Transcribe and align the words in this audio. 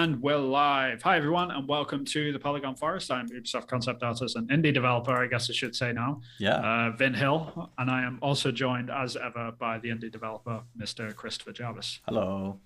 And 0.00 0.22
we're 0.22 0.38
live. 0.38 1.02
Hi, 1.02 1.18
everyone, 1.18 1.50
and 1.50 1.68
welcome 1.68 2.06
to 2.06 2.32
the 2.32 2.38
Polygon 2.38 2.74
Forest. 2.74 3.10
I'm 3.10 3.28
Ubisoft 3.28 3.66
concept 3.66 4.02
artist 4.02 4.34
and 4.34 4.48
indie 4.48 4.72
developer, 4.72 5.12
I 5.12 5.26
guess 5.26 5.50
I 5.50 5.52
should 5.52 5.76
say 5.76 5.92
now. 5.92 6.22
Yeah. 6.38 6.54
Uh, 6.54 6.96
Vin 6.96 7.12
Hill, 7.12 7.70
and 7.76 7.90
I 7.90 8.04
am 8.04 8.18
also 8.22 8.50
joined, 8.50 8.90
as 8.90 9.14
ever, 9.14 9.52
by 9.52 9.78
the 9.78 9.90
indie 9.90 10.10
developer, 10.10 10.62
Mr. 10.74 11.14
Christopher 11.14 11.52
Jarvis. 11.52 12.00
Hello. 12.08 12.58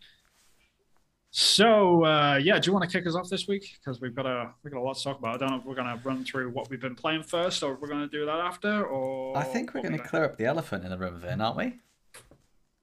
So, 1.32 2.04
uh, 2.04 2.38
yeah, 2.40 2.60
do 2.60 2.68
you 2.68 2.72
want 2.72 2.88
to 2.88 2.96
kick 2.96 3.04
us 3.04 3.16
off 3.16 3.28
this 3.28 3.48
week? 3.48 3.78
Because 3.80 4.00
we've 4.00 4.14
got 4.14 4.26
a 4.26 4.52
we've 4.62 4.72
got 4.72 4.78
a 4.78 4.84
lot 4.84 4.96
to 4.96 5.02
talk 5.02 5.18
about. 5.18 5.34
I 5.34 5.38
don't 5.38 5.50
know 5.50 5.58
if 5.58 5.64
we're 5.64 5.74
going 5.74 5.88
to 5.88 6.00
run 6.08 6.24
through 6.24 6.50
what 6.50 6.70
we've 6.70 6.80
been 6.80 6.94
playing 6.94 7.24
first, 7.24 7.64
or 7.64 7.74
if 7.74 7.80
we're 7.80 7.88
going 7.88 8.08
to 8.08 8.16
do 8.16 8.24
that 8.26 8.38
after, 8.38 8.86
or 8.86 9.36
I 9.36 9.42
think 9.42 9.74
we're 9.74 9.82
going 9.82 9.98
to 9.98 10.04
clear 10.04 10.24
up 10.24 10.36
the 10.36 10.44
elephant 10.44 10.84
in 10.84 10.90
the 10.90 10.98
room, 10.98 11.18
Vin, 11.18 11.40
aren't 11.40 11.56
we? 11.56 11.80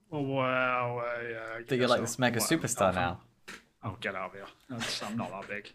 Well, 0.10 0.26
well 0.26 1.00
uh, 1.00 1.22
yeah, 1.24 1.60
That 1.66 1.78
you're 1.78 1.88
like 1.88 2.02
this 2.02 2.20
mega 2.20 2.42
superstar 2.42 2.94
now. 2.94 3.22
Oh, 3.84 3.98
get 4.00 4.16
out 4.16 4.30
of 4.30 4.34
here! 4.34 4.46
That's, 4.70 5.04
I'm 5.04 5.18
not 5.18 5.32
that 5.32 5.50
big. 5.50 5.72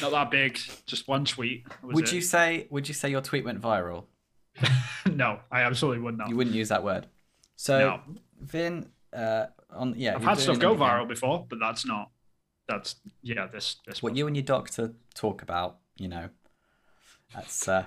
Not 0.00 0.12
that 0.12 0.30
big. 0.30 0.58
Just 0.86 1.08
one 1.08 1.24
tweet. 1.24 1.66
Would 1.82 2.08
it. 2.08 2.12
you 2.12 2.20
say? 2.20 2.66
Would 2.70 2.88
you 2.88 2.94
say 2.94 3.10
your 3.10 3.20
tweet 3.20 3.44
went 3.44 3.60
viral? 3.60 4.04
no, 5.10 5.40
I 5.50 5.62
absolutely 5.62 6.02
would 6.02 6.18
not. 6.18 6.28
You 6.28 6.36
wouldn't 6.36 6.54
use 6.54 6.68
that 6.68 6.84
word. 6.84 7.06
So, 7.56 7.78
No. 7.78 8.00
Vin, 8.40 8.88
uh, 9.12 9.46
on 9.70 9.94
yeah, 9.96 10.16
I've 10.16 10.22
had 10.22 10.38
stuff 10.38 10.58
go 10.58 10.74
viral 10.74 11.08
before, 11.08 11.46
but 11.48 11.58
that's 11.58 11.86
not. 11.86 12.10
That's 12.68 12.96
yeah. 13.22 13.46
This 13.46 13.76
this. 13.86 14.02
What 14.02 14.10
one. 14.10 14.16
you 14.16 14.26
and 14.26 14.36
your 14.36 14.44
doctor 14.44 14.92
talk 15.14 15.42
about, 15.42 15.78
you 15.96 16.08
know, 16.08 16.28
that's 17.34 17.66
uh, 17.66 17.86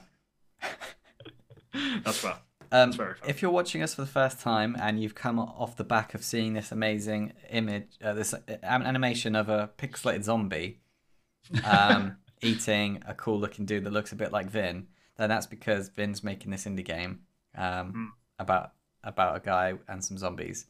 That's 2.04 2.18
fair. 2.20 2.36
Um, 2.72 2.90
That's 2.90 2.96
very 2.98 3.14
fair. 3.16 3.30
if 3.30 3.42
you're 3.42 3.52
watching 3.52 3.82
us 3.82 3.94
for 3.96 4.02
the 4.02 4.08
first 4.08 4.40
time 4.40 4.76
and 4.80 5.02
you've 5.02 5.16
come 5.16 5.40
off 5.40 5.76
the 5.76 5.84
back 5.84 6.14
of 6.14 6.24
seeing 6.24 6.54
this 6.54 6.72
amazing 6.72 7.34
image, 7.50 7.98
uh, 8.04 8.14
this 8.14 8.34
uh, 8.34 8.40
animation 8.64 9.36
of 9.36 9.50
a 9.50 9.70
pixelated 9.78 10.24
zombie 10.24 10.80
um, 11.64 12.18
eating 12.42 13.02
a 13.08 13.14
cool 13.14 13.40
looking 13.40 13.66
dude 13.66 13.84
that 13.84 13.94
looks 13.94 14.12
a 14.12 14.16
bit 14.16 14.32
like 14.32 14.50
Vin, 14.50 14.88
then 15.18 15.30
that's 15.30 15.46
because 15.48 15.90
Vin's 15.90 16.24
making 16.24 16.52
this 16.52 16.66
indie 16.66 16.84
game 16.86 17.22
um, 17.56 17.92
Hmm. 17.92 18.06
about 18.40 18.72
about 19.04 19.38
a 19.38 19.40
guy 19.40 19.74
and 19.88 20.04
some 20.04 20.18
zombies. 20.18 20.66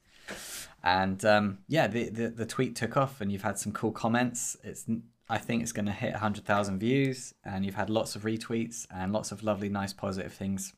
And 0.83 1.23
um, 1.25 1.59
yeah, 1.67 1.87
the, 1.87 2.09
the 2.09 2.29
the 2.29 2.45
tweet 2.45 2.75
took 2.75 2.97
off, 2.97 3.21
and 3.21 3.31
you've 3.31 3.41
had 3.43 3.57
some 3.57 3.71
cool 3.71 3.91
comments. 3.91 4.57
It's 4.63 4.85
I 5.29 5.37
think 5.39 5.63
it's 5.63 5.71
going 5.71 5.85
to 5.85 5.91
hit 5.91 6.15
hundred 6.15 6.45
thousand 6.45 6.79
views, 6.79 7.33
and 7.43 7.65
you've 7.65 7.75
had 7.75 7.89
lots 7.89 8.15
of 8.15 8.23
retweets 8.23 8.85
and 8.93 9.11
lots 9.13 9.31
of 9.31 9.41
lovely, 9.43 9.69
nice, 9.69 9.93
positive 9.93 10.33
things 10.33 10.73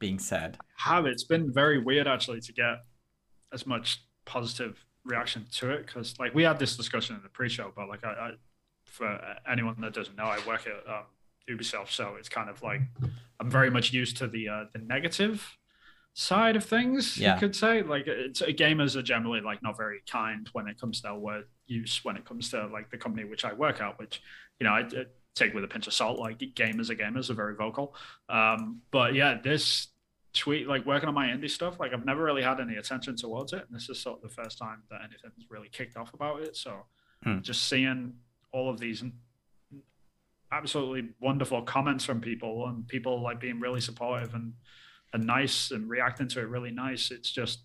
being 0.00 0.18
said. 0.18 0.58
Have 0.78 1.06
it's 1.06 1.22
been 1.22 1.52
very 1.52 1.78
weird 1.78 2.08
actually 2.08 2.40
to 2.40 2.52
get 2.52 2.78
as 3.52 3.66
much 3.66 4.02
positive 4.24 4.84
reaction 5.04 5.46
to 5.52 5.70
it 5.70 5.86
because 5.86 6.18
like 6.18 6.34
we 6.34 6.42
had 6.42 6.58
this 6.58 6.76
discussion 6.76 7.14
in 7.14 7.22
the 7.22 7.28
pre-show, 7.28 7.72
but 7.76 7.88
like 7.88 8.04
I, 8.04 8.08
I 8.08 8.30
for 8.84 9.20
anyone 9.50 9.76
that 9.80 9.94
doesn't 9.94 10.16
know, 10.16 10.24
I 10.24 10.38
work 10.46 10.66
at 10.66 10.92
um, 10.92 11.04
Ubisoft, 11.48 11.90
so 11.90 12.16
it's 12.18 12.28
kind 12.28 12.50
of 12.50 12.62
like 12.62 12.80
I'm 13.38 13.50
very 13.50 13.70
much 13.70 13.92
used 13.92 14.16
to 14.16 14.26
the 14.26 14.48
uh, 14.48 14.64
the 14.72 14.80
negative 14.80 15.56
side 16.12 16.56
of 16.56 16.64
things. 16.64 17.16
Yeah. 17.16 17.34
You 17.34 17.40
could 17.40 17.54
say 17.54 17.82
like 17.82 18.06
it's 18.06 18.42
gamers 18.42 18.96
are 18.96 19.02
generally 19.02 19.40
like 19.40 19.62
not 19.62 19.76
very 19.76 20.00
kind 20.10 20.48
when 20.52 20.66
it 20.66 20.80
comes 20.80 20.98
to 21.00 21.08
their 21.08 21.14
word 21.14 21.44
use 21.66 22.00
when 22.02 22.16
it 22.16 22.24
comes 22.24 22.50
to 22.50 22.66
like 22.66 22.90
the 22.90 22.98
company 22.98 23.28
which 23.28 23.44
I 23.44 23.52
work 23.52 23.80
at, 23.80 23.98
which 23.98 24.22
you 24.58 24.66
know 24.66 24.72
I, 24.72 24.80
I 24.80 25.04
take 25.34 25.54
with 25.54 25.64
a 25.64 25.68
pinch 25.68 25.86
of 25.86 25.92
salt. 25.92 26.18
Like 26.18 26.38
gamers 26.38 26.90
are 26.90 26.94
gamers 26.94 27.30
are 27.30 27.34
very 27.34 27.54
vocal. 27.54 27.94
Um, 28.28 28.82
but 28.90 29.14
yeah, 29.14 29.38
this 29.42 29.88
tweet, 30.32 30.68
like 30.68 30.86
working 30.86 31.08
on 31.08 31.14
my 31.14 31.28
indie 31.28 31.50
stuff, 31.50 31.80
like 31.80 31.92
I've 31.92 32.04
never 32.04 32.22
really 32.22 32.42
had 32.42 32.60
any 32.60 32.76
attention 32.76 33.16
towards 33.16 33.52
it. 33.52 33.64
And 33.66 33.74
this 33.74 33.88
is 33.88 34.00
sort 34.00 34.22
of 34.22 34.22
the 34.28 34.42
first 34.42 34.58
time 34.58 34.82
that 34.90 35.00
anything's 35.00 35.50
really 35.50 35.68
kicked 35.68 35.96
off 35.96 36.12
about 36.14 36.40
it. 36.42 36.56
So 36.56 36.86
Hmm. 37.22 37.40
just 37.42 37.68
seeing 37.68 38.14
all 38.50 38.70
of 38.70 38.80
these 38.80 39.04
absolutely 40.52 41.10
wonderful 41.20 41.62
comments 41.62 42.04
from 42.04 42.20
people 42.20 42.66
and 42.68 42.86
people 42.88 43.22
like 43.22 43.38
being 43.40 43.60
really 43.60 43.80
supportive 43.80 44.34
and, 44.34 44.54
and 45.12 45.26
nice 45.26 45.70
and 45.70 45.88
reacting 45.88 46.28
to 46.28 46.40
it 46.40 46.48
really 46.48 46.70
nice. 46.70 47.10
It's 47.10 47.30
just 47.30 47.60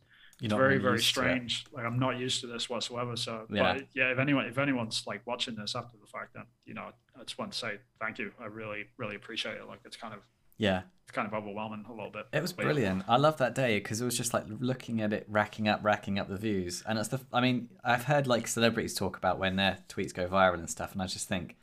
You're 0.52 0.60
it's 0.62 0.64
very 0.66 0.78
very 0.78 0.94
used 0.96 1.14
to 1.16 1.22
it. 1.22 1.24
strange 1.24 1.66
like 1.74 1.86
i'm 1.86 2.00
not 2.00 2.18
used 2.18 2.42
to 2.42 2.48
this 2.48 2.70
whatsoever 2.70 3.16
so 3.16 3.46
Yeah. 3.50 3.74
but 3.74 3.88
yeah 3.94 4.12
if 4.12 4.20
anyone 4.20 4.46
if 4.46 4.58
anyone's 4.58 5.04
like 5.08 5.22
watching 5.26 5.56
this 5.56 5.76
after 5.76 5.98
the 6.00 6.08
fact 6.08 6.34
then 6.36 6.46
you 6.66 6.74
know 6.74 6.90
i 7.20 7.24
just 7.24 7.38
want 7.38 7.52
to 7.52 7.58
say 7.58 7.80
thank 8.00 8.20
you 8.20 8.32
i 8.40 8.46
really 8.46 8.86
really 8.98 9.16
appreciate 9.16 9.56
it 9.58 9.68
like 9.68 9.80
it's 9.86 9.98
kind 9.98 10.14
of 10.14 10.20
Yeah, 10.58 10.84
it's 11.04 11.12
kind 11.12 11.28
of 11.28 11.34
overwhelming 11.34 11.84
a 11.90 11.92
little 11.94 12.12
bit 12.12 12.28
it 12.32 12.42
was 12.42 12.54
But 12.54 12.64
yeah. 12.64 12.72
brilliant. 12.72 13.04
I 13.10 13.18
love 13.18 13.38
that 13.38 13.54
day 13.56 13.78
because 13.80 14.00
it 14.02 14.06
was 14.06 14.16
just 14.18 14.34
like 14.34 14.46
looking 14.48 15.02
at 15.02 15.12
it, 15.12 15.26
racking 15.28 15.68
up, 15.68 15.82
racking 15.84 16.18
up 16.18 16.30
the 16.30 16.38
views. 16.38 16.82
And 16.88 16.98
it's 16.98 17.10
the, 17.10 17.20
I 17.34 17.42
mean, 17.42 17.68
I've 17.84 18.06
heard 18.06 18.26
like 18.26 18.48
celebrities 18.48 18.94
talk 18.94 19.18
about 19.18 19.38
when 19.38 19.58
their 19.58 19.80
tweets 19.90 20.14
go 20.14 20.28
viral 20.28 20.60
and 20.60 20.70
stuff, 20.70 20.94
and 20.94 21.02
I 21.02 21.08
just 21.08 21.28
think 21.28 21.58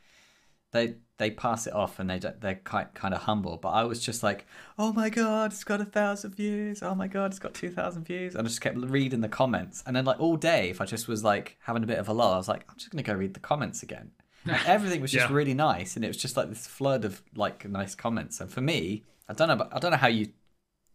they 0.73 0.95
they 1.17 1.29
pass 1.31 1.67
it 1.67 1.73
off 1.73 1.99
and 1.99 2.09
they 2.09 2.19
they're 2.19 2.59
quite 2.65 2.93
kind 2.93 3.13
of 3.13 3.21
humble. 3.21 3.55
But 3.57 3.69
I 3.69 3.83
was 3.85 4.03
just 4.03 4.23
like, 4.23 4.45
oh 4.77 4.91
my 4.91 5.09
god, 5.09 5.51
it's 5.53 5.63
got 5.63 5.79
a 5.79 5.85
thousand 5.85 6.35
views. 6.35 6.83
Oh 6.83 6.95
my 6.95 7.07
god, 7.07 7.27
it's 7.31 7.39
got 7.39 7.53
two 7.53 7.71
thousand 7.71 8.03
views. 8.03 8.35
And 8.35 8.45
I 8.45 8.49
just 8.49 8.59
kept 8.59 8.77
reading 8.77 9.21
the 9.21 9.29
comments, 9.29 9.83
and 9.87 9.95
then 9.95 10.03
like 10.03 10.19
all 10.19 10.35
day, 10.35 10.69
if 10.69 10.81
I 10.81 10.85
just 10.85 11.07
was 11.07 11.23
like 11.23 11.57
having 11.61 11.83
a 11.83 11.87
bit 11.87 11.99
of 11.99 12.09
a 12.09 12.13
lull, 12.13 12.33
I 12.33 12.37
was 12.37 12.49
like, 12.49 12.65
I'm 12.69 12.75
just 12.77 12.91
gonna 12.91 13.03
go 13.03 13.13
read 13.13 13.33
the 13.33 13.39
comments 13.39 13.81
again. 13.83 14.11
And 14.45 14.59
everything 14.67 14.99
was 15.01 15.11
just 15.11 15.29
Yeah. 15.29 15.35
really 15.35 15.53
nice, 15.53 15.95
and 15.95 16.03
it 16.03 16.09
was 16.09 16.17
just 16.17 16.35
like 16.35 16.49
this 16.49 16.67
flood 16.67 17.05
of 17.05 17.21
like 17.35 17.63
nice 17.69 17.95
comments. 17.95 18.41
And 18.41 18.51
for 18.51 18.59
me, 18.59 19.03
I 19.29 19.33
don't 19.33 19.47
know, 19.47 19.55
but 19.55 19.69
I 19.73 19.79
don't 19.79 19.91
know 19.91 19.97
how 19.97 20.07
you 20.09 20.33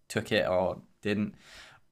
took 0.09 0.33
it 0.33 0.47
or 0.47 0.83
didn't, 1.01 1.35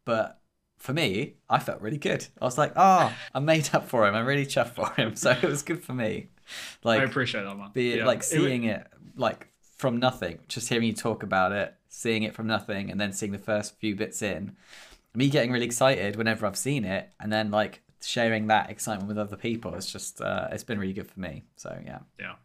but 0.05 0.41
for 0.79 0.93
me, 0.93 1.37
I 1.49 1.59
felt 1.59 1.81
really 1.81 1.97
good. 1.97 2.27
I 2.43 2.45
was 2.45 2.59
like, 2.59 2.73
ah, 2.77 3.11
oh, 3.11 3.29
I 3.35 3.41
made 3.41 3.71
up 3.75 3.89
for 3.89 4.07
him. 4.07 4.15
I'm 4.15 4.27
really 4.27 4.45
chuffed 4.47 4.75
for 4.75 4.91
him. 5.01 5.17
So 5.25 5.31
it 5.31 5.43
was 5.45 5.63
good 5.63 5.83
for 5.83 5.95
me. 5.95 6.29
i 6.85 6.97
appreciate 6.97 7.43
that 7.45 7.57
man 7.57 7.71
be 7.73 7.93
it 7.93 7.99
Yeah. 7.99 8.07
like 8.07 8.19
It- 8.21 8.25
seeing 8.25 8.65
it 8.65 8.87
like 9.17 9.49
from 9.77 9.99
nothing, 9.99 10.39
just 10.49 10.71
hearing 10.71 10.87
you 10.87 10.95
talk 10.95 11.23
about 11.23 11.53
it, 11.53 11.75
seeing 11.91 12.23
it 12.23 12.35
from 12.35 12.47
nothing, 12.47 12.91
and 12.91 12.99
then 12.99 13.13
seeing 13.13 13.31
the 13.33 13.39
first 13.39 13.79
few 13.79 13.95
bits 13.95 14.23
in, 14.23 14.57
me 15.15 15.29
getting 15.29 15.53
really 15.53 15.67
excited 15.67 16.17
whenever 16.17 16.47
I've 16.47 16.57
seen 16.57 16.87
it, 16.87 17.11
and 17.21 17.31
then 17.31 17.51
like 17.51 17.83
sharing 18.03 18.47
that 18.47 18.71
excitement 18.71 19.07
with 19.09 19.19
other 19.19 19.37
people. 19.37 19.75
It's 19.75 19.93
just, 19.93 20.23
uh, 20.23 20.49
it's 20.51 20.65
been 20.65 20.79
really 20.79 20.95
good 20.95 21.11
for 21.11 21.21
me. 21.21 21.45
So 21.57 21.79
yeah. 21.85 21.99
yeah 22.19 22.37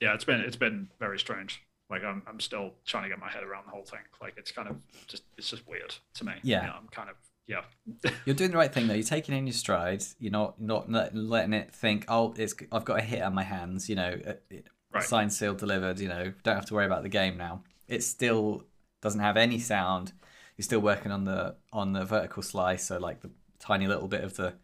yeah 0.00 0.12
it's 0.14 0.24
been 0.24 0.40
it's 0.40 0.56
been 0.56 0.88
very 0.98 1.18
strange 1.20 1.62
like 1.88 2.02
i'm, 2.02 2.22
I'm 2.26 2.40
still 2.40 2.72
trying 2.84 3.04
to 3.04 3.08
get 3.08 3.20
my 3.20 3.30
head 3.30 3.44
around 3.44 3.66
the 3.66 3.70
whole 3.70 3.84
thing 3.84 4.00
like 4.20 4.34
it's 4.36 4.50
kind 4.50 4.66
of 4.68 4.76
just 5.06 5.22
it's 5.38 5.48
just 5.50 5.64
weird 5.68 5.94
to 6.14 6.24
me 6.24 6.32
Yeah. 6.42 6.62
You 6.62 6.66
know, 6.66 6.74
i'm 6.80 6.88
kind 6.88 7.08
of 7.10 7.14
yeah 7.46 7.62
You're 8.24 8.36
doing 8.36 8.52
the 8.52 8.56
right 8.56 8.72
thing 8.72 8.86
though. 8.86 8.94
You're 8.94 9.02
taking 9.02 9.34
in 9.34 9.46
your 9.46 9.54
stride. 9.54 10.04
You're 10.18 10.32
not 10.32 10.60
not 10.60 10.88
letting 11.14 11.52
it 11.52 11.72
think, 11.74 12.04
oh, 12.08 12.34
it's 12.36 12.54
I've 12.70 12.84
got 12.84 12.98
a 12.98 13.02
hit 13.02 13.22
on 13.22 13.34
my 13.34 13.42
hands. 13.42 13.88
You 13.88 13.96
know, 13.96 14.18
uh, 14.26 14.34
it, 14.50 14.66
Right. 14.92 15.02
signed, 15.02 15.32
sealed, 15.32 15.56
delivered. 15.58 15.98
You 16.00 16.08
know, 16.08 16.32
don't 16.42 16.54
have 16.54 16.66
to 16.66 16.74
worry 16.74 16.84
about 16.84 17.02
the 17.02 17.08
game 17.08 17.38
now. 17.38 17.62
It 17.88 18.02
still 18.02 18.64
doesn't 19.00 19.20
have 19.20 19.36
any 19.38 19.58
sound. 19.58 20.12
You're 20.56 20.64
still 20.64 20.80
working 20.80 21.10
on 21.10 21.24
the 21.24 21.56
on 21.72 21.92
the 21.94 22.04
vertical 22.04 22.42
slice, 22.42 22.84
so 22.84 22.98
like 22.98 23.22
the 23.22 23.30
tiny 23.58 23.86
little 23.86 24.06
bit 24.08 24.22
of 24.22 24.36
the 24.36 24.54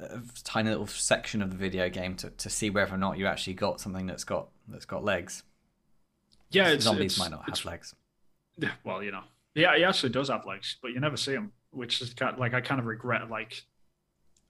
uh, 0.00 0.18
tiny 0.42 0.70
little 0.70 0.88
section 0.88 1.40
of 1.40 1.50
the 1.50 1.56
video 1.56 1.88
game 1.88 2.16
to, 2.16 2.30
to 2.30 2.50
see 2.50 2.68
whether 2.68 2.94
or 2.94 2.98
not 2.98 3.16
you 3.16 3.26
actually 3.26 3.54
got 3.54 3.80
something 3.80 4.06
that's 4.06 4.24
got 4.24 4.48
that's 4.66 4.86
got 4.86 5.04
legs. 5.04 5.44
yeah 6.50 6.70
it's, 6.70 6.84
Zombies 6.84 7.12
it's, 7.12 7.18
might 7.18 7.30
not 7.30 7.48
have 7.48 7.64
legs. 7.64 7.94
Yeah, 8.58 8.72
well, 8.82 9.02
you 9.02 9.12
know, 9.12 9.22
yeah, 9.54 9.76
he 9.76 9.84
actually 9.84 10.10
does 10.10 10.28
have 10.30 10.46
legs, 10.46 10.76
but 10.82 10.90
you 10.90 10.98
never 11.00 11.16
see 11.16 11.32
him, 11.32 11.52
which 11.74 12.00
is 12.00 12.14
kind 12.14 12.32
of, 12.34 12.38
like 12.38 12.54
I 12.54 12.60
kind 12.60 12.80
of 12.80 12.86
regret 12.86 13.30
like 13.30 13.62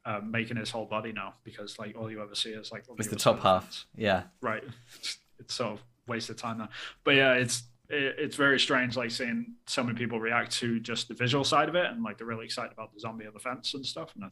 uh, 0.04 0.20
making 0.24 0.56
his 0.56 0.70
whole 0.70 0.84
body 0.86 1.12
now 1.12 1.34
because 1.44 1.78
like 1.78 1.96
all 1.98 2.10
you 2.10 2.22
ever 2.22 2.34
see 2.34 2.50
is 2.50 2.70
like 2.70 2.84
It's 2.98 3.08
the 3.08 3.16
top 3.16 3.40
half. 3.40 3.86
Yeah. 3.96 4.24
right? 4.40 4.62
It's, 4.94 5.18
it's 5.38 5.54
sort 5.54 5.72
of 5.72 5.80
wasted 6.06 6.38
time 6.38 6.58
now, 6.58 6.68
but 7.04 7.14
yeah, 7.14 7.32
it's 7.34 7.64
it, 7.88 8.16
it's 8.18 8.36
very 8.36 8.58
strange 8.60 8.96
like 8.96 9.10
seeing 9.10 9.54
so 9.66 9.82
many 9.82 9.96
people 9.98 10.20
react 10.20 10.52
to 10.52 10.78
just 10.80 11.08
the 11.08 11.14
visual 11.14 11.44
side 11.44 11.68
of 11.68 11.74
it 11.74 11.86
and 11.86 12.02
like 12.02 12.18
they're 12.18 12.26
really 12.26 12.44
excited 12.46 12.72
about 12.72 12.92
the 12.94 13.00
zombie 13.00 13.26
on 13.26 13.32
the 13.34 13.40
fence 13.40 13.74
and 13.74 13.84
stuff. 13.84 14.12
And 14.14 14.24
uh, 14.24 14.28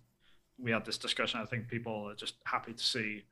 we 0.59 0.70
had 0.70 0.84
this 0.84 0.98
discussion. 0.98 1.41
I 1.41 1.44
think 1.47 1.69
people 1.69 2.09
are 2.10 2.14
just 2.14 2.34
happy 2.44 2.72
to 2.72 2.82
see 2.82 3.24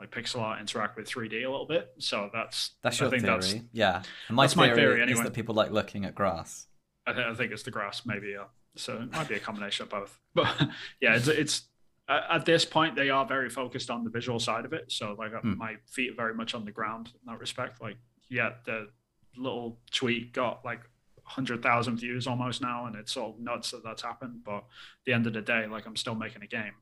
like 0.00 0.10
pixel 0.10 0.40
art 0.40 0.60
interact 0.60 0.96
with 0.96 1.08
3D 1.08 1.44
a 1.44 1.50
little 1.50 1.66
bit. 1.66 1.92
So 1.98 2.30
that's 2.32 2.70
That's 2.82 3.00
I 3.00 3.04
your 3.04 3.10
think 3.10 3.22
theory. 3.24 3.34
that's 3.38 3.54
yeah. 3.72 4.02
And 4.28 4.36
my 4.36 4.44
that's 4.44 4.56
my 4.56 4.66
theory, 4.72 4.96
theory 4.96 5.12
is 5.12 5.20
that 5.20 5.34
people 5.34 5.54
like 5.54 5.70
looking 5.72 6.04
at 6.04 6.14
grass. 6.14 6.66
I, 7.06 7.12
th- 7.12 7.26
I 7.26 7.34
think 7.34 7.52
it's 7.52 7.62
the 7.64 7.70
grass, 7.70 8.02
maybe. 8.06 8.28
Yeah. 8.28 8.44
So 8.76 8.96
it 9.02 9.10
might 9.12 9.28
be 9.28 9.34
a 9.34 9.40
combination 9.40 9.84
of 9.84 9.90
both. 9.90 10.18
But 10.34 10.54
yeah, 11.00 11.16
it's, 11.16 11.28
it's 11.28 11.62
at 12.08 12.44
this 12.44 12.64
point 12.64 12.96
they 12.96 13.10
are 13.10 13.24
very 13.26 13.48
focused 13.50 13.90
on 13.90 14.04
the 14.04 14.10
visual 14.10 14.38
side 14.40 14.64
of 14.64 14.72
it. 14.72 14.90
So 14.92 15.14
like 15.18 15.32
uh, 15.34 15.40
Hmm. 15.40 15.58
my 15.58 15.76
feet 15.86 16.12
are 16.12 16.16
very 16.16 16.34
much 16.34 16.54
on 16.54 16.64
the 16.64 16.72
ground 16.72 17.08
in 17.14 17.20
that 17.32 17.38
respect. 17.38 17.80
Like 17.80 17.96
yeah, 18.28 18.50
the 18.64 18.88
little 19.36 19.78
tweet 19.92 20.32
got 20.32 20.64
like 20.64 20.80
hundred 21.24 21.62
thousand 21.62 21.98
views 21.98 22.26
almost 22.26 22.60
now, 22.62 22.86
and 22.86 22.96
it's 22.96 23.16
all 23.16 23.36
nuts 23.38 23.70
that 23.70 23.84
that's 23.84 24.02
happened. 24.02 24.40
But 24.44 24.56
at 24.58 24.62
the 25.06 25.12
end 25.12 25.26
of 25.26 25.32
the 25.32 25.42
day, 25.42 25.66
like 25.66 25.86
I'm 25.86 25.96
still 25.96 26.14
making 26.16 26.42
a 26.42 26.46
game. 26.46 26.74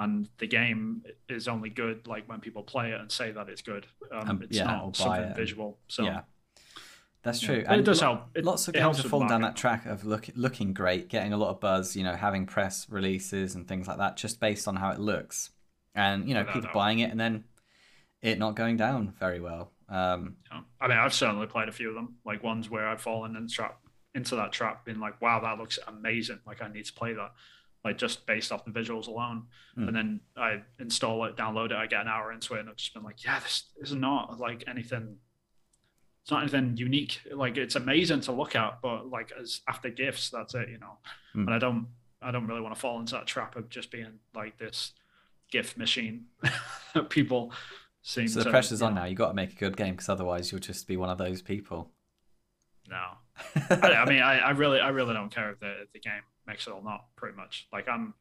And 0.00 0.28
the 0.38 0.46
game 0.46 1.02
is 1.28 1.48
only 1.48 1.70
good 1.70 2.06
like 2.06 2.28
when 2.28 2.38
people 2.38 2.62
play 2.62 2.92
it 2.92 3.00
and 3.00 3.10
say 3.10 3.32
that 3.32 3.48
it's 3.48 3.62
good. 3.62 3.84
Um, 4.12 4.28
Um, 4.30 4.42
it's 4.42 4.56
yeah, 4.56 4.64
not 4.64 4.94
something 4.96 5.24
it. 5.24 5.34
village. 5.36 5.56
So 5.88 6.04
yeah. 6.04 6.20
That's 7.22 7.42
yeah. 7.42 7.48
true. 7.48 7.64
But 7.66 7.78
it 7.78 7.84
does 7.84 8.00
lo- 8.00 8.06
help. 8.14 8.22
It- 8.34 8.44
lots 8.44 8.68
of 8.68 8.74
it 8.74 8.78
games 8.78 8.98
have 8.98 9.10
fallen 9.10 9.28
down 9.28 9.42
that 9.42 9.56
track 9.56 9.86
of 9.86 10.04
look, 10.04 10.28
looking 10.34 10.72
great, 10.72 11.08
getting 11.08 11.32
a 11.32 11.36
lot 11.36 11.50
of 11.50 11.60
buzz, 11.60 11.96
you 11.96 12.04
know, 12.04 12.14
having 12.14 12.46
press 12.46 12.86
releases 12.88 13.54
and 13.54 13.66
things 13.66 13.88
like 13.88 13.98
that, 13.98 14.16
just 14.16 14.40
based 14.40 14.68
on 14.68 14.76
how 14.76 14.90
it 14.90 15.00
looks. 15.00 15.50
And 15.94 16.28
you 16.28 16.34
know, 16.34 16.44
people 16.44 16.70
buying 16.72 17.00
it, 17.00 17.10
and 17.10 17.18
then 17.18 17.44
it 18.22 18.38
not 18.38 18.54
going 18.54 18.76
down 18.76 19.14
very 19.18 19.40
well. 19.40 19.72
Um, 19.88 20.36
yeah. 20.52 20.60
I 20.80 20.88
mean, 20.88 20.98
I've 20.98 21.14
certainly 21.14 21.46
played 21.46 21.68
a 21.68 21.72
few 21.72 21.88
of 21.88 21.94
them, 21.94 22.16
like 22.24 22.42
ones 22.42 22.70
where 22.70 22.86
I've 22.86 23.00
fallen 23.00 23.36
and 23.36 23.50
trap 23.50 23.80
into 24.14 24.36
that 24.36 24.52
trap, 24.52 24.84
being 24.84 25.00
like, 25.00 25.20
"Wow, 25.20 25.40
that 25.40 25.58
looks 25.58 25.78
amazing! 25.88 26.40
Like, 26.46 26.62
I 26.62 26.68
need 26.68 26.84
to 26.84 26.92
play 26.92 27.14
that." 27.14 27.32
Like 27.84 27.96
just 27.96 28.26
based 28.26 28.52
off 28.52 28.64
the 28.64 28.70
visuals 28.70 29.06
alone, 29.06 29.46
mm. 29.76 29.86
and 29.86 29.96
then 29.96 30.20
I 30.36 30.62
install 30.78 31.24
it, 31.24 31.36
download 31.36 31.66
it, 31.66 31.76
I 31.76 31.86
get 31.86 32.02
an 32.02 32.08
hour 32.08 32.32
into 32.32 32.54
it, 32.54 32.60
and 32.60 32.68
I've 32.68 32.76
just 32.76 32.92
been 32.92 33.02
like, 33.02 33.24
"Yeah, 33.24 33.38
this 33.40 33.64
is 33.80 33.94
not 33.94 34.38
like 34.38 34.64
anything 34.66 35.16
it's 36.28 36.32
not 36.34 36.42
anything 36.42 36.76
unique. 36.76 37.22
Like 37.32 37.56
it's 37.56 37.74
amazing 37.74 38.20
to 38.22 38.32
look 38.32 38.54
at, 38.54 38.82
but 38.82 39.08
like 39.08 39.32
as 39.40 39.62
after 39.66 39.88
gifts, 39.88 40.28
that's 40.28 40.54
it, 40.54 40.68
you 40.68 40.76
know. 40.76 40.98
Mm. 41.34 41.46
And 41.46 41.54
I 41.54 41.58
don't, 41.58 41.86
I 42.20 42.30
don't 42.30 42.46
really 42.46 42.60
want 42.60 42.74
to 42.74 42.78
fall 42.78 43.00
into 43.00 43.14
that 43.14 43.26
trap 43.26 43.56
of 43.56 43.70
just 43.70 43.90
being 43.90 44.18
like 44.34 44.58
this 44.58 44.92
gift 45.50 45.78
machine 45.78 46.26
that 46.94 47.08
people 47.08 47.50
seem. 48.02 48.28
So 48.28 48.40
the 48.40 48.44
to, 48.44 48.50
pressure's 48.50 48.82
on 48.82 48.94
know. 48.94 49.00
now. 49.00 49.06
You 49.06 49.16
got 49.16 49.28
to 49.28 49.34
make 49.34 49.52
a 49.52 49.56
good 49.56 49.74
game 49.74 49.94
because 49.94 50.10
otherwise 50.10 50.52
you'll 50.52 50.60
just 50.60 50.86
be 50.86 50.98
one 50.98 51.08
of 51.08 51.16
those 51.16 51.40
people. 51.40 51.92
No, 52.90 53.04
I, 53.70 53.92
I, 53.92 54.04
mean, 54.04 54.20
I, 54.20 54.38
I 54.38 54.50
really, 54.50 54.80
I 54.80 54.90
really 54.90 55.14
don't 55.14 55.34
care 55.34 55.52
if 55.52 55.60
the 55.60 55.80
if 55.80 55.92
the 55.94 56.00
game 56.00 56.20
makes 56.46 56.66
it 56.66 56.72
or 56.72 56.82
not. 56.82 57.06
Pretty 57.16 57.38
much, 57.38 57.68
like 57.72 57.88
I'm, 57.88 58.12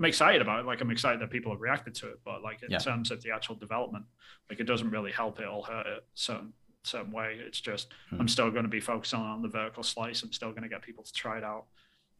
I'm 0.00 0.04
excited 0.04 0.42
about 0.42 0.58
it. 0.58 0.66
Like 0.66 0.80
I'm 0.80 0.90
excited 0.90 1.20
that 1.20 1.30
people 1.30 1.52
have 1.52 1.60
reacted 1.60 1.94
to 1.94 2.08
it, 2.08 2.18
but 2.24 2.42
like 2.42 2.64
in 2.64 2.72
yeah. 2.72 2.78
terms 2.78 3.12
of 3.12 3.22
the 3.22 3.30
actual 3.30 3.54
development, 3.54 4.04
like 4.50 4.58
it 4.58 4.64
doesn't 4.64 4.90
really 4.90 5.12
help 5.12 5.38
it 5.38 5.46
or 5.46 5.62
hurt 5.62 5.86
it. 5.86 6.04
So 6.14 6.44
certain 6.84 7.12
way. 7.12 7.38
It's 7.38 7.60
just 7.60 7.88
hmm. 8.10 8.20
I'm 8.20 8.28
still 8.28 8.50
going 8.50 8.64
to 8.64 8.68
be 8.68 8.80
focusing 8.80 9.20
on 9.20 9.42
the 9.42 9.48
vertical 9.48 9.82
slice. 9.82 10.22
I'm 10.22 10.32
still 10.32 10.50
going 10.50 10.62
to 10.62 10.68
get 10.68 10.82
people 10.82 11.04
to 11.04 11.12
try 11.12 11.38
it 11.38 11.44
out. 11.44 11.64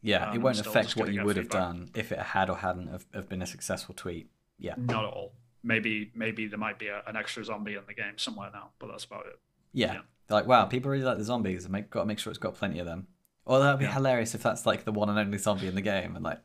Yeah, 0.01 0.29
um, 0.29 0.35
it 0.35 0.39
won't 0.39 0.59
affect 0.59 0.97
what 0.97 1.13
you 1.13 1.23
would 1.23 1.37
feedback. 1.37 1.53
have 1.53 1.75
done 1.75 1.91
if 1.95 2.11
it 2.11 2.19
had 2.19 2.49
or 2.49 2.57
hadn't 2.57 2.87
have, 2.87 3.05
have, 3.13 3.29
been 3.29 3.41
a 3.41 3.45
successful 3.45 3.95
tweet. 3.95 4.29
Yeah, 4.59 4.73
not 4.77 5.05
at 5.05 5.13
all. 5.13 5.33
Maybe 5.63 6.11
maybe 6.13 6.47
there 6.47 6.59
might 6.59 6.77
be 6.77 6.87
a, 6.87 7.01
an 7.07 7.15
extra 7.15 7.43
zombie 7.43 7.75
in 7.75 7.83
the 7.87 7.93
game 7.93 8.17
somewhere 8.17 8.49
now, 8.53 8.71
but 8.79 8.87
that's 8.87 9.05
about 9.05 9.27
it. 9.27 9.39
Yeah, 9.71 9.93
yeah. 9.93 9.99
like 10.29 10.45
wow, 10.45 10.65
people 10.65 10.91
really 10.91 11.05
like 11.05 11.17
the 11.17 11.23
zombies. 11.23 11.67
Make 11.69 11.89
got 11.89 12.01
to 12.01 12.05
make 12.05 12.19
sure 12.19 12.31
it's 12.31 12.39
got 12.39 12.55
plenty 12.55 12.79
of 12.79 12.85
them. 12.85 13.07
Or 13.45 13.59
that'd 13.59 13.79
be 13.79 13.85
yeah. 13.85 13.93
hilarious 13.93 14.35
if 14.35 14.43
that's 14.43 14.65
like 14.65 14.85
the 14.85 14.91
one 14.91 15.09
and 15.09 15.17
only 15.19 15.37
zombie 15.37 15.67
in 15.67 15.75
the 15.75 15.81
game, 15.81 16.15
and 16.15 16.23
like 16.23 16.39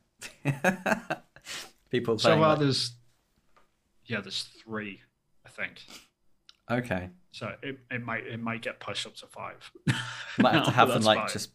people. 1.91 2.19
So 2.19 2.33
uh, 2.33 2.37
like... 2.37 2.59
there's 2.61 2.93
yeah, 4.07 4.21
there's 4.21 4.43
three, 4.65 5.01
I 5.45 5.51
think. 5.51 5.83
Okay. 6.71 7.11
So 7.39 7.55
it, 7.63 7.79
it 7.89 8.05
might 8.05 8.27
it 8.27 8.41
might 8.41 8.63
get 8.63 8.81
pushed 8.81 9.07
up 9.07 9.15
to 9.17 9.27
five. 9.29 9.71
might 10.39 10.55
have 10.55 10.65
to 10.65 10.71
have 10.73 10.89
them 10.89 11.03
like 11.03 11.33
just 11.33 11.51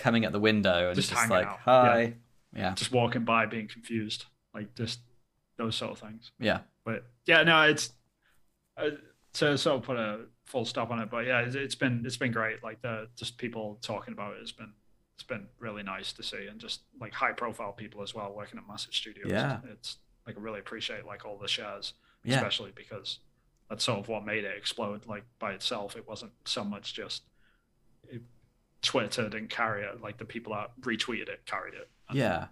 coming 0.00 0.26
at 0.26 0.32
the 0.32 0.38
window 0.38 0.88
and 0.88 0.94
just, 0.94 1.08
just 1.08 1.30
like 1.30 1.46
out. 1.46 1.60
hi, 1.64 2.14
yeah. 2.52 2.60
yeah. 2.60 2.74
just 2.74 2.92
walking 2.92 3.24
by, 3.24 3.46
being 3.46 3.68
confused, 3.68 4.26
like 4.52 4.74
just 4.74 5.00
those 5.56 5.76
sort 5.76 5.92
of 5.92 5.98
things. 5.98 6.30
Yeah, 6.38 6.58
but 6.84 7.06
yeah, 7.24 7.42
no, 7.42 7.62
it's 7.62 7.92
uh, 8.76 8.90
to 9.34 9.56
sort 9.56 9.76
of 9.76 9.82
put 9.82 9.96
a 9.96 10.26
full 10.44 10.66
stop 10.66 10.90
on 10.90 10.98
it. 11.00 11.10
But 11.10 11.24
yeah, 11.24 11.40
it's, 11.40 11.54
it's 11.54 11.74
been 11.74 12.02
it's 12.04 12.18
been 12.18 12.32
great. 12.32 12.62
Like 12.62 12.82
the 12.82 13.08
just 13.16 13.38
people 13.38 13.78
talking 13.80 14.12
about 14.12 14.34
it 14.34 14.40
has 14.40 14.52
been 14.52 14.74
it's 15.14 15.22
been 15.22 15.46
really 15.58 15.82
nice 15.82 16.12
to 16.12 16.22
see, 16.22 16.48
and 16.50 16.60
just 16.60 16.82
like 17.00 17.14
high 17.14 17.32
profile 17.32 17.72
people 17.72 18.02
as 18.02 18.14
well 18.14 18.34
working 18.36 18.58
at 18.58 18.68
massive 18.68 18.92
studios. 18.92 19.30
Yeah, 19.30 19.60
it's 19.72 19.96
like 20.26 20.36
I 20.36 20.40
really 20.40 20.60
appreciate 20.60 21.06
like 21.06 21.24
all 21.24 21.38
the 21.38 21.48
shares, 21.48 21.94
yeah. 22.24 22.36
especially 22.36 22.72
because 22.76 23.20
that's 23.68 23.84
sort 23.84 23.98
of 23.98 24.08
what 24.08 24.24
made 24.24 24.44
it 24.44 24.56
explode 24.56 25.06
like 25.06 25.24
by 25.38 25.52
itself 25.52 25.96
it 25.96 26.06
wasn't 26.08 26.32
so 26.44 26.64
much 26.64 26.94
just 26.94 27.22
it, 28.08 28.22
twitter 28.82 29.28
didn't 29.28 29.50
carry 29.50 29.82
it 29.82 30.00
like 30.00 30.18
the 30.18 30.24
people 30.24 30.52
that 30.52 30.70
retweeted 30.80 31.28
it 31.28 31.44
carried 31.46 31.74
it 31.74 31.88
and, 32.08 32.18
yeah 32.18 32.46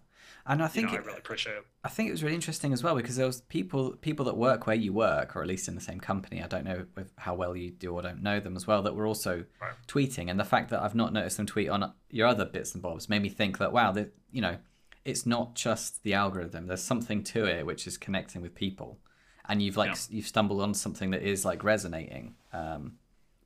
and 0.49 0.63
I 0.63 0.69
think 0.69 0.91
you 0.91 0.93
know, 0.93 0.99
it, 0.99 1.03
I 1.03 1.07
really 1.07 1.19
appreciate 1.19 1.57
it. 1.57 1.67
I 1.83 1.89
think 1.89 2.09
it 2.09 2.13
was 2.13 2.23
really 2.23 2.35
interesting 2.35 2.73
as 2.73 2.83
well 2.83 2.95
because 2.95 3.17
there 3.17 3.27
was 3.27 3.41
people 3.43 3.93
people 3.93 4.25
that 4.27 4.37
work 4.37 4.67
where 4.67 4.77
you 4.77 4.93
work, 4.93 5.35
or 5.35 5.43
at 5.43 5.49
least 5.49 5.67
in 5.67 5.75
the 5.75 5.81
same 5.81 5.99
company. 5.99 6.43
I 6.43 6.47
don't 6.47 6.65
know 6.65 6.87
how 7.19 7.35
well 7.35 7.57
you 7.57 7.73
do 7.73 7.93
or 7.93 8.03
don't 8.03 8.23
know 8.23 8.39
them 8.39 8.55
as 8.55 8.67
well. 8.67 8.83
That 8.83 8.95
were 8.95 9.07
also 9.07 9.45
right. 9.61 9.73
tweeting, 9.89 10.31
and 10.31 10.39
the 10.39 10.45
fact 10.45 10.71
that 10.71 10.81
I've 10.81 10.95
not 10.95 11.13
noticed 11.13 11.37
them 11.37 11.47
tweet 11.47 11.69
on 11.69 11.93
your 12.11 12.29
other 12.29 12.45
bits 12.45 12.75
and 12.75 12.83
bobs 12.83 13.09
made 13.09 13.23
me 13.23 13.29
think 13.29 13.59
that 13.59 13.73
wow, 13.73 13.91
that 13.93 14.15
you 14.31 14.41
know, 14.41 14.59
it's 15.05 15.27
not 15.27 15.57
just 15.57 16.05
the 16.05 16.15
algorithm. 16.15 16.69
There's 16.69 16.83
something 16.83 17.25
to 17.25 17.45
it 17.47 17.67
which 17.67 17.87
is 17.87 17.99
connecting 17.99 18.41
with 18.41 18.55
people 18.55 19.01
and 19.49 19.63
you've 19.63 19.77
like 19.77 19.91
yeah. 19.91 20.17
you've 20.17 20.27
stumbled 20.27 20.61
on 20.61 20.75
something 20.75 21.11
that 21.11 21.23
is 21.23 21.45
like 21.45 21.65
resonating 21.65 22.35
um, 22.53 22.99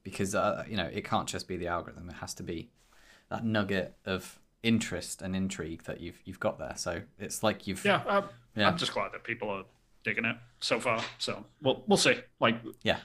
because 0.02 0.34
uh, 0.34 0.64
you 0.68 0.76
know 0.76 0.86
it 0.92 1.04
can't 1.04 1.28
just 1.28 1.48
be 1.48 1.56
the 1.56 1.68
algorithm. 1.68 2.08
It 2.08 2.16
has 2.16 2.34
to 2.34 2.42
be 2.42 2.70
that 3.28 3.44
nugget 3.44 3.94
of 4.04 4.38
interest 4.62 5.22
and 5.22 5.34
intrigue 5.34 5.84
that 5.84 6.00
you've 6.00 6.20
you've 6.24 6.40
got 6.40 6.58
there. 6.58 6.74
So 6.76 7.02
it's 7.18 7.42
like 7.42 7.66
you've 7.66 7.84
yeah, 7.84 8.02
um, 8.06 8.24
yeah. 8.54 8.68
i'm 8.68 8.76
just 8.76 8.92
glad 8.92 9.12
that 9.12 9.24
people 9.24 9.48
are 9.48 9.64
digging 10.04 10.24
it 10.24 10.36
so 10.60 10.80
far. 10.80 11.02
So 11.18 11.44
we'll, 11.62 11.82
we'll 11.86 11.96
see. 11.96 12.18
Like 12.40 12.56
yeah. 12.82 12.98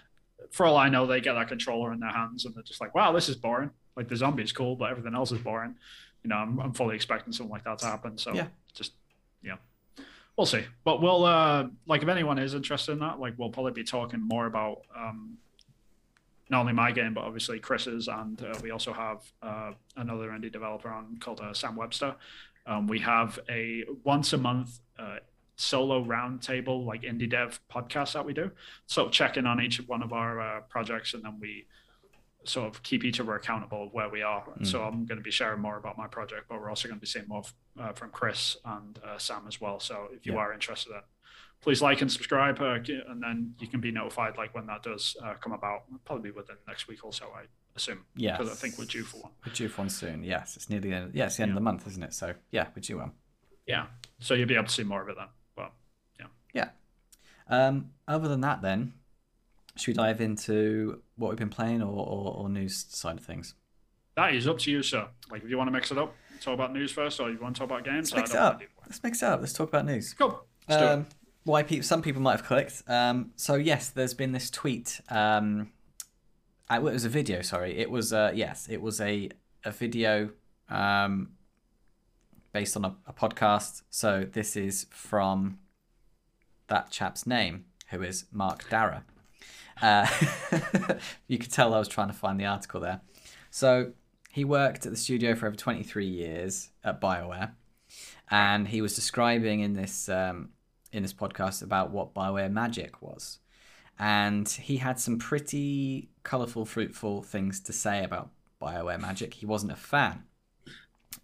for 0.51 0.65
all 0.65 0.77
i 0.77 0.89
know 0.89 1.05
they 1.05 1.21
get 1.21 1.33
that 1.33 1.47
controller 1.47 1.93
in 1.93 1.99
their 1.99 2.11
hands 2.11 2.45
and 2.45 2.55
they're 2.55 2.63
just 2.63 2.81
like 2.81 2.93
wow 2.95 3.11
this 3.11 3.29
is 3.29 3.35
boring. 3.35 3.71
Like 3.95 4.09
the 4.09 4.15
zombie 4.15 4.43
is 4.43 4.51
cool 4.51 4.75
but 4.75 4.91
everything 4.91 5.15
else 5.15 5.31
is 5.31 5.39
boring. 5.39 5.75
You 6.23 6.29
know 6.29 6.37
i'm, 6.37 6.59
I'm 6.59 6.73
fully 6.73 6.95
expecting 6.95 7.33
something 7.33 7.51
like 7.51 7.63
that 7.65 7.79
to 7.79 7.85
happen. 7.85 8.17
So 8.17 8.33
yeah. 8.33 8.47
just 8.73 8.93
yeah 9.43 9.55
we'll 10.37 10.45
see. 10.45 10.63
But 10.83 11.01
we'll 11.01 11.25
uh, 11.25 11.67
like 11.87 12.03
if 12.03 12.09
anyone 12.09 12.37
is 12.39 12.53
interested 12.53 12.93
in 12.93 12.99
that, 12.99 13.19
like 13.19 13.33
we'll 13.37 13.49
probably 13.49 13.71
be 13.71 13.83
talking 13.83 14.21
more 14.21 14.45
about 14.45 14.81
um, 14.97 15.37
not 16.49 16.61
only 16.61 16.73
my 16.73 16.91
game 16.91 17.13
but 17.13 17.23
obviously 17.23 17.59
Chris's, 17.59 18.07
and 18.07 18.41
uh, 18.43 18.57
we 18.61 18.71
also 18.71 18.93
have 18.93 19.21
uh, 19.41 19.71
another 19.97 20.29
indie 20.29 20.51
developer 20.51 20.89
on 20.89 21.17
called 21.19 21.41
uh, 21.41 21.53
Sam 21.53 21.75
Webster. 21.75 22.15
Um, 22.67 22.87
we 22.87 22.99
have 22.99 23.39
a 23.49 23.83
once 24.03 24.33
a 24.33 24.37
month 24.37 24.79
uh, 24.97 25.17
solo 25.55 26.03
roundtable 26.03 26.85
like 26.85 27.03
indie 27.03 27.29
dev 27.29 27.59
podcast 27.71 28.13
that 28.13 28.25
we 28.25 28.33
do. 28.33 28.51
So 28.87 29.09
check 29.09 29.37
in 29.37 29.45
on 29.45 29.61
each 29.61 29.77
one 29.87 30.03
of 30.03 30.13
our 30.13 30.39
uh, 30.39 30.61
projects, 30.61 31.13
and 31.13 31.23
then 31.23 31.39
we 31.39 31.67
sort 32.43 32.67
of 32.67 32.83
keep 32.83 33.03
each 33.03 33.19
other 33.19 33.35
accountable 33.35 33.85
of 33.85 33.93
where 33.93 34.09
we 34.09 34.21
are. 34.21 34.43
Mm. 34.59 34.67
So 34.67 34.83
I'm 34.83 35.05
going 35.05 35.17
to 35.17 35.23
be 35.23 35.31
sharing 35.31 35.61
more 35.61 35.77
about 35.77 35.97
my 35.97 36.07
project, 36.07 36.45
but 36.49 36.59
we're 36.59 36.69
also 36.69 36.87
going 36.87 36.99
to 36.99 37.01
be 37.01 37.07
seeing 37.07 37.27
more 37.27 37.43
uh, 37.79 37.93
from 37.93 38.09
Chris 38.09 38.57
and 38.65 38.99
uh, 39.05 39.17
Sam 39.17 39.43
as 39.47 39.59
well. 39.59 39.79
So 39.79 40.07
if 40.11 40.25
you 40.25 40.33
yeah. 40.33 40.39
are 40.39 40.53
interested, 40.53 40.91
in, 40.91 41.01
please 41.61 41.81
like 41.81 42.01
and 42.01 42.11
subscribe, 42.11 42.61
uh, 42.61 42.75
and 43.09 43.21
then 43.21 43.55
you 43.59 43.67
can 43.67 43.81
be 43.81 43.91
notified 43.91 44.37
like 44.37 44.53
when 44.53 44.67
that 44.67 44.83
does 44.83 45.15
uh, 45.23 45.33
come 45.35 45.51
about. 45.51 45.83
Probably 46.05 46.31
within 46.31 46.57
next 46.67 46.87
week 46.87 47.03
or 47.03 47.13
so, 47.13 47.25
I 47.35 47.43
assume. 47.75 48.05
Yeah, 48.15 48.37
because 48.37 48.51
I 48.51 48.55
think 48.55 48.77
we're 48.77 48.85
due 48.85 49.03
for 49.03 49.17
one. 49.17 49.31
We're 49.45 49.53
due 49.53 49.69
for 49.69 49.81
one 49.81 49.89
soon. 49.89 50.23
Yes, 50.23 50.55
it's 50.55 50.69
nearly 50.69 50.89
the 50.89 50.95
end. 50.95 51.11
Yeah, 51.13 51.25
it's 51.25 51.37
the 51.37 51.43
end 51.43 51.49
yeah. 51.49 51.53
of 51.53 51.55
the 51.55 51.61
month, 51.61 51.87
isn't 51.87 52.03
it? 52.03 52.13
So 52.13 52.33
yeah, 52.51 52.67
we're 52.75 52.81
due 52.81 52.97
one. 52.97 53.11
Yeah, 53.67 53.87
so 54.19 54.33
you'll 54.33 54.47
be 54.47 54.55
able 54.55 54.65
to 54.65 54.73
see 54.73 54.83
more 54.83 55.01
of 55.01 55.09
it 55.09 55.15
then. 55.17 55.27
But 55.55 55.71
yeah. 56.19 56.27
Yeah. 56.53 56.69
Um, 57.47 57.91
other 58.07 58.27
than 58.27 58.41
that, 58.41 58.61
then 58.61 58.93
should 59.75 59.87
we 59.87 59.93
dive 59.93 60.21
into 60.21 61.01
what 61.15 61.29
we've 61.29 61.37
been 61.37 61.49
playing 61.49 61.81
or, 61.81 61.87
or, 61.87 62.33
or 62.37 62.49
news 62.49 62.85
side 62.89 63.17
of 63.17 63.25
things? 63.25 63.55
That 64.15 64.33
is 64.33 64.47
up 64.47 64.59
to 64.59 64.71
you, 64.71 64.81
sir. 64.81 65.07
Like, 65.29 65.43
if 65.43 65.49
you 65.49 65.57
want 65.57 65.67
to 65.67 65.71
mix 65.71 65.91
it 65.91 65.97
up, 65.97 66.15
talk 66.41 66.53
about 66.53 66.73
news 66.73 66.91
first, 66.91 67.19
or 67.19 67.29
you 67.29 67.37
want 67.39 67.55
to 67.55 67.59
talk 67.59 67.69
about 67.69 67.83
games. 67.83 68.11
Let's 68.11 68.29
mix 68.29 68.31
it 68.31 68.37
up. 68.37 68.61
Let's 68.85 69.03
mix 69.03 69.23
it 69.23 69.25
up. 69.25 69.39
Let's 69.39 69.53
talk 69.53 69.69
about 69.69 69.85
news. 69.85 70.13
Cool. 70.13 70.43
Um, 70.67 71.07
why 71.43 71.63
people? 71.63 71.83
Some 71.83 72.01
people 72.01 72.21
might 72.21 72.37
have 72.37 72.45
clicked. 72.45 72.83
Um, 72.87 73.31
so 73.35 73.55
yes, 73.55 73.89
there's 73.89 74.13
been 74.13 74.31
this 74.31 74.49
tweet. 74.49 74.99
Um, 75.09 75.71
it 76.71 76.81
was 76.81 77.05
a 77.05 77.09
video. 77.09 77.41
Sorry, 77.41 77.77
it 77.77 77.89
was. 77.89 78.13
Uh, 78.13 78.31
yes, 78.33 78.67
it 78.69 78.81
was 78.81 78.99
a 79.01 79.29
a 79.63 79.71
video 79.71 80.29
um, 80.69 81.29
based 82.51 82.75
on 82.75 82.85
a, 82.85 82.95
a 83.07 83.13
podcast. 83.13 83.83
So 83.89 84.25
this 84.31 84.55
is 84.55 84.87
from 84.89 85.59
that 86.67 86.89
chap's 86.89 87.27
name, 87.27 87.65
who 87.89 88.01
is 88.01 88.25
Mark 88.31 88.69
Darrah. 88.69 89.03
Uh, 89.81 90.07
you 91.27 91.37
could 91.37 91.51
tell 91.51 91.73
I 91.73 91.79
was 91.79 91.87
trying 91.87 92.07
to 92.07 92.13
find 92.13 92.39
the 92.39 92.45
article 92.45 92.79
there. 92.79 93.01
So 93.51 93.91
he 94.35 94.43
worked 94.43 94.85
at 94.85 94.91
the 94.91 94.97
studio 94.97 95.33
for 95.33 95.47
over 95.47 95.55
23 95.55 96.05
years 96.05 96.71
at 96.83 96.99
BioWare, 96.99 97.51
and 98.29 98.67
he 98.67 98.81
was 98.81 98.93
describing 98.93 99.61
in 99.61 99.75
this 99.75 100.09
um, 100.09 100.49
in 100.91 101.03
this 101.03 101.13
podcast 101.13 101.63
about 101.63 101.91
what 101.91 102.13
BioWare 102.13 102.51
Magic 102.51 103.01
was, 103.01 103.39
and 103.97 104.49
he 104.49 104.75
had 104.75 104.99
some 104.99 105.17
pretty 105.17 106.09
colorful, 106.23 106.65
fruitful 106.65 107.21
things 107.21 107.61
to 107.61 107.71
say 107.71 108.03
about 108.03 108.29
BioWare 108.61 108.99
Magic. 108.99 109.35
He 109.35 109.45
wasn't 109.45 109.71
a 109.71 109.77
fan, 109.77 110.23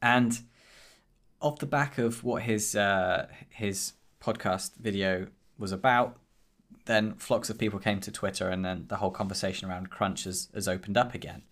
and 0.02 0.40
off 1.42 1.60
the 1.60 1.66
back 1.66 1.98
of 1.98 2.24
what 2.24 2.44
his 2.44 2.78
uh, 2.78 3.28
his 3.50 3.92
podcast 4.22 4.78
video 4.78 5.28
was 5.58 5.74
about, 5.74 6.18
then 6.86 7.16
flocks 7.16 7.50
of 7.50 7.58
people 7.58 7.78
came 7.78 8.00
to 8.00 8.10
Twitter, 8.10 8.48
and 8.48 8.64
then 8.64 8.86
the 8.88 8.96
whole 8.96 9.12
conversation 9.12 9.70
around 9.70 9.90
crunch 9.90 10.24
has, 10.24 10.48
has 10.54 10.70
opened 10.70 10.98
up 10.98 11.14
again. 11.14 11.44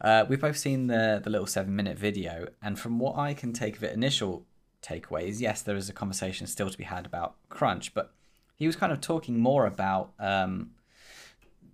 Uh, 0.00 0.24
we've 0.28 0.40
both 0.40 0.56
seen 0.56 0.86
the 0.86 1.20
the 1.22 1.30
little 1.30 1.46
seven 1.46 1.74
minute 1.74 1.98
video, 1.98 2.48
and 2.62 2.78
from 2.78 2.98
what 2.98 3.16
I 3.16 3.34
can 3.34 3.52
take 3.52 3.76
of 3.76 3.84
it, 3.84 3.92
initial 3.92 4.46
takeaways, 4.82 5.40
yes, 5.40 5.62
there 5.62 5.76
is 5.76 5.88
a 5.88 5.92
conversation 5.92 6.46
still 6.46 6.68
to 6.68 6.78
be 6.78 6.84
had 6.84 7.06
about 7.06 7.36
crunch, 7.48 7.94
but 7.94 8.12
he 8.56 8.66
was 8.66 8.76
kind 8.76 8.92
of 8.92 9.00
talking 9.00 9.38
more 9.38 9.66
about 9.66 10.12
um, 10.18 10.70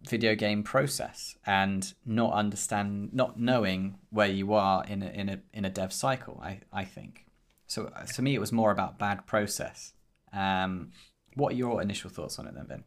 video 0.08 0.34
game 0.34 0.62
process 0.62 1.36
and 1.44 1.92
not 2.06 2.32
understand, 2.32 3.12
not 3.12 3.38
knowing 3.38 3.98
where 4.10 4.28
you 4.28 4.52
are 4.54 4.84
in 4.84 5.02
a, 5.02 5.08
in 5.08 5.28
a 5.28 5.40
in 5.52 5.64
a 5.64 5.70
dev 5.70 5.92
cycle. 5.92 6.40
I 6.42 6.60
I 6.72 6.84
think 6.84 7.26
so. 7.66 7.86
Uh, 7.94 8.04
to 8.04 8.22
me, 8.22 8.34
it 8.34 8.40
was 8.40 8.52
more 8.52 8.70
about 8.70 8.98
bad 8.98 9.26
process. 9.26 9.92
Um, 10.32 10.92
what 11.34 11.52
are 11.52 11.56
your 11.56 11.82
initial 11.82 12.10
thoughts 12.10 12.38
on 12.38 12.46
it 12.46 12.54
then, 12.54 12.66
Ben? 12.66 12.84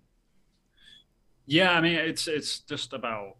Yeah, 1.45 1.71
I 1.73 1.81
mean, 1.81 1.95
it's 1.95 2.27
it's 2.27 2.59
just 2.59 2.93
about 2.93 3.37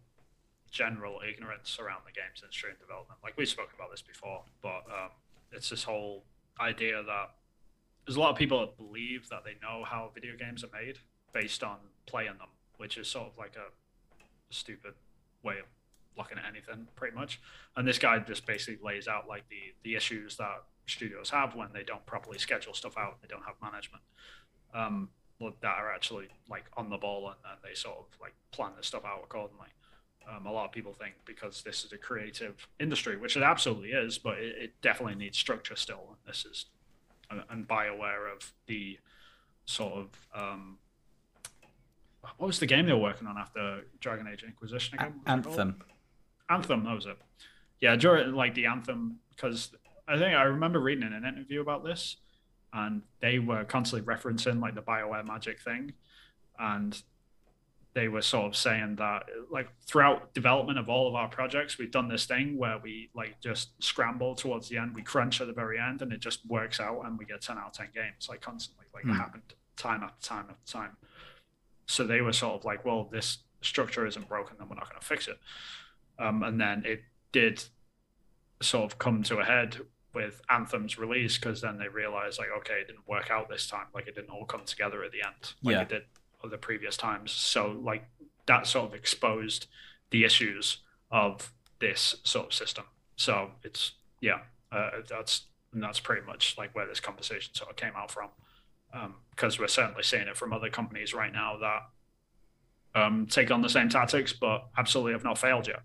general 0.74 1.20
ignorance 1.26 1.78
around 1.80 2.02
the 2.04 2.10
games 2.10 2.42
industry 2.42 2.70
and 2.70 2.78
development. 2.80 3.20
Like 3.22 3.34
we've 3.36 3.48
spoken 3.48 3.74
about 3.76 3.92
this 3.92 4.02
before, 4.02 4.42
but 4.60 4.82
um, 4.90 5.10
it's 5.52 5.70
this 5.70 5.84
whole 5.84 6.24
idea 6.60 7.00
that 7.04 7.30
there's 8.04 8.16
a 8.16 8.20
lot 8.20 8.30
of 8.30 8.36
people 8.36 8.58
that 8.60 8.76
believe 8.76 9.28
that 9.30 9.44
they 9.44 9.54
know 9.62 9.84
how 9.84 10.10
video 10.12 10.36
games 10.36 10.64
are 10.64 10.70
made 10.74 10.98
based 11.32 11.62
on 11.62 11.76
playing 12.06 12.38
them, 12.38 12.48
which 12.76 12.98
is 12.98 13.08
sort 13.08 13.28
of 13.28 13.38
like 13.38 13.54
a 13.56 13.70
stupid 14.52 14.94
way 15.44 15.60
of 15.60 15.66
looking 16.18 16.38
at 16.38 16.44
anything, 16.44 16.88
pretty 16.96 17.14
much. 17.14 17.40
And 17.76 17.86
this 17.86 17.98
guy 17.98 18.18
just 18.18 18.44
basically 18.44 18.84
lays 18.84 19.06
out 19.06 19.28
like 19.28 19.48
the 19.48 19.74
the 19.84 19.94
issues 19.94 20.36
that 20.38 20.64
studios 20.86 21.30
have 21.30 21.54
when 21.54 21.68
they 21.72 21.84
don't 21.84 22.04
properly 22.04 22.38
schedule 22.38 22.74
stuff 22.74 22.98
out, 22.98 23.22
they 23.22 23.28
don't 23.28 23.44
have 23.44 23.54
management. 23.62 24.02
Um, 24.74 25.10
that 25.60 25.76
are 25.78 25.92
actually 25.92 26.28
like 26.48 26.64
on 26.76 26.88
the 26.88 26.96
ball 26.96 27.28
and, 27.28 27.36
and 27.50 27.58
they 27.62 27.74
sort 27.74 27.98
of 27.98 28.06
like 28.20 28.32
plan 28.50 28.72
this 28.76 28.86
stuff 28.86 29.04
out 29.04 29.20
accordingly. 29.22 29.68
Um, 30.28 30.46
a 30.46 30.52
lot 30.52 30.64
of 30.64 30.72
people 30.72 30.92
think 30.92 31.14
because 31.24 31.62
this 31.62 31.84
is 31.84 31.92
a 31.92 31.98
creative 31.98 32.66
industry, 32.80 33.16
which 33.16 33.36
it 33.36 33.42
absolutely 33.42 33.90
is, 33.90 34.16
but 34.18 34.38
it, 34.38 34.56
it 34.58 34.72
definitely 34.80 35.16
needs 35.16 35.36
structure 35.36 35.76
still. 35.76 36.02
And 36.08 36.16
this 36.26 36.44
is, 36.44 36.66
and 37.50 37.68
Bioware 37.68 38.32
of 38.34 38.52
the 38.66 38.98
sort 39.66 39.92
of, 39.94 40.08
um, 40.34 40.78
what 42.38 42.46
was 42.46 42.58
the 42.58 42.66
game 42.66 42.86
they 42.86 42.92
were 42.92 42.98
working 42.98 43.26
on 43.26 43.36
after 43.36 43.82
Dragon 44.00 44.26
Age 44.26 44.42
Inquisition 44.42 44.98
again? 44.98 45.20
Anthem. 45.26 45.82
Anthem, 46.48 46.84
that 46.84 46.94
was 46.94 47.06
it. 47.06 47.18
Yeah, 47.80 47.96
during 47.96 48.32
like 48.32 48.54
the 48.54 48.66
Anthem, 48.66 49.18
because 49.30 49.72
I 50.08 50.16
think 50.16 50.34
I 50.34 50.44
remember 50.44 50.80
reading 50.80 51.06
in 51.06 51.12
an 51.12 51.24
interview 51.24 51.60
about 51.60 51.84
this, 51.84 52.16
and 52.72 53.02
they 53.20 53.38
were 53.38 53.64
constantly 53.64 54.06
referencing 54.06 54.60
like 54.60 54.74
the 54.74 54.82
Bioware 54.82 55.26
magic 55.26 55.60
thing, 55.60 55.92
and 56.58 57.00
they 57.94 58.08
were 58.08 58.22
sort 58.22 58.46
of 58.46 58.56
saying 58.56 58.96
that 58.96 59.24
like 59.50 59.68
throughout 59.86 60.34
development 60.34 60.78
of 60.78 60.88
all 60.88 61.08
of 61.08 61.14
our 61.14 61.28
projects 61.28 61.78
we've 61.78 61.92
done 61.92 62.08
this 62.08 62.26
thing 62.26 62.58
where 62.58 62.78
we 62.78 63.08
like 63.14 63.40
just 63.40 63.70
scramble 63.82 64.34
towards 64.34 64.68
the 64.68 64.76
end 64.76 64.94
we 64.94 65.02
crunch 65.02 65.40
at 65.40 65.46
the 65.46 65.52
very 65.52 65.78
end 65.78 66.02
and 66.02 66.12
it 66.12 66.20
just 66.20 66.44
works 66.46 66.80
out 66.80 67.02
and 67.04 67.18
we 67.18 67.24
get 67.24 67.40
10 67.40 67.56
out 67.56 67.68
of 67.68 67.72
10 67.72 67.88
games 67.94 68.28
like 68.28 68.40
constantly 68.40 68.86
like 68.92 69.04
mm. 69.04 69.10
it 69.10 69.14
happened 69.14 69.42
time 69.76 70.02
after 70.02 70.28
time 70.28 70.46
after 70.50 70.72
time 70.72 70.96
so 71.86 72.04
they 72.04 72.20
were 72.20 72.32
sort 72.32 72.54
of 72.54 72.64
like 72.64 72.84
well 72.84 73.08
this 73.10 73.38
structure 73.62 74.06
isn't 74.06 74.28
broken 74.28 74.56
then 74.58 74.68
we're 74.68 74.74
not 74.74 74.88
going 74.88 75.00
to 75.00 75.06
fix 75.06 75.28
it 75.28 75.38
um, 76.18 76.42
and 76.42 76.60
then 76.60 76.82
it 76.84 77.02
did 77.32 77.64
sort 78.60 78.84
of 78.84 78.98
come 78.98 79.22
to 79.22 79.38
a 79.38 79.44
head 79.44 79.78
with 80.14 80.40
Anthem's 80.48 80.96
release 80.96 81.38
because 81.38 81.60
then 81.60 81.78
they 81.78 81.88
realized 81.88 82.38
like 82.38 82.48
okay 82.58 82.80
it 82.80 82.86
didn't 82.86 83.06
work 83.08 83.30
out 83.30 83.48
this 83.48 83.66
time 83.66 83.86
like 83.94 84.06
it 84.06 84.14
didn't 84.14 84.30
all 84.30 84.44
come 84.44 84.62
together 84.64 85.02
at 85.02 85.12
the 85.12 85.22
end 85.24 85.54
like 85.62 85.74
yeah. 85.74 85.82
it 85.82 85.88
did 85.88 86.02
the 86.50 86.58
previous 86.58 86.96
times. 86.96 87.32
So 87.32 87.78
like 87.82 88.04
that 88.46 88.66
sort 88.66 88.86
of 88.86 88.94
exposed 88.94 89.66
the 90.10 90.24
issues 90.24 90.78
of 91.10 91.52
this 91.80 92.16
sort 92.24 92.46
of 92.46 92.54
system. 92.54 92.84
So 93.16 93.50
it's 93.62 93.92
yeah, 94.20 94.40
uh, 94.72 94.90
that's 95.08 95.42
that's 95.72 96.00
pretty 96.00 96.26
much 96.26 96.56
like 96.56 96.74
where 96.74 96.86
this 96.86 97.00
conversation 97.00 97.54
sort 97.54 97.70
of 97.70 97.76
came 97.76 97.92
out 97.96 98.10
from, 98.10 98.28
because 99.30 99.56
um, 99.56 99.60
we're 99.60 99.68
certainly 99.68 100.02
seeing 100.02 100.28
it 100.28 100.36
from 100.36 100.52
other 100.52 100.70
companies 100.70 101.14
right 101.14 101.32
now 101.32 101.56
that 101.58 103.00
um, 103.00 103.26
take 103.26 103.50
on 103.50 103.62
the 103.62 103.68
same 103.68 103.88
tactics, 103.88 104.32
but 104.32 104.66
absolutely 104.78 105.12
have 105.12 105.24
not 105.24 105.38
failed 105.38 105.66
yet. 105.66 105.82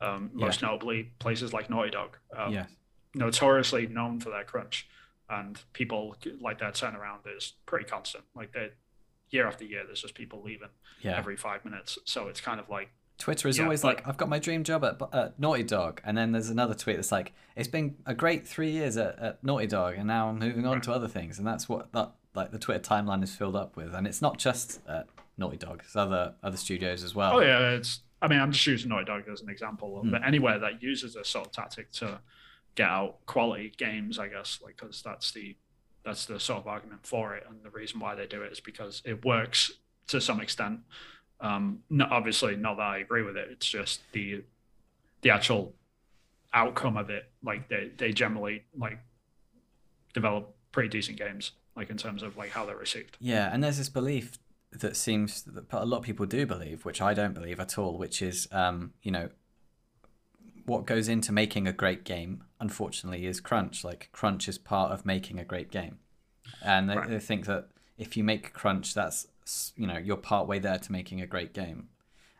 Um, 0.00 0.30
most 0.32 0.62
yeah. 0.62 0.68
notably, 0.68 1.12
places 1.18 1.52
like 1.52 1.70
Naughty 1.70 1.90
Dog, 1.90 2.16
um, 2.36 2.52
yeah. 2.52 2.66
notoriously 3.14 3.86
known 3.86 4.20
for 4.20 4.30
their 4.30 4.44
crunch, 4.44 4.88
and 5.30 5.58
people 5.72 6.16
like 6.40 6.58
their 6.58 6.72
turnaround 6.72 7.20
is 7.36 7.54
pretty 7.66 7.84
constant. 7.84 8.24
Like 8.34 8.52
they 8.52 8.70
year 9.32 9.46
after 9.46 9.64
year, 9.64 9.82
there's 9.84 10.02
just 10.02 10.14
people 10.14 10.42
leaving 10.44 10.68
yeah. 11.00 11.16
every 11.16 11.36
five 11.36 11.64
minutes. 11.64 11.98
So 12.04 12.28
it's 12.28 12.40
kind 12.40 12.60
of 12.60 12.68
like 12.68 12.90
Twitter 13.18 13.48
is 13.48 13.58
yeah, 13.58 13.64
always 13.64 13.82
but, 13.82 13.96
like, 13.96 14.08
I've 14.08 14.16
got 14.16 14.28
my 14.28 14.38
dream 14.38 14.64
job 14.64 14.84
at, 14.84 15.00
at, 15.12 15.38
Naughty 15.38 15.62
Dog. 15.62 16.00
And 16.04 16.16
then 16.16 16.32
there's 16.32 16.50
another 16.50 16.74
tweet 16.74 16.96
that's 16.96 17.12
like, 17.12 17.32
it's 17.56 17.68
been 17.68 17.96
a 18.06 18.14
great 18.14 18.46
three 18.46 18.70
years 18.70 18.96
at, 18.96 19.18
at 19.18 19.44
Naughty 19.44 19.66
Dog, 19.66 19.94
and 19.96 20.06
now 20.06 20.28
I'm 20.28 20.38
moving 20.38 20.66
on 20.66 20.74
right. 20.74 20.82
to 20.84 20.92
other 20.92 21.08
things. 21.08 21.38
And 21.38 21.46
that's 21.46 21.68
what 21.68 21.92
that 21.92 22.12
like 22.34 22.50
the 22.50 22.58
Twitter 22.58 22.80
timeline 22.80 23.22
is 23.22 23.34
filled 23.34 23.56
up 23.56 23.76
with. 23.76 23.94
And 23.94 24.06
it's 24.06 24.22
not 24.22 24.38
just 24.38 24.80
Naughty 25.38 25.56
Dog, 25.56 25.82
it's 25.84 25.96
other 25.96 26.34
other 26.42 26.56
studios 26.56 27.02
as 27.04 27.14
well. 27.14 27.36
Oh 27.36 27.40
yeah, 27.40 27.70
it's. 27.70 28.00
I 28.20 28.28
mean, 28.28 28.38
I'm 28.38 28.52
just 28.52 28.64
using 28.66 28.90
Naughty 28.90 29.06
Dog 29.06 29.24
as 29.32 29.40
an 29.40 29.48
example, 29.48 30.00
mm. 30.04 30.12
but 30.12 30.24
anywhere 30.24 30.58
that 30.60 30.80
uses 30.80 31.16
a 31.16 31.24
sort 31.24 31.46
of 31.46 31.52
tactic 31.52 31.90
to 31.92 32.20
get 32.76 32.88
out 32.88 33.16
quality 33.26 33.72
games, 33.76 34.18
I 34.18 34.28
guess, 34.28 34.60
like 34.62 34.76
because 34.76 35.02
that's 35.02 35.32
the 35.32 35.56
that's 36.04 36.26
the 36.26 36.40
sort 36.40 36.60
of 36.60 36.66
argument 36.66 37.06
for 37.06 37.34
it, 37.36 37.44
and 37.48 37.62
the 37.62 37.70
reason 37.70 38.00
why 38.00 38.14
they 38.14 38.26
do 38.26 38.42
it 38.42 38.52
is 38.52 38.60
because 38.60 39.02
it 39.04 39.24
works 39.24 39.72
to 40.08 40.20
some 40.20 40.40
extent. 40.40 40.80
Um, 41.40 41.80
obviously, 42.10 42.56
not 42.56 42.76
that 42.76 42.82
I 42.82 42.98
agree 42.98 43.22
with 43.22 43.36
it. 43.36 43.48
It's 43.50 43.66
just 43.66 44.00
the 44.12 44.42
the 45.22 45.30
actual 45.30 45.74
outcome 46.52 46.96
of 46.96 47.10
it. 47.10 47.30
Like 47.42 47.68
they 47.68 47.90
they 47.96 48.12
generally 48.12 48.64
like 48.76 48.98
develop 50.14 50.54
pretty 50.72 50.88
decent 50.88 51.18
games, 51.18 51.52
like 51.76 51.90
in 51.90 51.96
terms 51.96 52.22
of 52.22 52.36
like 52.36 52.50
how 52.50 52.64
they're 52.66 52.76
received. 52.76 53.16
Yeah, 53.20 53.50
and 53.52 53.62
there's 53.62 53.78
this 53.78 53.88
belief 53.88 54.38
that 54.72 54.96
seems 54.96 55.42
that 55.42 55.64
a 55.70 55.84
lot 55.84 55.98
of 55.98 56.02
people 56.04 56.26
do 56.26 56.46
believe, 56.46 56.84
which 56.84 57.02
I 57.02 57.12
don't 57.14 57.34
believe 57.34 57.60
at 57.60 57.78
all, 57.78 57.98
which 57.98 58.22
is 58.22 58.48
um, 58.52 58.92
you 59.02 59.10
know 59.10 59.28
what 60.66 60.86
goes 60.86 61.08
into 61.08 61.32
making 61.32 61.66
a 61.66 61.72
great 61.72 62.04
game, 62.04 62.44
unfortunately, 62.60 63.26
is 63.26 63.40
crunch. 63.40 63.84
Like 63.84 64.08
crunch 64.12 64.48
is 64.48 64.58
part 64.58 64.92
of 64.92 65.06
making 65.06 65.38
a 65.38 65.44
great 65.44 65.70
game, 65.70 65.98
and 66.64 66.88
they, 66.88 66.96
right. 66.96 67.08
they 67.08 67.18
think 67.18 67.46
that 67.46 67.68
if 67.98 68.16
you 68.16 68.24
make 68.24 68.52
crunch, 68.52 68.94
that's 68.94 69.26
you 69.76 69.86
know 69.86 69.98
you're 69.98 70.16
part 70.16 70.46
way 70.46 70.58
there 70.58 70.78
to 70.78 70.92
making 70.92 71.20
a 71.20 71.26
great 71.26 71.52
game. 71.52 71.88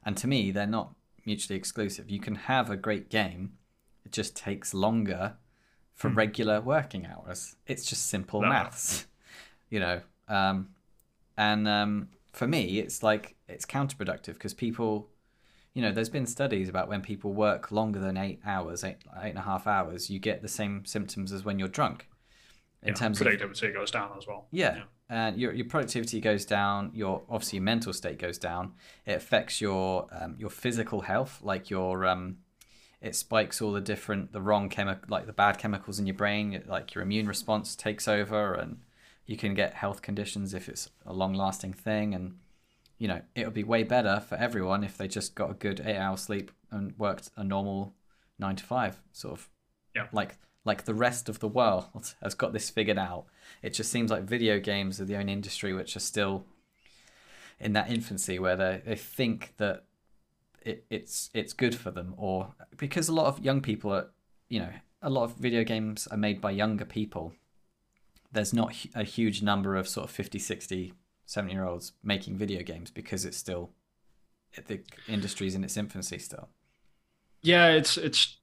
And 0.05 0.17
to 0.17 0.27
me, 0.27 0.51
they're 0.51 0.67
not 0.67 0.95
mutually 1.25 1.57
exclusive. 1.57 2.11
You 2.11 2.21
can 2.21 2.35
have 2.35 2.71
a 2.71 2.77
great 2.77 3.09
game, 3.09 3.53
it 4.05 4.13
just 4.13 4.37
takes 4.37 4.75
longer 4.75 5.37
for 5.95 6.11
hmm. 6.11 6.17
regular 6.17 6.61
working 6.61 7.07
hours. 7.07 7.57
It's 7.67 7.85
just 7.85 8.07
simple 8.07 8.43
no. 8.43 8.49
maths, 8.49 9.07
you 9.71 9.81
know. 9.81 10.01
Um, 10.29 10.71
and 11.37 11.69
um, 11.69 12.09
for 12.33 12.47
me, 12.47 12.79
it's 12.79 13.03
like 13.03 13.37
it's 13.49 13.67
counterproductive 13.67 14.35
because 14.35 14.55
people 14.55 15.09
you 15.75 15.81
know, 15.81 15.93
there's 15.93 16.11
been 16.11 16.27
studies 16.27 16.69
about 16.69 16.89
when 16.89 17.01
people 17.01 17.33
work 17.33 17.73
longer 17.73 17.99
than 17.99 18.17
eight 18.17 18.41
hours, 18.45 18.85
eight 18.85 18.99
eight 19.23 19.31
and 19.31 19.39
a 19.39 19.43
half 19.43 19.67
hours, 19.67 20.11
you 20.11 20.19
get 20.19 20.43
the 20.43 20.49
same 20.49 20.85
symptoms 20.85 21.33
as 21.33 21.45
when 21.45 21.59
you're 21.59 21.69
drunk. 21.69 22.09
In 22.83 22.89
yeah, 22.89 22.95
terms 22.95 23.19
productivity 23.19 23.69
of, 23.69 23.75
goes 23.75 23.91
down 23.91 24.11
as 24.19 24.27
well. 24.27 24.49
Yeah, 24.51 24.77
yeah. 24.77 24.83
and 25.09 25.39
your 25.39 25.53
your 25.53 25.67
productivity 25.67 26.21
goes 26.21 26.45
down. 26.45 26.91
Your 26.93 27.23
obviously 27.31 27.59
your 27.59 27.65
mental 27.65 27.93
state 27.93 28.19
goes 28.19 28.39
down. 28.39 28.73
It 29.07 29.13
affects 29.13 29.61
your 29.61 30.09
um, 30.13 30.35
your 30.39 30.51
physical 30.51 31.03
health, 31.03 31.41
like 31.43 31.71
your 31.71 32.05
um, 32.07 32.39
it 33.01 33.17
spikes 33.17 33.63
all 33.63 33.73
the 33.73 33.81
different 33.81 34.33
the 34.33 34.43
wrong 34.43 34.69
chemical 34.69 35.07
like 35.09 35.27
the 35.27 35.33
bad 35.33 35.59
chemicals 35.59 35.99
in 35.99 36.07
your 36.07 36.17
brain. 36.17 36.63
Like 36.67 36.95
your 36.95 37.03
immune 37.03 37.29
response 37.29 37.77
takes 37.77 38.09
over, 38.09 38.53
and 38.53 38.81
you 39.27 39.37
can 39.37 39.55
get 39.55 39.75
health 39.75 40.03
conditions 40.03 40.53
if 40.53 40.69
it's 40.69 40.91
a 41.07 41.13
long 41.13 41.35
lasting 41.35 41.73
thing 41.73 42.15
and 42.15 42.35
you 43.03 43.09
know, 43.09 43.21
it 43.35 43.45
would 43.45 43.53
be 43.53 43.65
way 43.65 43.83
better 43.83 44.21
for 44.21 44.37
everyone 44.37 44.85
if 44.85 44.97
they 44.97 45.09
just 45.09 45.35
got 45.35 45.51
a 45.51 45.55
good 45.55 45.83
eight 45.85 45.97
hour 45.97 46.17
sleep 46.17 46.53
and 46.71 46.97
worked 46.97 47.31
a 47.37 47.43
normal 47.43 47.95
nine 48.39 48.55
to 48.55 48.63
five, 48.63 49.03
sort 49.11 49.33
of. 49.33 49.49
Yeah. 49.93 50.07
Like 50.13 50.37
like 50.65 50.85
the 50.85 50.95
rest 50.95 51.29
of 51.29 51.41
the 51.41 51.49
world 51.49 52.15
has 52.23 52.37
got 52.37 52.53
this 52.53 52.71
figured 52.71 52.99
out. 52.99 53.25
It 53.61 53.75
just 53.75 53.91
seems 53.91 54.13
like 54.13 54.23
video 54.23 54.61
games 54.61 55.01
are 55.01 55.05
the 55.05 55.17
only 55.17 55.33
industry 55.33 55.75
which 55.75 55.97
are 55.97 56.01
still 56.13 56.45
in 57.59 57.73
that 57.73 57.91
infancy 57.91 58.39
where 58.39 58.55
they, 58.55 58.83
they 58.87 58.95
think 58.95 59.55
that 59.57 59.83
it, 60.65 60.85
it's 60.89 61.29
it's 61.35 61.53
good 61.53 61.75
for 61.75 61.91
them 61.91 62.15
or 62.17 62.55
because 62.77 63.09
a 63.09 63.13
lot 63.13 63.27
of 63.27 63.45
young 63.45 63.61
people 63.61 63.93
are 63.93 64.11
you 64.49 64.61
know 64.61 64.73
a 65.03 65.11
lot 65.11 65.25
of 65.25 65.35
video 65.35 65.65
games 65.65 66.07
are 66.07 66.17
made 66.17 66.41
by 66.41 66.53
younger 66.53 66.85
people 66.85 67.33
there's 68.31 68.55
not 68.55 68.73
a 68.95 69.03
huge 69.03 69.43
number 69.43 69.75
of 69.75 69.89
sort 69.89 70.05
of 70.05 70.13
50 70.13 70.39
60 70.39 70.93
seven 71.33 71.51
year 71.51 71.65
olds 71.65 71.93
making 72.03 72.37
video 72.37 72.63
games 72.63 72.91
because 72.91 73.25
it's 73.25 73.39
still 73.39 73.71
the 74.67 74.81
industry's 75.09 75.55
in 75.55 75.65
its 75.65 75.79
infancy 75.79 76.19
still. 76.19 76.51
Yeah, 77.41 77.69
it's 77.71 77.97
it's 77.97 78.39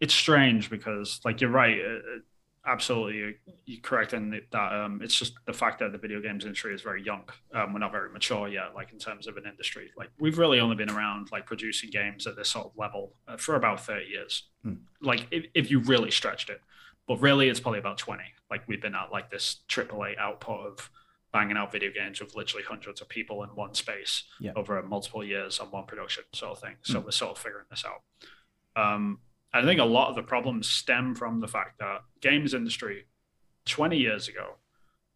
it's 0.00 0.14
strange 0.14 0.70
because 0.70 1.20
like 1.24 1.40
you're 1.40 1.50
right, 1.50 1.78
uh, 1.78 2.16
uh 2.16 2.18
absolutely 2.66 3.16
you're, 3.18 3.32
you're 3.66 3.80
correct 3.82 4.14
in 4.14 4.40
that 4.50 4.72
um, 4.72 5.00
it's 5.02 5.16
just 5.16 5.34
the 5.44 5.52
fact 5.52 5.78
that 5.78 5.92
the 5.92 5.98
video 5.98 6.20
games 6.20 6.44
industry 6.44 6.74
is 6.74 6.80
very 6.80 7.02
young. 7.02 7.22
Um, 7.52 7.74
we're 7.74 7.80
not 7.80 7.92
very 7.92 8.10
mature 8.10 8.48
yet, 8.48 8.74
like 8.74 8.92
in 8.92 8.98
terms 8.98 9.26
of 9.26 9.36
an 9.36 9.44
industry. 9.46 9.90
Like 9.96 10.08
we've 10.18 10.38
really 10.38 10.58
only 10.58 10.74
been 10.74 10.90
around 10.90 11.28
like 11.32 11.44
producing 11.44 11.90
games 11.90 12.26
at 12.26 12.34
this 12.34 12.48
sort 12.48 12.66
of 12.66 12.72
level 12.78 13.12
uh, 13.28 13.36
for 13.36 13.56
about 13.56 13.84
thirty 13.84 14.06
years. 14.06 14.44
Hmm. 14.62 14.76
Like 15.02 15.26
if, 15.30 15.44
if 15.54 15.70
you 15.70 15.80
really 15.80 16.10
stretched 16.10 16.48
it, 16.48 16.62
but 17.06 17.20
really 17.20 17.50
it's 17.50 17.60
probably 17.60 17.80
about 17.80 17.98
twenty. 17.98 18.32
Like 18.50 18.62
we've 18.66 18.80
been 18.80 18.94
at 18.94 19.12
like 19.12 19.30
this 19.30 19.60
AAA 19.68 20.16
output 20.16 20.66
of 20.66 20.90
banging 21.36 21.58
out 21.58 21.70
video 21.70 21.90
games 21.90 22.18
with 22.18 22.34
literally 22.34 22.64
hundreds 22.66 23.02
of 23.02 23.10
people 23.10 23.42
in 23.42 23.50
one 23.50 23.74
space 23.74 24.24
yeah. 24.40 24.52
over 24.56 24.82
multiple 24.82 25.22
years 25.22 25.60
on 25.60 25.70
one 25.70 25.84
production 25.84 26.24
sort 26.32 26.52
of 26.52 26.60
thing. 26.60 26.76
So 26.80 26.98
mm. 26.98 27.04
we're 27.04 27.10
sort 27.10 27.32
of 27.32 27.38
figuring 27.38 27.66
this 27.68 27.84
out. 27.84 28.82
Um, 28.82 29.18
I 29.52 29.62
think 29.62 29.78
a 29.78 29.84
lot 29.84 30.08
of 30.08 30.16
the 30.16 30.22
problems 30.22 30.66
stem 30.66 31.14
from 31.14 31.40
the 31.40 31.46
fact 31.46 31.78
that 31.80 32.04
games 32.22 32.54
industry 32.54 33.04
20 33.66 33.98
years 33.98 34.28
ago, 34.28 34.54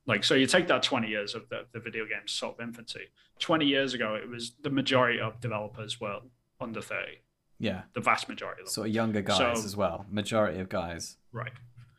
Like, 0.05 0.23
so 0.23 0.35
you 0.35 0.47
take 0.47 0.69
that 0.69 0.83
20 0.83 1.09
years 1.09 1.35
of 1.35 1.49
the, 1.49 1.65
the 1.73 1.81
video 1.81 2.05
game 2.05 2.27
sort 2.27 2.59
of 2.59 2.69
infancy. 2.69 3.07
20 3.39 3.65
years 3.65 3.95
ago, 3.95 4.15
it 4.15 4.29
was 4.29 4.53
the 4.63 4.71
majority 4.71 5.21
of 5.21 5.41
developers 5.41 6.03
were 6.03 6.21
under 6.61 6.83
30. 6.83 7.21
Yeah. 7.59 7.83
The 7.95 8.01
vast 8.01 8.29
majority 8.29 8.61
of 8.61 8.75
them. 8.75 8.85
Of 8.85 8.91
younger 8.91 9.23
guys 9.23 9.39
So- 9.39 9.53
as 9.53 9.75
well. 9.75 10.05
Majority 10.11 10.61
of 10.61 10.69
guys. 10.69 11.17
Right. 11.33 11.53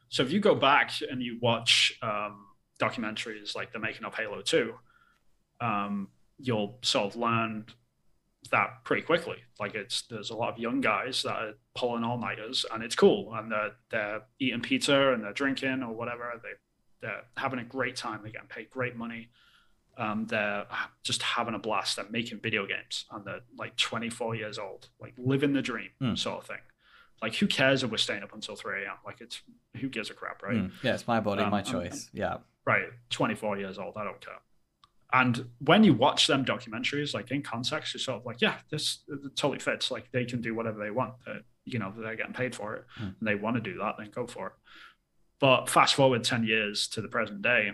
So 0.10 0.22
if 0.22 0.32
you 0.32 0.40
go 0.40 0.54
back 0.54 0.92
and 1.10 1.24
you 1.24 1.40
watch 1.42 1.98
um, 2.04 2.46
documentaries 2.82 3.56
like 3.56 3.72
the 3.72 3.80
making 3.80 4.04
of 4.06 4.14
Halo 4.16 4.42
2, 4.42 4.74
um, 5.62 6.10
you'll 6.40 6.78
sort 6.82 7.06
of 7.14 7.16
learn 7.16 7.66
that 8.52 8.84
pretty 8.84 9.04
quickly. 9.04 9.38
Like 9.60 9.76
it's 9.76 10.02
there's 10.04 10.32
a 10.32 10.36
lot 10.36 10.52
of 10.54 10.58
young 10.60 10.82
guys 10.82 11.22
that 11.24 11.36
are 11.36 11.54
pulling 11.76 12.04
all 12.04 12.18
nighters, 12.18 12.66
and 12.74 12.84
it's 12.84 12.96
cool, 12.96 13.34
and 13.36 13.52
they're 13.52 13.72
they're 13.92 14.22
eating 14.40 14.62
pizza 14.62 15.14
and 15.14 15.24
they're 15.24 15.34
drinking 15.34 15.84
or 15.84 15.94
whatever. 15.94 16.32
They 16.42 16.50
they're 17.02 17.24
having 17.38 17.60
a 17.60 17.64
great 17.64 17.96
time. 17.96 18.22
They're 18.24 18.32
getting 18.32 18.48
paid 18.48 18.70
great 18.70 18.96
money. 18.96 19.30
Um, 19.98 20.26
they're 20.26 20.66
just 21.04 21.22
having 21.22 21.54
a 21.54 21.60
blast. 21.60 21.98
They're 21.98 22.06
making 22.10 22.40
video 22.40 22.66
games, 22.66 23.06
and 23.12 23.24
they're 23.26 23.42
like 23.58 23.76
24 23.78 24.36
years 24.36 24.58
old, 24.58 24.90
like 25.00 25.14
living 25.18 25.54
the 25.54 25.62
dream 25.62 25.90
Hmm. 26.00 26.16
sort 26.16 26.40
of 26.40 26.48
thing. 26.48 26.62
Like 27.22 27.36
who 27.36 27.46
cares 27.46 27.84
if 27.84 27.92
we're 27.92 27.98
staying 27.98 28.24
up 28.24 28.34
until 28.34 28.56
3 28.56 28.84
a.m. 28.84 28.96
Like 29.06 29.22
it's 29.22 29.42
who 29.80 29.90
gives 29.90 30.10
a 30.10 30.16
crap, 30.16 30.42
right? 30.42 30.56
Mm. 30.56 30.72
Yeah, 30.82 30.96
it's 30.96 31.08
my 31.08 31.20
body, 31.20 31.44
Um, 31.44 31.52
my 31.52 31.60
um, 31.60 31.66
choice. 31.66 32.10
yeah. 32.14 32.38
Right 32.66 32.84
24 33.10 33.58
years 33.58 33.78
old 33.78 33.94
i 33.98 34.04
don't 34.04 34.22
care. 34.22 34.40
And 35.14 35.50
when 35.60 35.84
you 35.84 35.94
watch 35.94 36.28
them 36.28 36.46
documentaries 36.46 37.14
like 37.14 37.32
in 37.32 37.42
context 37.42 37.94
you're 37.94 38.00
sort 38.00 38.22
of 38.22 38.26
like 38.26 38.42
yeah 38.42 38.56
this 38.70 39.00
totally 39.36 39.60
fits. 39.60 39.92
Like 39.92 40.10
they 40.12 40.26
can 40.26 40.42
do 40.42 40.56
whatever 40.56 40.80
they 40.82 40.92
want. 40.92 41.16
Uh, 41.28 41.40
you 41.66 41.80
know 41.80 41.94
they're 41.98 42.16
getting 42.16 42.34
paid 42.34 42.56
for 42.56 42.76
it. 42.76 42.86
Hmm. 42.96 43.04
and 43.04 43.28
they 43.28 43.36
want 43.36 43.58
to 43.58 43.62
do 43.62 43.78
that 43.80 43.96
then 43.98 44.10
go 44.14 44.26
for 44.26 44.48
it. 44.48 44.54
But 45.40 45.70
fast 45.70 45.96
forward 45.96 46.24
10 46.24 46.46
years 46.46 46.88
to 46.90 47.02
the 47.02 47.10
present 47.10 47.42
day 47.42 47.72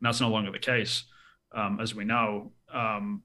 that's 0.00 0.20
no 0.20 0.28
longer 0.28 0.52
the 0.52 0.60
case. 0.60 1.04
Um, 1.50 1.80
as 1.80 1.94
we 1.94 2.04
know 2.04 2.52
um, 2.72 3.22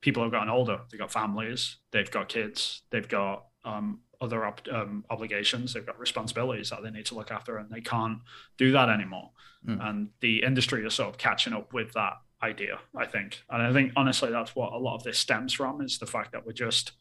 people 0.00 0.22
have 0.22 0.32
gotten 0.32 0.48
older. 0.48 0.80
They've 0.90 1.00
got 1.00 1.12
families. 1.12 1.78
They've 1.90 2.10
got 2.10 2.28
kids. 2.28 2.82
They've 2.90 3.08
got 3.08 3.46
um, 3.64 4.00
other 4.20 4.44
op- 4.44 4.66
um, 4.72 5.04
obligations 5.10 5.72
they've 5.74 5.86
got 5.86 5.98
responsibilities 5.98 6.70
that 6.70 6.82
they 6.82 6.90
need 6.90 7.06
to 7.06 7.14
look 7.14 7.30
after 7.30 7.56
and 7.58 7.70
they 7.70 7.80
can't 7.80 8.18
do 8.58 8.72
that 8.72 8.88
anymore 8.88 9.30
Mm. 9.66 9.84
and 9.88 10.08
the 10.20 10.42
industry 10.44 10.86
is 10.86 10.94
sort 10.94 11.08
of 11.08 11.18
catching 11.18 11.52
up 11.52 11.72
with 11.72 11.92
that 11.94 12.12
idea 12.42 12.78
i 12.94 13.04
think 13.04 13.42
and 13.50 13.60
i 13.62 13.72
think 13.72 13.90
honestly 13.96 14.30
that's 14.30 14.54
what 14.54 14.72
a 14.72 14.78
lot 14.78 14.94
of 14.94 15.02
this 15.02 15.18
stems 15.18 15.52
from 15.54 15.80
is 15.80 15.98
the 15.98 16.06
fact 16.06 16.30
that 16.32 16.46
we're 16.46 16.52
just 16.52 16.92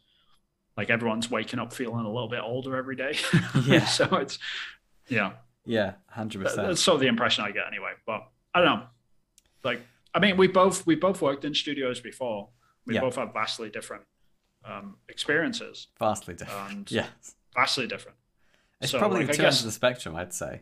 like 0.75 0.89
everyone's 0.89 1.29
waking 1.29 1.60
up 1.60 1.72
feeling 1.74 2.05
a 2.05 2.12
little 2.12 2.29
bit 2.29 2.39
older 2.41 2.75
every 2.75 2.95
day 2.95 3.13
Yeah. 3.65 3.86
so 3.86 4.05
it's 4.15 4.39
yeah 5.10 5.34
Yeah, 5.65 5.93
100%. 6.17 6.31
that- 6.43 6.55
that's 6.55 6.81
sort 6.81 6.95
of 6.95 7.01
the 7.01 7.07
impression 7.07 7.43
i 7.43 7.51
get 7.51 7.67
anyway 7.67 7.91
but 8.07 8.22
i 8.55 8.62
don't 8.62 8.79
know 8.79 8.86
like 9.63 9.81
i 10.15 10.19
mean 10.19 10.36
we 10.38 10.48
both 10.48 10.88
we 10.88 10.95
both 10.95 11.22
worked 11.22 11.45
in 11.45 11.53
studios 11.53 12.00
before 12.00 12.50
we 12.88 12.95
Yeah. 12.95 13.01
both 13.01 13.17
have 13.17 13.31
vastly 13.34 13.69
different 13.69 14.03
um 14.65 14.98
experiences 15.10 15.88
Vastly 16.00 16.34
different. 16.36 16.72
and 16.77 16.91
Yeah. 16.91 17.07
vastly 17.53 17.88
different 17.88 18.17
It's 18.81 18.91
So, 18.91 19.00
probably 19.00 19.25
like, 19.25 19.36
two 19.38 19.43
ends 19.43 19.60
of 19.60 19.65
the 19.65 19.72
spectrum, 19.72 20.15
I'd 20.15 20.34
say. 20.34 20.62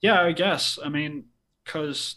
Yeah, 0.00 0.22
I 0.22 0.32
guess. 0.32 0.78
I 0.84 0.88
mean, 0.88 1.24
because, 1.64 2.16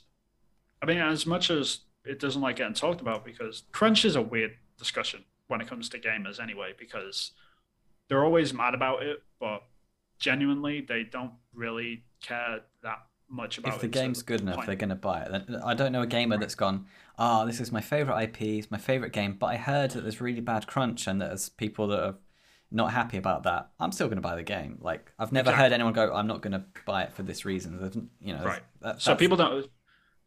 I 0.81 0.85
mean, 0.85 0.97
as 0.99 1.25
much 1.25 1.49
as 1.49 1.79
it 2.05 2.19
doesn't 2.19 2.41
like 2.41 2.55
getting 2.57 2.73
talked 2.73 3.01
about, 3.01 3.23
because 3.25 3.63
crunch 3.71 4.05
is 4.05 4.15
a 4.15 4.21
weird 4.21 4.51
discussion 4.77 5.23
when 5.47 5.61
it 5.61 5.67
comes 5.67 5.89
to 5.89 5.99
gamers 5.99 6.39
anyway, 6.39 6.73
because 6.77 7.31
they're 8.07 8.23
always 8.23 8.53
mad 8.53 8.73
about 8.73 9.03
it, 9.03 9.23
but 9.39 9.63
genuinely 10.19 10.81
they 10.81 11.03
don't 11.03 11.33
really 11.53 12.03
care 12.21 12.61
that 12.83 12.99
much 13.29 13.57
about 13.57 13.75
If 13.75 13.81
the 13.81 13.87
it 13.87 13.91
game's 13.93 14.21
good 14.23 14.41
enough, 14.41 14.55
point. 14.57 14.67
they're 14.67 14.75
going 14.75 14.89
to 14.89 14.95
buy 14.95 15.21
it. 15.21 15.43
I 15.63 15.73
don't 15.73 15.91
know 15.91 16.01
a 16.03 16.07
gamer 16.07 16.37
that's 16.37 16.55
gone, 16.55 16.85
ah, 17.17 17.45
this 17.45 17.59
is 17.59 17.71
my 17.71 17.81
favorite 17.81 18.19
IP, 18.21 18.41
it's 18.41 18.71
my 18.71 18.77
favorite 18.77 19.13
game, 19.13 19.37
but 19.39 19.47
I 19.47 19.57
heard 19.57 19.91
that 19.91 20.01
there's 20.01 20.21
really 20.21 20.41
bad 20.41 20.67
crunch 20.67 21.07
and 21.07 21.21
that 21.21 21.27
there's 21.27 21.49
people 21.49 21.87
that 21.87 21.99
are 22.03 22.15
not 22.71 22.91
happy 22.93 23.17
about 23.17 23.43
that. 23.43 23.69
I'm 23.79 23.91
still 23.91 24.07
going 24.07 24.15
to 24.17 24.21
buy 24.21 24.35
the 24.35 24.43
game. 24.43 24.77
Like 24.81 25.11
I've 25.19 25.31
never 25.31 25.49
Exactly. 25.49 25.63
heard 25.63 25.73
anyone 25.73 25.93
go, 25.93 26.13
I'm 26.13 26.27
not 26.27 26.41
going 26.41 26.53
to 26.53 26.63
buy 26.85 27.03
it 27.03 27.13
for 27.13 27.23
this 27.23 27.43
reason. 27.45 27.77
There's- 27.77 27.97
You 28.21 28.33
know, 28.35 28.43
Right. 28.45 28.61
that- 28.81 29.01
So 29.01 29.15
people 29.15 29.37
don't. 29.37 29.69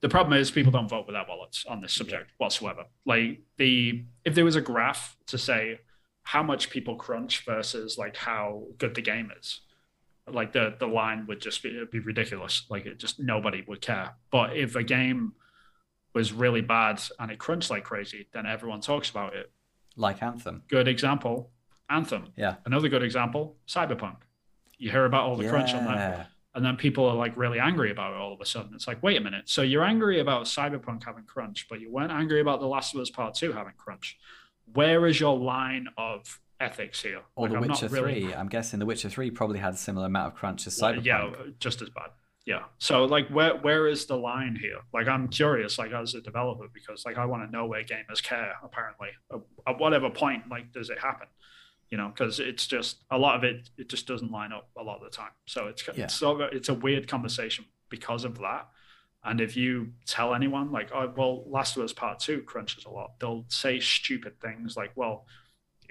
The 0.00 0.08
problem 0.10 0.38
is 0.38 0.50
people 0.50 0.70
don't 0.70 0.88
vote 0.88 1.06
with 1.06 1.14
their 1.14 1.24
wallets 1.26 1.64
on 1.66 1.80
this 1.80 1.94
subject 1.94 2.30
whatsoever. 2.36 2.84
Like 3.06 3.40
the 3.56 4.04
if 4.26 4.34
there 4.34 4.44
was 4.44 4.54
a 4.56 4.60
graph 4.60 5.16
to 5.28 5.38
say 5.38 5.80
how 6.24 6.42
much 6.42 6.68
people 6.68 6.96
crunch 6.96 7.44
versus 7.46 7.96
like 7.96 8.14
how 8.16 8.64
good 8.76 8.94
the 8.94 9.00
game 9.00 9.32
is, 9.38 9.60
like 10.26 10.52
the 10.52 10.76
the 10.78 10.86
line 10.86 11.26
would 11.28 11.40
just 11.40 11.62
be 11.62 11.70
it'd 11.70 11.90
be 11.90 12.00
ridiculous. 12.00 12.66
Like 12.68 12.84
it 12.84 12.98
just 12.98 13.18
nobody 13.18 13.64
would 13.66 13.80
care. 13.80 14.16
But 14.30 14.54
if 14.54 14.76
a 14.76 14.82
game 14.82 15.32
was 16.14 16.32
really 16.32 16.60
bad 16.60 17.00
and 17.18 17.30
it 17.30 17.38
crunched 17.38 17.70
like 17.70 17.84
crazy, 17.84 18.28
then 18.32 18.46
everyone 18.46 18.80
talks 18.80 19.10
about 19.10 19.34
it. 19.34 19.50
like 19.96 20.22
Anthem. 20.22 20.62
Good 20.68 20.88
example, 20.88 21.50
Anthem. 21.90 22.28
Yeah. 22.36 22.56
Another 22.64 22.88
good 22.88 23.02
example, 23.02 23.56
Cyberpunk. 23.68 24.16
You 24.78 24.90
hear 24.90 25.04
about 25.04 25.24
all 25.24 25.36
the 25.36 25.48
crunch 25.48 25.74
on 25.74 25.84
that 25.84 26.28
and 26.56 26.64
then 26.64 26.76
people 26.76 27.04
are 27.06 27.16
like 27.16 27.36
really 27.36 27.58
angry 27.58 27.90
about 27.90 28.12
it 28.12 28.16
all 28.16 28.32
of 28.32 28.40
a 28.40 28.46
sudden. 28.46 28.72
It's 28.74 28.86
like, 28.86 29.02
wait 29.02 29.16
a 29.16 29.20
minute. 29.20 29.48
So 29.48 29.62
you're 29.62 29.82
angry 29.84 30.20
about 30.20 30.44
Cyberpunk 30.46 31.04
having 31.04 31.24
crunch, 31.24 31.66
but 31.68 31.80
you 31.80 31.90
weren't 31.90 32.12
angry 32.12 32.40
about 32.40 32.60
The 32.60 32.66
Last 32.66 32.94
of 32.94 33.00
Us 33.00 33.10
Part 33.10 33.34
Two 33.34 33.52
having 33.52 33.72
crunch. 33.76 34.16
Where 34.72 35.04
is 35.06 35.18
your 35.18 35.36
line 35.36 35.88
of 35.98 36.40
ethics 36.60 37.02
here? 37.02 37.22
Or 37.34 37.48
Like, 37.48 37.50
The 37.52 37.56
I'm 37.58 37.66
not 37.68 37.82
Witcher 37.82 37.92
really- 37.94 38.22
3. 38.26 38.34
I'm 38.34 38.48
guessing 38.48 38.78
The 38.78 38.86
Witcher 38.86 39.08
3 39.08 39.30
probably 39.32 39.58
had 39.58 39.74
a 39.74 39.76
similar 39.76 40.06
amount 40.06 40.28
of 40.32 40.38
crunch 40.38 40.66
as 40.68 40.78
Well, 40.80 40.92
Cyberpunk. 40.94 41.04
yeah, 41.04 41.30
just 41.58 41.82
as 41.82 41.90
bad. 41.90 42.10
Yeah. 42.46 42.64
So 42.78 43.04
like, 43.04 43.28
where 43.28 43.56
where 43.56 43.86
is 43.86 44.06
the 44.06 44.16
line 44.16 44.56
here? 44.60 44.80
Like, 44.92 45.08
I'm 45.08 45.28
curious, 45.28 45.78
like 45.78 45.92
as 45.92 46.14
a 46.14 46.20
developer, 46.20 46.66
because 46.72 47.04
like 47.06 47.16
I 47.16 47.24
want 47.24 47.42
to 47.44 47.50
know 47.50 47.66
where 47.66 47.82
gamers 47.84 48.22
care. 48.22 48.52
Apparently, 48.62 49.08
at, 49.32 49.40
at 49.66 49.78
whatever 49.78 50.10
point, 50.10 50.48
like, 50.50 50.72
does 50.72 50.90
it 50.90 50.98
happen? 50.98 51.26
You 51.90 51.98
know, 51.98 52.08
because 52.08 52.40
it's 52.40 52.66
just 52.66 52.98
a 53.10 53.16
lot 53.16 53.36
of 53.36 53.44
it. 53.44 53.70
It 53.78 53.88
just 53.88 54.06
doesn't 54.06 54.30
line 54.30 54.52
up 54.52 54.68
a 54.78 54.82
lot 54.82 54.96
of 54.96 55.04
the 55.04 55.16
time. 55.16 55.30
So 55.46 55.68
it's 55.68 55.86
Yeah. 55.86 56.04
it's 56.04 56.14
sort 56.14 56.40
of 56.42 56.52
it's 56.52 56.68
a 56.68 56.74
weird 56.74 57.08
conversation 57.08 57.64
because 57.88 58.24
of 58.24 58.38
that. 58.40 58.68
And 59.26 59.40
if 59.40 59.56
you 59.56 59.92
tell 60.04 60.34
anyone 60.34 60.70
like, 60.70 60.90
oh 60.92 61.10
well, 61.16 61.44
Last 61.48 61.78
of 61.78 61.82
Us 61.82 61.94
Part 61.94 62.18
Two 62.18 62.42
crunches 62.42 62.84
a 62.84 62.90
lot, 62.90 63.18
they'll 63.20 63.46
say 63.48 63.80
stupid 63.80 64.38
things 64.40 64.76
like, 64.76 64.92
well, 64.96 65.26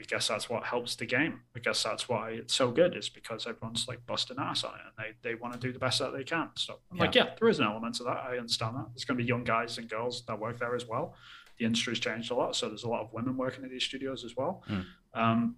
I 0.03 0.05
guess 0.05 0.27
that's 0.27 0.49
what 0.49 0.63
helps 0.63 0.95
the 0.95 1.05
game. 1.05 1.39
I 1.55 1.59
guess 1.59 1.81
that's 1.81 2.09
why 2.09 2.31
it's 2.31 2.53
so 2.53 2.71
good 2.71 2.95
is 2.95 3.07
because 3.07 3.47
everyone's 3.47 3.87
like 3.87 4.05
busting 4.05 4.37
ass 4.37 4.63
on 4.65 4.73
it 4.75 4.81
and 4.85 5.15
they, 5.23 5.29
they 5.29 5.35
want 5.35 5.53
to 5.53 5.59
do 5.59 5.71
the 5.71 5.79
best 5.79 5.99
that 5.99 6.11
they 6.13 6.25
can. 6.25 6.49
So 6.55 6.79
I'm 6.91 6.97
like, 6.97 7.15
yeah, 7.15 7.29
there 7.39 7.47
is 7.47 7.59
an 7.59 7.65
element 7.65 7.95
to 7.95 8.03
that. 8.03 8.17
I 8.17 8.37
understand 8.37 8.75
that. 8.75 8.87
There's 8.93 9.05
going 9.05 9.17
to 9.17 9.23
be 9.23 9.27
young 9.27 9.45
guys 9.45 9.77
and 9.77 9.89
girls 9.89 10.23
that 10.27 10.37
work 10.37 10.59
there 10.59 10.75
as 10.75 10.85
well. 10.85 11.15
The 11.57 11.65
industry's 11.65 11.99
changed 11.99 12.31
a 12.31 12.35
lot, 12.35 12.55
so 12.55 12.67
there's 12.67 12.83
a 12.83 12.89
lot 12.89 13.01
of 13.01 13.13
women 13.13 13.37
working 13.37 13.63
at 13.63 13.69
these 13.69 13.83
studios 13.83 14.25
as 14.25 14.35
well. 14.35 14.63
Mm. 14.69 14.85
Um, 15.13 15.55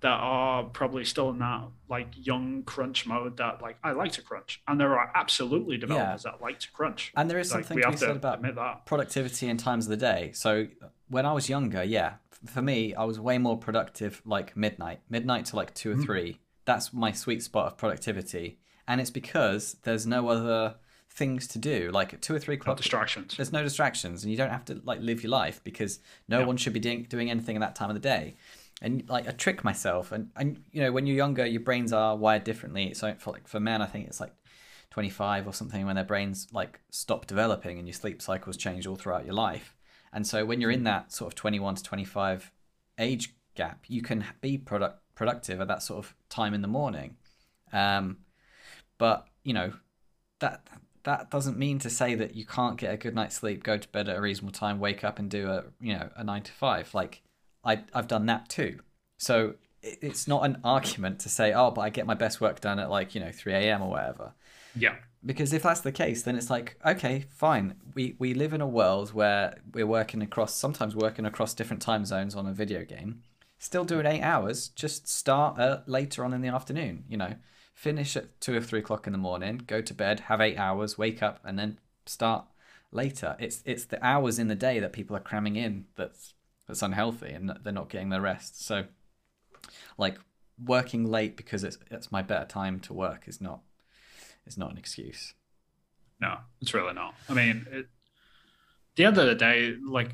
that 0.00 0.20
are 0.20 0.64
probably 0.64 1.04
still 1.04 1.30
in 1.30 1.38
that 1.38 1.64
like 1.88 2.08
young 2.14 2.62
crunch 2.64 3.06
mode 3.06 3.38
that 3.38 3.62
like 3.62 3.78
I 3.82 3.92
like 3.92 4.12
to 4.12 4.22
crunch, 4.22 4.62
and 4.68 4.78
there 4.78 4.96
are 4.98 5.10
absolutely 5.14 5.78
developers 5.78 6.22
that 6.24 6.40
like 6.40 6.60
to 6.60 6.70
crunch. 6.70 7.12
And 7.16 7.30
there 7.30 7.38
is 7.38 7.52
Like 7.52 7.64
something 7.64 7.76
we 7.76 7.82
to 7.82 7.90
be 7.90 7.96
said 7.96 8.10
about 8.16 8.36
admit 8.36 8.54
that. 8.56 8.86
productivity 8.86 9.48
and 9.48 9.58
times 9.58 9.86
of 9.86 9.90
the 9.90 9.96
day. 9.96 10.32
So 10.34 10.68
when 11.08 11.24
I 11.26 11.32
was 11.32 11.48
younger, 11.48 11.82
yeah, 11.82 12.14
for 12.48 12.62
me, 12.62 12.94
I 12.94 13.04
was 13.04 13.18
way 13.20 13.38
more 13.38 13.56
productive 13.58 14.22
like 14.24 14.56
midnight, 14.56 15.00
midnight 15.08 15.46
to 15.46 15.56
like 15.56 15.74
two 15.74 15.92
or 15.92 15.94
Mm. 15.96 16.04
three. 16.04 16.40
That's 16.64 16.92
my 16.92 17.12
sweet 17.12 17.42
spot 17.42 17.66
of 17.66 17.76
productivity, 17.76 18.58
and 18.88 19.00
it's 19.00 19.10
because 19.10 19.74
there's 19.82 20.06
no 20.06 20.28
other 20.28 20.76
things 21.08 21.46
to 21.48 21.58
do. 21.58 21.90
Like 21.92 22.12
at 22.12 22.20
two 22.22 22.34
or 22.34 22.38
three 22.38 22.56
o'clock, 22.56 22.76
distractions. 22.76 23.36
there's 23.36 23.52
no 23.52 23.62
distractions, 23.62 24.22
and 24.24 24.30
you 24.30 24.36
don't 24.36 24.50
have 24.50 24.64
to 24.66 24.80
like 24.84 25.00
live 25.00 25.22
your 25.22 25.30
life 25.30 25.62
because 25.64 26.00
no 26.28 26.40
Yeah. 26.40 26.46
one 26.46 26.56
should 26.56 26.72
be 26.72 26.80
doing 26.80 27.04
doing 27.04 27.30
anything 27.30 27.56
at 27.56 27.60
that 27.60 27.74
time 27.76 27.88
of 27.90 27.94
the 27.94 28.00
day. 28.00 28.36
And 28.82 29.08
like 29.08 29.26
I 29.28 29.30
trick 29.30 29.62
myself, 29.64 30.12
and 30.12 30.30
and 30.36 30.64
you 30.72 30.82
know 30.82 30.92
when 30.92 31.06
you're 31.06 31.16
younger, 31.16 31.46
your 31.46 31.62
brains 31.62 31.92
are 31.92 32.16
wired 32.16 32.44
differently. 32.44 32.92
So 32.94 33.14
for 33.18 33.30
like 33.32 33.46
for 33.48 33.60
men, 33.60 33.80
I 33.80 33.86
think 33.86 34.06
it's 34.08 34.20
like 34.20 34.34
25 34.90 35.46
or 35.46 35.52
something 35.52 35.86
when 35.86 35.94
their 35.96 36.04
brains 36.04 36.48
like 36.52 36.80
stop 36.90 37.26
developing 37.26 37.78
and 37.78 37.86
your 37.86 37.94
sleep 37.94 38.20
cycles 38.22 38.56
change 38.56 38.86
all 38.86 38.96
throughout 38.96 39.24
your 39.24 39.34
life. 39.34 39.75
And 40.16 40.26
so 40.26 40.46
when 40.46 40.62
you're 40.62 40.70
in 40.70 40.84
that 40.84 41.12
sort 41.12 41.30
of 41.30 41.34
21 41.34 41.74
to 41.74 41.82
25 41.82 42.50
age 42.98 43.34
gap, 43.54 43.84
you 43.86 44.00
can 44.00 44.24
be 44.40 44.56
product 44.56 45.02
productive 45.14 45.60
at 45.60 45.68
that 45.68 45.82
sort 45.82 45.98
of 46.04 46.14
time 46.30 46.54
in 46.54 46.62
the 46.62 46.68
morning. 46.68 47.16
Um, 47.70 48.18
but 48.96 49.26
you 49.44 49.52
know 49.52 49.74
that 50.38 50.66
that 51.02 51.30
doesn't 51.30 51.58
mean 51.58 51.78
to 51.80 51.90
say 51.90 52.14
that 52.14 52.34
you 52.34 52.46
can't 52.46 52.78
get 52.78 52.94
a 52.94 52.96
good 52.96 53.14
night's 53.14 53.36
sleep, 53.36 53.62
go 53.62 53.76
to 53.76 53.88
bed 53.88 54.08
at 54.08 54.16
a 54.16 54.20
reasonable 54.20 54.52
time, 54.52 54.80
wake 54.80 55.04
up 55.04 55.18
and 55.18 55.30
do 55.30 55.50
a 55.50 55.64
you 55.82 55.92
know 55.92 56.08
a 56.16 56.24
nine 56.24 56.42
to 56.44 56.52
five. 56.52 56.94
Like 56.94 57.20
I 57.62 57.82
I've 57.92 58.08
done 58.08 58.24
that 58.26 58.48
too. 58.48 58.80
So 59.18 59.56
it- 59.82 59.98
it's 60.00 60.26
not 60.26 60.46
an 60.46 60.60
argument 60.64 61.20
to 61.20 61.28
say 61.28 61.52
oh, 61.52 61.70
but 61.72 61.82
I 61.82 61.90
get 61.90 62.06
my 62.06 62.14
best 62.14 62.40
work 62.40 62.60
done 62.62 62.78
at 62.78 62.88
like 62.88 63.14
you 63.14 63.20
know 63.20 63.32
3 63.32 63.52
a.m. 63.52 63.82
or 63.82 63.90
whatever 63.90 64.32
Yeah. 64.74 64.96
Because 65.26 65.52
if 65.52 65.64
that's 65.64 65.80
the 65.80 65.92
case 65.92 66.22
then 66.22 66.36
it's 66.36 66.48
like 66.48 66.78
okay 66.86 67.24
fine 67.28 67.74
we 67.94 68.14
we 68.18 68.32
live 68.32 68.54
in 68.54 68.60
a 68.60 68.66
world 68.66 69.12
where 69.12 69.58
we're 69.74 69.86
working 69.86 70.22
across 70.22 70.54
sometimes 70.54 70.96
working 70.96 71.26
across 71.26 71.52
different 71.52 71.82
time 71.82 72.04
zones 72.04 72.34
on 72.34 72.46
a 72.46 72.52
video 72.52 72.84
game 72.84 73.22
still 73.58 73.84
doing 73.84 74.06
eight 74.06 74.22
hours 74.22 74.68
just 74.68 75.08
start 75.08 75.58
uh, 75.58 75.80
later 75.86 76.24
on 76.24 76.32
in 76.32 76.40
the 76.40 76.48
afternoon 76.48 77.04
you 77.08 77.16
know 77.16 77.34
finish 77.74 78.16
at 78.16 78.40
two 78.40 78.56
or 78.56 78.60
three 78.60 78.78
o'clock 78.78 79.06
in 79.06 79.12
the 79.12 79.18
morning 79.18 79.60
go 79.66 79.82
to 79.82 79.92
bed 79.92 80.20
have 80.20 80.40
eight 80.40 80.56
hours 80.56 80.96
wake 80.96 81.22
up 81.22 81.40
and 81.44 81.58
then 81.58 81.78
start 82.06 82.46
later. 82.92 83.36
It's 83.38 83.62
it's 83.64 83.84
the 83.84 84.04
hours 84.04 84.38
in 84.38 84.48
the 84.48 84.54
day 84.54 84.80
that 84.80 84.92
people 84.92 85.16
are 85.16 85.20
cramming 85.20 85.56
in 85.56 85.86
that's 85.96 86.34
that's 86.66 86.82
unhealthy 86.82 87.30
and 87.30 87.56
they're 87.62 87.72
not 87.72 87.90
getting 87.90 88.08
their 88.08 88.20
rest. 88.20 88.64
So 88.64 88.86
like 89.98 90.18
working 90.64 91.04
late 91.04 91.36
because 91.36 91.64
it's 91.64 91.78
it's 91.90 92.10
my 92.10 92.22
better 92.22 92.46
time 92.46 92.80
to 92.80 92.94
work 92.94 93.28
is 93.28 93.40
not 93.40 93.60
is 94.46 94.56
not 94.58 94.70
an 94.70 94.78
excuse. 94.78 95.34
No, 96.20 96.38
it's 96.60 96.72
really 96.74 96.94
not. 96.94 97.14
I 97.28 97.34
mean, 97.34 97.66
it, 97.70 97.86
the 98.96 99.04
end 99.04 99.18
of 99.18 99.26
the 99.26 99.34
day, 99.34 99.74
like 99.86 100.10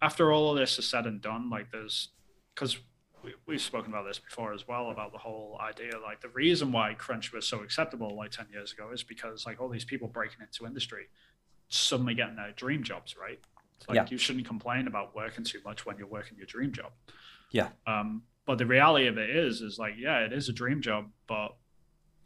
after 0.00 0.32
all 0.32 0.50
of 0.52 0.58
this 0.58 0.78
is 0.78 0.88
said 0.88 1.06
and 1.06 1.20
done, 1.20 1.50
like 1.50 1.70
there's 1.70 2.08
because 2.54 2.78
we, 3.22 3.34
we've 3.46 3.60
spoken 3.60 3.92
about 3.92 4.06
this 4.06 4.18
before 4.18 4.52
as 4.52 4.66
well 4.68 4.90
about 4.90 5.12
the 5.12 5.18
whole 5.18 5.58
idea 5.60 5.92
like 6.02 6.20
the 6.20 6.28
reason 6.28 6.70
why 6.72 6.92
crunch 6.94 7.32
was 7.32 7.46
so 7.48 7.62
acceptable 7.62 8.14
like 8.16 8.30
10 8.30 8.46
years 8.52 8.70
ago 8.72 8.90
is 8.92 9.02
because 9.02 9.46
like 9.46 9.60
all 9.60 9.68
these 9.68 9.84
people 9.84 10.06
breaking 10.08 10.38
into 10.42 10.66
industry 10.66 11.06
suddenly 11.70 12.14
getting 12.14 12.36
their 12.36 12.52
dream 12.52 12.82
jobs 12.82 13.16
right 13.16 13.40
like 13.88 13.96
Yeah. 13.96 14.06
you 14.10 14.18
shouldn't 14.18 14.46
complain 14.46 14.86
about 14.86 15.16
working 15.16 15.42
too 15.42 15.58
much 15.64 15.86
when 15.86 15.96
you're 15.96 16.06
working 16.06 16.36
your 16.36 16.46
dream 16.46 16.70
job 16.70 16.92
Yeah. 17.50 17.68
um 17.86 18.22
but 18.46 18.58
the 18.58 18.66
reality 18.66 19.06
of 19.06 19.16
it 19.16 19.30
is 19.30 19.62
is 19.62 19.78
like 19.78 19.94
yeah 19.98 20.18
it 20.20 20.32
is 20.34 20.48
a 20.50 20.52
dream 20.52 20.82
job 20.82 21.06
but 21.26 21.56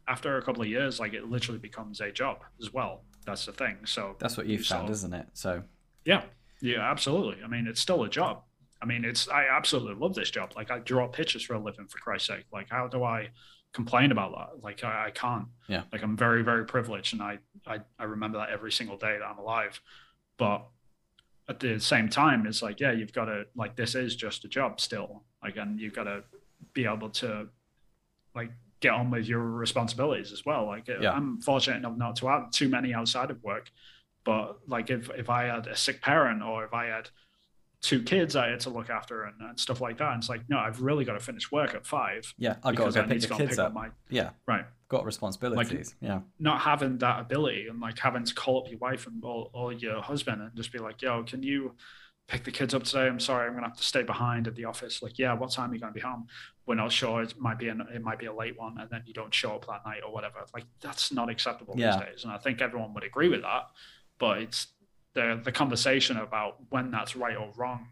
after 0.08 0.36
a 0.38 0.42
couple 0.42 0.62
of 0.62 0.68
years 0.68 0.98
like 0.98 1.12
it 1.12 1.28
literally 1.28 1.58
becomes 1.58 2.00
a 2.00 2.10
job 2.10 2.38
as 2.60 2.72
well 2.72 3.02
that's 3.26 3.44
the 3.46 3.52
thing 3.52 3.76
so 3.84 4.16
That's 4.18 4.36
what 4.36 4.46
you've 4.46 4.64
So- 4.64 4.76
found, 4.76 4.90
isn't 4.90 5.12
it? 5.12 5.26
So 5.34 5.62
yeah, 6.04 6.22
yeah, 6.62 6.90
absolutely. 6.90 7.36
I 7.44 7.46
mean, 7.46 7.66
it's 7.66 7.80
still 7.80 8.02
a 8.04 8.08
job. 8.08 8.42
I 8.80 8.86
mean, 8.86 9.04
it's 9.04 9.28
I 9.28 9.44
absolutely 9.50 9.96
love 9.96 10.14
this 10.14 10.30
job. 10.30 10.52
Like 10.56 10.70
I 10.70 10.78
draw 10.78 11.06
pictures 11.08 11.42
for 11.44 11.52
a 11.54 11.58
living, 11.58 11.86
for 11.88 11.98
Christ's 11.98 12.28
sake. 12.28 12.46
Like 12.52 12.68
how 12.70 12.88
do 12.88 13.04
I 13.04 13.28
complain 13.74 14.12
about 14.12 14.32
that? 14.38 14.64
Like 14.64 14.82
I, 14.82 15.08
I 15.08 15.10
can't. 15.10 15.46
Yeah. 15.68 15.82
Like 15.92 16.02
I'm 16.02 16.16
very, 16.16 16.42
very 16.42 16.64
privileged, 16.64 17.12
and 17.12 17.22
I, 17.22 17.38
I 17.66 17.80
I 17.98 18.04
remember 18.04 18.38
that 18.38 18.48
every 18.48 18.72
single 18.72 18.96
day 18.96 19.18
that 19.18 19.24
I'm 19.26 19.38
alive. 19.38 19.78
But 20.38 20.64
at 21.50 21.60
the 21.60 21.78
same 21.80 22.08
time, 22.08 22.46
it's 22.46 22.62
like 22.62 22.80
yeah, 22.80 22.92
you've 22.92 23.12
got 23.12 23.26
to 23.26 23.44
like 23.54 23.76
this 23.76 23.94
is 23.94 24.16
just 24.16 24.44
a 24.46 24.48
job 24.48 24.80
still. 24.80 25.24
Like 25.42 25.56
and 25.58 25.78
you've 25.78 25.94
got 25.94 26.04
to 26.04 26.22
be 26.72 26.86
able 26.86 27.10
to 27.10 27.48
like 28.34 28.52
get 28.80 28.92
on 28.92 29.10
with 29.10 29.26
your 29.26 29.40
responsibilities 29.40 30.32
as 30.32 30.44
well. 30.44 30.66
Like 30.66 30.88
Yeah. 30.88 31.12
I'm 31.12 31.40
fortunate 31.40 31.76
enough 31.78 31.96
not 31.96 32.16
to 32.16 32.28
have 32.28 32.50
too 32.50 32.68
many 32.68 32.94
outside 32.94 33.30
of 33.30 33.42
work. 33.42 33.70
But 34.24 34.58
like 34.68 34.90
if 34.90 35.10
if 35.16 35.28
I 35.30 35.44
had 35.44 35.66
a 35.66 35.76
sick 35.76 36.02
parent 36.02 36.42
or 36.42 36.64
if 36.64 36.72
I 36.74 36.86
had 36.86 37.10
two 37.80 38.02
kids 38.02 38.34
I 38.34 38.48
had 38.48 38.60
to 38.60 38.70
look 38.70 38.90
after 38.90 39.22
and, 39.24 39.40
and 39.40 39.58
stuff 39.58 39.80
like 39.80 39.98
that, 39.98 40.12
and 40.12 40.20
it's 40.20 40.28
like 40.28 40.48
no, 40.48 40.58
I've 40.58 40.80
really 40.82 41.04
got 41.04 41.12
to 41.14 41.20
finish 41.20 41.50
work 41.52 41.74
at 41.74 41.86
five 41.86 42.34
yeah, 42.36 42.56
I've 42.64 42.74
got 42.76 42.92
to 42.92 42.92
because 42.92 42.94
go 42.96 43.00
I 43.02 43.06
pick 43.06 43.20
the 43.22 43.28
kids 43.28 43.50
pick 43.50 43.58
up. 43.60 43.66
up 43.68 43.72
my 43.72 43.88
Yeah, 44.10 44.30
right. 44.46 44.64
got 44.88 45.04
responsibilities. 45.04 45.94
yeah, 46.00 46.20
Not 46.40 46.60
having 46.62 46.98
that 46.98 47.20
ability 47.20 47.68
and 47.68 47.80
like 47.80 47.98
having 47.98 48.24
to 48.24 48.34
call 48.34 48.58
up 48.62 48.68
your 48.70 48.78
wife 48.78 49.06
and 49.06 49.22
or, 49.24 49.48
or 49.52 49.72
your 49.72 50.02
husband 50.02 50.42
and 50.42 50.54
just 50.56 50.72
be 50.72 50.78
like, 50.78 51.00
yo, 51.02 51.22
can 51.22 51.42
you 51.42 51.74
pick 52.28 52.44
the 52.44 52.52
kids 52.52 52.74
up 52.74 52.84
today? 52.84 53.06
I'm 53.08 53.18
sorry, 53.20 53.48
I'm 53.48 53.54
gonna 53.54 53.66
have 53.68 53.76
to 53.76 53.82
stay 53.82 54.02
behind 54.02 54.46
at 54.46 54.54
the 54.54 54.64
office. 54.66 55.02
Like, 55.02 55.18
yeah, 55.18 55.32
what 55.32 55.50
time 55.50 55.70
are 55.70 55.74
you 55.74 55.80
gonna 55.80 55.92
be 55.92 56.00
home? 56.00 56.26
We're 56.66 56.74
not 56.76 56.92
sure. 56.92 57.22
It 57.22 57.34
might 57.38 57.58
be 57.58 57.68
an, 57.68 57.82
it 57.92 58.02
might 58.02 58.18
be 58.18 58.26
a 58.26 58.32
late 58.34 58.58
one, 58.58 58.78
and 58.78 58.88
then 58.90 59.02
you 59.06 59.14
don't 59.14 59.34
show 59.34 59.54
up 59.56 59.66
that 59.66 59.84
night 59.86 60.00
or 60.06 60.12
whatever. 60.12 60.44
Like 60.54 60.64
that's 60.80 61.10
not 61.10 61.28
acceptable 61.30 61.74
Yeah. 61.76 61.96
these 61.96 62.06
days, 62.06 62.24
and 62.24 62.32
I 62.32 62.38
think 62.38 62.60
everyone 62.60 62.94
would 62.94 63.04
agree 63.04 63.28
with 63.28 63.42
that. 63.42 63.70
But 64.18 64.38
it's 64.42 64.68
the 65.14 65.40
the 65.42 65.50
conversation 65.52 66.18
about 66.18 66.56
when 66.68 66.90
that's 66.90 67.16
right 67.16 67.36
or 67.36 67.50
wrong 67.56 67.88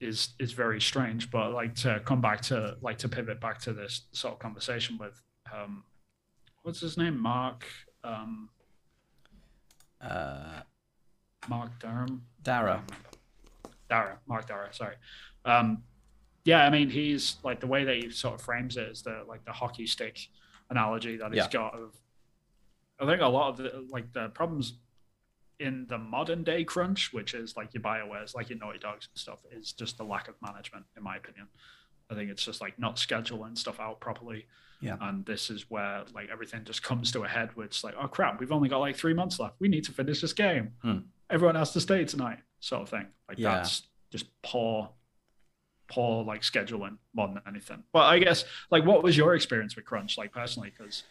is 0.00 0.30
is 0.38 0.52
very 0.52 0.80
strange. 0.80 1.30
But 1.30 1.52
like 1.52 1.74
to 1.76 2.00
come 2.06 2.20
back 2.22 2.40
to 2.42 2.76
like 2.80 2.98
to 2.98 3.08
pivot 3.08 3.40
back 3.40 3.60
to 3.60 3.72
this 3.74 4.02
sort 4.12 4.32
of 4.34 4.38
conversation 4.40 4.96
with 4.98 5.20
um, 5.54 5.84
what's 6.62 6.80
his 6.80 6.96
name, 6.96 7.18
Mark 7.18 7.66
um, 8.02 8.48
uh, 10.00 10.60
Mark 11.48 11.78
Durham. 11.78 12.22
Darrah. 12.42 12.80
Darrah, 13.92 14.16
Mark 14.26 14.48
Darrah, 14.48 14.74
sorry. 14.74 14.96
Um, 15.44 15.82
yeah, 16.44 16.64
I 16.64 16.70
mean, 16.70 16.90
he's 16.90 17.36
like 17.44 17.60
the 17.60 17.66
way 17.66 17.84
that 17.84 17.96
he 17.96 18.10
sort 18.10 18.34
of 18.34 18.42
frames 18.42 18.76
it 18.76 18.88
is 18.88 19.02
the 19.02 19.22
like 19.28 19.44
the 19.44 19.52
hockey 19.52 19.86
stick 19.86 20.18
analogy 20.70 21.16
that 21.18 21.32
he's 21.32 21.44
Yeah. 21.44 21.48
got 21.50 21.74
of. 21.74 21.94
I 23.00 23.06
think 23.06 23.20
a 23.20 23.26
lot 23.26 23.48
of 23.50 23.56
the 23.58 23.86
like 23.90 24.12
the 24.12 24.28
problems 24.30 24.74
in 25.58 25.86
the 25.88 25.98
modern 25.98 26.42
day 26.42 26.64
crunch, 26.64 27.12
which 27.12 27.34
is 27.34 27.56
like 27.56 27.72
your 27.74 27.82
Biowares, 27.82 28.34
like 28.34 28.48
your 28.50 28.58
Naughty 28.58 28.78
Dogs 28.80 29.08
and 29.12 29.18
stuff, 29.20 29.40
is 29.52 29.72
just 29.72 29.96
the 29.98 30.04
lack 30.04 30.26
of 30.28 30.34
management, 30.42 30.84
in 30.96 31.02
my 31.02 31.16
opinion. 31.16 31.46
I 32.10 32.14
think 32.14 32.30
it's 32.30 32.44
just 32.44 32.60
like 32.60 32.78
not 32.78 32.96
scheduling 32.96 33.56
stuff 33.56 33.78
out 33.78 34.00
properly. 34.00 34.46
Yeah. 34.80 34.96
And 35.00 35.24
this 35.24 35.48
is 35.50 35.70
where 35.70 36.02
like 36.12 36.28
everything 36.30 36.64
just 36.64 36.82
comes 36.90 37.12
to 37.12 37.22
a 37.22 37.28
head, 37.28 37.50
where 37.54 37.66
it's 37.66 37.84
like, 37.84 37.94
oh 38.00 38.08
crap, 38.08 38.40
we've 38.40 38.50
only 38.52 38.68
got 38.68 38.78
like 38.78 38.96
three 38.96 39.14
months 39.14 39.38
left. 39.38 39.54
We 39.60 39.68
need 39.68 39.84
to 39.84 39.92
finish 39.92 40.20
this 40.20 40.32
game. 40.32 40.72
Hmm. 40.82 40.98
Everyone 41.30 41.54
has 41.54 41.72
to 41.72 41.80
stay 41.80 42.04
tonight, 42.04 42.40
sort 42.62 42.82
of 42.82 42.88
thing. 42.88 43.06
Like 43.28 43.38
Yeah. 43.38 43.56
that's 43.56 43.82
just 44.10 44.26
poor, 44.42 44.88
poor 45.88 46.24
like 46.24 46.42
scheduling 46.42 46.96
more 47.12 47.28
than 47.28 47.40
anything. 47.46 47.82
But 47.92 48.04
I 48.06 48.18
guess 48.18 48.44
like 48.70 48.84
what 48.84 49.02
was 49.02 49.16
your 49.16 49.34
experience 49.34 49.76
with 49.76 49.84
crunch, 49.84 50.16
like 50.16 50.32
personally? 50.32 50.72
Because 50.76 51.02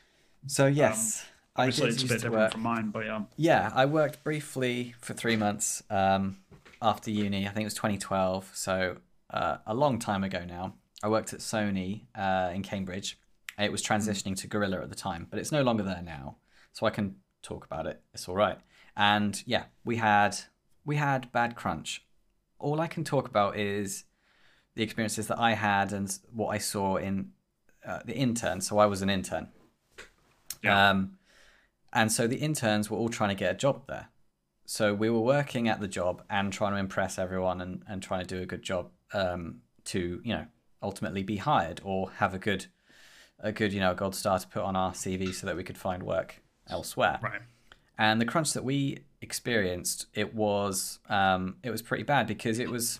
So 0.47 0.65
yes, 0.65 1.25
I 1.55 1.63
obviously 1.63 1.87
did 1.87 1.93
it's 1.95 2.03
a 2.03 2.07
bit 2.07 2.13
different 2.15 2.35
work. 2.35 2.51
from 2.53 2.61
mine, 2.63 2.89
but 2.89 3.07
um, 3.09 3.27
Yeah, 3.35 3.71
I 3.75 3.85
worked 3.85 4.23
briefly 4.23 4.95
for 4.99 5.13
three 5.13 5.35
months 5.35 5.83
um, 5.89 6.37
after 6.81 7.11
uni. 7.11 7.45
I 7.45 7.49
think 7.51 7.61
it 7.61 7.65
was 7.65 7.73
2012, 7.75 8.51
so 8.53 8.97
uh, 9.31 9.57
a 9.67 9.73
long 9.75 9.99
time 9.99 10.23
ago 10.23 10.43
now. 10.45 10.73
I 11.03 11.09
worked 11.09 11.33
at 11.33 11.39
Sony 11.39 12.01
uh, 12.15 12.51
in 12.53 12.61
Cambridge. 12.63 13.17
It 13.59 13.71
was 13.71 13.83
transitioning 13.83 14.35
to 14.37 14.47
Guerrilla 14.47 14.81
at 14.81 14.89
the 14.89 14.95
time, 14.95 15.27
but 15.29 15.37
it's 15.39 15.51
no 15.51 15.61
longer 15.63 15.83
there 15.83 16.01
now, 16.03 16.37
so 16.73 16.85
I 16.85 16.89
can 16.91 17.15
talk 17.43 17.65
about 17.65 17.85
it. 17.87 18.01
It's 18.13 18.27
all 18.29 18.35
right. 18.35 18.57
And 18.95 19.41
yeah, 19.45 19.65
we 19.83 19.97
had 19.97 20.37
we 20.85 20.95
had 20.95 21.31
bad 21.31 21.55
crunch. 21.55 22.03
All 22.59 22.79
I 22.79 22.87
can 22.87 23.03
talk 23.03 23.27
about 23.27 23.57
is 23.57 24.05
the 24.75 24.83
experiences 24.83 25.27
that 25.27 25.39
I 25.39 25.53
had 25.53 25.91
and 25.91 26.17
what 26.33 26.49
I 26.49 26.57
saw 26.57 26.97
in 26.97 27.31
uh, 27.85 27.99
the 28.05 28.15
intern. 28.15 28.61
So 28.61 28.77
I 28.77 28.85
was 28.85 29.01
an 29.01 29.09
intern. 29.09 29.49
Yeah. 30.63 30.89
Um, 30.89 31.17
and 31.93 32.11
so 32.11 32.27
the 32.27 32.37
interns 32.37 32.89
were 32.89 32.97
all 32.97 33.09
trying 33.09 33.29
to 33.29 33.35
get 33.35 33.51
a 33.51 33.57
job 33.57 33.87
there. 33.87 34.09
So 34.65 34.93
we 34.93 35.09
were 35.09 35.19
working 35.19 35.67
at 35.67 35.81
the 35.81 35.87
job 35.87 36.23
and 36.29 36.53
trying 36.53 36.73
to 36.73 36.79
impress 36.79 37.19
everyone 37.19 37.59
and, 37.59 37.83
and 37.87 38.01
trying 38.01 38.25
to 38.25 38.35
do 38.35 38.41
a 38.41 38.45
good 38.45 38.61
job 38.61 38.91
um, 39.13 39.61
to, 39.85 40.21
you 40.23 40.33
know, 40.33 40.45
ultimately 40.81 41.23
be 41.23 41.37
hired 41.37 41.81
or 41.83 42.11
have 42.11 42.33
a 42.33 42.39
good, 42.39 42.67
a 43.39 43.51
good, 43.51 43.73
you 43.73 43.79
know, 43.79 43.93
gold 43.93 44.15
star 44.15 44.39
to 44.39 44.47
put 44.47 44.61
on 44.61 44.75
our 44.75 44.93
CV 44.93 45.33
so 45.33 45.45
that 45.47 45.57
we 45.57 45.63
could 45.63 45.77
find 45.77 46.03
work 46.03 46.41
elsewhere. 46.69 47.19
right, 47.21 47.41
And 47.97 48.21
the 48.21 48.25
crunch 48.25 48.53
that 48.53 48.63
we 48.63 48.99
experienced, 49.21 50.07
it 50.13 50.33
was 50.33 50.99
um, 51.09 51.57
it 51.63 51.69
was 51.69 51.81
pretty 51.81 52.03
bad 52.03 52.27
because 52.27 52.59
it 52.59 52.69
was. 52.69 52.99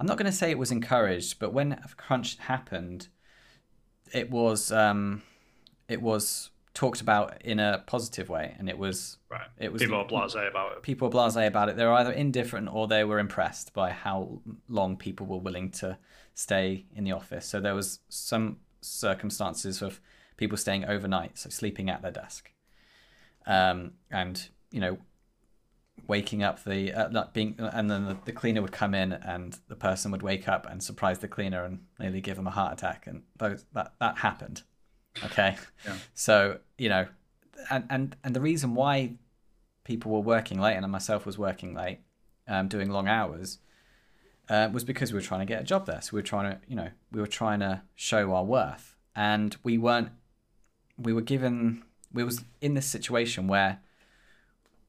I'm 0.00 0.06
not 0.06 0.16
going 0.16 0.26
to 0.26 0.36
say 0.36 0.50
it 0.50 0.58
was 0.58 0.72
encouraged, 0.72 1.38
but 1.38 1.52
when 1.52 1.80
crunch 1.96 2.36
happened, 2.38 3.08
it 4.12 4.30
was 4.30 4.72
um, 4.72 5.22
it 5.88 6.02
was 6.02 6.50
talked 6.74 7.00
about 7.00 7.40
in 7.42 7.60
a 7.60 7.82
positive 7.86 8.28
way, 8.28 8.54
and 8.58 8.68
it 8.68 8.78
was 8.78 9.18
right. 9.30 9.46
it 9.58 9.72
was 9.72 9.82
People 9.82 9.98
are 9.98 10.06
blasé 10.06 10.48
about 10.48 10.72
it. 10.72 10.82
people 10.82 11.08
were 11.08 11.14
blasé 11.14 11.46
about 11.46 11.68
it. 11.68 11.76
They 11.76 11.84
were 11.84 11.92
either 11.92 12.12
indifferent 12.12 12.68
or 12.72 12.88
they 12.88 13.04
were 13.04 13.18
impressed 13.18 13.72
by 13.74 13.90
how 13.90 14.40
long 14.68 14.96
people 14.96 15.26
were 15.26 15.38
willing 15.38 15.70
to 15.72 15.98
stay 16.34 16.86
in 16.96 17.04
the 17.04 17.12
office. 17.12 17.46
So 17.46 17.60
there 17.60 17.74
was 17.74 18.00
some 18.08 18.56
circumstances 18.80 19.82
of 19.82 20.00
people 20.36 20.56
staying 20.56 20.84
overnight, 20.86 21.38
so 21.38 21.50
sleeping 21.50 21.90
at 21.90 22.02
their 22.02 22.10
desk, 22.10 22.50
um, 23.46 23.92
and 24.10 24.48
you 24.70 24.80
know, 24.80 24.98
waking 26.06 26.42
up 26.42 26.64
the 26.64 26.92
uh, 26.92 27.08
not 27.08 27.32
being, 27.34 27.54
and 27.58 27.90
then 27.90 28.06
the, 28.06 28.16
the 28.24 28.32
cleaner 28.32 28.60
would 28.62 28.72
come 28.72 28.94
in 28.94 29.12
and 29.12 29.58
the 29.68 29.76
person 29.76 30.10
would 30.12 30.22
wake 30.22 30.48
up 30.48 30.66
and 30.68 30.82
surprise 30.82 31.20
the 31.20 31.28
cleaner 31.28 31.64
and 31.64 31.80
nearly 31.98 32.20
give 32.20 32.36
them 32.36 32.46
a 32.46 32.50
heart 32.50 32.72
attack, 32.72 33.06
and 33.06 33.22
those 33.38 33.64
that 33.72 33.94
that 34.00 34.18
happened. 34.18 34.62
Okay, 35.24 35.56
Yeah. 35.84 35.96
so 36.14 36.58
you 36.78 36.88
know, 36.88 37.06
and 37.70 37.84
and 37.90 38.16
and 38.24 38.34
the 38.34 38.40
reason 38.40 38.74
why 38.74 39.12
people 39.84 40.10
were 40.12 40.20
working 40.20 40.60
late 40.60 40.74
and 40.76 40.84
I 40.84 40.88
myself 40.88 41.26
was 41.26 41.36
working 41.38 41.74
late, 41.74 41.98
um, 42.48 42.68
doing 42.68 42.88
long 42.90 43.08
hours, 43.08 43.58
uh, 44.48 44.68
was 44.72 44.84
because 44.84 45.12
we 45.12 45.18
were 45.18 45.22
trying 45.24 45.40
to 45.40 45.46
get 45.46 45.60
a 45.60 45.64
job 45.64 45.86
there. 45.86 46.00
So 46.00 46.10
we 46.12 46.18
were 46.18 46.22
trying 46.26 46.52
to, 46.52 46.60
you 46.68 46.76
know, 46.76 46.88
we 47.10 47.20
were 47.20 47.26
trying 47.26 47.60
to 47.60 47.82
show 47.94 48.32
our 48.32 48.44
worth, 48.44 48.96
and 49.14 49.56
we 49.62 49.78
weren't. 49.78 50.08
We 50.98 51.12
were 51.12 51.22
given. 51.22 51.84
We 52.12 52.24
was 52.24 52.44
in 52.60 52.74
this 52.74 52.86
situation 52.86 53.48
where 53.48 53.80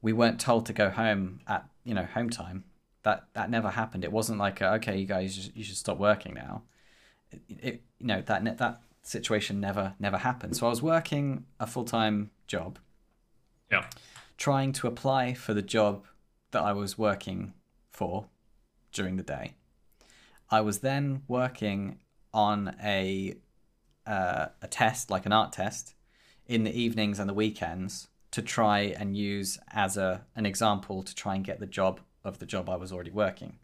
we 0.04 0.12
weren't 0.12 0.38
told 0.38 0.66
to 0.66 0.74
go 0.74 0.90
home 0.90 1.40
at 1.48 1.66
you 1.82 1.94
know 1.94 2.04
home 2.04 2.30
time. 2.30 2.64
That 3.02 3.24
that 3.32 3.50
never 3.50 3.70
happened. 3.70 4.04
It 4.04 4.12
wasn't 4.12 4.38
like 4.38 4.60
a, 4.60 4.74
okay, 4.74 4.96
you 4.98 5.06
guys, 5.06 5.50
you 5.54 5.64
should, 5.64 5.76
stop 5.76 5.98
working 5.98 6.34
now. 6.34 6.62
It, 7.32 7.42
it, 7.48 7.82
you 7.98 8.06
know 8.06 8.20
that 8.20 8.58
that 8.58 8.82
situation 9.02 9.60
never 9.60 9.94
never 9.98 10.18
happened. 10.18 10.56
So 10.56 10.66
I 10.66 10.70
was 10.70 10.82
working 10.82 11.46
a 11.58 11.66
full 11.66 11.84
time 11.84 12.30
job 12.46 12.78
Yeah, 13.70 13.86
trying 14.36 14.72
to 14.74 14.86
apply 14.86 15.34
for 15.34 15.54
the 15.54 15.62
job 15.62 16.04
that 16.52 16.62
I 16.62 16.72
was 16.72 16.96
working 16.98 17.54
for 17.90 18.26
during 18.92 19.16
the 19.16 19.22
day. 19.22 19.54
I 20.50 20.60
was 20.60 20.80
then 20.80 21.22
working 21.26 21.98
on 22.32 22.76
a 22.82 23.36
uh, 24.06 24.48
a 24.60 24.68
test, 24.68 25.10
like 25.10 25.24
an 25.24 25.32
art 25.32 25.52
test, 25.52 25.94
in 26.46 26.64
the 26.64 26.78
evenings 26.78 27.18
and 27.18 27.28
the 27.28 27.34
weekends 27.34 28.08
to 28.34 28.42
try 28.42 28.80
and 28.80 29.16
use 29.16 29.60
as 29.70 29.96
a 29.96 30.24
an 30.34 30.44
example 30.44 31.04
to 31.04 31.14
try 31.14 31.36
and 31.36 31.44
get 31.44 31.60
the 31.60 31.68
job 31.68 32.00
of 32.24 32.40
the 32.40 32.46
job 32.46 32.68
I 32.68 32.74
was 32.74 32.92
already 32.92 33.12
working. 33.12 33.58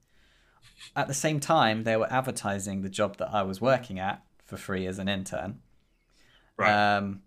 At 0.94 1.09
the 1.09 1.14
same 1.14 1.40
time, 1.40 1.83
they 1.83 1.96
were 1.96 2.11
advertising 2.12 2.83
the 2.83 2.88
job 2.88 3.16
that 3.16 3.35
I 3.35 3.42
was 3.42 3.61
working 3.61 3.98
at 3.98 4.22
for 4.44 4.56
free 4.56 4.87
as 4.87 5.00
an 5.00 5.09
intern. 5.09 5.59
Right. 6.56 6.96
Um, 6.96 7.22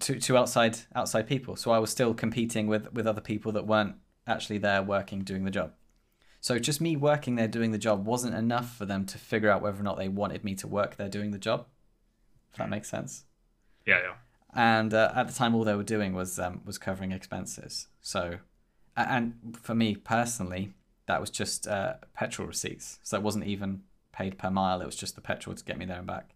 to 0.00 0.18
to 0.18 0.36
outside 0.36 0.78
outside 0.96 1.28
people. 1.28 1.54
So 1.54 1.70
I 1.70 1.78
was 1.78 1.90
still 1.90 2.12
competing 2.12 2.66
with 2.66 2.92
with 2.92 3.06
other 3.06 3.20
people 3.20 3.52
that 3.52 3.64
weren't 3.64 3.94
actually 4.26 4.58
there 4.58 4.82
working 4.82 5.20
doing 5.20 5.44
the 5.44 5.50
job. 5.52 5.74
So 6.40 6.58
just 6.58 6.80
me 6.80 6.96
working 6.96 7.36
there 7.36 7.46
doing 7.46 7.70
the 7.70 7.78
job 7.78 8.04
wasn't 8.04 8.34
enough 8.34 8.76
for 8.76 8.84
them 8.84 9.06
to 9.06 9.16
figure 9.16 9.48
out 9.48 9.62
whether 9.62 9.78
or 9.78 9.84
not 9.84 9.96
they 9.96 10.08
wanted 10.08 10.42
me 10.42 10.56
to 10.56 10.66
work 10.66 10.96
there 10.96 11.08
doing 11.08 11.30
the 11.30 11.38
job. 11.38 11.66
If 12.50 12.58
that 12.58 12.68
makes 12.68 12.90
sense. 12.90 13.26
yeah, 13.86 14.00
yeah. 14.02 14.14
And 14.54 14.94
uh, 14.94 15.12
at 15.14 15.26
the 15.28 15.34
time, 15.34 15.54
all 15.54 15.64
they 15.64 15.74
were 15.74 15.82
doing 15.82 16.14
was 16.14 16.38
um, 16.38 16.60
was 16.64 16.78
covering 16.78 17.10
expenses. 17.12 17.88
So, 18.00 18.38
and 18.96 19.56
for 19.60 19.74
me 19.74 19.96
personally, 19.96 20.74
that 21.06 21.20
was 21.20 21.30
just 21.30 21.66
uh, 21.66 21.94
petrol 22.14 22.46
receipts. 22.46 22.98
So 23.02 23.16
it 23.16 23.22
wasn't 23.22 23.46
even 23.46 23.82
paid 24.12 24.38
per 24.38 24.50
mile. 24.50 24.80
It 24.80 24.86
was 24.86 24.96
just 24.96 25.16
the 25.16 25.20
petrol 25.20 25.56
to 25.56 25.64
get 25.64 25.76
me 25.76 25.84
there 25.86 25.98
and 25.98 26.06
back. 26.06 26.30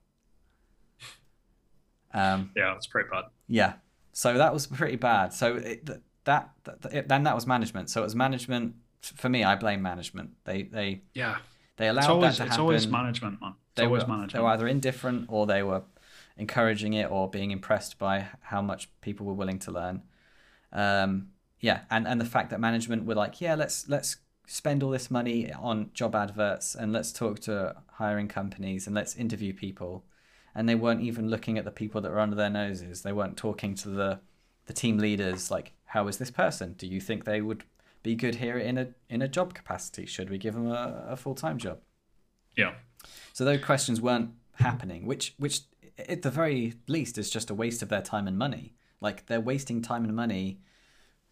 Um, 2.12 2.50
Yeah, 2.56 2.74
it's 2.74 2.86
pretty 2.86 3.08
bad. 3.10 3.24
yeah. 3.46 3.74
So 4.12 4.36
that 4.36 4.52
was 4.52 4.66
pretty 4.66 4.96
bad. 4.96 5.32
So 5.32 5.56
it, 5.56 5.88
that, 6.24 6.50
that 6.64 6.92
it, 6.92 7.08
then 7.08 7.22
that 7.24 7.34
was 7.34 7.46
management. 7.46 7.88
So 7.90 8.00
it 8.00 8.04
was 8.04 8.16
management. 8.16 8.74
For 9.00 9.28
me, 9.28 9.44
I 9.44 9.54
blame 9.54 9.80
management. 9.80 10.30
They 10.44 10.64
they 10.64 11.02
Yeah. 11.14 11.36
they 11.76 11.86
allowed 11.88 12.00
It's 12.00 12.08
always 12.08 12.30
that 12.32 12.36
to 12.36 12.42
happen. 12.44 12.52
it's 12.52 12.58
always 12.58 12.88
management, 12.88 13.40
man. 13.40 13.50
It's 13.70 13.76
they 13.76 13.84
always 13.84 14.02
were, 14.02 14.08
management. 14.08 14.32
They 14.32 14.40
were 14.40 14.48
either 14.48 14.66
indifferent 14.66 15.26
or 15.28 15.46
they 15.46 15.62
were 15.62 15.82
encouraging 16.38 16.94
it 16.94 17.10
or 17.10 17.28
being 17.28 17.50
impressed 17.50 17.98
by 17.98 18.28
how 18.42 18.62
much 18.62 18.88
people 19.00 19.26
were 19.26 19.34
willing 19.34 19.58
to 19.58 19.70
learn. 19.70 20.02
Um, 20.72 21.28
yeah, 21.60 21.80
and, 21.90 22.06
and 22.06 22.20
the 22.20 22.24
fact 22.24 22.50
that 22.50 22.60
management 22.60 23.04
were 23.04 23.14
like, 23.14 23.40
yeah, 23.40 23.54
let's 23.54 23.88
let's 23.88 24.18
spend 24.46 24.82
all 24.82 24.90
this 24.90 25.10
money 25.10 25.52
on 25.52 25.90
job 25.92 26.14
adverts 26.14 26.74
and 26.74 26.92
let's 26.92 27.12
talk 27.12 27.38
to 27.40 27.76
hiring 27.94 28.28
companies 28.28 28.86
and 28.86 28.94
let's 28.94 29.14
interview 29.16 29.52
people. 29.52 30.04
And 30.54 30.68
they 30.68 30.74
weren't 30.74 31.02
even 31.02 31.28
looking 31.28 31.58
at 31.58 31.64
the 31.64 31.70
people 31.70 32.00
that 32.00 32.10
were 32.10 32.20
under 32.20 32.36
their 32.36 32.50
noses. 32.50 33.02
They 33.02 33.12
weren't 33.12 33.36
talking 33.36 33.74
to 33.76 33.88
the 33.88 34.20
the 34.66 34.72
team 34.72 34.98
leaders 34.98 35.50
like, 35.50 35.72
how 35.86 36.08
is 36.08 36.18
this 36.18 36.30
person? 36.30 36.74
Do 36.74 36.86
you 36.86 37.00
think 37.00 37.24
they 37.24 37.40
would 37.40 37.64
be 38.02 38.14
good 38.14 38.36
here 38.36 38.58
in 38.58 38.78
a 38.78 38.88
in 39.10 39.22
a 39.22 39.28
job 39.28 39.54
capacity? 39.54 40.06
Should 40.06 40.30
we 40.30 40.38
give 40.38 40.54
them 40.54 40.70
a, 40.70 41.06
a 41.08 41.16
full 41.16 41.34
time 41.34 41.58
job? 41.58 41.80
yeah. 42.58 42.74
So 43.32 43.44
those 43.44 43.64
questions 43.64 44.00
weren't 44.00 44.30
happening, 44.54 45.06
which 45.06 45.34
which 45.38 45.60
at 46.08 46.22
the 46.22 46.30
very 46.30 46.74
least 46.86 47.18
it's 47.18 47.30
just 47.30 47.50
a 47.50 47.54
waste 47.54 47.82
of 47.82 47.88
their 47.88 48.02
time 48.02 48.26
and 48.28 48.38
money. 48.38 48.74
Like 49.00 49.26
they're 49.26 49.40
wasting 49.40 49.82
time 49.82 50.04
and 50.04 50.14
money 50.14 50.58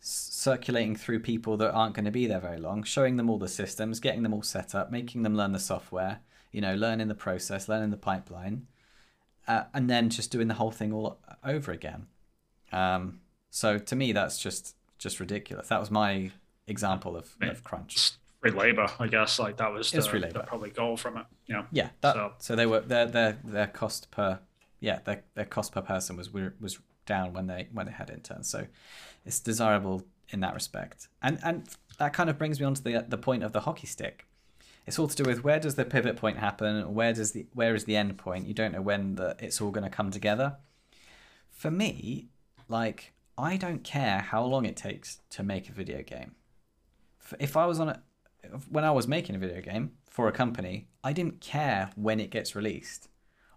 s- 0.00 0.28
circulating 0.32 0.96
through 0.96 1.20
people 1.20 1.56
that 1.58 1.72
aren't 1.72 1.94
going 1.94 2.04
to 2.04 2.10
be 2.10 2.26
there 2.26 2.40
very 2.40 2.58
long, 2.58 2.82
showing 2.82 3.16
them 3.16 3.28
all 3.30 3.38
the 3.38 3.48
systems, 3.48 4.00
getting 4.00 4.22
them 4.22 4.32
all 4.34 4.42
set 4.42 4.74
up, 4.74 4.90
making 4.90 5.22
them 5.22 5.34
learn 5.36 5.52
the 5.52 5.58
software, 5.58 6.20
you 6.52 6.60
know, 6.60 6.74
learning 6.74 7.08
the 7.08 7.14
process, 7.14 7.68
learning 7.68 7.90
the 7.90 7.96
pipeline, 7.96 8.66
uh, 9.48 9.64
and 9.74 9.88
then 9.90 10.10
just 10.10 10.30
doing 10.30 10.48
the 10.48 10.54
whole 10.54 10.70
thing 10.70 10.92
all 10.92 11.18
over 11.44 11.72
again. 11.72 12.06
Um, 12.72 13.20
so 13.50 13.78
to 13.78 13.96
me, 13.96 14.12
that's 14.12 14.38
just 14.38 14.74
just 14.98 15.20
ridiculous. 15.20 15.68
That 15.68 15.80
was 15.80 15.90
my 15.90 16.30
example 16.66 17.16
of, 17.16 17.36
of 17.42 17.62
crunch. 17.62 18.12
Free 18.40 18.50
labor, 18.50 18.88
I 18.98 19.06
guess. 19.08 19.38
Like 19.38 19.56
that 19.58 19.72
was 19.72 19.90
the, 19.90 19.98
the 20.32 20.40
probably 20.46 20.70
goal 20.70 20.96
from 20.96 21.16
it. 21.18 21.26
Yeah. 21.46 21.64
Yeah, 21.72 21.88
that, 22.00 22.14
So- 22.14 22.32
so, 22.38 22.56
they 22.56 22.66
were 22.66 22.80
their 22.80 23.06
their 23.06 23.38
their 23.44 23.66
cost 23.66 24.10
per 24.10 24.40
yeah 24.80 25.00
their 25.04 25.24
their 25.34 25.44
cost 25.44 25.72
per 25.72 25.82
person 25.82 26.16
was 26.16 26.32
was 26.32 26.78
down 27.06 27.32
when 27.32 27.46
they 27.46 27.68
when 27.72 27.86
they 27.86 27.92
had 27.92 28.10
interns. 28.10 28.48
So 28.48 28.66
it's 29.24 29.40
desirable 29.40 30.02
in 30.28 30.40
that 30.40 30.54
respect. 30.54 31.08
And 31.22 31.38
and 31.42 31.68
that 31.98 32.12
kind 32.12 32.28
of 32.28 32.36
brings 32.36 32.60
me 32.60 32.66
on 32.66 32.74
to 32.74 32.82
the 32.82 33.06
the 33.08 33.18
point 33.18 33.42
of 33.42 33.52
the 33.52 33.60
hockey 33.60 33.86
stick. 33.86 34.26
It's 34.86 34.98
all 34.98 35.08
to 35.08 35.22
do 35.22 35.28
with 35.28 35.42
where 35.42 35.58
does 35.58 35.74
the 35.74 35.84
pivot 35.84 36.16
point 36.16 36.38
happen? 36.38 36.94
Where 36.94 37.12
does 37.12 37.32
the 37.32 37.46
where 37.54 37.74
is 37.74 37.84
the 37.84 37.96
end 37.96 38.18
point? 38.18 38.46
You 38.46 38.54
don't 38.54 38.72
know 38.72 38.82
when 38.82 39.14
the 39.14 39.36
it's 39.38 39.60
all 39.60 39.70
going 39.70 39.84
to 39.84 39.90
come 39.90 40.10
together. 40.10 40.56
For 41.50 41.70
me, 41.70 42.28
like 42.68 43.14
I 43.38 43.56
don't 43.56 43.82
care 43.82 44.20
how 44.20 44.44
long 44.44 44.66
it 44.66 44.76
takes 44.76 45.20
to 45.30 45.42
make 45.42 45.68
a 45.68 45.72
video 45.72 46.02
game. 46.02 46.34
If 47.40 47.56
I 47.56 47.66
was 47.66 47.80
on 47.80 47.88
a 47.88 48.02
when 48.68 48.84
I 48.84 48.90
was 48.90 49.08
making 49.08 49.34
a 49.34 49.38
video 49.38 49.60
game 49.60 49.92
for 50.08 50.28
a 50.28 50.32
company, 50.32 50.88
I 51.02 51.12
didn't 51.12 51.40
care 51.40 51.90
when 51.96 52.20
it 52.20 52.30
gets 52.30 52.54
released. 52.54 53.08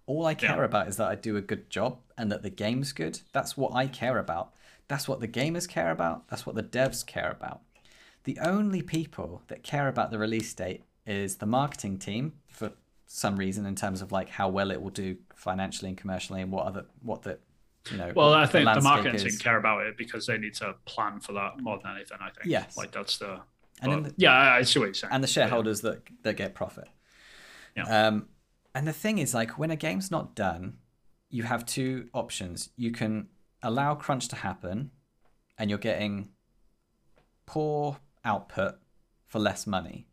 All 0.10 0.26
I 0.26 0.34
care 0.34 0.58
Yeah. 0.58 0.64
about 0.66 0.88
is 0.88 0.98
that 0.98 1.08
I 1.08 1.14
do 1.16 1.38
a 1.38 1.42
good 1.42 1.70
job 1.70 2.00
and 2.18 2.32
that 2.32 2.42
the 2.42 2.50
game's 2.50 2.92
good. 2.94 3.20
That's 3.32 3.56
what 3.56 3.74
I 3.76 3.86
care 3.86 4.18
about. 4.18 4.54
That's 4.88 5.08
what 5.08 5.20
the 5.20 5.28
gamers 5.28 5.68
care 5.70 5.92
about. 5.92 6.28
That's 6.30 6.46
what 6.48 6.56
the 6.56 6.64
devs 6.64 7.06
care 7.06 7.30
about. 7.30 7.62
The 8.24 8.40
only 8.40 8.82
people 8.82 9.44
that 9.50 9.62
care 9.62 9.88
about 9.88 10.10
the 10.10 10.18
release 10.18 10.52
date 10.54 10.84
is 11.06 11.36
the 11.38 11.46
marketing 11.46 12.00
team 12.00 12.34
for 12.48 12.72
some 13.06 13.38
reason 13.38 13.68
in 13.68 13.76
terms 13.76 14.02
of 14.02 14.12
like 14.12 14.30
how 14.30 14.50
well 14.50 14.72
it 14.72 14.82
will 14.82 14.90
do 14.90 15.18
financially 15.36 15.90
and 15.90 15.98
commercially 15.98 16.42
and 16.42 16.52
what 16.52 16.66
other 16.66 16.86
what 17.04 17.22
the 17.22 17.38
you 17.92 17.98
know 17.98 18.12
Well, 18.16 18.34
I 18.34 18.46
think 18.48 18.62
the 18.66 18.66
landscape 18.66 18.84
marketing 18.84 19.30
team 19.30 19.38
care 19.40 19.58
about 19.58 19.86
it 19.86 19.96
because 19.96 20.26
they 20.26 20.38
need 20.40 20.56
to 20.56 20.76
plan 20.86 21.20
for 21.20 21.34
that 21.34 21.60
more 21.60 21.78
than 21.84 21.96
anything. 21.96 22.18
I 22.20 22.32
think. 22.32 22.46
Yes. 22.46 22.76
Like 22.76 22.92
that's 22.92 23.18
the. 23.20 23.42
And 23.82 24.06
the- 24.08 24.14
yeah, 24.18 24.34
I, 24.56 24.64
see 24.64 24.80
what 24.80 24.86
you're 24.86 24.94
saying. 24.96 25.14
and 25.14 25.24
the 25.24 25.28
shareholders 25.28 25.82
that 25.82 26.02
that 26.24 26.36
get 26.36 26.54
profit. 26.56 26.88
Yeah. 27.78 28.08
Um, 28.08 28.28
and 28.74 28.88
the 28.88 28.94
thing 28.94 29.18
is, 29.18 29.34
like, 29.34 29.58
when 29.58 29.72
a 29.72 29.76
game's 29.76 30.12
not 30.12 30.36
done, 30.36 30.78
you 31.30 31.44
have 31.44 31.66
two 31.66 32.10
options. 32.14 32.70
You 32.76 32.92
can 32.92 33.28
allow 33.62 33.96
crunch 33.96 34.28
to 34.30 34.36
happen, 34.38 34.92
and 35.58 35.70
you're 35.70 35.80
getting 35.80 36.30
poor 37.46 37.98
output 38.24 38.80
for 39.28 39.40
less 39.40 39.68
money, 39.68 40.08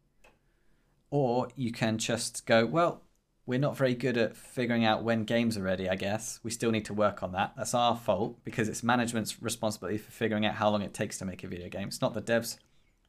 or 1.11 1.49
you 1.55 1.73
can 1.73 1.99
just 1.99 2.47
go, 2.47 2.67
well, 2.67 3.03
we're 3.47 3.61
not 3.61 3.77
very 3.77 3.95
good 3.95 4.17
at 4.19 4.37
figuring 4.37 4.85
out 4.85 5.05
when 5.05 5.25
games 5.25 5.57
are 5.57 5.63
ready. 5.63 5.89
I 5.89 5.95
guess 5.95 6.41
we 6.43 6.51
still 6.51 6.73
need 6.73 6.85
to 6.87 6.95
work 6.95 7.23
on 7.23 7.33
that. 7.33 7.55
That's 7.57 7.75
our 7.75 7.97
fault 7.97 8.43
because 8.45 8.69
it's 8.69 8.83
management's 8.83 9.41
responsibility 9.41 9.99
for 9.99 10.11
figuring 10.11 10.45
out 10.45 10.57
how 10.57 10.69
long 10.69 10.83
it 10.83 10.93
takes 10.93 11.19
to 11.19 11.25
make 11.25 11.45
a 11.45 11.49
video 11.49 11.69
game. 11.69 11.87
It's 11.87 12.01
not 12.01 12.13
the 12.13 12.23
devs. 12.23 12.59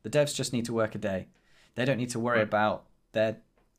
The 0.03 0.11
devs 0.11 0.35
just 0.35 0.53
need 0.53 0.65
to 0.65 0.73
work 0.73 0.93
a 0.93 0.99
day. 0.99 1.27
They 1.73 1.85
don't 1.85 1.97
need 1.97 2.11
to 2.11 2.19
worry 2.19 2.41
about 2.41 2.85
their 3.13 3.37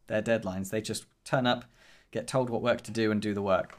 their 0.09 0.23
deadlines. 0.23 0.71
They 0.71 0.81
just 0.81 1.07
turn 1.29 1.47
up, 1.47 1.65
get 2.11 2.27
told 2.27 2.51
what 2.51 2.63
work 2.63 2.81
to 2.83 2.91
do, 2.91 3.11
and 3.11 3.21
do 3.21 3.35
the 3.35 3.43
work. 3.43 3.79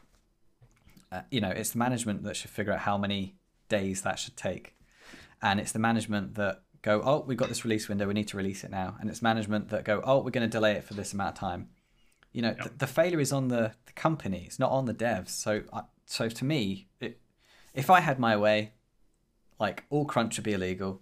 Uh, 1.12 1.22
you 1.32 1.42
know, 1.42 1.50
it's 1.50 1.72
the 1.72 1.78
management 1.80 2.24
that 2.24 2.36
should 2.36 2.52
figure 2.52 2.74
out 2.74 2.80
how 2.80 2.98
many 2.98 3.36
days 3.68 4.02
that 4.04 4.20
should 4.20 4.38
take, 4.38 4.76
and 5.42 5.60
it's 5.60 5.72
the 5.72 5.80
management 5.80 6.36
that 6.36 6.62
go, 6.82 7.02
oh, 7.04 7.24
we've 7.28 7.38
got 7.38 7.50
this 7.50 7.66
release 7.66 7.90
window, 7.90 8.08
we 8.08 8.14
need 8.14 8.28
to 8.28 8.38
release 8.38 8.64
it 8.64 8.72
now, 8.72 8.96
and 9.00 9.10
it's 9.10 9.22
management 9.22 9.70
that 9.70 9.84
go, 9.84 10.02
oh, 10.04 10.18
we're 10.20 10.30
going 10.32 10.48
to 10.50 10.58
delay 10.58 10.74
it 10.74 10.84
for 10.84 10.94
this 10.94 11.14
amount 11.14 11.36
of 11.36 11.40
time. 11.40 11.70
You 12.32 12.44
know, 12.44 12.50
Yep. 12.50 12.64
the, 12.64 12.70
the 12.78 12.88
failure 12.88 13.20
is 13.20 13.34
on 13.34 13.48
the, 13.48 13.74
the 13.86 13.92
company. 13.94 14.44
It's 14.46 14.60
not 14.60 14.72
on 14.72 14.86
the 14.86 14.94
devs. 14.94 15.30
So, 15.30 15.64
I 15.74 15.82
so 16.06 16.30
to 16.30 16.46
me, 16.46 16.88
it, 17.00 17.20
if 17.74 17.90
I 17.90 18.00
had 18.00 18.20
my 18.20 18.38
way, 18.38 18.74
like 19.60 19.84
all 19.90 20.06
crunch 20.06 20.38
would 20.38 20.44
be 20.44 20.54
illegal. 20.54 21.02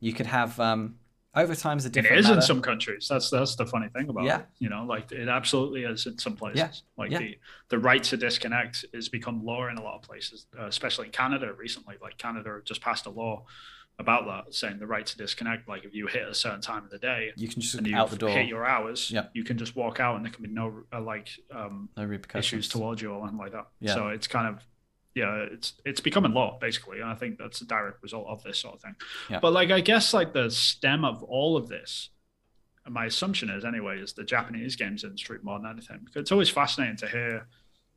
You 0.00 0.12
could 0.12 0.26
have 0.26 0.58
um, 0.58 0.96
overtime's 1.36 1.84
a 1.84 1.88
it 1.88 1.92
different. 1.92 2.18
is 2.20 2.30
in 2.30 2.42
some 2.42 2.60
countries. 2.62 3.06
That's 3.08 3.30
that's 3.30 3.56
the 3.56 3.66
funny 3.66 3.88
thing 3.88 4.08
about 4.08 4.24
Yeah. 4.24 4.38
it. 4.40 4.46
You 4.58 4.68
know, 4.68 4.84
like 4.84 5.10
it 5.12 5.28
absolutely 5.28 5.84
is 5.84 6.06
in 6.06 6.18
some 6.18 6.36
places. 6.36 6.58
Yeah. 6.58 6.70
Like 7.02 7.10
Yeah. 7.10 7.18
the 7.18 7.38
the 7.70 7.78
right 7.78 8.02
to 8.04 8.16
disconnect 8.16 8.84
has 8.94 9.08
become 9.08 9.44
law 9.44 9.66
in 9.68 9.76
a 9.78 9.82
lot 9.82 9.96
of 9.96 10.02
places, 10.02 10.46
uh, 10.58 10.66
especially 10.66 11.06
in 11.06 11.12
Canada 11.12 11.52
recently. 11.52 11.96
Like 12.00 12.18
Canada 12.18 12.60
just 12.64 12.80
passed 12.80 13.06
a 13.06 13.10
law 13.10 13.44
about 14.00 14.26
that, 14.26 14.52
saying 14.52 14.78
the 14.80 14.86
right 14.88 15.06
to 15.06 15.16
disconnect. 15.16 15.68
Like 15.68 15.84
if 15.84 15.94
you 15.94 16.08
hit 16.08 16.26
a 16.26 16.34
certain 16.34 16.60
time 16.60 16.82
of 16.84 16.90
the 16.90 16.98
day 16.98 17.32
You 17.36 17.46
can 17.48 17.60
just 17.62 17.80
you 17.86 17.96
out 17.96 18.10
the 18.10 18.16
door. 18.16 18.30
hit 18.30 18.48
your 18.48 18.66
hours, 18.66 19.10
Yeah. 19.10 19.26
you 19.34 19.44
can 19.44 19.56
just 19.56 19.76
walk 19.76 20.00
out 20.00 20.16
and 20.16 20.24
there 20.24 20.32
can 20.32 20.42
be 20.42 20.50
no 20.50 20.82
uh, 20.92 21.00
like 21.00 21.28
um, 21.52 21.88
no 21.96 22.04
repercussions. 22.04 22.64
issues 22.64 22.68
towards 22.72 23.00
you 23.02 23.12
or 23.12 23.20
anything 23.22 23.38
like 23.38 23.52
that. 23.52 23.68
Yeah. 23.80 23.94
So 23.94 24.08
it's 24.08 24.26
kind 24.26 24.48
of 24.48 24.64
yeah, 25.14 25.46
it's 25.50 25.74
it's 25.84 26.00
becoming 26.00 26.32
law 26.34 26.58
basically, 26.60 27.00
and 27.00 27.08
I 27.08 27.14
think 27.14 27.38
that's 27.38 27.60
a 27.60 27.66
direct 27.66 28.02
result 28.02 28.26
of 28.28 28.42
this 28.42 28.58
sort 28.58 28.74
of 28.74 28.80
thing. 28.82 28.96
Yeah. 29.30 29.40
But 29.40 29.52
like 29.52 29.70
I 29.70 29.80
guess 29.80 30.12
like 30.12 30.32
the 30.32 30.50
stem 30.50 31.04
of 31.04 31.22
all 31.22 31.56
of 31.56 31.68
this, 31.68 32.10
my 32.88 33.06
assumption 33.06 33.48
is 33.50 33.64
anyway, 33.64 33.98
is 34.00 34.12
the 34.12 34.24
Japanese 34.24 34.76
games 34.76 35.04
industry 35.04 35.38
more 35.42 35.58
than 35.60 35.70
anything. 35.70 36.00
Because 36.04 36.20
it's 36.22 36.32
always 36.32 36.50
fascinating 36.50 36.96
to 36.98 37.08
hear 37.08 37.46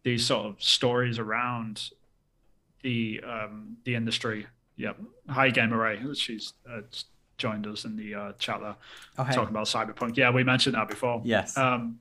these 0.03 0.25
sort 0.25 0.45
of 0.45 0.62
stories 0.62 1.17
around 1.19 1.89
the 2.84 3.21
um 3.27 3.77
the 3.84 3.95
industry. 3.95 4.45
Yep. 4.75 4.97
Hi 5.30 5.49
Gamer 5.49 5.77
Ray, 5.77 5.99
she's 6.13 6.53
uh, 6.71 6.82
joined 7.39 7.65
us 7.67 7.84
in 7.86 7.95
the 7.95 8.13
uh, 8.15 8.32
chat 8.34 8.60
there 8.62 8.75
Oh, 9.17 9.23
hey. 9.23 9.34
talking 9.34 9.49
about 9.49 9.65
cyberpunk. 9.65 10.17
Yeah, 10.17 10.30
we 10.32 10.43
mentioned 10.43 10.75
that 10.75 10.88
before. 10.88 11.21
Yes. 11.25 11.58
Um, 11.58 11.99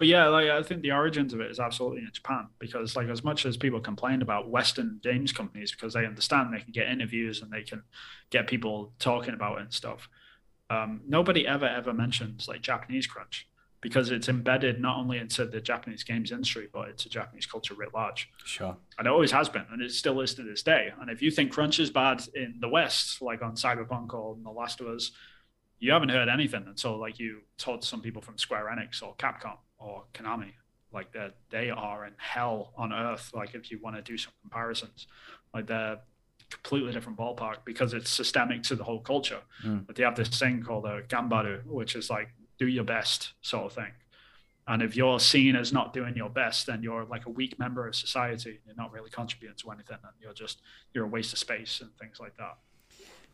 but 0.00 0.08
yeah, 0.08 0.28
like 0.28 0.48
I 0.48 0.62
think 0.62 0.80
the 0.80 0.92
origins 0.92 1.34
of 1.34 1.42
it 1.42 1.50
is 1.50 1.60
absolutely 1.60 2.00
in 2.00 2.10
Japan 2.10 2.48
because, 2.58 2.96
like, 2.96 3.08
as 3.10 3.22
much 3.22 3.44
as 3.44 3.58
people 3.58 3.80
complain 3.80 4.22
about 4.22 4.48
Western 4.48 4.98
games 5.02 5.30
companies 5.30 5.72
because 5.72 5.92
they 5.92 6.06
understand 6.06 6.54
they 6.54 6.60
can 6.60 6.72
get 6.72 6.88
interviews 6.88 7.42
and 7.42 7.52
they 7.52 7.62
can 7.62 7.82
get 8.30 8.46
people 8.46 8.94
talking 8.98 9.34
about 9.34 9.58
it 9.58 9.64
and 9.64 9.72
stuff, 9.74 10.08
um, 10.70 11.02
nobody 11.06 11.46
ever 11.46 11.66
ever 11.66 11.92
mentions 11.92 12.48
like 12.48 12.62
Japanese 12.62 13.06
crunch. 13.06 13.46
because 13.80 14.10
it's 14.10 14.28
embedded 14.28 14.80
not 14.80 14.98
only 14.98 15.18
into 15.18 15.46
the 15.46 15.60
Japanese 15.60 16.04
games 16.04 16.32
industry, 16.32 16.68
but 16.72 16.88
into 16.88 17.08
Japanese 17.08 17.46
culture 17.46 17.74
writ 17.74 17.94
large. 17.94 18.30
Sure. 18.44 18.76
And 18.98 19.06
it 19.06 19.10
always 19.10 19.32
has 19.32 19.48
been, 19.48 19.64
and 19.70 19.80
it 19.80 19.92
still 19.92 20.20
is 20.20 20.34
to 20.34 20.42
this 20.42 20.62
day. 20.62 20.92
And 21.00 21.10
if 21.10 21.22
you 21.22 21.30
think 21.30 21.52
crunch 21.52 21.78
is 21.78 21.90
bad 21.90 22.22
in 22.34 22.56
the 22.60 22.68
West, 22.68 23.22
like 23.22 23.42
on 23.42 23.56
Cyberpunk 23.56 24.12
or 24.12 24.36
The 24.42 24.50
Last 24.50 24.80
of 24.80 24.88
Us, 24.88 25.12
you 25.78 25.92
haven't 25.92 26.10
heard 26.10 26.28
anything 26.28 26.64
until 26.66 26.98
like 26.98 27.18
you 27.18 27.40
told 27.56 27.82
some 27.82 28.02
people 28.02 28.20
from 28.20 28.36
Square 28.36 28.70
Enix 28.76 29.02
or 29.02 29.14
Capcom 29.16 29.56
or 29.80 30.04
Konami, 30.14 30.52
like 30.92 31.10
that 31.12 31.34
they 31.50 31.70
are 31.70 32.04
in 32.06 32.12
hell 32.18 32.72
on 32.76 32.92
earth. 32.92 33.30
Like 33.34 33.54
if 33.54 33.70
you 33.70 33.78
want 33.82 33.96
to 33.96 34.02
do 34.02 34.16
some 34.16 34.32
comparisons, 34.42 35.06
like 35.52 35.66
they're 35.66 35.98
completely 36.50 36.92
different 36.92 37.18
ballpark 37.18 37.58
because 37.64 37.94
it's 37.94 38.10
systemic 38.10 38.62
to 38.64 38.76
the 38.76 38.84
whole 38.84 39.00
culture. 39.00 39.40
Mm. 39.64 39.86
But 39.86 39.96
they 39.96 40.02
have 40.04 40.16
this 40.16 40.28
thing 40.28 40.62
called 40.62 40.86
a 40.86 41.02
gambaru, 41.02 41.64
which 41.66 41.96
is 41.96 42.10
like 42.10 42.28
do 42.58 42.66
your 42.68 42.84
best 42.84 43.32
sort 43.40 43.66
of 43.66 43.72
thing. 43.72 43.92
And 44.68 44.82
if 44.82 44.94
you're 44.94 45.18
seen 45.18 45.56
as 45.56 45.72
not 45.72 45.92
doing 45.92 46.14
your 46.16 46.28
best, 46.30 46.66
then 46.66 46.82
you're 46.82 47.04
like 47.04 47.26
a 47.26 47.30
weak 47.30 47.58
member 47.58 47.88
of 47.88 47.96
society. 47.96 48.60
You're 48.66 48.76
not 48.76 48.92
really 48.92 49.10
contributing 49.10 49.56
to 49.58 49.70
anything, 49.72 49.96
and 50.02 50.12
you're 50.20 50.34
just 50.34 50.60
you're 50.92 51.04
a 51.04 51.08
waste 51.08 51.32
of 51.32 51.40
space 51.40 51.80
and 51.80 51.90
things 51.98 52.20
like 52.20 52.36
that. 52.36 52.58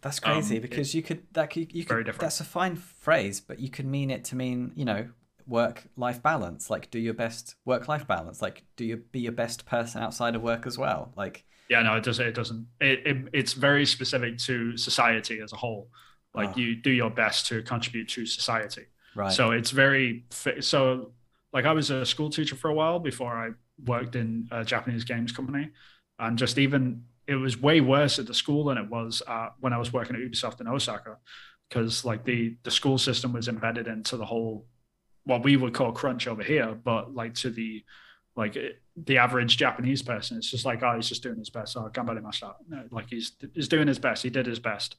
That's 0.00 0.20
crazy 0.20 0.56
Um, 0.56 0.62
because 0.62 0.94
you 0.94 1.02
could 1.02 1.24
that 1.32 1.50
could, 1.50 1.74
you 1.74 1.84
very 1.84 2.00
could 2.00 2.06
different. 2.06 2.20
that's 2.20 2.40
a 2.40 2.44
fine 2.44 2.76
phrase, 2.76 3.40
but 3.40 3.58
you 3.58 3.68
could 3.68 3.86
mean 3.86 4.10
it 4.10 4.24
to 4.26 4.36
mean 4.36 4.72
you 4.76 4.84
know 4.84 5.08
work 5.46 5.84
life 5.96 6.22
balance, 6.22 6.70
like 6.70 6.90
do 6.90 6.98
your 6.98 7.14
best 7.14 7.54
work 7.64 7.88
life 7.88 8.06
balance, 8.06 8.42
like 8.42 8.64
do 8.76 8.84
you 8.84 8.96
be 9.12 9.20
your 9.20 9.32
best 9.32 9.66
person 9.66 10.02
outside 10.02 10.34
of 10.34 10.42
work 10.42 10.66
as 10.66 10.76
well, 10.78 11.12
like 11.16 11.44
Yeah, 11.68 11.82
no, 11.82 11.96
it 11.96 12.04
doesn't. 12.04 12.26
It 12.26 12.34
doesn't. 12.34 12.66
It, 12.80 13.06
it 13.06 13.16
it's 13.32 13.52
very 13.52 13.86
specific 13.86 14.38
to 14.38 14.76
society 14.76 15.40
as 15.40 15.52
a 15.52 15.56
whole. 15.56 15.88
Like 16.34 16.50
Oh. 16.50 16.58
you 16.60 16.76
do 16.76 16.90
your 16.90 17.10
best 17.10 17.46
to 17.48 17.62
contribute 17.62 18.08
to 18.10 18.26
society. 18.26 18.84
right? 19.14 19.32
So 19.32 19.50
it's 19.52 19.70
very 19.70 20.24
so. 20.60 21.12
Like 21.52 21.64
I 21.64 21.72
was 21.72 21.90
a 21.90 22.04
school 22.04 22.28
teacher 22.30 22.56
for 22.56 22.68
a 22.68 22.74
while 22.74 22.98
before 22.98 23.32
I 23.34 23.50
worked 23.86 24.14
in 24.16 24.48
a 24.50 24.64
Japanese 24.64 25.04
games 25.04 25.32
company, 25.32 25.70
and 26.18 26.36
just 26.38 26.58
even 26.58 27.04
it 27.26 27.36
was 27.36 27.56
way 27.60 27.80
worse 27.80 28.18
at 28.18 28.26
the 28.26 28.34
school 28.34 28.64
than 28.64 28.78
it 28.78 28.88
was 28.90 29.22
uh, 29.26 29.48
when 29.60 29.72
I 29.72 29.78
was 29.78 29.92
working 29.92 30.14
at 30.16 30.22
Ubisoft 30.22 30.60
in 30.60 30.68
Osaka, 30.68 31.16
because 31.68 32.04
like 32.04 32.24
the 32.24 32.56
the 32.62 32.70
school 32.70 32.98
system 32.98 33.32
was 33.32 33.48
embedded 33.48 33.86
into 33.88 34.16
the 34.16 34.24
whole 34.26 34.66
what 35.26 35.44
we 35.44 35.56
would 35.56 35.74
call 35.74 35.92
crunch 35.92 36.26
over 36.26 36.42
here, 36.42 36.74
but 36.74 37.14
like 37.14 37.34
to 37.34 37.50
the 37.50 37.84
like 38.34 38.56
the 38.96 39.18
average 39.18 39.56
Japanese 39.56 40.02
person, 40.02 40.38
it's 40.38 40.50
just 40.50 40.64
like 40.64 40.82
oh 40.82 40.94
he's 40.96 41.08
just 41.08 41.22
doing 41.22 41.38
his 41.38 41.50
best. 41.50 41.76
Oh, 41.76 41.90
gambarimashita. 41.92 42.54
No, 42.68 42.84
Like 42.90 43.10
he's 43.10 43.32
he's 43.52 43.68
doing 43.68 43.88
his 43.88 43.98
best. 43.98 44.22
He 44.22 44.30
did 44.30 44.46
his 44.46 44.58
best 44.58 44.96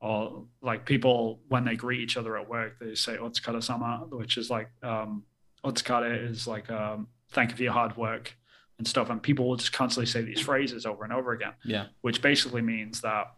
or 0.00 0.44
like 0.62 0.84
people 0.84 1.40
when 1.48 1.64
they 1.64 1.74
greet 1.76 2.00
each 2.00 2.16
other 2.16 2.36
at 2.36 2.48
work 2.48 2.78
they 2.78 2.94
say 2.94 3.16
otsukare 3.16 3.62
sama 3.62 4.06
which 4.10 4.36
is 4.36 4.48
like 4.48 4.70
um 4.82 5.24
otsukare 5.64 6.30
is 6.30 6.46
like 6.46 6.70
um 6.70 7.08
thank 7.30 7.50
you 7.50 7.56
for 7.56 7.62
your 7.64 7.72
hard 7.72 7.96
work 7.96 8.36
and 8.78 8.86
stuff 8.86 9.10
and 9.10 9.22
people 9.22 9.48
will 9.48 9.56
just 9.56 9.72
constantly 9.72 10.06
say 10.06 10.22
these 10.22 10.40
phrases 10.40 10.86
over 10.86 11.02
and 11.02 11.12
over 11.12 11.32
again 11.32 11.52
yeah, 11.64 11.86
which 12.02 12.22
basically 12.22 12.62
means 12.62 13.00
that 13.00 13.32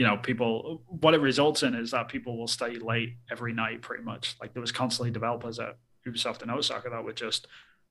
you 0.00 0.06
know 0.06 0.16
people 0.16 0.80
what 0.86 1.12
it 1.12 1.20
results 1.20 1.62
in 1.62 1.74
is 1.74 1.90
that 1.90 2.08
people 2.08 2.38
will 2.38 2.48
stay 2.48 2.76
late 2.78 3.16
every 3.30 3.52
night 3.52 3.82
pretty 3.82 4.02
much. 4.02 4.34
Like 4.40 4.54
there 4.54 4.62
was 4.62 4.72
constantly 4.72 5.10
developers 5.10 5.58
at 5.58 5.76
ubisoft 6.06 6.40
and 6.40 6.50
osaka 6.50 6.88
that 6.88 7.04
would 7.04 7.16
just 7.16 7.46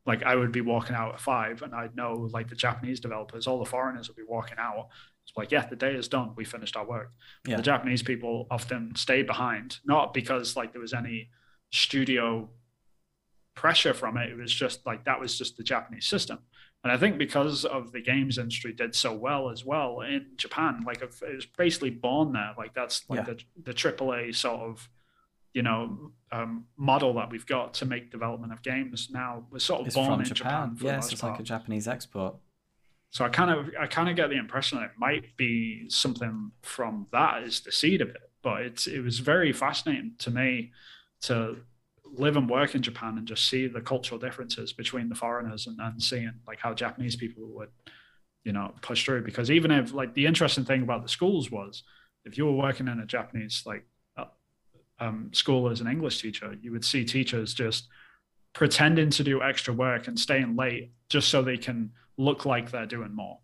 like 0.07 0.23
i 0.23 0.35
would 0.35 0.51
be 0.51 0.61
walking 0.61 0.95
out 0.95 1.13
at 1.13 1.19
five 1.19 1.61
and 1.61 1.75
i'd 1.75 1.95
know 1.95 2.27
like 2.33 2.49
the 2.49 2.55
japanese 2.55 2.99
developers 2.99 3.45
all 3.45 3.59
the 3.59 3.69
foreigners 3.69 4.07
would 4.07 4.17
be 4.17 4.23
walking 4.27 4.57
out. 4.57 4.87
It's 5.23 5.37
like 5.37 5.51
yeah 5.51 5.67
the 5.67 5.75
day 5.75 5.93
is 5.93 6.07
done. 6.07 6.31
We 6.35 6.45
finished 6.45 6.75
our 6.75 6.83
work. 6.83 7.11
Yeah. 7.47 7.57
the 7.57 7.61
japanese 7.61 8.01
people 8.01 8.47
often 8.49 8.95
stayed 8.95 9.27
behind 9.27 9.77
not 9.85 10.11
because 10.11 10.55
like 10.55 10.71
there 10.71 10.81
was 10.81 10.95
any 10.95 11.29
studio 11.71 12.49
pressure 13.53 13.93
from 13.93 14.17
it. 14.17 14.31
It 14.31 14.35
was 14.35 14.51
just 14.51 14.83
like 14.83 15.05
that 15.05 15.19
was 15.19 15.37
just 15.37 15.57
the 15.57 15.63
japanese 15.63 16.07
system 16.07 16.39
and 16.83 16.91
I 16.93 16.97
think 16.97 17.17
because 17.17 17.65
of 17.65 17.91
the 17.91 18.01
games 18.01 18.37
industry 18.37 18.71
did 18.73 18.95
so 18.95 19.13
well 19.13 19.49
as 19.49 19.65
well 19.65 20.01
in 20.01 20.27
Japan, 20.37 20.83
like 20.85 21.01
it 21.01 21.13
was 21.21 21.45
basically 21.45 21.89
born 21.89 22.31
there. 22.33 22.53
Like 22.57 22.73
that's 22.73 23.07
like 23.09 23.27
Yeah. 23.27 23.33
the 23.33 23.43
the 23.63 23.73
AAA 23.73 24.33
sort 24.35 24.61
of, 24.61 24.89
you 25.53 25.61
know, 25.61 26.11
um, 26.31 26.65
model 26.77 27.13
that 27.15 27.29
we've 27.31 27.45
got 27.45 27.73
to 27.75 27.85
make 27.85 28.11
development 28.11 28.53
of 28.53 28.61
games 28.61 29.09
now 29.11 29.45
was 29.51 29.63
sort 29.63 29.81
of 29.81 29.87
it's 29.87 29.95
born 29.95 30.11
from 30.11 30.19
in 30.21 30.25
Japan. 30.25 30.75
Japan. 30.77 30.95
yes, 30.95 31.11
it's 31.11 31.23
like 31.23 31.39
a 31.39 31.43
Japanese 31.43 31.87
export. 31.87 32.35
So 33.11 33.25
I 33.25 33.29
kind 33.29 33.49
of 33.51 33.71
I 33.79 33.87
kind 33.87 34.07
of 34.07 34.15
get 34.15 34.29
the 34.29 34.37
impression 34.37 34.77
that 34.77 34.85
it 34.91 34.91
might 34.97 35.35
be 35.35 35.89
something 35.89 36.51
from 36.61 37.07
that 37.11 37.43
is 37.43 37.59
the 37.61 37.71
seed 37.71 38.01
of 38.01 38.09
it. 38.09 38.31
But 38.41 38.61
it's 38.61 38.87
it 38.87 39.01
was 39.01 39.19
very 39.19 39.51
fascinating 39.51 40.13
to 40.19 40.31
me 40.31 40.71
to 41.21 41.57
live 42.13 42.37
and 42.37 42.49
work 42.49 42.75
in 42.75 42.81
Japan 42.81 43.17
and 43.17 43.27
just 43.27 43.49
see 43.49 43.67
the 43.67 43.81
cultural 43.81 44.19
differences 44.19 44.73
between 44.73 45.09
the 45.09 45.15
foreigners 45.15 45.67
and, 45.67 45.79
and 45.79 46.01
seeing 46.01 46.31
like 46.47 46.59
how 46.59 46.73
Japanese 46.73 47.15
people 47.15 47.47
would, 47.47 47.69
you 48.43 48.51
know, 48.51 48.73
push 48.81 49.05
through. 49.05 49.23
Because 49.23 49.51
even 49.51 49.71
if 49.71 49.93
like 49.93 50.13
the 50.13 50.25
interesting 50.25 50.65
thing 50.65 50.83
about 50.83 51.03
the 51.03 51.09
schools 51.09 51.51
was 51.51 51.83
if 52.25 52.37
you 52.37 52.45
were 52.45 52.51
working 52.51 52.87
in 52.87 52.99
a 52.99 53.05
Japanese 53.05 53.63
like 53.65 53.85
uh, 54.17 54.25
um, 54.99 55.29
school 55.33 55.69
as 55.69 55.81
an 55.81 55.87
English 55.87 56.21
teacher, 56.21 56.55
you 56.61 56.71
would 56.71 56.85
see 56.85 57.05
teachers 57.05 57.53
just 57.53 57.87
pretending 58.53 59.09
to 59.11 59.23
do 59.23 59.41
extra 59.41 59.73
work 59.73 60.07
and 60.07 60.19
staying 60.19 60.55
late 60.55 60.91
just 61.09 61.29
so 61.29 61.41
they 61.41 61.57
can 61.57 61.91
look 62.17 62.45
like 62.45 62.71
they're 62.71 62.85
doing 62.85 63.13
more. 63.13 63.39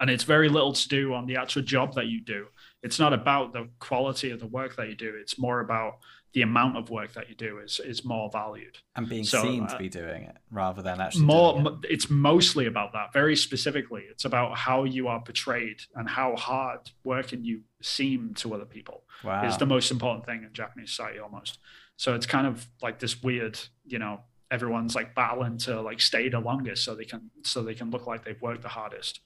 And 0.00 0.10
it's 0.10 0.24
very 0.24 0.48
little 0.48 0.72
to 0.72 0.88
do 0.88 1.14
on 1.14 1.26
the 1.26 1.36
actual 1.36 1.62
job 1.62 1.94
that 1.94 2.06
you 2.06 2.20
do. 2.20 2.46
It's 2.82 2.98
not 2.98 3.12
about 3.12 3.52
the 3.52 3.68
quality 3.78 4.30
of 4.30 4.40
the 4.40 4.46
work 4.46 4.76
that 4.76 4.88
you 4.88 4.94
do. 4.94 5.14
It's 5.18 5.38
more 5.38 5.60
about 5.60 5.98
the 6.34 6.42
amount 6.42 6.76
of 6.76 6.90
work 6.90 7.12
that 7.14 7.28
you 7.28 7.34
do 7.34 7.58
is 7.58 7.80
is 7.80 8.04
more 8.04 8.28
valued. 8.30 8.78
And 8.96 9.08
being 9.08 9.24
So, 9.24 9.40
seen 9.42 9.62
uh, 9.64 9.68
to 9.68 9.78
be 9.78 9.88
doing 9.88 10.24
it 10.24 10.36
rather 10.50 10.82
than 10.82 11.00
actually 11.00 11.24
More, 11.24 11.54
doing 11.54 11.66
it. 11.82 11.90
it's 11.90 12.10
mostly 12.10 12.66
about 12.66 12.92
that. 12.92 13.12
Very 13.12 13.36
specifically, 13.36 14.02
it's 14.10 14.24
about 14.24 14.58
how 14.58 14.84
you 14.84 15.08
are 15.08 15.20
portrayed 15.22 15.80
and 15.94 16.08
how 16.08 16.34
hard 16.36 16.80
working 17.04 17.44
you 17.44 17.62
seem 17.80 18.34
to 18.34 18.52
other 18.54 18.64
people 18.66 19.04
Wow. 19.22 19.46
is 19.46 19.56
the 19.58 19.66
most 19.66 19.90
important 19.90 20.26
thing 20.26 20.42
in 20.42 20.52
Japanese 20.52 20.90
society 20.90 21.20
almost. 21.20 21.58
So 21.96 22.14
it's 22.14 22.26
kind 22.26 22.46
of 22.46 22.66
like 22.82 22.98
this 22.98 23.22
weird, 23.22 23.58
you 23.86 23.98
know, 24.00 24.20
everyone's 24.50 24.94
like 24.96 25.14
battling 25.14 25.58
to 25.58 25.80
like 25.80 26.00
stay 26.00 26.28
the 26.28 26.40
longest 26.40 26.84
so 26.84 26.94
they 26.96 27.04
can 27.04 27.30
so 27.44 27.62
they 27.62 27.74
can 27.74 27.90
look 27.90 28.06
like 28.08 28.24
they've 28.24 28.42
worked 28.42 28.62
the 28.62 28.68
hardest. 28.68 29.20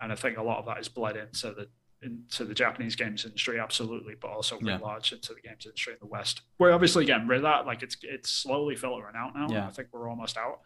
And 0.00 0.12
I 0.12 0.14
think 0.16 0.36
a 0.36 0.42
lot 0.42 0.58
of 0.58 0.66
that 0.66 0.78
is 0.78 0.88
bled 0.90 1.16
into 1.16 1.48
the 1.54 1.68
into 2.02 2.44
the 2.44 2.54
Japanese 2.54 2.96
games 2.96 3.24
industry, 3.24 3.58
absolutely, 3.58 4.14
but 4.20 4.28
also 4.30 4.58
Yeah. 4.60 4.76
large 4.78 5.12
into 5.12 5.32
the 5.34 5.40
games 5.40 5.64
industry 5.64 5.94
in 5.94 5.98
the 6.00 6.06
West. 6.06 6.42
We're 6.58 6.72
obviously 6.72 7.04
getting 7.06 7.26
rid 7.26 7.38
of 7.38 7.42
that. 7.44 7.66
Like 7.66 7.82
it's 7.82 7.96
it's 8.02 8.30
slowly 8.30 8.76
filtering 8.76 9.16
out 9.16 9.34
now. 9.34 9.48
Yeah. 9.48 9.66
I 9.66 9.70
think 9.70 9.88
we're 9.92 10.08
almost 10.08 10.36
out. 10.36 10.60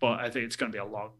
But 0.00 0.20
I 0.20 0.30
think 0.30 0.44
it's 0.44 0.54
going 0.56 0.70
to 0.70 0.76
be 0.76 0.80
a 0.80 0.84
long, 0.84 1.10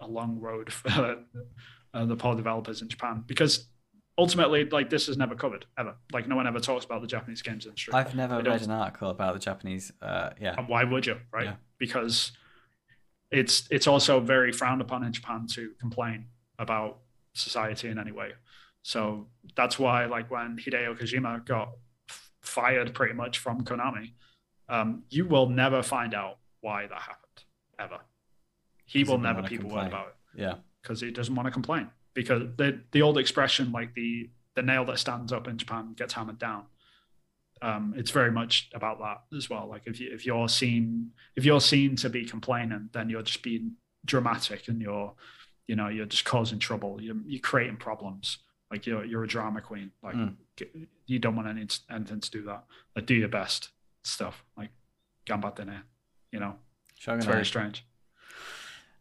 a 0.00 0.08
long 0.08 0.40
road 0.40 0.72
for 0.72 0.88
uh, 1.94 2.04
the 2.04 2.16
poor 2.16 2.34
developers 2.34 2.82
in 2.82 2.88
Japan 2.88 3.22
because 3.26 3.68
ultimately, 4.16 4.64
like 4.64 4.90
this 4.90 5.08
is 5.08 5.16
never 5.16 5.36
covered 5.36 5.66
ever. 5.78 5.94
Like 6.12 6.26
no 6.26 6.34
one 6.34 6.48
ever 6.48 6.58
talks 6.58 6.84
about 6.84 7.00
the 7.00 7.06
Japanese 7.06 7.42
games 7.42 7.66
industry. 7.66 7.94
I've 7.94 8.16
never 8.16 8.42
read 8.42 8.62
an 8.62 8.72
article 8.72 9.10
about 9.10 9.34
the 9.34 9.40
Japanese. 9.40 9.92
Uh, 10.02 10.30
yeah, 10.40 10.56
And 10.58 10.68
why 10.68 10.82
would 10.82 11.06
you, 11.06 11.18
right? 11.32 11.44
Yeah. 11.44 11.54
Because 11.78 12.32
it's 13.30 13.68
it's 13.70 13.86
also 13.86 14.18
very 14.18 14.50
frowned 14.52 14.80
upon 14.80 15.04
in 15.04 15.12
Japan 15.12 15.46
to 15.52 15.70
complain 15.78 16.26
about 16.58 16.98
society 17.34 17.88
in 17.88 17.98
any 17.98 18.10
way. 18.10 18.32
So 18.82 19.26
that's 19.56 19.78
why, 19.78 20.06
like 20.06 20.30
when 20.30 20.56
Hideo 20.56 20.98
Kojima 20.98 21.44
got 21.44 21.70
f- 22.08 22.30
fired 22.42 22.94
pretty 22.94 23.14
much 23.14 23.38
from 23.38 23.62
Konami, 23.64 24.12
um, 24.68 25.02
you 25.10 25.26
will 25.26 25.48
never 25.48 25.82
find 25.82 26.14
out 26.14 26.38
why 26.60 26.86
that 26.86 27.00
happened 27.00 27.44
ever. 27.78 27.98
He 28.86 29.04
will 29.04 29.18
never 29.18 29.42
people 29.42 29.68
complain. 29.68 29.88
about 29.88 30.08
it 30.08 30.40
yeah, 30.40 30.54
because 30.82 31.00
he 31.00 31.10
doesn't 31.10 31.34
want 31.34 31.46
to 31.46 31.50
complain. 31.50 31.90
Because 32.14 32.42
the 32.56 32.80
the 32.92 33.02
old 33.02 33.18
expression, 33.18 33.72
like 33.72 33.94
the 33.94 34.30
the 34.54 34.62
nail 34.62 34.84
that 34.86 34.98
stands 34.98 35.32
up 35.32 35.46
in 35.46 35.58
Japan 35.58 35.94
gets 35.94 36.14
hammered 36.14 36.38
down. 36.38 36.64
Um, 37.60 37.94
it's 37.96 38.10
very 38.10 38.30
much 38.30 38.70
about 38.72 39.00
that 39.00 39.36
as 39.36 39.50
well. 39.50 39.68
Like 39.68 39.82
if 39.86 40.00
you 40.00 40.10
if 40.12 40.24
you're 40.24 40.48
seen 40.48 41.10
if 41.36 41.44
you're 41.44 41.60
seen 41.60 41.96
to 41.96 42.08
be 42.08 42.24
complaining, 42.24 42.88
then 42.92 43.10
you're 43.10 43.22
just 43.22 43.42
being 43.42 43.72
dramatic 44.04 44.68
and 44.68 44.80
you're 44.80 45.12
you 45.66 45.76
know 45.76 45.88
you're 45.88 46.06
just 46.06 46.24
causing 46.24 46.58
trouble. 46.58 47.00
You're 47.00 47.16
you're 47.26 47.40
creating 47.40 47.76
problems. 47.76 48.38
Like 48.70 48.86
you're 48.86 49.04
you're 49.04 49.24
a 49.24 49.28
drama 49.28 49.60
queen. 49.60 49.90
Like 50.02 50.14
Mm. 50.16 50.34
you 51.06 51.18
don't 51.18 51.36
want 51.36 51.48
any, 51.48 51.66
anything 51.90 52.20
to 52.20 52.30
do 52.30 52.42
that. 52.42 52.64
Like 52.96 53.06
do 53.06 53.14
your 53.14 53.28
best 53.28 53.70
stuff. 54.02 54.44
Like 54.56 54.70
gambatte 55.26 55.64
ne. 55.66 55.78
You 56.32 56.40
know, 56.40 56.56
it's 56.96 57.04
very 57.06 57.20
Shoganai. 57.22 57.46
strange. 57.46 57.84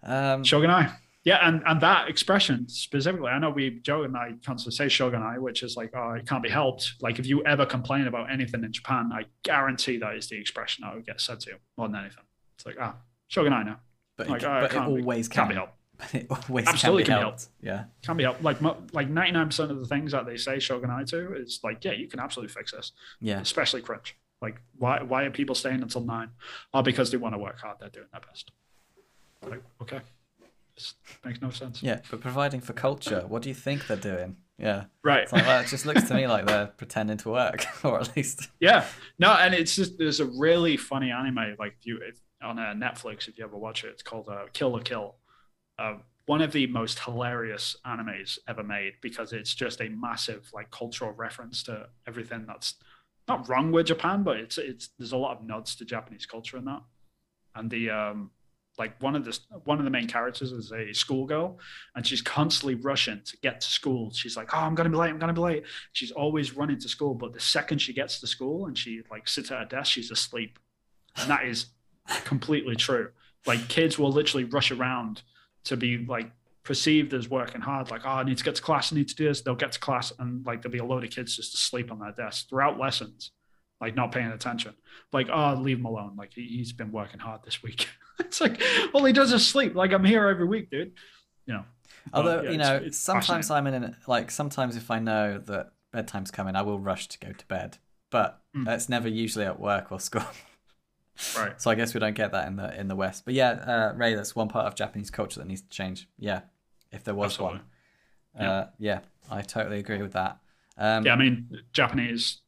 Um, 0.04 0.44
Shoganai. 0.44 0.94
Yeah, 1.24 1.46
and, 1.46 1.62
and 1.66 1.82
that 1.82 2.08
expression 2.08 2.70
specifically, 2.70 3.28
I 3.28 3.38
know 3.40 3.50
we 3.50 3.82
Joe 3.82 4.04
and 4.04 4.16
I 4.16 4.32
constantly 4.46 4.78
say 4.78 4.86
Shoganai, 4.86 5.40
which 5.40 5.62
is 5.62 5.76
like, 5.76 5.92
oh, 5.94 6.12
it 6.12 6.26
can't 6.26 6.42
be 6.42 6.48
helped. 6.50 6.94
Like 7.02 7.20
if 7.20 7.26
you 7.26 7.44
ever 7.44 7.66
complain 7.66 8.08
about 8.08 8.32
anything 8.32 8.64
in 8.64 8.72
Japan, 8.72 9.10
I 9.14 9.26
guarantee 9.44 9.98
that 9.98 10.16
is 10.16 10.30
the 10.30 10.38
expression 10.40 10.84
that 10.86 10.96
would 10.96 11.06
get 11.06 11.20
said 11.20 11.42
to 11.42 11.50
you 11.52 11.56
more 11.76 11.90
than 11.90 11.98
anything. 11.98 12.24
It's 12.56 12.66
like, 12.66 12.78
ah, 12.80 12.96
Shoganai 13.30 13.66
now. 13.66 13.80
but 14.16 14.30
Like, 14.30 14.44
it, 14.44 14.46
oh, 14.46 14.62
but 14.62 14.64
it 14.64 14.72
can't 14.72 14.96
be- 14.96 15.02
always 15.02 15.28
Can't 15.28 15.50
be 15.50 15.56
helped. 15.56 15.74
It 16.14 16.28
Absolutely 16.30 16.66
can 16.70 16.76
can 16.78 16.96
be 17.04 17.04
be 17.04 17.10
helped. 17.10 17.48
Yeah. 17.62 17.84
Can't 18.04 18.18
be 18.18 18.24
helped. 18.24 18.44
Like 18.44 18.62
like 18.62 19.10
99% 19.10 19.60
of 19.70 19.80
the 19.80 19.86
things 19.86 20.12
that 20.12 20.26
they 20.26 20.38
say 20.38 20.60
Shogun 20.60 20.90
Shoganai 20.90 21.08
to 21.10 21.36
is 21.36 21.60
like, 21.64 21.84
yeah, 21.84 21.94
you 21.94 22.08
can 22.08 22.20
absolutely 22.20 22.54
fix 22.54 22.72
this, 22.72 22.92
Yeah. 23.20 23.40
especially 23.40 23.82
crunch. 23.82 24.16
Like, 24.42 24.62
why 24.78 25.02
why 25.02 25.24
are 25.24 25.32
people 25.32 25.56
staying 25.56 25.82
until 25.82 26.02
nine? 26.02 26.30
Oh, 26.74 26.82
because 26.84 27.10
they 27.12 27.18
want 27.18 27.34
to 27.34 27.40
work 27.40 27.60
hard. 27.60 27.78
They're 27.80 27.90
doing 27.90 28.08
their 28.12 28.22
best. 28.22 28.52
Like, 29.42 29.64
okay, 29.82 30.02
this 30.76 30.94
makes 31.26 31.42
no 31.42 31.50
sense. 31.50 31.82
Yeah, 31.82 32.02
but 32.12 32.22
providing 32.22 32.62
for 32.62 32.74
culture, 32.74 33.26
what 33.28 33.42
do 33.42 33.50
you 33.50 33.56
think 33.56 33.88
they're 33.88 33.98
doing? 33.98 34.38
Yeah, 34.60 34.86
right. 35.04 35.24
It's 35.24 35.32
like, 35.34 35.46
well, 35.46 35.62
it 35.62 35.68
just 35.68 35.86
looks 35.88 36.04
to 36.04 36.14
me 36.14 36.28
like 36.36 36.46
they're 36.46 36.68
pretending 36.68 37.18
to 37.18 37.30
work, 37.30 37.66
or 37.84 38.00
at 38.00 38.16
least. 38.16 38.50
Yeah, 38.60 38.86
no, 39.18 39.32
and 39.34 39.56
it's 39.56 39.76
just 39.76 39.98
there's 39.98 40.20
a 40.20 40.26
really 40.26 40.78
funny 40.78 41.10
anime 41.12 41.56
like 41.58 41.76
if 41.80 41.86
you 41.86 42.00
on 42.44 42.60
uh, 42.60 42.74
Netflix 42.76 43.28
if 43.28 43.38
you 43.40 43.44
ever 43.44 43.58
watch 43.58 43.84
it. 43.84 43.88
It's 43.90 44.04
called 44.04 44.30
uh, 44.30 44.46
Kill 44.54 44.70
la 44.72 44.80
Kill. 44.80 45.16
Uh, 45.80 45.96
one 46.26 46.42
of 46.42 46.52
the 46.52 46.68
most 46.68 47.00
hilarious 47.00 47.76
animes 47.86 48.38
ever 48.48 48.64
made 48.64 48.94
because 49.02 49.32
it's 49.32 49.56
just 49.56 49.80
a 49.80 49.90
massive 49.90 50.50
like 50.54 50.70
cultural 50.72 51.12
reference 51.12 51.64
to 51.64 51.88
everything 52.06 52.46
that's 52.46 52.76
not 53.28 53.48
wrong 53.50 53.72
with 53.72 53.88
Japan, 53.88 54.24
but 54.24 54.38
it's 54.38 54.58
it's 54.58 54.90
there's 54.98 55.14
a 55.14 55.18
lot 55.18 55.38
of 55.38 55.44
nods 55.44 55.76
to 55.76 55.86
Japanese 55.86 56.26
culture 56.26 56.58
in 56.58 56.66
that. 56.66 56.82
And 57.56 57.70
the 57.70 57.90
um 57.90 58.32
like 58.78 59.02
one 59.02 59.16
of 59.16 59.26
the 59.26 59.38
one 59.64 59.80
of 59.80 59.86
the 59.86 59.92
main 59.92 60.08
characters 60.08 60.52
is 60.52 60.72
a 60.72 60.94
schoolgirl 60.94 61.60
and 61.96 62.06
she's 62.06 62.22
constantly 62.22 62.76
rushing 62.76 63.22
to 63.26 63.38
get 63.38 63.62
to 63.62 63.68
school. 63.68 64.12
She's 64.12 64.38
like 64.38 64.54
oh 64.54 64.60
i'm 64.60 64.76
gonna 64.76 64.90
be 64.90 64.98
late 64.98 65.10
i'm 65.10 65.20
gonna 65.20 65.34
be 65.34 65.42
late. 65.42 65.64
She's 65.94 66.12
always 66.12 66.56
running 66.56 66.80
to 66.80 66.90
school 66.90 67.16
but 67.16 67.34
the 67.34 67.40
second 67.40 67.80
she 67.80 67.94
gets 67.94 68.20
to 68.20 68.28
school 68.28 68.68
and 68.68 68.78
she 68.78 69.02
like 69.10 69.28
sits 69.28 69.52
at 69.52 69.60
her 69.60 69.66
desk 69.66 69.92
she's 69.92 70.12
asleep. 70.12 70.60
And 71.16 71.30
that 71.30 71.46
is 71.46 71.68
completely 72.26 72.76
true. 72.76 73.10
Like 73.46 73.68
kids 73.68 73.98
will 73.98 74.12
literally 74.12 74.44
rush 74.44 74.72
around 74.72 75.24
to 75.68 75.78
be 75.78 76.06
like 76.06 76.32
perceived 76.64 77.14
as 77.14 77.30
working 77.30 77.62
hard 77.62 77.90
like 77.90 78.02
oh 78.04 78.10
i 78.10 78.24
need 78.24 78.38
to 78.38 78.44
get 78.44 78.56
to 78.56 78.62
class 78.62 78.92
i 78.92 78.96
need 78.96 79.08
to 79.08 79.16
do 79.16 79.26
this 79.26 79.42
they'll 79.42 79.56
get 79.56 79.72
to 79.72 79.80
class 79.80 80.12
and 80.20 80.46
like 80.46 80.62
there'll 80.62 80.74
be 80.74 80.80
a 80.80 80.84
load 80.84 81.04
of 81.04 81.10
kids 81.10 81.36
just 81.36 81.54
asleep 81.54 81.92
on 81.92 82.00
their 82.00 82.12
desk 82.12 82.50
throughout 82.50 82.78
lessons 82.78 83.32
like 83.80 83.96
not 83.96 84.12
paying 84.12 84.28
attention. 84.28 84.74
Like 85.14 85.30
oh 85.32 85.56
leave 85.56 85.80
him 85.80 85.86
alone. 85.86 86.16
Like 86.18 86.34
he, 86.34 86.60
has 86.60 86.74
been 86.74 86.92
working 86.92 87.20
hard 87.20 87.42
this 87.44 87.64
week. 87.64 87.88
It's 88.20 88.42
like 88.42 88.60
all 88.96 89.06
he 89.06 89.14
does 89.14 89.32
is 89.32 89.48
sleep. 89.48 89.76
Like 89.76 89.94
i'm 89.94 90.04
here 90.04 90.28
every 90.28 90.48
week 90.48 90.72
dude. 90.72 90.94
You 91.46 91.54
know? 91.54 91.66
Although 92.12 92.42
yeah, 92.42 92.50
you 92.50 92.58
know 92.58 92.76
it's, 92.78 92.88
it's 92.88 92.98
sometimes 92.98 93.52
i'm 93.52 93.68
in 93.68 93.96
like 94.08 94.32
sometimes 94.32 94.76
if 94.76 94.90
i 94.90 94.98
know 94.98 95.38
that 95.38 95.70
bedtime's 95.94 96.32
coming 96.32 96.56
i 96.56 96.64
will 96.64 96.80
rush 96.80 97.08
to 97.10 97.20
go 97.20 97.32
to 97.32 97.46
bed. 97.46 97.78
But 98.10 98.42
mm. 98.58 98.66
that's 98.66 98.90
never 98.90 99.08
usually 99.08 99.46
at 99.46 99.60
work 99.60 99.92
or 99.92 100.00
school 100.10 100.24
right 101.38 101.62
so 101.62 101.72
i 101.72 101.76
guess 101.76 101.94
we 101.94 102.00
don't 102.00 102.16
get 102.16 102.32
that 102.32 102.48
in 102.48 102.56
the 102.56 102.80
in 102.80 102.88
the 102.88 102.96
west 102.96 103.26
but 103.26 103.34
yeah 103.34 103.52
uh, 103.52 103.94
ray 103.96 104.14
that's 104.14 104.36
one 104.36 104.48
part 104.48 104.66
of 104.66 104.76
japanese 104.76 105.10
culture 105.10 105.40
that 105.40 105.48
needs 105.48 105.62
to 105.62 105.70
change 105.70 106.08
yeah 106.18 106.42
if 106.92 107.04
there 107.04 107.16
was 107.16 107.34
Absolutely. 107.34 107.60
one. 107.60 107.66
Yeah. 108.40 108.52
Uh, 108.52 108.68
yeah, 108.78 109.00
I 109.32 109.42
totally 109.42 109.80
agree 109.80 110.02
with 110.02 110.14
that. 110.14 110.38
Um, 110.78 111.06
yeah, 111.06 111.14
I 111.14 111.16
mean, 111.16 111.50
Japanese 111.74 112.40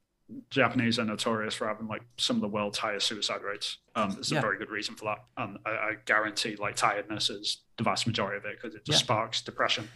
Japanese 0.52 1.00
are 1.00 1.06
notorious 1.06 1.56
for 1.56 1.68
having 1.68 1.88
like 1.88 2.04
some 2.18 2.36
of 2.36 2.44
the 2.44 2.48
world's 2.48 2.78
highest 2.78 3.08
suicide 3.08 3.42
rates. 3.42 3.78
Um, 3.96 4.12
there's 4.12 4.32
yeah. 4.32 4.38
a 4.38 4.42
very 4.42 4.60
good 4.60 4.70
reason 4.70 4.94
for 4.94 5.06
that, 5.06 5.26
and 5.38 5.58
I, 5.66 5.70
I, 5.70 5.94
guarantee 6.06 6.56
like 6.56 6.76
tiredness 6.76 7.32
is 7.32 7.58
the 7.78 7.84
vast 7.84 8.06
majority 8.06 8.38
of 8.38 8.46
it 8.46 8.58
because 8.62 8.76
it 8.76 8.86
just 8.86 9.00
yeah. 9.00 9.04
sparks 9.04 9.42
depression. 9.42 9.90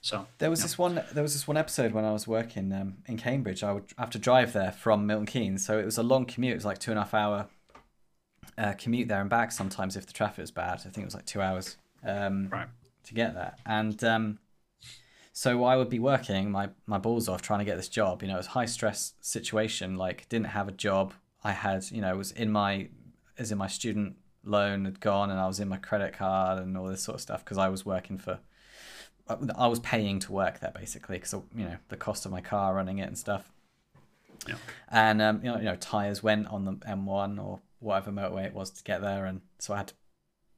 So 0.00 0.28
there 0.38 0.48
was 0.48 0.60
yeah. 0.60 0.64
this 0.64 0.78
one. 0.78 1.02
There 1.12 1.24
was 1.24 1.32
this 1.32 1.48
one 1.48 1.56
episode 1.56 1.90
when 1.90 2.04
I 2.04 2.12
was 2.12 2.28
working 2.28 2.72
um, 2.72 2.98
in 3.06 3.16
Cambridge. 3.16 3.64
I 3.64 3.72
would 3.72 3.92
have 3.98 4.10
to 4.10 4.20
drive 4.20 4.52
there 4.52 4.70
from 4.70 5.06
Milton 5.06 5.26
Keynes, 5.26 5.66
so 5.66 5.80
it 5.80 5.84
was 5.84 5.98
a 5.98 6.04
long 6.04 6.24
commute. 6.24 6.52
It 6.52 6.56
was 6.58 6.64
like 6.64 6.78
two 6.78 6.92
and 6.92 6.98
a 6.98 7.02
half 7.02 7.14
hour 7.14 7.48
uh, 8.60 8.74
commute 8.74 9.08
there 9.08 9.20
and 9.20 9.30
back. 9.30 9.50
Sometimes 9.50 9.96
if 9.96 10.06
the 10.06 10.12
traffic 10.12 10.42
was 10.42 10.50
bad, 10.50 10.80
I 10.80 10.90
think 10.90 10.98
it 10.98 11.04
was 11.04 11.14
like 11.14 11.26
two 11.26 11.40
hours. 11.40 11.76
Um, 12.04 12.48
right 12.50 12.68
to 13.04 13.14
get 13.14 13.34
there. 13.34 13.54
And 13.66 14.02
um, 14.04 14.38
so 15.32 15.64
I 15.64 15.76
would 15.76 15.90
be 15.90 15.98
working 15.98 16.50
my, 16.50 16.70
my 16.86 16.98
balls 16.98 17.28
off 17.28 17.42
trying 17.42 17.60
to 17.60 17.64
get 17.64 17.76
this 17.76 17.88
job. 17.88 18.22
You 18.22 18.28
know, 18.28 18.34
it 18.34 18.38
was 18.38 18.46
high 18.48 18.66
stress 18.66 19.14
situation. 19.20 19.96
Like 19.96 20.28
didn't 20.28 20.48
have 20.48 20.68
a 20.68 20.72
job. 20.72 21.12
I 21.42 21.52
had, 21.52 21.90
you 21.90 22.00
know, 22.00 22.16
was 22.16 22.32
in 22.32 22.50
my, 22.50 22.88
as 23.38 23.50
in 23.50 23.58
my 23.58 23.66
student 23.66 24.16
loan 24.44 24.84
had 24.84 25.00
gone, 25.00 25.30
and 25.30 25.40
I 25.40 25.46
was 25.46 25.60
in 25.60 25.68
my 25.68 25.78
credit 25.78 26.12
card 26.12 26.62
and 26.62 26.76
all 26.76 26.86
this 26.86 27.02
sort 27.02 27.16
of 27.16 27.20
stuff 27.20 27.44
because 27.44 27.58
I 27.58 27.68
was 27.68 27.84
working 27.84 28.18
for. 28.18 28.40
I 29.56 29.68
was 29.68 29.78
paying 29.78 30.18
to 30.20 30.32
work 30.32 30.58
there 30.58 30.72
basically 30.74 31.16
because 31.16 31.32
you 31.54 31.64
know 31.64 31.76
the 31.88 31.96
cost 31.96 32.26
of 32.26 32.32
my 32.32 32.40
car 32.40 32.74
running 32.74 32.98
it 32.98 33.06
and 33.06 33.16
stuff. 33.16 33.52
Yeah. 34.48 34.56
And 34.88 35.22
um, 35.22 35.40
you 35.44 35.52
know, 35.52 35.58
you 35.58 35.64
know, 35.64 35.76
tires 35.76 36.20
went 36.20 36.48
on 36.48 36.64
the 36.64 36.72
M1 36.72 37.40
or 37.40 37.60
whatever 37.80 38.12
motorway 38.12 38.46
it 38.46 38.54
was 38.54 38.70
to 38.70 38.84
get 38.84 39.00
there, 39.00 39.26
and 39.26 39.40
so 39.58 39.74
I 39.74 39.78
had 39.78 39.88
to 39.88 39.94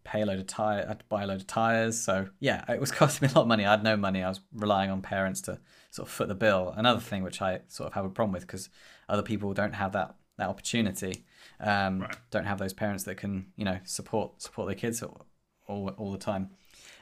pay 0.04 0.22
a 0.22 0.26
load 0.26 0.38
of 0.38 0.46
tire, 0.46 0.84
I 0.84 0.88
had 0.88 0.98
to 1.00 1.04
buy 1.08 1.22
a 1.22 1.26
load 1.26 1.40
of 1.40 1.46
tires. 1.46 2.00
So 2.00 2.28
yeah, 2.40 2.64
it 2.68 2.80
was 2.80 2.92
costing 2.92 3.26
me 3.26 3.32
a 3.32 3.36
lot 3.36 3.42
of 3.42 3.48
money. 3.48 3.64
I 3.64 3.70
had 3.70 3.84
no 3.84 3.96
money. 3.96 4.22
I 4.22 4.28
was 4.28 4.40
relying 4.52 4.90
on 4.90 5.02
parents 5.02 5.40
to 5.42 5.60
sort 5.90 6.08
of 6.08 6.12
foot 6.12 6.28
the 6.28 6.34
bill. 6.34 6.74
Another 6.76 7.00
thing 7.00 7.22
which 7.22 7.40
I 7.40 7.60
sort 7.68 7.88
of 7.88 7.94
have 7.94 8.04
a 8.04 8.10
problem 8.10 8.32
with 8.32 8.42
because 8.46 8.68
other 9.08 9.22
people 9.22 9.52
don't 9.54 9.74
have 9.74 9.92
that 9.92 10.16
that 10.38 10.48
opportunity. 10.48 11.24
Um, 11.60 12.00
right. 12.00 12.16
Don't 12.30 12.46
have 12.46 12.58
those 12.58 12.72
parents 12.72 13.04
that 13.04 13.16
can 13.16 13.46
you 13.56 13.64
know 13.64 13.78
support 13.84 14.42
support 14.42 14.66
their 14.68 14.76
kids 14.76 15.02
all 15.02 15.26
all, 15.68 15.88
all 15.96 16.12
the 16.12 16.18
time. 16.18 16.50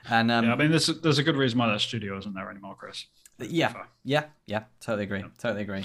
And 0.09 0.31
um, 0.31 0.47
yeah, 0.47 0.53
I 0.53 0.57
mean, 0.57 0.71
there's 0.71 0.87
there's 0.87 1.19
a 1.19 1.23
good 1.23 1.37
reason 1.37 1.59
why 1.59 1.69
that 1.69 1.81
studio 1.81 2.17
isn't 2.19 2.35
there 2.35 2.51
anymore, 2.51 2.75
Chris. 2.75 3.07
Yeah, 3.39 3.73
yeah, 4.05 4.25
yeah. 4.47 4.65
Totally 4.81 5.05
agree. 5.05 5.21
Yeah. 5.21 5.29
Totally 5.39 5.63
agree. 5.63 5.85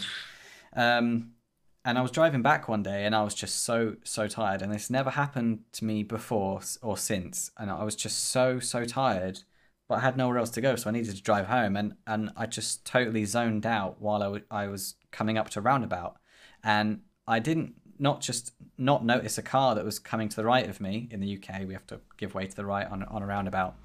Um, 0.75 1.31
and 1.85 1.99
I 1.99 2.01
was 2.01 2.09
driving 2.09 2.41
back 2.41 2.67
one 2.67 2.81
day 2.81 3.05
and 3.05 3.15
I 3.15 3.23
was 3.23 3.35
just 3.35 3.63
so 3.63 3.95
so 4.03 4.27
tired. 4.27 4.63
And 4.63 4.73
this 4.73 4.89
never 4.89 5.11
happened 5.11 5.59
to 5.73 5.85
me 5.85 6.01
before 6.01 6.61
or 6.81 6.97
since. 6.97 7.51
And 7.57 7.69
I 7.69 7.83
was 7.83 7.95
just 7.95 8.29
so 8.29 8.59
so 8.59 8.83
tired 8.83 9.43
but 9.87 9.99
I 9.99 10.01
had 10.01 10.17
nowhere 10.17 10.39
else 10.39 10.49
to 10.51 10.61
go. 10.61 10.75
So 10.75 10.89
I 10.89 10.93
needed 10.93 11.15
to 11.15 11.21
drive 11.21 11.45
home. 11.45 11.75
And 11.77 11.93
and 12.07 12.31
I 12.35 12.47
just 12.47 12.85
totally 12.85 13.23
zoned 13.25 13.67
out 13.67 14.01
while 14.01 14.23
I, 14.23 14.25
w- 14.25 14.43
I 14.49 14.67
was 14.67 14.95
coming 15.11 15.37
up 15.37 15.51
to 15.51 15.61
roundabout. 15.61 16.17
And 16.63 17.01
I 17.27 17.37
didn't 17.37 17.75
not 17.99 18.19
just 18.19 18.53
not 18.77 19.05
notice 19.05 19.37
a 19.37 19.43
car 19.43 19.75
that 19.75 19.85
was 19.85 19.99
coming 19.99 20.27
to 20.29 20.35
the 20.35 20.43
right 20.43 20.67
of 20.67 20.81
me 20.81 21.07
in 21.11 21.21
the 21.21 21.37
UK 21.37 21.65
we 21.67 21.73
have 21.73 21.87
to 21.87 22.01
give 22.17 22.33
way 22.33 22.47
to 22.47 22.55
the 22.55 22.65
right 22.65 22.87
on 22.87 23.03
on 23.03 23.21
a 23.21 23.27
roundabout. 23.27 23.75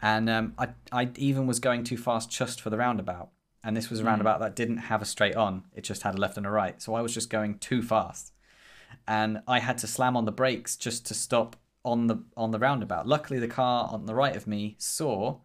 And 0.00 0.30
um, 0.30 0.54
I 0.56 0.68
I 0.92 1.10
even 1.16 1.48
was 1.48 1.58
going 1.58 1.82
too 1.82 1.96
fast 1.96 2.30
just 2.30 2.60
for 2.60 2.70
the 2.70 2.78
roundabout 2.78 3.30
and 3.64 3.76
this 3.76 3.90
was 3.90 4.00
a 4.00 4.04
roundabout 4.04 4.38
mm. 4.38 4.42
that 4.42 4.56
didn't 4.56 4.76
have 4.76 5.02
a 5.02 5.06
straight 5.06 5.34
on 5.34 5.64
it 5.74 5.82
just 5.82 6.02
had 6.02 6.14
a 6.14 6.18
left 6.18 6.36
and 6.36 6.46
a 6.46 6.50
right. 6.50 6.80
So 6.80 6.94
i 6.94 7.00
was 7.00 7.14
just 7.14 7.30
going 7.30 7.58
too 7.58 7.82
fast. 7.82 8.32
And 9.08 9.42
i 9.48 9.58
had 9.58 9.78
to 9.78 9.86
slam 9.86 10.16
on 10.16 10.24
the 10.24 10.32
brakes 10.32 10.76
just 10.76 11.06
to 11.06 11.14
stop 11.14 11.56
on 11.84 12.06
the 12.06 12.22
on 12.36 12.50
the 12.50 12.58
roundabout. 12.58 13.06
Luckily 13.06 13.38
the 13.40 13.48
car 13.48 13.88
on 13.90 14.06
the 14.06 14.14
right 14.14 14.36
of 14.36 14.46
me 14.46 14.76
saw 14.78 15.38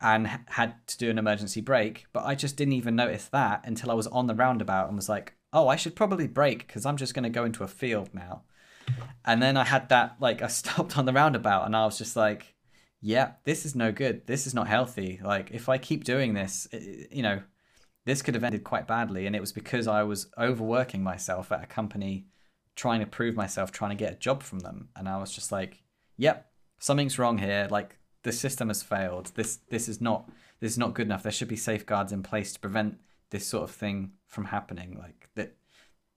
and 0.00 0.26
had 0.46 0.74
to 0.86 0.98
do 0.98 1.08
an 1.08 1.18
emergency 1.18 1.60
brake 1.60 2.06
but 2.12 2.24
i 2.24 2.34
just 2.34 2.56
didn't 2.56 2.74
even 2.74 2.96
notice 2.96 3.26
that 3.28 3.62
until 3.64 3.90
i 3.90 3.94
was 3.94 4.08
on 4.08 4.26
the 4.26 4.34
roundabout 4.34 4.88
and 4.88 4.96
was 4.96 5.08
like 5.08 5.34
oh 5.52 5.68
i 5.68 5.76
should 5.76 5.94
probably 5.94 6.26
brake 6.26 6.66
because 6.66 6.84
i'm 6.84 6.96
just 6.96 7.14
going 7.14 7.22
to 7.22 7.30
go 7.30 7.44
into 7.44 7.64
a 7.64 7.68
field 7.68 8.10
now. 8.12 8.42
And 9.24 9.42
then 9.42 9.56
i 9.56 9.64
had 9.64 9.88
that 9.88 10.16
like 10.20 10.42
i 10.42 10.46
stopped 10.62 10.98
on 10.98 11.06
the 11.06 11.12
roundabout 11.12 11.64
and 11.64 11.74
i 11.74 11.84
was 11.84 11.98
just 11.98 12.16
like 12.16 12.54
yeah 13.00 13.32
this 13.44 13.64
is 13.66 13.74
no 13.74 13.92
good. 13.92 14.26
This 14.26 14.46
is 14.46 14.54
not 14.54 14.66
healthy. 14.66 15.20
Like 15.22 15.50
if 15.52 15.68
i 15.68 15.78
keep 15.78 16.04
doing 16.04 16.34
this 16.34 16.68
you 17.10 17.22
know 17.22 17.42
this 18.04 18.22
could 18.22 18.34
have 18.34 18.44
ended 18.44 18.64
quite 18.64 18.86
badly. 18.86 19.26
And 19.26 19.34
it 19.34 19.40
was 19.40 19.52
because 19.52 19.86
I 19.86 20.02
was 20.02 20.28
overworking 20.38 21.02
myself 21.02 21.50
at 21.50 21.62
a 21.62 21.66
company, 21.66 22.26
trying 22.76 23.00
to 23.00 23.06
prove 23.06 23.34
myself, 23.34 23.72
trying 23.72 23.90
to 23.90 23.96
get 23.96 24.12
a 24.12 24.16
job 24.16 24.42
from 24.42 24.60
them. 24.60 24.88
And 24.94 25.08
I 25.08 25.18
was 25.18 25.32
just 25.32 25.50
like, 25.50 25.82
yep, 26.16 26.50
something's 26.78 27.18
wrong 27.18 27.38
here. 27.38 27.68
Like 27.70 27.98
the 28.22 28.32
system 28.32 28.68
has 28.68 28.82
failed. 28.82 29.32
This 29.34 29.58
this 29.70 29.88
is 29.88 30.00
not 30.00 30.28
this 30.60 30.72
is 30.72 30.78
not 30.78 30.94
good 30.94 31.06
enough. 31.06 31.22
There 31.22 31.32
should 31.32 31.48
be 31.48 31.56
safeguards 31.56 32.12
in 32.12 32.22
place 32.22 32.52
to 32.52 32.60
prevent 32.60 32.98
this 33.30 33.46
sort 33.46 33.64
of 33.64 33.70
thing 33.70 34.12
from 34.26 34.46
happening. 34.46 34.98
Like 34.98 35.28
that 35.34 35.56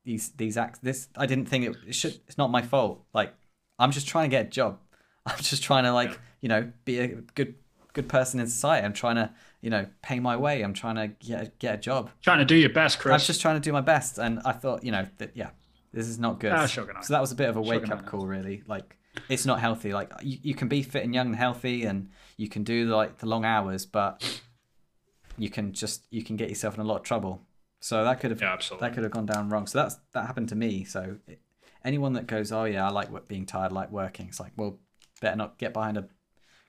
these 0.03 0.29
these 0.31 0.57
acts 0.57 0.79
this 0.79 1.09
I 1.15 1.25
didn't 1.25 1.47
think 1.47 1.65
it, 1.65 1.77
it 1.87 1.95
should 1.95 2.19
it's 2.27 2.37
not 2.37 2.51
my 2.51 2.61
fault. 2.61 3.03
Like 3.13 3.33
I'm 3.79 3.91
just 3.91 4.07
trying 4.07 4.29
to 4.29 4.35
get 4.35 4.47
a 4.47 4.49
job. 4.49 4.79
I'm 5.25 5.39
just 5.39 5.63
trying 5.63 5.83
to 5.83 5.93
like, 5.93 6.19
you 6.41 6.49
know, 6.49 6.71
be 6.85 6.99
a 6.99 7.07
good 7.35 7.55
good 7.93 8.09
person 8.09 8.39
in 8.39 8.47
society. 8.47 8.85
I'm 8.85 8.93
trying 8.93 9.15
to 9.15 9.31
you 9.61 9.69
know, 9.69 9.87
pay 10.01 10.19
my 10.19 10.37
way. 10.37 10.61
I'm 10.61 10.73
trying 10.73 10.95
to 10.95 11.07
get 11.07 11.59
get 11.59 11.75
a 11.75 11.77
job. 11.77 12.09
Trying 12.21 12.39
to 12.39 12.45
do 12.45 12.55
your 12.55 12.69
best, 12.69 12.99
Chris. 12.99 13.11
I 13.11 13.15
was 13.15 13.27
just 13.27 13.41
trying 13.41 13.55
to 13.55 13.61
do 13.61 13.71
my 13.71 13.81
best, 13.81 14.17
and 14.17 14.39
I 14.45 14.51
thought, 14.51 14.83
you 14.83 14.91
know, 14.91 15.07
that 15.17 15.31
yeah, 15.35 15.49
this 15.93 16.07
is 16.07 16.19
not 16.19 16.39
good. 16.39 16.51
Ah, 16.51 16.65
so 16.65 16.85
that 17.09 17.21
was 17.21 17.31
a 17.31 17.35
bit 17.35 17.49
of 17.49 17.57
a 17.57 17.61
wake 17.61 17.89
up 17.89 18.05
call, 18.05 18.27
really. 18.27 18.63
Like 18.67 18.97
it's 19.29 19.45
not 19.45 19.59
healthy. 19.59 19.93
Like 19.93 20.11
you, 20.21 20.37
you 20.41 20.55
can 20.55 20.67
be 20.67 20.83
fit 20.83 21.03
and 21.03 21.13
young 21.13 21.27
and 21.27 21.35
healthy, 21.35 21.83
and 21.83 22.09
you 22.37 22.49
can 22.49 22.63
do 22.63 22.85
like 22.85 23.17
the 23.17 23.25
long 23.25 23.45
hours, 23.45 23.85
but 23.85 24.41
you 25.37 25.49
can 25.49 25.73
just 25.73 26.05
you 26.09 26.23
can 26.23 26.35
get 26.35 26.49
yourself 26.49 26.75
in 26.75 26.81
a 26.81 26.83
lot 26.85 26.97
of 26.97 27.03
trouble. 27.03 27.41
So 27.79 28.03
that 28.03 28.19
could 28.19 28.31
have 28.31 28.41
yeah, 28.41 28.57
that 28.79 28.93
could 28.93 29.03
have 29.03 29.11
gone 29.11 29.25
down 29.25 29.49
wrong. 29.49 29.67
So 29.67 29.79
that's 29.79 29.97
that 30.13 30.25
happened 30.25 30.49
to 30.49 30.55
me. 30.55 30.83
So 30.83 31.17
it, 31.27 31.41
anyone 31.83 32.13
that 32.13 32.27
goes, 32.27 32.51
oh 32.51 32.65
yeah, 32.65 32.87
I 32.87 32.89
like 32.89 33.27
being 33.27 33.45
tired, 33.45 33.71
I 33.71 33.75
like 33.75 33.91
working. 33.91 34.27
It's 34.27 34.39
like, 34.39 34.51
well, 34.55 34.79
better 35.21 35.35
not 35.35 35.57
get 35.57 35.73
behind 35.73 35.97
a 35.97 36.07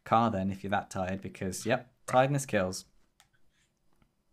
car 0.05 0.31
then 0.31 0.51
if 0.51 0.63
you're 0.63 0.71
that 0.71 0.91
tired 0.91 1.21
because 1.21 1.67
yep, 1.67 1.93
tiredness 2.09 2.47
kills. 2.47 2.85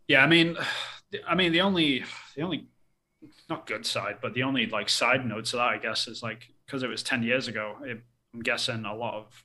Yeah, 0.08 0.24
I 0.24 0.28
mean, 0.28 0.58
I 1.28 1.36
mean 1.36 1.52
the 1.52 1.62
only 1.62 2.04
the 2.36 2.42
only 2.42 2.68
not 3.50 3.68
good 3.68 3.86
side, 3.86 4.18
but 4.22 4.34
the 4.34 4.44
only 4.44 4.66
like 4.68 4.90
side 4.90 5.26
note 5.26 5.46
to 5.46 5.58
that, 5.58 5.68
I 5.70 5.78
guess, 5.78 6.08
is 6.08 6.22
like 6.24 6.48
because 6.66 6.84
it 6.84 6.88
was 6.90 7.04
ten 7.04 7.24
years 7.24 7.48
ago. 7.48 7.76
It, 7.84 8.02
I'm 8.34 8.42
guessing 8.42 8.86
a 8.86 8.94
lot 8.96 9.14
of 9.16 9.44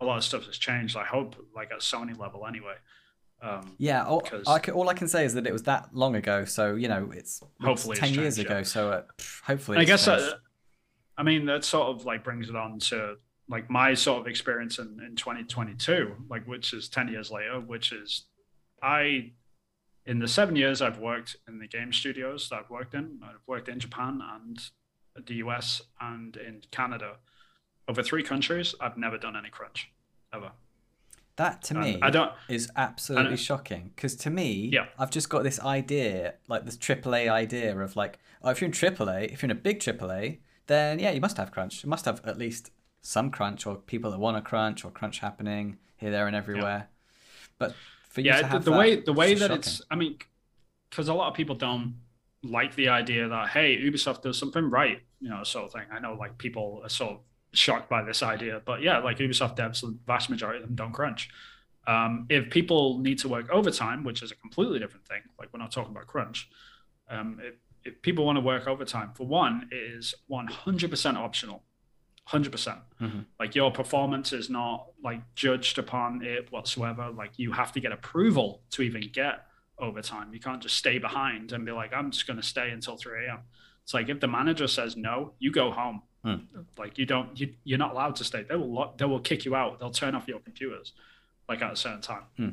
a 0.00 0.04
lot 0.04 0.16
of 0.16 0.24
stuff 0.24 0.46
has 0.46 0.56
changed. 0.58 0.96
I 0.96 1.04
hope, 1.04 1.36
like 1.54 1.70
at 1.70 1.80
Sony 1.80 2.18
level, 2.18 2.46
anyway. 2.46 2.74
Um, 3.42 3.74
Yeah, 3.78 4.04
all 4.04 4.22
I 4.46 4.58
can, 4.58 4.74
all 4.74 4.88
I 4.88 4.94
can 4.94 5.08
say 5.08 5.24
is 5.24 5.32
that 5.34 5.46
it 5.46 5.52
was 5.52 5.62
that 5.64 5.94
long 5.94 6.14
ago. 6.14 6.44
So 6.44 6.74
you 6.74 6.88
know, 6.88 7.10
it's, 7.14 7.42
Hopefully 7.62 7.92
it's 7.92 8.00
ten 8.00 8.14
years 8.14 8.36
changed, 8.36 8.50
ago. 8.50 8.58
yeah. 8.58 8.64
So 8.64 8.90
uh, 8.90 9.02
hopefully, 9.44 9.78
I 9.78 9.84
guess 9.84 10.08
uh, 10.08 10.34
I 11.16 11.22
mean 11.22 11.46
that 11.46 11.64
sort 11.64 11.88
of 11.88 12.04
like 12.04 12.24
brings 12.24 12.48
it 12.50 12.56
on 12.56 12.78
to 12.90 13.16
like 13.50 13.68
my 13.68 13.94
sort 13.94 14.20
of 14.20 14.26
experience 14.28 14.78
in, 14.78 15.00
in 15.04 15.16
2022, 15.16 16.14
like 16.30 16.46
which 16.46 16.72
is 16.72 16.88
10 16.88 17.08
years 17.08 17.30
later, 17.30 17.60
which 17.60 17.92
is 17.92 18.24
I 18.82 19.32
in 20.06 20.18
the 20.20 20.28
seven 20.28 20.56
years 20.56 20.80
I've 20.80 20.98
worked 20.98 21.36
in 21.46 21.58
the 21.58 21.66
game 21.66 21.92
studios 21.92 22.48
that 22.48 22.60
I've 22.60 22.70
worked 22.70 22.94
in, 22.94 23.20
I've 23.22 23.46
worked 23.46 23.68
in 23.68 23.78
Japan 23.78 24.20
and 24.34 24.58
the 25.26 25.34
US 25.34 25.82
and 26.00 26.36
in 26.36 26.62
Canada. 26.70 27.16
Over 27.88 28.02
three 28.02 28.22
countries, 28.22 28.74
I've 28.80 28.96
never 28.96 29.18
done 29.18 29.36
any 29.36 29.50
crunch 29.50 29.90
ever. 30.32 30.52
that 31.36 31.62
to 31.62 31.74
me 31.74 31.98
I 32.02 32.10
don't 32.10 32.32
is 32.48 32.70
absolutely 32.76 33.36
shocking 33.36 33.90
because 33.96 34.14
to 34.16 34.30
me, 34.30 34.70
Yeah. 34.72 34.86
I've 34.98 35.10
just 35.10 35.28
got 35.28 35.42
this 35.42 35.58
idea, 35.60 36.34
like 36.46 36.64
this 36.66 36.76
AAA 36.76 37.28
idea 37.28 37.76
of 37.76 37.96
like, 37.96 38.18
oh, 38.42 38.50
if 38.50 38.60
you're 38.60 38.66
in 38.66 38.72
AAA, 38.72 39.32
if 39.32 39.42
you're 39.42 39.48
in 39.50 39.56
a 39.56 39.60
big 39.60 39.80
AAA, 39.80 40.38
then 40.66 41.00
yeah, 41.00 41.10
you 41.10 41.20
must 41.20 41.36
have 41.36 41.50
crunch. 41.50 41.82
You 41.82 41.90
must 41.90 42.04
have 42.04 42.20
at 42.24 42.38
least 42.38 42.70
some 43.02 43.30
crunch 43.30 43.66
or 43.66 43.76
people 43.76 44.10
that 44.10 44.18
want 44.18 44.36
to 44.36 44.42
crunch 44.42 44.84
or 44.84 44.90
crunch 44.90 45.20
happening 45.20 45.78
here, 45.96 46.10
there, 46.10 46.26
and 46.26 46.36
everywhere. 46.36 46.88
But 47.58 47.74
for 48.10 48.20
you 48.20 48.30
to 48.30 48.36
yeah 48.36 48.42
the, 48.42 48.48
have 48.48 48.64
the 48.64 48.70
that, 48.70 48.78
way 48.78 48.96
the 49.00 49.12
way 49.12 49.34
that 49.34 49.48
shocking. 49.48 49.56
it's 49.56 49.82
i 49.90 49.94
mean 49.94 50.18
because 50.90 51.08
a 51.08 51.14
lot 51.14 51.28
of 51.28 51.34
people 51.34 51.54
don't 51.54 51.94
like 52.42 52.74
the 52.74 52.88
idea 52.88 53.28
that 53.28 53.48
hey 53.48 53.78
ubisoft 53.78 54.22
does 54.22 54.36
something 54.36 54.68
right 54.68 55.00
you 55.20 55.30
know 55.30 55.42
sort 55.44 55.64
of 55.64 55.72
thing 55.72 55.82
i 55.92 55.98
know 55.98 56.14
like 56.14 56.36
people 56.36 56.80
are 56.82 56.88
sort 56.88 57.12
of 57.12 57.18
shocked 57.52 57.88
by 57.88 58.02
this 58.02 58.22
idea 58.22 58.60
but 58.64 58.82
yeah 58.82 58.98
like 58.98 59.18
ubisoft 59.18 59.56
devs 59.56 59.80
the 59.80 59.96
vast 60.06 60.28
majority 60.28 60.60
of 60.60 60.66
them 60.66 60.76
don't 60.76 60.92
crunch 60.92 61.30
um, 61.86 62.26
if 62.28 62.50
people 62.50 62.98
need 62.98 63.18
to 63.18 63.28
work 63.28 63.48
overtime 63.50 64.04
which 64.04 64.22
is 64.22 64.30
a 64.30 64.36
completely 64.36 64.78
different 64.78 65.06
thing 65.06 65.22
like 65.38 65.48
we're 65.52 65.58
not 65.58 65.72
talking 65.72 65.90
about 65.90 66.06
crunch 66.06 66.48
um, 67.08 67.40
if, 67.42 67.54
if 67.84 68.02
people 68.02 68.24
want 68.24 68.36
to 68.36 68.40
work 68.40 68.68
overtime 68.68 69.10
for 69.14 69.26
one 69.26 69.68
it 69.72 69.76
is 69.76 70.14
100% 70.30 71.16
optional 71.16 71.62
100% 72.30 72.78
Mhm. 73.00 73.24
like 73.38 73.54
your 73.54 73.70
performance 73.72 74.32
is 74.32 74.48
not 74.50 74.86
like 75.02 75.20
judged 75.34 75.78
upon 75.78 76.22
it 76.22 76.50
whatsoever. 76.52 77.10
Like 77.10 77.38
you 77.38 77.52
have 77.52 77.72
to 77.72 77.80
get 77.80 77.92
approval 77.92 78.62
to 78.70 78.82
even 78.82 79.02
get 79.12 79.46
overtime. 79.78 80.32
You 80.32 80.40
can't 80.40 80.62
just 80.62 80.76
stay 80.76 80.98
behind 80.98 81.52
and 81.52 81.64
be 81.64 81.72
like 81.72 81.92
i'm 81.94 82.10
just 82.10 82.26
going 82.26 82.36
to 82.36 82.42
stay 82.42 82.70
until 82.70 82.96
3 82.96 83.26
a.m 83.26 83.40
it's 83.82 83.94
like 83.94 84.08
if 84.10 84.20
the 84.20 84.28
manager 84.28 84.66
says 84.68 84.96
no 84.96 85.32
you 85.38 85.50
go 85.50 85.70
home. 85.72 86.02
Hmm. 86.22 86.34
like 86.76 86.98
you 86.98 87.06
don't 87.06 87.40
you, 87.40 87.54
you're 87.64 87.78
not 87.78 87.92
allowed 87.92 88.14
to 88.16 88.24
stay. 88.24 88.42
They 88.42 88.54
will 88.54 88.70
lock, 88.70 88.98
they 88.98 89.06
will 89.06 89.20
kick 89.20 89.46
you 89.46 89.56
out. 89.56 89.78
They'll 89.78 89.90
turn 89.90 90.14
off 90.14 90.28
your 90.28 90.38
computers 90.40 90.92
like 91.48 91.62
at 91.62 91.72
a 91.72 91.76
certain 91.76 92.02
time. 92.02 92.24
Hmm. 92.36 92.48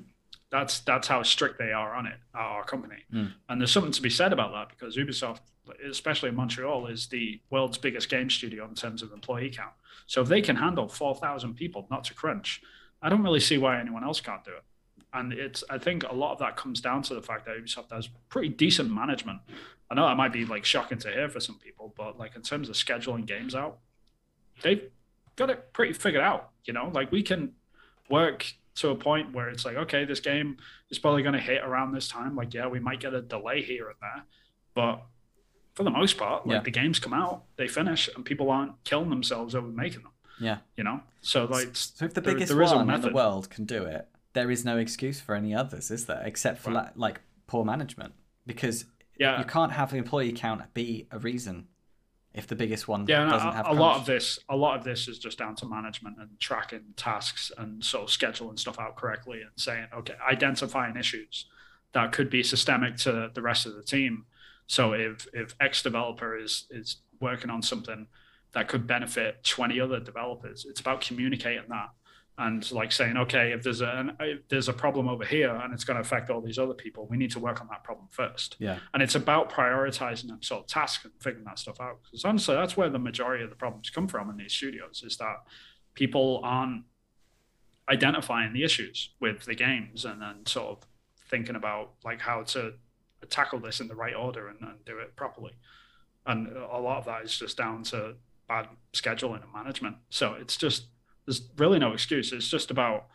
that's 0.49 0.79
that's 0.79 1.09
how 1.09 1.21
strict 1.23 1.57
they 1.59 1.73
are 1.73 1.93
on 1.93 2.07
it 2.07 2.17
at 2.33 2.39
our 2.39 2.63
company. 2.63 3.03
Hmm. 3.11 3.25
and 3.49 3.59
there's 3.59 3.71
something 3.71 3.91
to 3.91 4.01
be 4.01 4.09
said 4.09 4.31
about 4.31 4.53
that 4.53 4.69
because 4.69 4.95
ubisoft 4.95 5.39
especially 5.89 6.29
in 6.29 6.35
montreal 6.35 6.87
is 6.87 7.07
the 7.07 7.39
world's 7.49 7.77
biggest 7.77 8.09
game 8.09 8.29
studio 8.29 8.65
in 8.65 8.75
terms 8.75 9.01
of 9.01 9.11
employee 9.11 9.49
count 9.49 9.73
so 10.07 10.21
if 10.21 10.29
they 10.29 10.41
can 10.41 10.55
handle 10.55 10.87
4,000 10.87 11.53
people 11.53 11.85
not 11.91 12.05
to 12.05 12.13
crunch, 12.13 12.61
I 13.01 13.09
don't 13.09 13.21
really 13.21 13.41
see 13.41 13.57
why 13.57 13.79
anyone 13.79 14.03
else 14.03 14.21
can't 14.21 14.43
do 14.43 14.51
it. 14.51 14.63
And 15.13 15.33
it's 15.33 15.63
I 15.69 15.77
think 15.77 16.03
a 16.03 16.13
lot 16.13 16.33
of 16.33 16.39
that 16.39 16.55
comes 16.57 16.81
down 16.81 17.03
to 17.03 17.13
the 17.13 17.21
fact 17.21 17.45
that 17.45 17.57
Ubisoft 17.57 17.91
has 17.91 18.09
pretty 18.29 18.49
decent 18.49 18.91
management. 18.91 19.39
I 19.89 19.95
know 19.95 20.07
that 20.07 20.17
might 20.17 20.33
be 20.33 20.45
like 20.45 20.65
shocking 20.65 20.97
to 20.99 21.11
hear 21.11 21.29
for 21.29 21.39
some 21.39 21.59
people, 21.59 21.93
but 21.95 22.17
like 22.17 22.35
in 22.35 22.41
terms 22.41 22.69
of 22.69 22.75
scheduling 22.75 23.25
games 23.25 23.53
out, 23.53 23.79
they've 24.61 24.89
got 25.35 25.49
it 25.49 25.71
pretty 25.73 25.93
figured 25.93 26.23
out. 26.23 26.49
You 26.65 26.73
know, 26.73 26.91
like 26.93 27.11
we 27.11 27.23
can 27.23 27.53
work 28.09 28.53
to 28.75 28.89
a 28.89 28.95
point 28.95 29.33
where 29.33 29.49
it's 29.49 29.65
like, 29.65 29.75
okay, 29.75 30.05
this 30.05 30.19
game 30.19 30.57
is 30.89 30.99
probably 30.99 31.23
going 31.23 31.33
to 31.33 31.39
hit 31.39 31.63
around 31.63 31.93
this 31.93 32.07
time. 32.07 32.35
Like, 32.35 32.53
yeah, 32.53 32.67
we 32.67 32.79
might 32.79 32.99
get 32.99 33.13
a 33.13 33.21
delay 33.21 33.61
here 33.61 33.87
and 33.87 33.95
there, 34.01 34.25
but 34.75 35.03
for 35.77 35.83
the 35.83 35.91
most 35.91 36.17
part, 36.17 36.47
like 36.47 36.55
Yeah. 36.55 36.63
the 36.63 36.71
games 36.71 36.97
come 36.99 37.13
out, 37.13 37.43
they 37.55 37.67
finish, 37.67 38.09
and 38.15 38.25
people 38.25 38.49
aren't 38.49 38.83
killing 38.83 39.11
themselves 39.11 39.53
over 39.53 39.67
making 39.67 40.01
them. 40.01 40.11
yeah. 40.39 40.57
You 40.75 40.83
know, 40.83 41.01
so 41.21 41.45
like, 41.45 41.75
So 41.75 42.05
if 42.05 42.13
the 42.15 42.21
biggest 42.21 42.51
there 42.51 42.61
a 42.61 42.65
one 42.65 42.89
in 42.89 43.01
the 43.01 43.11
world 43.11 43.49
can 43.51 43.65
do 43.65 43.83
it, 43.85 44.07
there 44.33 44.49
is 44.51 44.65
no 44.65 44.77
excuse 44.77 45.19
for 45.21 45.35
any 45.35 45.53
others, 45.53 45.89
is 45.91 46.07
there? 46.07 46.21
Except 46.25 46.57
for 46.59 46.71
Right. 46.71 46.97
like 46.97 47.21
poor 47.45 47.63
management, 47.63 48.13
because 48.47 48.85
yeah, 49.19 49.37
you 49.39 49.45
can't 49.45 49.71
have 49.71 49.91
the 49.91 49.97
employee 49.97 50.31
count 50.31 50.61
be 50.73 51.07
a 51.11 51.19
reason 51.19 51.67
if 52.33 52.45
the 52.47 52.55
biggest 52.55 52.87
one 52.87 53.05
yeah. 53.07 53.25
doesn't 53.25 53.49
a, 53.49 53.53
have 53.53 53.67
a 53.67 53.73
lot 53.73 53.97
of 53.97 54.05
this, 54.05 54.39
a 54.49 54.55
lot 54.55 54.77
of 54.77 54.83
this 54.83 55.07
is 55.07 55.17
just 55.19 55.37
down 55.39 55.55
to 55.55 55.65
management 55.67 56.17
and 56.19 56.39
tracking 56.39 56.93
tasks 56.95 57.51
and 57.57 57.83
sort 57.83 58.03
of 58.03 58.09
scheduling 58.09 58.57
stuff 58.59 58.77
out 58.79 58.95
correctly 58.95 59.41
and 59.41 59.51
saying, 59.55 59.87
okay, 59.93 60.15
identifying 60.27 60.95
issues 60.97 61.45
that 61.93 62.11
could 62.11 62.29
be 62.29 62.43
systemic 62.43 62.95
to 62.97 63.31
the 63.33 63.41
rest 63.41 63.65
of 63.65 63.75
the 63.75 63.81
team. 63.83 64.25
So 64.67 64.93
if 64.93 65.27
if 65.33 65.55
X 65.59 65.81
developer 65.81 66.37
is 66.37 66.67
is 66.69 66.97
working 67.19 67.49
on 67.49 67.61
something 67.61 68.07
that 68.53 68.67
could 68.67 68.87
benefit 68.87 69.43
20 69.43 69.79
other 69.79 69.99
developers, 69.99 70.65
it's 70.69 70.79
about 70.79 71.01
communicating 71.01 71.63
that 71.69 71.89
and 72.39 72.71
like 72.71 72.91
saying, 72.91 73.17
okay, 73.17 73.51
if 73.51 73.63
there's 73.63 73.81
a 73.81 74.15
if 74.19 74.47
there's 74.47 74.69
a 74.69 74.73
problem 74.73 75.07
over 75.07 75.25
here 75.25 75.55
and 75.55 75.73
it's 75.73 75.83
going 75.83 75.95
to 75.95 76.01
affect 76.01 76.29
all 76.29 76.39
these 76.39 76.59
other 76.59 76.73
people, 76.73 77.07
we 77.09 77.17
need 77.17 77.31
to 77.31 77.39
work 77.39 77.61
on 77.61 77.67
that 77.69 77.83
problem 77.83 78.07
first. 78.11 78.55
Yeah, 78.59 78.77
and 78.93 79.01
it's 79.01 79.15
about 79.15 79.51
prioritizing 79.51 80.27
them 80.27 80.43
sort 80.43 80.61
of 80.61 80.67
tasks 80.67 81.03
and 81.03 81.13
figuring 81.19 81.45
that 81.45 81.57
stuff 81.57 81.81
out. 81.81 81.99
Because 82.03 82.25
honestly, 82.25 82.55
that's 82.55 82.77
where 82.77 82.89
the 82.89 82.99
majority 82.99 83.43
of 83.43 83.49
the 83.49 83.55
problems 83.55 83.89
come 83.89 84.07
from 84.07 84.29
in 84.29 84.37
these 84.37 84.53
studios 84.53 85.03
is 85.03 85.17
that 85.17 85.37
people 85.95 86.41
aren't 86.43 86.83
identifying 87.89 88.53
the 88.53 88.63
issues 88.63 89.15
with 89.19 89.45
the 89.45 89.55
games 89.55 90.05
and 90.05 90.21
then 90.21 90.45
sort 90.45 90.77
of 90.77 90.87
thinking 91.29 91.55
about 91.55 91.93
like 92.05 92.21
how 92.21 92.43
to 92.43 92.73
tackle 93.25 93.59
this 93.59 93.79
in 93.79 93.87
the 93.87 93.95
right 93.95 94.15
order 94.15 94.47
and, 94.47 94.59
and 94.61 94.85
do 94.85 94.99
it 94.99 95.15
properly. 95.15 95.53
And 96.25 96.47
a 96.55 96.77
lot 96.77 96.99
of 96.99 97.05
that 97.05 97.23
is 97.23 97.37
just 97.37 97.57
down 97.57 97.83
to 97.83 98.15
bad 98.47 98.67
scheduling 98.93 99.43
and 99.43 99.53
management. 99.53 99.97
So 100.09 100.33
it's 100.33 100.57
just 100.57 100.87
there's 101.25 101.41
really 101.57 101.79
no 101.79 101.93
excuse. 101.93 102.31
It's 102.31 102.49
just 102.49 102.71
about 102.71 103.07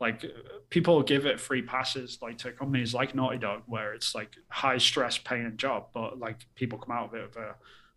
like 0.00 0.24
people 0.70 1.02
give 1.02 1.26
it 1.26 1.38
free 1.38 1.62
passes 1.62 2.18
like 2.22 2.38
to 2.38 2.52
companies 2.52 2.94
like 2.94 3.14
Naughty 3.14 3.38
Dog 3.38 3.62
where 3.66 3.92
it's 3.92 4.14
like 4.14 4.30
high 4.48 4.78
stress 4.78 5.18
paying 5.18 5.56
job, 5.56 5.88
but 5.92 6.18
like 6.18 6.46
people 6.54 6.78
come 6.78 6.96
out 6.96 7.08
of 7.08 7.14
it 7.14 7.26
with 7.26 7.36
a 7.36 7.54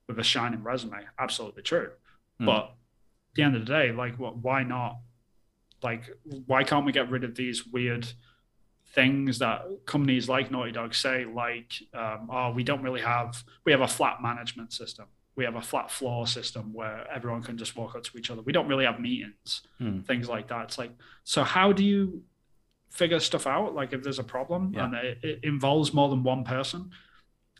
with 0.07 0.19
a 0.19 0.23
shining 0.23 0.63
resume. 0.63 0.99
Absolutely 1.17 1.63
true. 1.63 1.91
Mm. 2.41 2.45
But 2.45 2.63
at 2.65 3.35
the 3.35 3.43
end 3.43 3.55
of 3.55 3.65
the 3.65 3.73
day, 3.73 3.91
like 3.91 4.19
what 4.19 4.37
why 4.37 4.63
not 4.63 4.97
like 5.81 6.09
why 6.45 6.63
can't 6.63 6.85
we 6.85 6.91
get 6.91 7.09
rid 7.09 7.23
of 7.23 7.35
these 7.35 7.65
weird 7.65 8.07
things 8.93 9.39
that 9.39 9.63
companies 9.85 10.29
like 10.29 10.51
Naughty 10.51 10.71
Dog 10.71 10.93
say, 10.93 11.25
like, 11.25 11.73
um, 11.93 12.29
oh, 12.31 12.51
we 12.51 12.63
don't 12.63 12.81
really 12.83 13.01
have, 13.01 13.43
we 13.65 13.71
have 13.71 13.81
a 13.81 13.87
flat 13.87 14.21
management 14.21 14.71
system. 14.71 15.05
We 15.35 15.45
have 15.45 15.55
a 15.55 15.61
flat 15.61 15.89
floor 15.89 16.27
system 16.27 16.73
where 16.73 17.07
everyone 17.11 17.41
can 17.41 17.57
just 17.57 17.75
walk 17.75 17.95
up 17.95 18.03
to 18.03 18.17
each 18.19 18.29
other. 18.29 18.43
We 18.43 18.53
don't 18.53 18.67
really 18.67 18.85
have 18.85 18.99
meetings, 18.99 19.63
Hmm. 19.79 20.01
things 20.01 20.29
like 20.29 20.47
that. 20.49 20.65
It's 20.65 20.77
like, 20.77 20.91
so 21.23 21.43
how 21.43 21.71
do 21.73 21.83
you 21.83 22.23
figure 22.91 23.19
stuff 23.19 23.47
out? 23.47 23.73
Like, 23.73 23.93
if 23.93 24.03
there's 24.03 24.19
a 24.19 24.23
problem 24.23 24.73
Yeah. 24.75 24.85
and 24.85 24.93
it, 24.93 25.17
it 25.23 25.39
involves 25.43 25.91
more 25.91 26.09
than 26.09 26.21
one 26.21 26.43
person, 26.43 26.91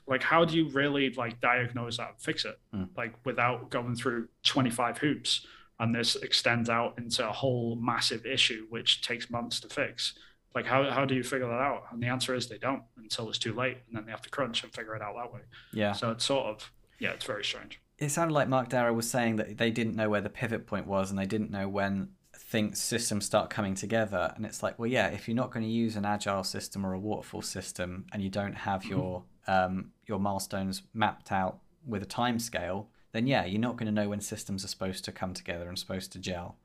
like, 0.06 0.22
how 0.22 0.46
do 0.46 0.56
you 0.56 0.70
really 0.70 1.14
like 1.16 1.42
diagnose 1.42 1.98
that 1.98 2.10
and 2.10 2.22
fix 2.22 2.46
it? 2.46 2.60
Hmm. 2.72 2.84
Like, 2.96 3.16
without 3.26 3.72
going 3.72 3.96
through 3.96 4.28
25 4.44 5.00
hoops 5.00 5.48
and 5.80 5.96
this 5.96 6.16
extends 6.16 6.70
out 6.70 7.00
into 7.00 7.28
a 7.28 7.32
whole 7.32 7.76
massive 7.78 8.24
issue, 8.28 8.68
which 8.70 9.02
takes 9.02 9.32
months 9.32 9.60
to 9.62 9.68
fix 9.68 10.14
like 10.56 10.66
how, 10.66 10.90
how 10.90 11.06
do 11.06 11.16
you 11.16 11.24
figure 11.24 11.48
that 11.48 11.54
out 11.54 11.84
and 11.92 12.02
the 12.02 12.08
answer 12.08 12.34
is 12.36 12.48
they 12.48 12.58
don't 12.58 12.84
until 12.98 13.30
it's 13.30 13.40
too 13.40 13.54
late 13.54 13.78
and 13.88 13.96
then 13.96 14.06
they 14.06 14.12
have 14.12 14.22
to 14.22 14.30
crunch 14.30 14.64
and 14.64 14.74
figure 14.74 14.96
it 14.96 15.02
out 15.02 15.16
that 15.16 15.34
way 15.34 15.42
yeah. 15.72 15.92
so 15.92 16.12
it's 16.12 16.26
sort 16.26 16.46
of 16.46 16.72
yeah 17.00 17.12
it's 17.12 17.26
very 17.26 17.44
strange 17.44 17.80
It 18.00 18.10
sounded 18.10 18.34
like 18.34 18.48
Mark 18.50 18.70
Darrah 18.70 18.94
was 18.94 19.10
saying 19.10 19.38
that 19.38 19.58
they 19.58 19.72
didn't 19.72 19.96
know 19.96 20.10
where 20.10 20.22
the 20.22 20.30
pivot 20.30 20.66
point 20.68 20.88
was 20.88 21.10
and 21.10 21.18
they 21.18 21.26
didn't 21.26 21.52
know 21.52 21.68
when 21.70 22.10
things 22.54 22.80
systems 22.80 23.26
start 23.26 23.50
coming 23.50 23.74
together. 23.74 24.32
And 24.36 24.46
it's 24.46 24.62
like, 24.62 24.78
well, 24.78 24.90
yeah, 24.90 25.08
if 25.08 25.28
you're 25.28 25.36
not 25.36 25.52
going 25.52 25.64
to 25.66 25.72
use 25.72 25.96
an 25.96 26.06
agile 26.06 26.44
system 26.44 26.86
or 26.86 26.94
a 26.94 27.00
waterfall 27.00 27.42
system 27.42 28.06
and 28.12 28.22
you 28.22 28.30
don't 28.30 28.54
have 28.54 28.86
your 28.86 29.24
um, 29.48 29.92
your 30.06 30.20
milestones 30.20 30.84
mapped 30.94 31.32
out 31.32 31.60
with 31.86 32.04
a 32.04 32.06
time 32.06 32.38
scale, 32.40 32.90
then 33.12 33.26
yeah, 33.28 33.44
you're 33.46 33.60
not 33.60 33.78
going 33.78 33.88
to 33.88 33.92
know 33.92 34.10
when 34.10 34.22
systems 34.22 34.64
are 34.64 34.68
supposed 34.68 35.04
to 35.06 35.12
come 35.12 35.34
together 35.34 35.68
and 35.68 35.80
supposed 35.80 36.12
to 36.12 36.20
gel. 36.20 36.58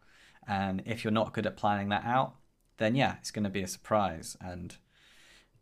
And 0.47 0.82
if 0.84 1.05
you're 1.05 1.11
not 1.20 1.32
good 1.32 1.47
at 1.47 1.57
planning 1.57 1.89
that 1.89 2.05
out, 2.05 2.34
then 2.79 2.95
yeah, 2.97 3.16
it's 3.20 3.31
going 3.31 3.45
to 3.45 3.51
be 3.51 3.62
a 3.62 3.68
surprise. 3.68 4.37
And 4.41 4.76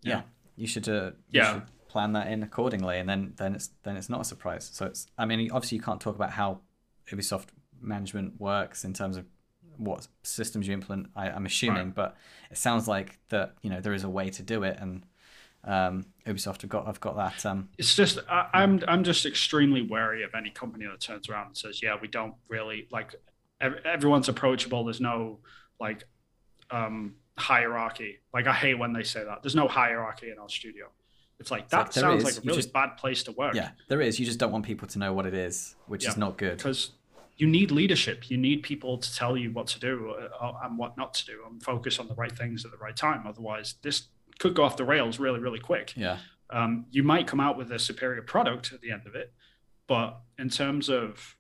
yeah, 0.03 0.17
Yeah. 0.19 0.23
you 0.57 0.67
should 0.67 0.89
uh, 0.89 1.11
you 1.31 1.41
Yeah. 1.41 1.53
should 1.53 1.63
plan 1.89 2.13
that 2.13 2.29
in 2.29 2.43
accordingly, 2.43 2.99
and 2.99 3.09
then 3.09 3.35
then 3.37 3.55
it's 3.55 3.71
then 3.83 3.97
it's 3.97 4.09
not 4.09 4.21
a 4.21 4.25
surprise. 4.25 4.71
So 4.73 4.87
it's 4.87 5.07
I 5.19 5.25
mean 5.27 5.51
obviously 5.51 5.77
you 5.77 5.83
can't 5.83 6.01
talk 6.01 6.15
about 6.15 6.31
how 6.31 6.61
Ubisoft 7.11 7.49
management 7.81 8.41
works 8.41 8.85
in 8.85 8.93
terms 8.93 9.17
of 9.17 9.27
what 9.77 10.09
systems 10.23 10.67
you 10.67 10.73
implement. 10.75 11.09
I, 11.15 11.29
I'm 11.31 11.45
assuming, 11.47 11.87
Right. 11.89 11.95
but 11.95 12.17
it 12.51 12.57
sounds 12.57 12.89
like 12.89 13.19
that 13.29 13.55
you 13.63 13.71
know 13.71 13.81
there 13.81 13.93
is 13.95 14.05
a 14.05 14.09
way 14.09 14.31
to 14.31 14.43
do 14.43 14.63
it, 14.63 14.79
and 14.81 15.05
um, 15.65 16.07
Ubisoft 16.27 16.63
have 16.63 16.71
got 16.71 16.87
have 16.87 17.01
got 17.01 17.17
that. 17.17 17.45
Um, 17.45 17.69
it's 17.79 17.95
just 17.95 18.19
I, 18.29 18.49
i'm 18.55 18.83
i'm 18.89 19.03
just 19.05 19.27
extremely 19.27 19.83
wary 19.83 20.23
of 20.23 20.31
any 20.35 20.51
company 20.51 20.87
that 20.87 21.01
turns 21.01 21.29
around 21.29 21.47
and 21.49 21.57
says 21.57 21.83
yeah 21.83 21.97
we 22.01 22.07
don't 22.09 22.35
really 22.49 22.87
like 22.93 23.15
everyone's 23.61 24.29
approachable 24.29 24.85
there's 24.85 25.01
no 25.01 25.41
like 25.81 26.05
um 26.71 27.15
hierarchy. 27.39 28.19
Like 28.33 28.47
I 28.47 28.53
hate 28.53 28.75
when 28.79 28.93
they 28.93 29.03
say 29.03 29.25
that. 29.25 29.43
There's 29.43 29.55
no 29.55 29.69
hierarchy 29.69 30.31
in 30.31 30.39
our 30.39 30.49
studio. 30.49 30.87
It's 31.39 31.51
like 31.51 31.69
that 31.69 31.93
sounds 31.93 32.21
is. 32.23 32.25
like 32.25 32.45
a 32.45 32.47
really 32.47 32.57
just- 32.63 32.73
bad 32.73 32.97
place 32.97 33.23
to 33.25 33.33
work. 33.33 33.55
Yeah, 33.55 33.71
there 33.89 34.01
is. 34.01 34.19
You 34.19 34.25
just 34.27 34.39
don't 34.39 34.53
want 34.53 34.65
people 34.65 34.89
to 34.89 34.99
know 34.99 35.13
what 35.13 35.27
it 35.27 35.35
is, 35.35 35.77
which 35.87 36.07
is 36.07 36.17
not 36.17 36.39
good. 36.39 36.57
because 36.57 36.93
you 37.37 37.47
need 37.47 37.71
leadership. 37.71 38.31
You 38.31 38.39
need 38.39 38.63
people 38.63 38.97
to 38.97 39.15
tell 39.15 39.37
you 39.37 39.53
what 39.53 39.67
to 39.69 39.79
do 39.81 40.15
uh, 40.41 40.53
and 40.63 40.79
what 40.79 40.97
not 40.97 41.13
to 41.15 41.27
do, 41.27 41.43
and 41.47 41.63
focus 41.63 41.99
on 41.99 42.09
the 42.09 42.15
right 42.15 42.33
things 42.33 42.65
at 42.65 42.71
the 42.71 42.79
right 42.79 42.97
time. 42.97 43.27
Otherwise, 43.27 43.75
this 43.83 44.09
could 44.39 44.55
go 44.55 44.65
off 44.65 44.79
the 44.79 44.85
rails 44.85 45.19
really, 45.19 45.39
really 45.41 45.59
quick. 45.61 45.93
Yeah, 45.97 46.19
Um, 46.49 46.87
you 46.91 47.03
might 47.03 47.27
come 47.27 47.41
out 47.41 47.59
with 47.59 47.71
a 47.73 47.79
superior 47.79 48.23
product 48.23 48.73
at 48.73 48.81
the 48.81 48.91
end 48.91 49.07
of 49.07 49.15
it, 49.15 49.33
but 49.87 50.19
in 50.39 50.49
terms 50.49 50.89
of 50.89 51.37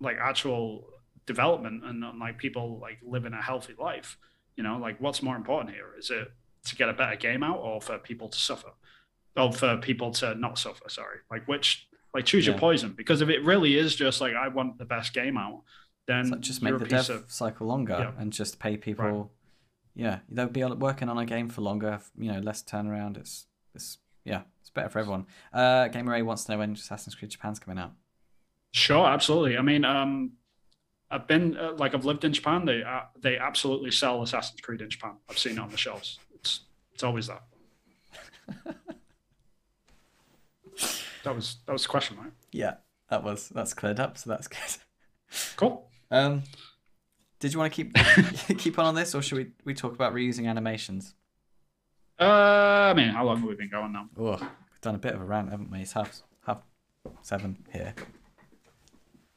like 0.00 0.16
actual 0.20 0.86
development 1.26 1.84
and, 1.84 2.04
and 2.04 2.18
like 2.20 2.38
people 2.38 2.78
like 2.80 2.98
living 3.02 3.32
a 3.32 3.42
healthy 3.42 3.74
life, 3.78 4.16
you 4.56 4.62
know, 4.62 4.78
like 4.78 5.00
what's 5.00 5.22
more 5.22 5.36
important 5.36 5.74
here? 5.74 5.86
Is 5.98 6.10
it 6.10 6.28
to 6.66 6.76
get 6.76 6.88
a 6.88 6.92
better 6.92 7.16
game 7.16 7.42
out, 7.42 7.58
or 7.58 7.80
for 7.80 7.98
people 7.98 8.28
to 8.28 8.38
suffer, 8.38 8.70
or 9.36 9.52
for 9.52 9.76
people 9.78 10.10
to 10.12 10.34
not 10.34 10.58
suffer? 10.58 10.88
Sorry, 10.88 11.18
like 11.30 11.46
which 11.48 11.86
like 12.14 12.24
choose 12.24 12.46
your 12.46 12.56
poison 12.58 12.92
because 12.96 13.20
if 13.20 13.28
it 13.28 13.44
really 13.44 13.76
is 13.76 13.96
just 13.96 14.20
like 14.20 14.34
I 14.34 14.48
want 14.48 14.78
the 14.78 14.84
best 14.84 15.12
game 15.12 15.36
out, 15.36 15.62
then 16.06 16.40
just 16.40 16.62
make 16.62 16.78
the 16.78 16.84
dev 16.86 17.10
of 17.10 17.24
cycle 17.30 17.66
longer 17.66 17.96
Yeah. 17.98 18.12
and 18.22 18.32
just 18.32 18.58
pay 18.58 18.76
people. 18.76 19.32
Yeah, 19.96 20.20
they'll 20.28 20.48
be 20.48 20.64
working 20.64 21.08
on 21.08 21.18
a 21.18 21.24
game 21.26 21.48
for 21.48 21.60
longer. 21.60 22.00
You 22.18 22.32
know, 22.32 22.40
less 22.40 22.62
turnaround. 22.62 23.16
It's 23.16 23.46
it's 23.74 23.98
yeah, 24.24 24.42
it's 24.60 24.70
better 24.70 24.88
for 24.88 24.98
everyone. 25.00 25.26
Uh, 25.52 25.88
Gamer 25.88 26.14
A 26.14 26.22
wants 26.22 26.44
to 26.44 26.52
know 26.52 26.58
when 26.58 26.72
Assassin's 26.72 27.14
Creed 27.14 27.30
Japan's 27.30 27.58
coming 27.58 27.78
out. 27.82 27.92
Sure, 28.72 29.06
absolutely. 29.06 29.56
I 29.56 29.62
mean, 29.62 29.84
um, 29.84 30.32
I've 31.14 31.28
been 31.28 31.56
uh, 31.56 31.74
like 31.74 31.94
I've 31.94 32.04
lived 32.04 32.24
in 32.24 32.32
Japan. 32.32 32.64
They 32.64 32.82
uh, 32.82 33.02
they 33.20 33.38
absolutely 33.38 33.92
sell 33.92 34.20
Assassin's 34.22 34.60
Creed 34.60 34.80
in 34.80 34.90
Japan. 34.90 35.12
I've 35.30 35.38
seen 35.38 35.52
it 35.52 35.60
on 35.60 35.70
the 35.70 35.76
shelves. 35.76 36.18
It's 36.34 36.62
it's 36.92 37.04
always 37.04 37.28
that. 37.28 37.44
that 41.22 41.36
was 41.36 41.58
that 41.66 41.72
was 41.72 41.84
the 41.84 41.88
question, 41.88 42.16
right? 42.16 42.32
Yeah, 42.50 42.74
that 43.10 43.22
was 43.22 43.48
that's 43.50 43.74
cleared 43.74 44.00
up, 44.00 44.18
so 44.18 44.28
that's 44.28 44.48
good. 44.48 44.58
Cool. 45.54 45.88
Um, 46.10 46.42
did 47.38 47.52
you 47.52 47.60
want 47.60 47.72
to 47.72 47.84
keep 47.84 47.94
keep 48.58 48.76
on 48.80 48.86
on 48.86 48.96
this, 48.96 49.14
or 49.14 49.22
should 49.22 49.38
we 49.38 49.52
we 49.64 49.72
talk 49.72 49.94
about 49.94 50.14
reusing 50.14 50.48
animations? 50.48 51.14
Uh, 52.18 52.24
I 52.90 52.94
mean, 52.94 53.10
how 53.10 53.24
long 53.24 53.38
have 53.38 53.48
we 53.48 53.54
been 53.54 53.70
going 53.70 53.92
now? 53.92 54.08
Oh, 54.18 54.32
we've 54.32 54.80
done 54.80 54.96
a 54.96 54.98
bit 54.98 55.14
of 55.14 55.20
a 55.20 55.24
rant, 55.24 55.52
haven't 55.52 55.70
we? 55.70 55.82
It's 55.82 55.92
half 55.92 56.22
half 56.44 56.62
seven 57.22 57.64
here. 57.72 57.94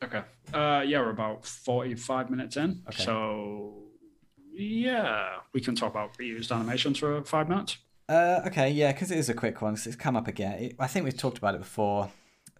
Okay. 0.03 0.21
Uh, 0.53 0.83
yeah, 0.85 0.99
we're 0.99 1.09
about 1.09 1.45
forty-five 1.45 2.29
minutes 2.29 2.55
in. 2.57 2.81
Okay. 2.87 3.03
So 3.03 3.73
yeah, 4.53 5.37
we 5.53 5.61
can 5.61 5.75
talk 5.75 5.91
about 5.91 6.17
reused 6.17 6.51
animations 6.55 6.99
for 6.99 7.23
five 7.23 7.49
minutes. 7.49 7.77
Uh, 8.09 8.41
okay, 8.47 8.69
yeah, 8.69 8.91
because 8.93 9.11
it 9.11 9.17
is 9.17 9.27
a 9.29 9.33
quick 9.33 9.61
one. 9.61 9.75
'cause 9.75 9.85
it's 9.87 9.95
come 9.95 10.15
up 10.15 10.27
again. 10.27 10.53
It, 10.59 10.75
I 10.79 10.87
think 10.87 11.03
we've 11.03 11.17
talked 11.17 11.37
about 11.37 11.55
it 11.55 11.59
before. 11.61 12.09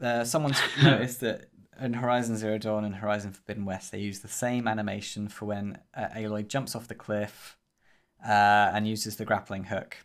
Uh, 0.01 0.23
someone's 0.23 0.59
noticed 0.83 1.21
that 1.21 1.49
in 1.79 1.93
Horizon 1.93 2.35
Zero 2.37 2.57
Dawn 2.57 2.83
and 2.83 2.95
Horizon 2.95 3.31
Forbidden 3.31 3.65
West, 3.65 3.91
they 3.91 3.99
use 3.99 4.19
the 4.19 4.27
same 4.27 4.67
animation 4.67 5.27
for 5.29 5.45
when 5.45 5.77
uh, 5.95 6.07
Aloy 6.15 6.47
jumps 6.47 6.75
off 6.75 6.87
the 6.87 6.95
cliff 6.95 7.55
uh, 8.27 8.71
and 8.73 8.87
uses 8.87 9.15
the 9.15 9.25
grappling 9.25 9.65
hook. 9.65 9.97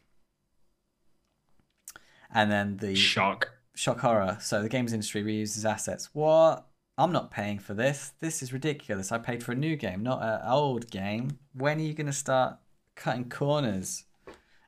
And 2.35 2.51
then 2.51 2.77
the 2.79 2.95
Shock. 2.95 3.51
shock 3.75 4.01
horror. 4.01 4.39
So 4.41 4.63
the 4.63 4.69
games 4.69 4.93
industry 4.93 5.23
reuses 5.23 5.69
assets. 5.69 6.11
What? 6.15 6.67
I'm 6.99 7.13
not 7.13 7.31
paying 7.31 7.59
for 7.59 7.75
this. 7.75 8.13
This 8.21 8.43
is 8.43 8.53
ridiculous. 8.53 9.13
I 9.13 9.19
paid 9.19 9.43
for 9.43 9.53
a 9.53 9.57
new 9.57 9.77
game, 9.77 10.03
not 10.03 10.23
an 10.23 10.41
old 10.47 10.91
game. 10.91 11.39
When 11.55 11.79
are 11.79 11.83
you 11.83 11.95
going 11.95 12.07
to 12.07 12.13
start 12.13 12.59
cutting 12.97 13.31
corners 13.31 14.05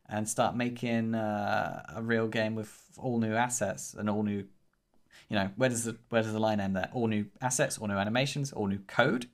and 0.09 0.29
start 0.29 0.57
making 0.57 1.14
uh, 1.14 1.83
a 1.95 2.03
real 2.03 2.27
game 2.29 2.55
with 2.55 2.72
all 2.97 3.18
new 3.18 3.35
assets 3.35 3.95
and 3.95 4.09
all 4.09 4.22
new? 4.22 4.45
You 5.29 5.37
know, 5.37 5.51
where 5.57 5.68
does 5.68 5.85
the 5.85 5.97
where 6.09 6.22
does 6.22 6.33
the 6.33 6.39
line 6.39 6.61
end 6.61 6.77
there? 6.77 6.91
All 6.95 7.09
new 7.09 7.27
assets, 7.41 7.79
all 7.79 7.89
new 7.89 7.95
animations, 7.97 8.53
all 8.53 8.66
new 8.66 8.81
code, 8.87 9.27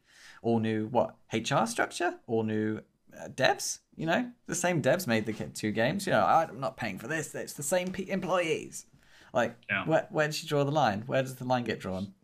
all 0.43 0.59
new 0.59 0.87
what 0.89 1.15
HR 1.33 1.67
structure, 1.67 2.15
all 2.27 2.43
new 2.43 2.81
uh, 3.17 3.29
devs. 3.29 3.81
You 3.97 4.07
know, 4.07 4.31
the 4.47 4.55
same 4.55 4.83
devs 4.83 5.07
made 5.07 5.27
the 5.27 5.33
two 5.33 5.71
games. 5.73 6.07
You 6.07 6.13
know, 6.13 6.25
I'm 6.25 6.59
not 6.61 6.77
paying 6.77 6.99
for 6.99 7.07
this. 7.07 7.35
It's 7.35 7.53
the 7.53 7.63
same 7.63 7.93
employees. 8.09 8.87
Like, 9.33 9.57
Yeah. 9.69 9.85
where 9.85 10.07
where 10.11 10.27
does 10.27 10.43
you 10.43 10.49
draw 10.49 10.65
the 10.65 10.71
line? 10.73 11.05
Where 11.07 11.23
does 11.23 11.37
the 11.37 11.45
line 11.45 11.65
get 11.65 11.79
drawn? 11.81 12.15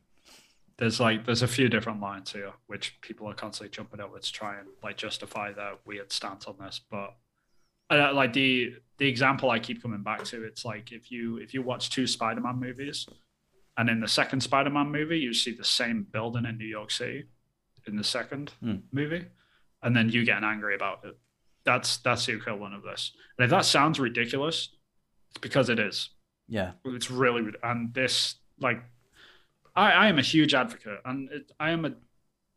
There's 0.78 1.00
like 1.00 1.24
there's 1.24 1.42
a 1.42 1.48
few 1.48 1.68
different 1.68 2.00
lines 2.00 2.32
here 2.32 2.52
which 2.66 2.98
people 3.00 3.26
are 3.26 3.34
constantly 3.34 3.70
jumping 3.70 4.00
over 4.00 4.18
to 4.18 4.32
try 4.32 4.58
and 4.58 4.68
like 4.82 4.96
justify 4.96 5.52
their 5.52 5.72
weird 5.84 6.12
stance 6.12 6.46
on 6.46 6.56
this 6.60 6.80
but 6.90 7.14
uh, 7.90 8.12
like 8.12 8.32
the 8.32 8.74
the 8.98 9.06
example 9.08 9.50
i 9.50 9.58
keep 9.58 9.80
coming 9.82 10.02
back 10.02 10.22
to 10.24 10.44
it's 10.44 10.64
like 10.64 10.92
if 10.92 11.10
you 11.10 11.38
if 11.38 11.54
you 11.54 11.62
watch 11.62 11.90
two 11.90 12.06
spider-man 12.06 12.58
movies 12.58 13.06
and 13.78 13.88
in 13.88 14.00
the 14.00 14.08
second 14.08 14.40
spider-man 14.40 14.90
movie 14.90 15.18
you 15.18 15.32
see 15.32 15.54
the 15.54 15.64
same 15.64 16.06
building 16.10 16.44
in 16.44 16.58
new 16.58 16.66
york 16.66 16.90
city 16.90 17.24
in 17.86 17.96
the 17.96 18.04
second 18.04 18.52
Hmm. 18.60 18.76
movie 18.92 19.24
and 19.82 19.94
then 19.94 20.08
you 20.08 20.24
getting 20.24 20.42
angry 20.42 20.74
about 20.74 21.04
it. 21.04 21.16
That's 21.64 21.98
that's 21.98 22.26
the 22.26 22.32
equivalent 22.32 22.74
of 22.74 22.82
this. 22.82 23.12
And 23.38 23.44
if 23.44 23.50
that 23.50 23.64
sounds 23.64 24.00
ridiculous 24.00 24.70
it's 25.30 25.38
because 25.40 25.68
it 25.68 25.78
is. 25.78 26.10
Yeah, 26.48 26.72
it's 26.84 27.10
really 27.10 27.52
and 27.62 27.92
this 27.94 28.36
like 28.58 28.82
I, 29.76 29.90
I 29.90 30.06
am 30.08 30.18
a 30.18 30.22
huge 30.22 30.54
advocate 30.54 31.00
and 31.04 31.30
it, 31.30 31.52
I 31.60 31.70
am 31.70 31.84
a 31.84 31.92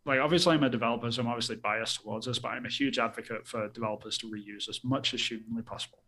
like 0.05 0.20
obviously 0.20 0.55
I'm 0.55 0.63
a 0.63 0.70
developer 0.70 1.11
so 1.11 1.22
I'm 1.22 1.28
obviously 1.28 1.57
biased 1.57 2.01
towards 2.01 2.26
this 2.26 2.39
but 2.39 2.49
I'm 2.49 2.65
a 2.65 2.70
huge 2.70 2.97
advocate 2.97 3.45
for 3.45 3.67
developers 3.70 4.17
to 4.20 4.28
reuse 4.28 4.70
as 4.70 4.84
much 4.84 5.13
as 5.13 5.30
humanly 5.30 5.61
possible 5.61 5.99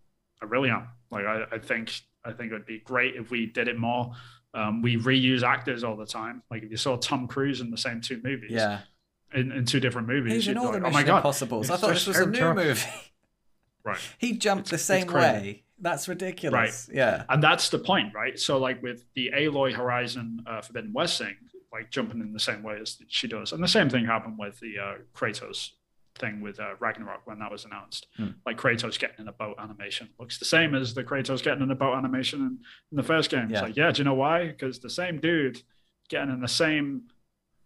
I 0.41 0.45
really 0.45 0.70
am 0.70 0.88
like 1.12 1.26
I, 1.26 1.43
I 1.51 1.57
think 1.59 1.91
I 2.24 2.32
think 2.32 2.51
it 2.51 2.53
would 2.53 2.66
be 2.66 2.80
great 2.80 3.16
if 3.16 3.30
we 3.30 3.45
did 3.45 3.68
it 3.68 3.78
more 3.78 4.14
um, 4.53 4.82
we 4.82 4.97
reuse 4.97 5.43
actors 5.43 5.84
all 5.84 5.95
the 5.95 6.05
time 6.05 6.41
like 6.49 6.64
if 6.64 6.72
you 6.72 6.78
saw 6.78 6.97
Tom 6.97 7.28
Cruise 7.28 7.62
in 7.62 7.70
the 7.72 7.78
same 7.78 8.01
two 8.01 8.22
movies 8.24 8.51
yeah. 8.51 8.80
in, 9.34 9.51
in 9.51 9.66
two 9.66 9.80
different 9.80 10.07
movies 10.07 10.34
He's 10.34 10.47
in 10.47 10.55
you'd 10.55 10.62
all 10.62 10.72
be 10.72 10.80
like, 10.80 10.84
oh 10.84 10.89
Mission 10.89 10.93
my 10.93 11.03
god 11.03 11.18
Impossibles. 11.18 11.70
I 11.70 11.78
thought 11.78 11.93
this 11.93 12.07
was 12.07 12.20
a 12.20 12.26
new 12.26 12.53
movie. 12.53 12.89
right 13.84 13.99
he 14.18 14.34
jumped 14.34 14.70
the 14.70 14.78
same 14.78 15.07
way. 15.07 15.64
That's 15.82 16.07
ridiculous. 16.07 16.88
Right. 16.88 16.95
Yeah. 16.95 17.23
and 17.29 17.43
that's 17.43 17.69
the 17.69 17.79
point, 17.79 18.13
right? 18.13 18.39
So, 18.39 18.57
like 18.57 18.82
with 18.82 19.03
the 19.15 19.32
Aloy 19.36 19.73
Horizon 19.73 20.43
uh, 20.47 20.61
Forbidden 20.61 20.93
West 20.93 21.17
thing, 21.17 21.36
like 21.71 21.89
jumping 21.89 22.21
in 22.21 22.34
the 22.34 22.39
same 22.39 22.63
way 22.63 22.77
as 22.79 22.97
she 23.07 23.27
does, 23.27 23.51
and 23.51 23.63
the 23.63 23.67
same 23.67 23.89
thing 23.89 24.05
happened 24.05 24.38
with 24.38 24.59
the 24.59 24.77
uh, 24.79 24.93
Kratos 25.13 25.71
thing 26.19 26.41
with 26.41 26.59
uh, 26.59 26.75
Ragnarok 26.79 27.21
when 27.25 27.39
that 27.39 27.51
was 27.51 27.65
announced. 27.65 28.07
Hmm. 28.17 28.29
Like 28.45 28.57
Kratos 28.57 28.99
getting 28.99 29.17
in 29.19 29.27
a 29.27 29.34
boat 29.34 29.55
animation 29.59 30.09
looks 30.19 30.38
the 30.38 30.45
same 30.45 30.75
as 30.75 30.93
the 30.93 31.03
Kratos 31.03 31.43
getting 31.43 31.63
in 31.63 31.71
a 31.71 31.75
boat 31.75 31.95
animation 31.95 32.41
in, 32.41 32.59
in 32.91 32.97
the 32.97 33.03
first 33.03 33.29
game. 33.29 33.49
Yeah. 33.49 33.57
It's 33.57 33.61
like, 33.63 33.77
yeah, 33.77 33.91
do 33.91 33.99
you 33.99 34.03
know 34.03 34.13
why? 34.13 34.47
Because 34.47 34.79
the 34.79 34.89
same 34.89 35.19
dude 35.19 35.61
getting 36.09 36.29
in 36.29 36.41
the 36.41 36.47
same 36.47 37.03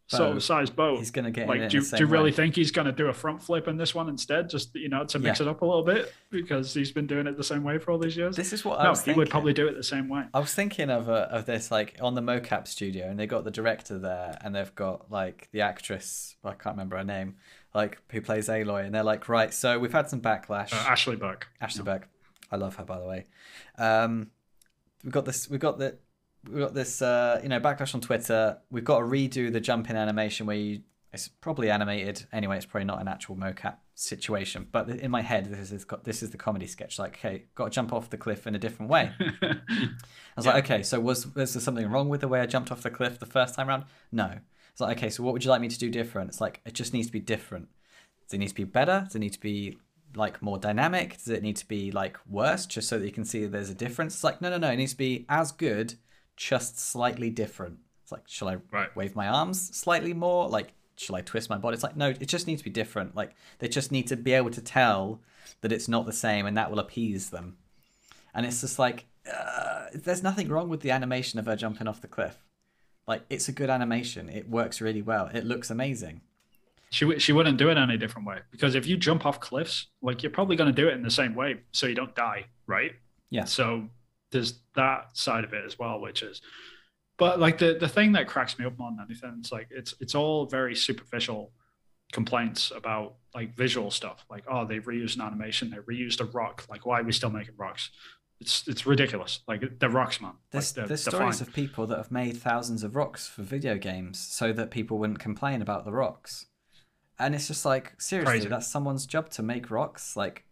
sort 0.07 0.35
of 0.35 0.43
size 0.43 0.69
boat. 0.69 0.99
He's 0.99 1.09
gonna 1.11 1.31
get 1.31 1.47
Like, 1.47 1.69
do, 1.69 1.81
do 1.81 1.97
you 1.97 2.05
really 2.05 2.25
way. 2.25 2.31
think 2.31 2.55
he's 2.55 2.69
going 2.71 2.85
to 2.85 2.91
do 2.91 3.07
a 3.07 3.13
front 3.13 3.41
flip 3.41 3.67
in 3.67 3.75
this 3.77 3.95
one 3.95 4.07
instead, 4.07 4.49
just 4.49 4.75
you 4.75 4.87
know, 4.87 5.03
to 5.05 5.17
mix 5.19 5.39
Yeah. 5.39 5.47
it 5.47 5.49
up 5.49 5.61
a 5.61 5.65
little 5.65 5.83
bit 5.83 6.13
because 6.29 6.73
he's 6.73 6.91
been 6.91 7.07
doing 7.07 7.25
it 7.25 7.37
the 7.37 7.43
same 7.43 7.63
way 7.63 7.79
for 7.79 7.91
all 7.91 7.97
these 7.97 8.15
years? 8.15 8.35
This 8.35 8.53
is 8.53 8.63
what 8.63 8.79
I 8.79 8.89
was 8.89 8.99
he 8.99 9.05
thinking. 9.05 9.19
would 9.19 9.29
probably 9.31 9.53
do 9.53 9.67
it 9.67 9.75
the 9.75 9.83
same 9.83 10.07
way. 10.07 10.25
I 10.33 10.39
was 10.39 10.53
thinking 10.53 10.89
of 10.91 11.09
uh, 11.09 11.27
of 11.31 11.45
this 11.45 11.71
like 11.71 11.97
on 12.01 12.13
the 12.13 12.21
mocap 12.21 12.67
studio, 12.67 13.09
and 13.09 13.19
they 13.19 13.25
got 13.25 13.43
the 13.45 13.51
director 13.51 13.97
there, 13.97 14.37
and 14.41 14.53
they've 14.53 14.75
got 14.75 15.09
like 15.11 15.49
the 15.51 15.61
actress. 15.61 16.35
I 16.43 16.51
can't 16.51 16.75
remember 16.75 16.97
her 16.97 17.03
name, 17.03 17.37
like 17.73 17.97
who 18.11 18.21
plays 18.21 18.47
Aloy, 18.47 18.85
and 18.85 18.93
they're 18.93 19.03
like, 19.03 19.27
right, 19.27 19.51
so 19.53 19.79
we've 19.79 19.91
had 19.93 20.09
some 20.09 20.21
backlash. 20.21 20.71
Uh, 20.71 20.85
Ashly 20.87 21.15
Burch. 21.15 21.43
Ashley. 21.59 21.83
Burch, 21.83 22.03
I 22.51 22.57
love 22.57 22.75
her 22.75 22.83
by 22.85 22.99
the 22.99 23.05
way. 23.05 23.25
Um, 23.79 24.29
we've 25.03 25.13
got 25.13 25.25
this. 25.25 25.49
We've 25.49 25.59
got 25.59 25.79
the. 25.79 25.97
We've 26.49 26.63
got 26.63 26.73
this. 26.73 27.01
Uh, 27.01 27.39
you 27.43 27.49
know, 27.49 27.59
backlash 27.59 27.95
on 27.95 28.01
Twitter. 28.01 28.57
We've 28.69 28.83
got 28.83 28.99
to 28.99 29.05
redo 29.05 29.51
the 29.51 29.59
jump 29.59 29.89
in 29.89 29.95
animation 29.95 30.45
where 30.45 30.55
you. 30.55 30.81
It's 31.13 31.29
probably 31.29 31.71
animated 31.71 32.25
anyway. 32.33 32.57
It's 32.57 32.65
probably 32.65 32.85
not 32.85 32.99
an 32.99 33.07
actual 33.07 33.37
mocap 33.37 33.77
situation, 33.93 34.67
but 34.69 34.89
in 34.89 35.09
my 35.09 35.21
head, 35.21 35.45
this 35.45 35.71
is 35.71 35.85
this 36.03 36.21
is 36.21 36.31
the 36.31 36.37
comedy 36.37 36.67
sketch. 36.67 36.99
Like, 36.99 37.13
okay, 37.15 37.45
got 37.55 37.65
to 37.65 37.69
jump 37.69 37.93
off 37.93 38.09
the 38.09 38.17
cliff 38.17 38.45
in 38.45 38.53
a 38.53 38.59
different 38.59 38.91
way. 38.91 39.11
I 39.19 39.57
was 40.35 40.45
like, 40.45 40.65
okay, 40.65 40.83
so 40.83 40.99
was 40.99 41.33
was 41.33 41.53
there 41.53 41.61
something 41.61 41.89
wrong 41.89 42.09
with 42.09 42.21
the 42.21 42.27
way 42.27 42.41
I 42.41 42.45
jumped 42.45 42.71
off 42.71 42.83
the 42.83 42.89
cliff 42.89 43.19
the 43.19 43.25
first 43.25 43.55
time 43.55 43.69
around? 43.69 43.85
No. 44.11 44.39
It's 44.71 44.81
like, 44.81 44.97
okay, 44.97 45.09
so 45.09 45.23
what 45.23 45.31
would 45.31 45.45
you 45.45 45.49
like 45.49 45.61
me 45.61 45.69
to 45.69 45.79
do 45.79 45.89
different? 45.89 46.29
It's 46.29 46.41
like 46.41 46.59
it 46.65 46.73
just 46.73 46.93
needs 46.93 47.07
to 47.07 47.13
be 47.13 47.21
different. 47.21 47.69
Does 48.27 48.33
it 48.33 48.39
need 48.39 48.49
to 48.49 48.55
be 48.55 48.65
better? 48.65 49.03
Does 49.05 49.15
it 49.15 49.19
need 49.19 49.33
to 49.33 49.39
be 49.39 49.77
like 50.15 50.41
more 50.41 50.57
dynamic? 50.57 51.17
Does 51.17 51.29
it 51.29 51.41
need 51.41 51.55
to 51.57 51.67
be 51.67 51.91
like 51.91 52.17
worse, 52.29 52.65
just 52.65 52.89
so 52.89 52.99
that 52.99 53.05
you 53.05 53.13
can 53.13 53.23
see 53.23 53.45
there's 53.45 53.69
a 53.69 53.75
difference? 53.75 54.15
It's 54.15 54.23
like, 54.25 54.41
no, 54.41 54.49
no, 54.49 54.57
no. 54.57 54.69
It 54.69 54.75
needs 54.75 54.91
to 54.91 54.97
be 54.97 55.25
as 55.29 55.53
good, 55.53 55.95
just 56.37 56.79
slightly 56.79 57.29
different. 57.29 57.79
It's 58.03 58.11
like, 58.11 58.23
shall 58.27 58.47
I 58.49 58.57
Right. 58.71 58.95
wave 58.95 59.15
my 59.15 59.27
arms 59.27 59.75
slightly 59.75 60.13
more? 60.13 60.47
Like, 60.49 60.73
shall 60.97 61.15
I 61.15 61.21
twist 61.21 61.49
my 61.49 61.57
body? 61.57 61.75
It's 61.75 61.83
like, 61.83 61.95
no, 61.97 62.09
it 62.09 62.27
just 62.27 62.47
needs 62.47 62.61
to 62.61 62.65
be 62.65 62.71
different. 62.71 63.15
Like, 63.15 63.35
they 63.59 63.67
just 63.67 63.91
need 63.91 64.07
to 64.07 64.15
be 64.15 64.33
able 64.33 64.51
to 64.51 64.61
tell 64.61 65.21
that 65.61 65.71
it's 65.71 65.87
not 65.87 66.05
the 66.05 66.13
same, 66.13 66.45
and 66.45 66.55
that 66.57 66.69
will 66.69 66.79
appease 66.79 67.29
them. 67.31 67.57
And 68.33 68.45
it's 68.45 68.61
just 68.61 68.77
like, 68.79 69.05
uh, 69.31 69.85
there's 69.93 70.21
nothing 70.23 70.49
wrong 70.49 70.69
with 70.69 70.81
the 70.81 70.91
animation 70.91 71.39
of 71.39 71.45
her 71.47 71.55
jumping 71.55 71.87
off 71.87 72.01
the 72.01 72.07
cliff. 72.07 72.37
Like, 73.07 73.23
it's 73.29 73.47
a 73.47 73.51
good 73.51 73.69
animation. 73.69 74.29
It 74.29 74.49
works 74.49 74.81
really 74.81 75.01
well. 75.01 75.27
It 75.33 75.45
looks 75.45 75.69
amazing. 75.69 76.21
She 76.91 77.17
she 77.19 77.33
wouldn't 77.33 77.57
do 77.57 77.69
it 77.69 77.77
any 77.77 77.97
different 77.97 78.27
way 78.27 78.39
because 78.51 78.73
if 78.75 78.85
you 78.85 78.95
jump 78.95 79.25
off 79.25 79.39
cliffs, 79.39 79.87
like 80.01 80.21
you're 80.23 80.31
probably 80.31 80.55
going 80.55 80.73
to 80.73 80.81
do 80.81 80.87
it 80.87 80.93
in 80.93 81.01
the 81.01 81.11
same 81.11 81.35
way, 81.35 81.61
so 81.71 81.87
you 81.87 81.95
don't 81.95 82.15
die, 82.15 82.45
right? 82.67 82.93
Yeah. 83.31 83.45
So 83.45 83.89
there's 84.35 84.59
that 84.75 85.01
side 85.13 85.43
of 85.43 85.53
it 85.53 85.63
as 85.65 85.79
well, 85.79 85.99
which 85.99 86.21
is, 86.21 86.41
but 87.17 87.39
like 87.39 87.57
the 87.57 87.77
the 87.79 87.87
thing 87.89 88.11
that 88.11 88.27
cracks 88.27 88.59
me 88.59 88.65
up 88.65 88.77
more 88.77 88.91
than 88.91 89.03
anything, 89.05 89.37
it's 89.39 89.51
like 89.51 89.67
it's 89.71 89.93
it's 89.99 90.13
all 90.15 90.45
very 90.45 90.75
superficial 90.75 91.51
complaints 92.11 92.71
about 92.75 93.15
like 93.33 93.55
visual 93.55 93.89
stuff, 93.91 94.25
like 94.29 94.43
oh 94.47 94.65
they 94.65 94.79
reused 94.79 95.15
an 95.15 95.21
animation, 95.21 95.69
they 95.69 95.77
reused 95.77 96.21
a 96.21 96.25
rock, 96.25 96.65
like 96.69 96.85
why 96.85 96.99
are 96.99 97.03
we 97.03 97.11
still 97.11 97.29
making 97.31 97.55
rocks? 97.57 97.89
It's 98.41 98.67
it's 98.67 98.85
ridiculous. 98.85 99.39
Like 99.47 99.79
the 99.79 99.89
rocks, 99.89 100.19
man. 100.21 100.33
There's, 100.51 100.71
like, 100.71 100.75
they're- 100.75 100.87
there's 100.89 101.05
they're 101.05 101.11
stories 101.13 101.39
fine. 101.39 101.47
of 101.47 101.53
people 101.53 101.87
that 101.87 101.97
have 101.97 102.11
made 102.11 102.37
thousands 102.37 102.83
of 102.83 102.95
rocks 102.95 103.27
for 103.27 103.43
video 103.43 103.77
games 103.77 104.19
so 104.19 104.51
that 104.53 104.71
people 104.71 104.97
wouldn't 104.99 105.19
complain 105.19 105.61
about 105.61 105.85
the 105.85 105.93
rocks. 105.93 106.45
And 107.17 107.33
it's 107.33 107.47
just 107.47 107.63
like, 107.63 107.93
seriously, 107.97 108.33
Crazy. 108.33 108.49
that's 108.49 108.67
someone's 108.67 109.05
job 109.05 109.29
to 109.31 109.41
make 109.41 109.71
rocks. 109.71 110.17
Like, 110.17 110.43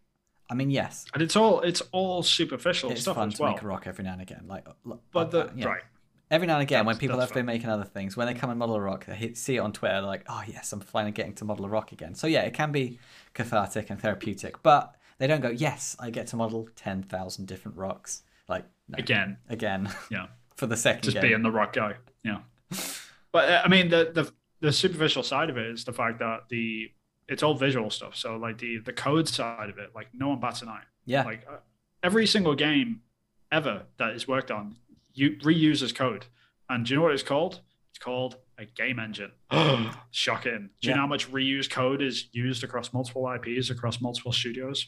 I 0.53 0.55
mean, 0.55 0.69
yes, 0.69 1.05
and 1.15 1.23
it's 1.23 1.35
all 1.35 1.61
it's 1.61 1.81
all 1.91 2.21
superficial 2.21 2.91
it's 2.91 3.01
stuff 3.01 3.15
fun 3.15 3.29
as 3.29 3.33
to 3.37 3.41
well. 3.41 3.53
make 3.53 3.63
a 3.63 3.65
rock 3.65 3.87
every 3.87 4.03
now 4.03 4.13
and 4.13 4.21
again. 4.21 4.43
Like, 4.47 4.67
l- 4.85 5.01
But 5.11 5.31
the 5.31 5.45
uh, 5.47 5.51
yeah. 5.55 5.65
right, 5.65 5.81
every 6.29 6.45
now 6.45 6.53
and 6.53 6.61
again, 6.61 6.85
when 6.85 6.95
people 6.95 7.17
that's 7.17 7.31
have 7.31 7.35
been 7.35 7.47
making 7.47 7.71
other 7.71 7.83
things, 7.83 8.15
when 8.15 8.27
they 8.27 8.35
come 8.35 8.51
and 8.51 8.59
model 8.59 8.75
a 8.75 8.79
rock, 8.79 9.07
they 9.07 9.15
hit, 9.15 9.35
see 9.35 9.55
it 9.55 9.59
on 9.59 9.73
Twitter, 9.73 10.01
like, 10.01 10.25
oh 10.29 10.43
yes, 10.45 10.71
I'm 10.71 10.79
finally 10.79 11.11
getting 11.11 11.33
to 11.33 11.45
model 11.45 11.65
a 11.65 11.69
rock 11.69 11.91
again. 11.91 12.13
So 12.13 12.27
yeah, 12.27 12.41
it 12.43 12.53
can 12.53 12.71
be 12.71 12.99
cathartic 13.33 13.89
and 13.89 13.99
therapeutic, 13.99 14.61
but 14.61 14.95
they 15.17 15.25
don't 15.25 15.41
go, 15.41 15.49
yes, 15.49 15.95
I 15.99 16.11
get 16.11 16.27
to 16.27 16.35
model 16.35 16.69
ten 16.75 17.01
thousand 17.01 17.47
different 17.47 17.75
rocks. 17.75 18.21
Like 18.47 18.65
no. 18.87 18.99
again, 18.99 19.37
again, 19.49 19.89
yeah. 20.11 20.27
for 20.55 20.67
the 20.67 20.77
second 20.77 21.01
just 21.01 21.15
game. 21.15 21.23
being 21.23 21.41
the 21.41 21.51
rock 21.51 21.73
guy. 21.73 21.95
Yeah. 22.23 22.41
But 23.31 23.49
uh, 23.49 23.61
I 23.65 23.67
mean, 23.67 23.89
the, 23.89 24.11
the 24.13 24.31
the 24.61 24.71
superficial 24.71 25.23
side 25.23 25.49
of 25.49 25.57
it 25.57 25.65
is 25.65 25.83
the 25.85 25.91
fact 25.91 26.19
that 26.19 26.49
the 26.49 26.91
it's 27.27 27.43
all 27.43 27.53
visual 27.55 27.89
stuff. 27.89 28.15
So 28.15 28.35
like 28.37 28.57
the 28.57 28.77
the 28.79 28.93
code 28.93 29.27
side 29.27 29.69
of 29.69 29.77
it, 29.77 29.91
like 29.95 30.07
no 30.13 30.29
one 30.29 30.39
bats 30.39 30.61
an 30.61 30.69
eye. 30.69 30.83
yeah, 31.05 31.23
Like 31.23 31.45
uh, 31.49 31.57
every 32.03 32.25
single 32.27 32.55
game 32.55 33.01
ever 33.51 33.83
that 33.97 34.11
is 34.15 34.27
worked 34.27 34.51
on, 34.51 34.75
you 35.13 35.31
reuses 35.43 35.93
code. 35.93 36.25
And 36.69 36.85
do 36.85 36.91
you 36.93 36.95
know 36.97 37.03
what 37.03 37.13
it's 37.13 37.23
called? 37.23 37.61
It's 37.91 37.99
called 37.99 38.37
a 38.57 38.65
game 38.65 38.99
engine. 38.99 39.31
Shocking. 40.11 40.69
Do 40.81 40.87
you 40.87 40.91
Yeah. 40.91 40.95
know 40.95 41.01
how 41.01 41.07
much 41.07 41.31
reused 41.31 41.69
code 41.69 42.01
is 42.01 42.27
used 42.31 42.63
across 42.63 42.93
multiple 42.93 43.27
IPs, 43.31 43.69
across 43.69 44.01
multiple 44.01 44.31
studios? 44.31 44.87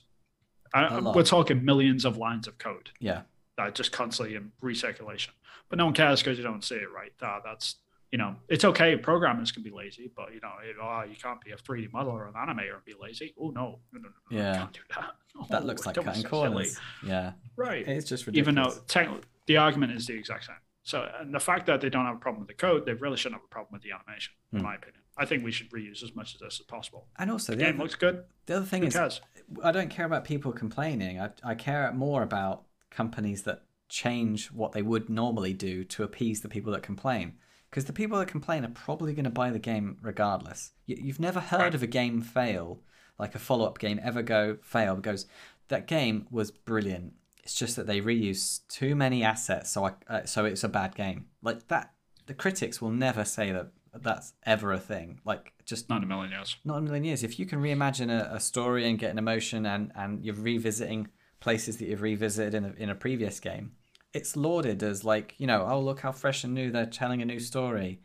Uh, 0.74 1.12
we're 1.16 1.24
talking 1.24 1.64
millions 1.64 2.06
of 2.06 2.18
lines 2.18 2.48
of 2.48 2.58
code 2.58 2.90
yeah. 3.00 3.22
that 3.58 3.76
just 3.76 3.92
constantly 3.92 4.36
in 4.36 4.52
recirculation. 4.62 5.30
But 5.70 5.78
no 5.78 5.86
one 5.86 5.94
cares 5.94 6.22
because 6.22 6.38
you 6.38 6.44
don't 6.44 6.64
see 6.64 6.76
it, 6.76 6.92
right? 6.94 7.14
That, 7.20 7.42
that's 7.46 7.76
you 8.16 8.18
know, 8.18 8.34
it's 8.48 8.64
okay. 8.64 8.96
Programmers 8.96 9.52
can 9.52 9.62
be 9.62 9.70
lazy, 9.70 10.10
but 10.16 10.34
you 10.34 10.40
know, 10.40 10.54
it, 10.64 10.78
oh, 10.82 11.04
you 11.04 11.18
can't 11.22 11.42
be 11.42 11.52
a 11.52 11.58
3D 11.58 11.92
modeler 11.92 12.14
or 12.14 12.28
an 12.28 12.34
animator 12.36 12.76
and 12.76 12.86
be 12.86 12.94
lazy. 12.98 13.34
Oh 13.38 13.50
no, 13.50 13.80
no, 13.92 14.00
no, 14.00 14.08
no, 14.32 14.38
Yeah. 14.38 14.56
can't 14.58 14.72
do 14.72 14.80
that. 14.96 15.12
That 15.50 15.64
Oh, 15.64 15.66
looks 15.66 15.86
like 15.86 15.96
cutting 16.02 16.24
corners. 16.24 16.80
Yeah, 17.06 17.34
right? 17.58 17.86
it's 17.86 18.08
just 18.08 18.26
ridiculous. 18.26 18.78
Even 18.88 19.04
though 19.04 19.20
the 19.48 19.58
argument 19.58 19.92
is 19.92 20.08
the 20.08 20.14
exact 20.14 20.46
same. 20.46 20.56
So, 20.84 21.10
and 21.20 21.36
the 21.36 21.42
fact 21.42 21.66
that 21.66 21.82
they 21.82 21.90
don't 21.90 22.06
have 22.06 22.16
a 22.16 22.20
problem 22.20 22.40
with 22.40 22.48
the 22.48 22.54
code, 22.54 22.86
they 22.86 22.94
really 22.94 23.18
shouldn't 23.18 23.42
have 23.42 23.46
a 23.46 23.54
problem 23.54 23.74
with 23.74 23.82
the 23.82 23.92
animation, 23.92 24.32
in 24.54 24.60
Hmm. 24.60 24.64
my 24.64 24.76
opinion. 24.76 25.02
I 25.18 25.26
think 25.26 25.44
we 25.44 25.52
should 25.52 25.70
reuse 25.72 26.02
as 26.04 26.16
much 26.16 26.36
of 26.36 26.40
this 26.40 26.62
as 26.62 26.66
possible. 26.66 27.10
and 27.20 27.30
also 27.30 27.52
The 27.52 27.58
the 27.58 27.64
game 27.66 27.74
other, 27.76 27.84
looks 27.84 27.96
good. 27.96 28.24
the 28.46 28.56
other 28.56 28.66
thing 28.66 28.84
Who 28.84 28.88
is, 28.88 28.94
cares? 28.94 29.20
I 29.62 29.74
don't 29.74 29.90
care 29.90 30.06
about 30.06 30.24
people 30.24 30.54
complaining. 30.54 31.20
I, 31.20 31.32
I 31.44 31.54
care 31.56 31.92
more 31.92 32.24
about 32.24 32.64
companies 32.92 33.44
that 33.44 33.64
change 33.90 34.54
what 34.54 34.72
they 34.72 34.82
would 34.82 35.10
normally 35.10 35.52
do 35.54 35.84
to 35.84 36.04
appease 36.04 36.40
the 36.40 36.50
people 36.50 36.72
that 36.72 36.82
complain. 36.82 37.34
Because 37.76 37.88
the 37.88 37.92
people 37.92 38.18
that 38.20 38.30
complain 38.30 38.64
are 38.64 38.70
probably 38.70 39.14
going 39.14 39.26
to 39.26 39.30
buy 39.30 39.50
the 39.50 39.60
game 39.60 39.98
regardless. 40.02 40.72
You, 40.86 40.96
you've 40.98 41.20
never 41.20 41.42
heard 41.42 41.60
Right. 41.60 41.76
of 41.76 41.84
a 41.84 41.88
game 41.88 42.22
fail, 42.22 42.80
like 43.20 43.36
a 43.36 43.40
follow 43.40 43.66
up 43.66 43.80
game 43.80 44.00
ever 44.02 44.22
go 44.22 44.60
fail, 44.62 44.96
because 44.96 45.26
that 45.68 45.86
game 45.86 46.26
was 46.32 46.52
brilliant. 46.52 47.16
It's 47.44 47.54
just 47.54 47.76
that 47.76 47.86
they 47.86 48.00
reused 48.00 48.62
too 48.70 48.96
many 48.96 49.26
assets, 49.26 49.72
so 49.72 49.88
I, 49.88 49.92
uh, 50.08 50.24
so 50.24 50.46
it's 50.46 50.64
a 50.64 50.70
bad 50.70 50.96
game. 50.96 51.26
Like 51.42 51.68
that, 51.68 51.92
the 52.28 52.34
critics 52.34 52.82
will 52.82 52.92
never 52.92 53.26
say 53.26 53.52
that 53.52 53.72
that's 53.94 54.32
ever 54.46 54.72
a 54.72 54.80
thing. 54.80 55.20
Like 55.26 55.52
just 55.66 55.90
Not 55.90 55.98
in 55.98 56.04
a 56.04 56.08
million 56.08 56.32
years. 56.32 56.56
not 56.64 56.78
in 56.78 56.84
a 56.84 56.86
million 56.86 57.04
years. 57.04 57.24
If 57.26 57.38
you 57.40 57.46
can 57.46 57.60
reimagine 57.62 58.10
a, 58.10 58.36
a 58.36 58.40
story 58.40 58.88
and 58.90 58.98
get 58.98 59.12
an 59.12 59.18
emotion 59.18 59.66
and, 59.66 59.92
and 59.96 60.24
you're 60.24 60.34
revisiting 60.36 61.10
places 61.42 61.76
that 61.80 61.88
you've 61.90 62.02
revisited 62.02 62.54
in 62.54 62.64
a, 62.64 62.74
in 62.78 62.90
a 62.90 62.96
previous 62.96 63.42
game, 63.42 63.74
it's 64.16 64.36
lauded 64.38 64.82
as 64.82 65.04
like, 65.04 65.36
you 65.38 65.46
know, 65.46 65.68
oh, 65.70 65.80
look 65.82 66.00
how 66.00 66.12
fresh 66.12 66.44
and 66.46 66.54
new 66.54 66.72
they're 66.72 66.86
telling 66.86 67.22
a 67.22 67.26
new 67.26 67.40
story. 67.40 68.00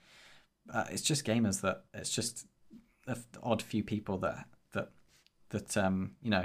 Uh, 0.72 0.84
it's 0.90 1.02
just 1.02 1.24
gamers 1.24 1.60
that, 1.60 1.84
it's 1.94 2.10
just 2.10 2.46
the 3.06 3.16
odd 3.42 3.62
few 3.62 3.84
people 3.84 4.18
that, 4.18 4.46
that, 4.72 4.90
that, 5.50 5.76
um, 5.76 6.12
you 6.20 6.30
know, 6.30 6.44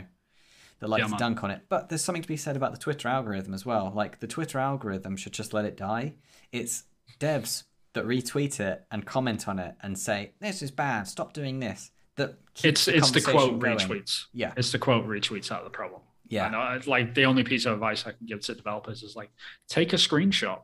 that 0.79 0.89
like 0.89 1.01
Yeah, 1.01 1.07
to 1.07 1.15
dunk 1.17 1.43
on 1.43 1.49
it. 1.51 1.63
But 1.67 1.89
there's 1.89 2.03
something 2.03 2.21
to 2.21 2.27
be 2.27 2.37
said 2.37 2.55
about 2.55 2.73
the 2.73 2.77
Twitter 2.77 3.07
algorithm 3.07 3.53
as 3.53 3.65
well. 3.65 3.91
Like 3.93 4.19
the 4.19 4.27
Twitter 4.27 4.59
algorithm 4.59 5.17
should 5.17 5.33
just 5.33 5.53
let 5.53 5.65
it 5.65 5.75
die. 5.77 6.13
It's 6.51 6.83
devs 7.19 7.63
that 7.93 8.05
retweet 8.05 8.59
it 8.59 8.85
and 8.91 9.05
comment 9.05 9.47
on 9.47 9.57
it 9.57 9.75
and 9.81 9.97
say 9.97 10.33
this 10.41 10.61
is 10.61 10.69
bad. 10.69 11.07
Stop 11.07 11.33
doing 11.33 11.59
this. 11.59 11.91
That 12.17 12.37
It's 12.63 12.85
the 12.85 12.95
it's 12.97 13.11
the 13.11 13.21
quote 13.21 13.59
going. 13.59 13.77
retweets. 13.77 14.25
Yeah, 14.31 14.53
It's 14.55 14.71
the 14.71 14.79
quote 14.79 15.07
retweets 15.07 15.51
out 15.51 15.59
of 15.59 15.65
the 15.65 15.71
problem. 15.71 16.01
Yeah, 16.27 16.47
And 16.47 16.55
I, 16.55 16.79
like 16.85 17.13
the 17.13 17.25
only 17.25 17.43
piece 17.43 17.65
of 17.65 17.73
advice 17.73 18.05
I 18.05 18.11
can 18.11 18.25
give 18.25 18.41
to 18.41 18.55
developers 18.55 19.03
is 19.03 19.15
like 19.15 19.31
take 19.67 19.93
a 19.93 19.97
screenshot 19.97 20.59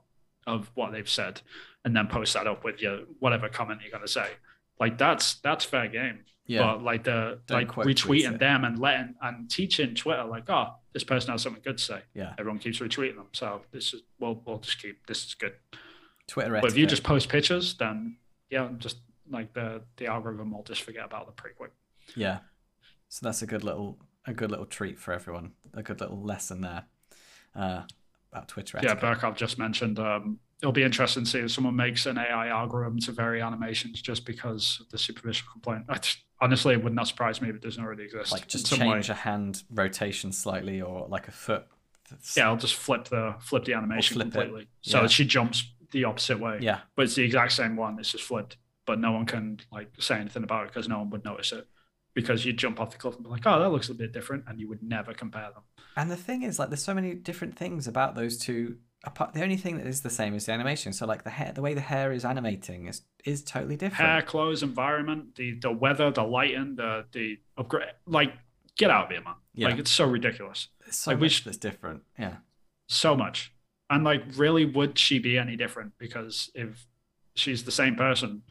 of 0.48 0.72
what 0.74 0.92
they've 0.92 1.10
said 1.10 1.42
and 1.86 1.96
then 1.96 2.08
post 2.08 2.34
that 2.34 2.48
up 2.48 2.64
with 2.64 2.82
your 2.82 3.02
whatever 3.20 3.48
comment 3.50 3.82
you're 3.84 3.92
gonna 3.92 4.08
say. 4.08 4.28
Like 4.80 4.98
that's 4.98 5.36
that's 5.36 5.64
fair 5.66 5.88
game. 5.88 6.20
yeah. 6.48 6.62
But 6.64 6.84
like 6.84 7.04
the 7.04 7.40
Don't 7.46 7.60
like 7.60 7.88
retweeting 7.88 8.40
them 8.40 8.64
and 8.66 8.80
letting 8.80 9.16
and 9.22 9.50
teaching 9.50 9.94
Twitter 9.96 10.24
like, 10.26 10.50
oh, 10.50 10.76
this 10.94 11.04
person 11.04 11.32
has 11.32 11.44
something 11.44 11.62
good 11.64 11.78
to 11.78 11.84
say. 11.84 12.02
Yeah. 12.14 12.34
Everyone 12.40 12.60
keeps 12.60 12.80
retweeting 12.80 13.16
them. 13.16 13.28
So 13.34 13.62
this 13.72 13.94
is 13.94 14.02
we'll 14.20 14.42
we'll 14.46 14.60
just 14.60 14.82
keep 14.82 15.06
this 15.06 15.26
is 15.26 15.34
good. 15.36 15.54
Twitter. 16.28 16.60
But 16.62 16.72
if 16.72 16.78
you 16.78 16.86
just 16.88 17.04
post 17.04 17.30
pictures, 17.30 17.76
then 17.76 18.18
yeah, 18.50 18.70
just 18.80 18.98
like 19.30 19.54
the 19.54 19.82
the 19.98 20.08
algorithm 20.08 20.52
will 20.52 20.64
just 20.64 20.82
forget 20.82 21.06
about 21.06 21.26
them 21.26 21.36
pretty 21.36 21.56
quick. 21.56 21.72
yeah, 22.16 22.40
so 23.10 23.26
that's 23.26 23.42
a 23.42 23.48
good 23.48 23.64
little 23.64 23.98
a 24.26 24.34
good 24.34 24.52
little 24.52 24.66
treat 24.66 25.00
for 25.00 25.14
everyone. 25.14 25.52
A 25.74 25.82
good 25.84 26.00
little 26.02 26.22
lesson 26.22 26.62
there 26.62 26.84
uh, 27.56 27.84
about 28.32 28.48
Twitter. 28.48 28.78
Yeah, 28.82 28.92
etiquette. 28.92 29.02
Burkhardt 29.02 29.38
just 29.38 29.58
mentioned 29.58 30.00
um, 30.00 30.40
it'll 30.62 30.72
be 30.72 30.84
interesting 30.84 31.24
to 31.24 31.30
see 31.30 31.40
if 31.40 31.52
someone 31.52 31.76
makes 31.76 32.06
an 32.06 32.18
AI 32.18 32.48
algorithm 32.50 33.00
to 33.00 33.12
vary 33.12 33.42
animations 33.42 34.02
just 34.02 34.26
because 34.26 34.80
of 34.82 34.90
the 34.90 34.98
superficial 34.98 35.48
complaint. 35.52 35.86
I 35.90 35.98
just, 35.98 36.20
honestly, 36.40 36.74
it 36.74 36.84
would 36.84 36.94
not 36.94 37.08
surprise 37.08 37.42
me 37.42 37.50
if 37.50 37.56
it 37.56 37.62
doesn't 37.62 37.84
already 37.84 38.04
exist. 38.04 38.32
like 38.32 38.48
just 38.48 38.68
some 38.68 38.80
way. 38.80 38.86
change 38.96 39.10
a 39.10 39.14
hand 39.16 39.64
rotation 39.72 40.32
slightly 40.32 40.82
or 40.82 41.08
like 41.08 41.28
a 41.28 41.32
foot. 41.32 41.66
that's- 42.10 42.36
Yeah, 42.38 42.48
I'll 42.50 42.58
just 42.58 42.76
flip 42.76 43.06
the 43.06 43.36
flip 43.40 43.66
the 43.66 43.74
animation 43.74 44.16
flip 44.16 44.28
it. 44.28 44.32
completely. 44.32 44.68
So 44.82 45.02
Yeah. 45.02 45.08
she 45.08 45.26
jumps 45.26 45.64
the 45.92 46.04
opposite 46.06 46.40
way. 46.40 46.60
yeah, 46.62 46.82
But 46.96 47.04
it's 47.04 47.16
the 47.16 47.24
exact 47.24 47.52
same 47.54 47.76
one. 47.76 48.00
It's 48.00 48.12
just 48.12 48.24
flipped. 48.24 48.58
But 48.86 49.00
no 49.00 49.12
one 49.12 49.26
can 49.26 49.60
like 49.72 49.92
say 50.00 50.16
anything 50.20 50.44
about 50.44 50.66
it 50.66 50.68
because 50.70 50.88
no 50.90 50.98
one 51.00 51.10
would 51.12 51.24
notice 51.24 51.52
it. 51.52 51.68
Because 52.14 52.44
you'd 52.46 52.58
jump 52.58 52.80
off 52.80 52.92
the 52.92 52.98
cliff 52.98 53.16
and 53.16 53.24
be 53.24 53.30
like, 53.30 53.44
oh, 53.46 53.60
that 53.60 53.70
looks 53.70 53.88
a 53.90 53.94
bit 53.94 54.12
different, 54.12 54.44
and 54.48 54.60
you 54.60 54.68
would 54.68 54.84
never 54.84 55.14
compare 55.14 55.50
them. 55.54 55.64
And 55.96 56.12
the 56.12 56.18
thing 56.18 56.44
is, 56.44 56.60
like, 56.60 56.70
there's 56.70 56.84
so 56.84 56.94
many 56.94 57.14
different 57.14 57.58
things 57.58 57.88
about 57.88 58.16
those 58.16 58.38
two. 58.38 58.78
Apart, 59.04 59.34
the 59.34 59.42
only 59.42 59.58
thing 59.58 59.78
that 59.78 59.88
is 59.88 60.02
the 60.02 60.10
same 60.10 60.36
is 60.36 60.46
the 60.46 60.52
animation. 60.52 60.94
So, 60.94 61.06
like, 61.08 61.24
the 61.24 61.30
hair, 61.32 61.54
the 61.54 61.62
way 61.62 61.74
the 61.74 61.82
hair 61.82 62.12
is 62.12 62.24
animating 62.26 62.88
is 62.88 63.02
is 63.26 63.44
totally 63.44 63.76
different. 63.78 64.10
Hair, 64.10 64.22
clothes, 64.24 64.62
environment, 64.62 65.36
the 65.36 65.58
the 65.60 65.72
weather, 65.72 66.12
the 66.12 66.24
lighting, 66.24 66.76
the 66.76 67.06
the 67.12 67.40
upgrade. 67.58 67.94
Like, 68.06 68.34
get 68.78 68.92
out 68.92 69.06
of 69.06 69.12
here, 69.12 69.22
man. 69.22 69.36
Yeah. 69.54 69.70
Like, 69.70 69.80
it's 69.80 69.92
so 69.92 70.06
ridiculous. 70.06 70.68
There's 70.82 70.98
so 70.98 71.12
like, 71.12 71.20
we 71.20 71.26
much 71.26 71.32
sh- 71.32 71.44
that's 71.46 71.58
different. 71.58 72.04
Yeah, 72.20 72.38
So 72.88 73.16
much. 73.16 73.54
And 73.90 74.04
like, 74.04 74.24
really, 74.36 74.66
would 74.66 74.98
she 75.00 75.20
be 75.20 75.38
any 75.38 75.56
different? 75.58 75.94
Because 75.98 76.52
if 76.54 76.88
she's 77.36 77.64
the 77.64 77.72
same 77.72 77.96
person, 77.96 78.44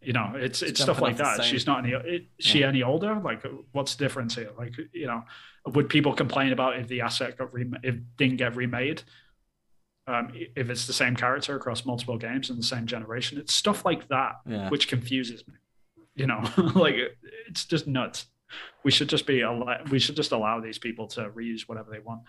you 0.00 0.12
know, 0.12 0.32
it's 0.36 0.62
it's 0.62 0.80
stuff 0.80 1.00
like 1.00 1.16
that. 1.16 1.42
She's 1.44 1.66
not 1.66 1.84
any. 1.84 1.92
Is 1.92 2.22
she 2.38 2.62
any 2.62 2.82
older? 2.82 3.14
Like, 3.16 3.44
what's 3.72 3.94
the 3.96 4.04
difference 4.04 4.34
here? 4.36 4.50
Like, 4.56 4.74
you 4.92 5.06
know, 5.06 5.24
would 5.66 5.88
people 5.88 6.12
complain 6.14 6.52
about 6.52 6.78
if 6.78 6.88
the 6.88 7.00
asset 7.00 7.36
got 7.36 7.52
remade, 7.52 7.80
if 7.82 7.96
didn't 8.16 8.36
get 8.36 8.54
remade? 8.56 9.02
Um, 10.06 10.32
if 10.56 10.70
it's 10.70 10.86
the 10.86 10.94
same 10.94 11.14
character 11.16 11.54
across 11.54 11.84
multiple 11.84 12.16
games 12.16 12.48
in 12.48 12.56
the 12.56 12.62
same 12.62 12.86
generation, 12.86 13.36
it's 13.38 13.52
stuff 13.52 13.84
like 13.84 14.08
that 14.08 14.36
yeah, 14.46 14.70
which 14.70 14.88
confuses 14.88 15.46
me. 15.46 15.54
You 16.14 16.26
know, 16.26 16.42
like 16.74 16.94
it's 17.48 17.64
just 17.64 17.86
nuts. 17.86 18.26
We 18.84 18.90
should 18.90 19.08
just 19.08 19.26
be 19.26 19.44
we 19.90 19.98
should 19.98 20.16
just 20.16 20.32
allow 20.32 20.60
these 20.60 20.78
people 20.78 21.08
to 21.08 21.28
reuse 21.30 21.62
whatever 21.62 21.90
they 21.90 21.98
want. 21.98 22.22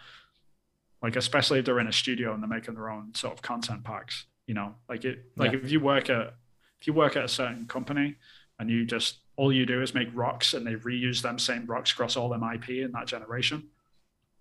Like 1.02 1.16
especially 1.16 1.60
if 1.60 1.66
they're 1.66 1.80
in 1.80 1.88
a 1.88 1.94
studio 1.94 2.34
and 2.34 2.44
they're 2.44 2.50
making 2.50 2.74
their 2.74 2.90
own 2.90 3.14
sort 3.16 3.34
of 3.34 3.42
content 3.42 3.84
packs. 3.86 4.26
You 4.48 4.56
know, 4.56 4.76
like 4.90 5.06
it 5.06 5.20
like 5.38 5.54
Yeah. 5.54 5.60
if 5.64 5.72
you 5.72 5.80
work 5.80 6.10
at 6.10 6.34
if 6.80 6.88
you 6.88 6.94
work 6.94 7.16
at 7.16 7.24
a 7.26 7.28
certain 7.28 7.66
company 7.68 8.16
and 8.58 8.70
you 8.70 8.86
just 8.86 9.20
all 9.36 9.52
you 9.54 9.66
do 9.66 9.82
is 9.82 9.94
make 9.94 10.10
rocks 10.14 10.54
and 10.54 10.66
they 10.68 10.76
reuse 10.76 11.22
them 11.22 11.40
same 11.40 11.66
rocks 11.66 11.92
across 11.92 12.18
all 12.18 12.30
them 12.30 12.44
IP 12.44 12.70
in 12.70 12.92
that 12.92 13.08
generation, 13.08 13.70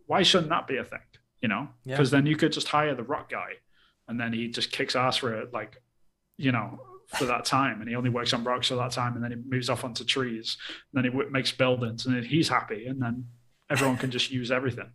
why 0.06 0.22
shouldn't 0.22 0.50
that 0.50 0.66
be 0.66 0.76
a 0.76 0.84
thing? 0.84 0.98
You 1.40 1.48
know, 1.48 1.68
Yeah. 1.84 1.94
because 1.96 2.10
then 2.10 2.26
you 2.26 2.36
could 2.36 2.52
just 2.52 2.68
hire 2.68 2.94
the 2.94 3.04
rock 3.04 3.30
guy 3.30 3.54
and 4.08 4.18
then 4.20 4.32
he 4.32 4.48
just 4.48 4.72
kicks 4.72 4.96
ass 4.96 5.18
for 5.18 5.34
it 5.34 5.52
like 5.52 5.80
you 6.36 6.52
know 6.52 6.80
for 7.08 7.24
that 7.24 7.44
time, 7.46 7.80
and 7.80 7.88
he 7.88 7.96
only 7.96 8.10
works 8.10 8.34
on 8.34 8.44
rocks 8.44 8.68
for 8.68 8.74
that 8.74 8.90
time, 8.90 9.14
and 9.14 9.24
then 9.24 9.30
he 9.30 9.36
moves 9.48 9.70
off 9.70 9.82
onto 9.82 10.04
trees, 10.04 10.58
and 10.92 11.02
then 11.04 11.10
he 11.10 11.18
makes 11.30 11.50
buildings, 11.50 12.04
and 12.04 12.14
then 12.14 12.22
he's 12.22 12.50
happy, 12.50 12.86
and 12.86 13.00
then 13.00 13.24
everyone 13.70 13.96
can 13.96 14.10
just 14.10 14.30
use 14.30 14.50
everything. 14.50 14.90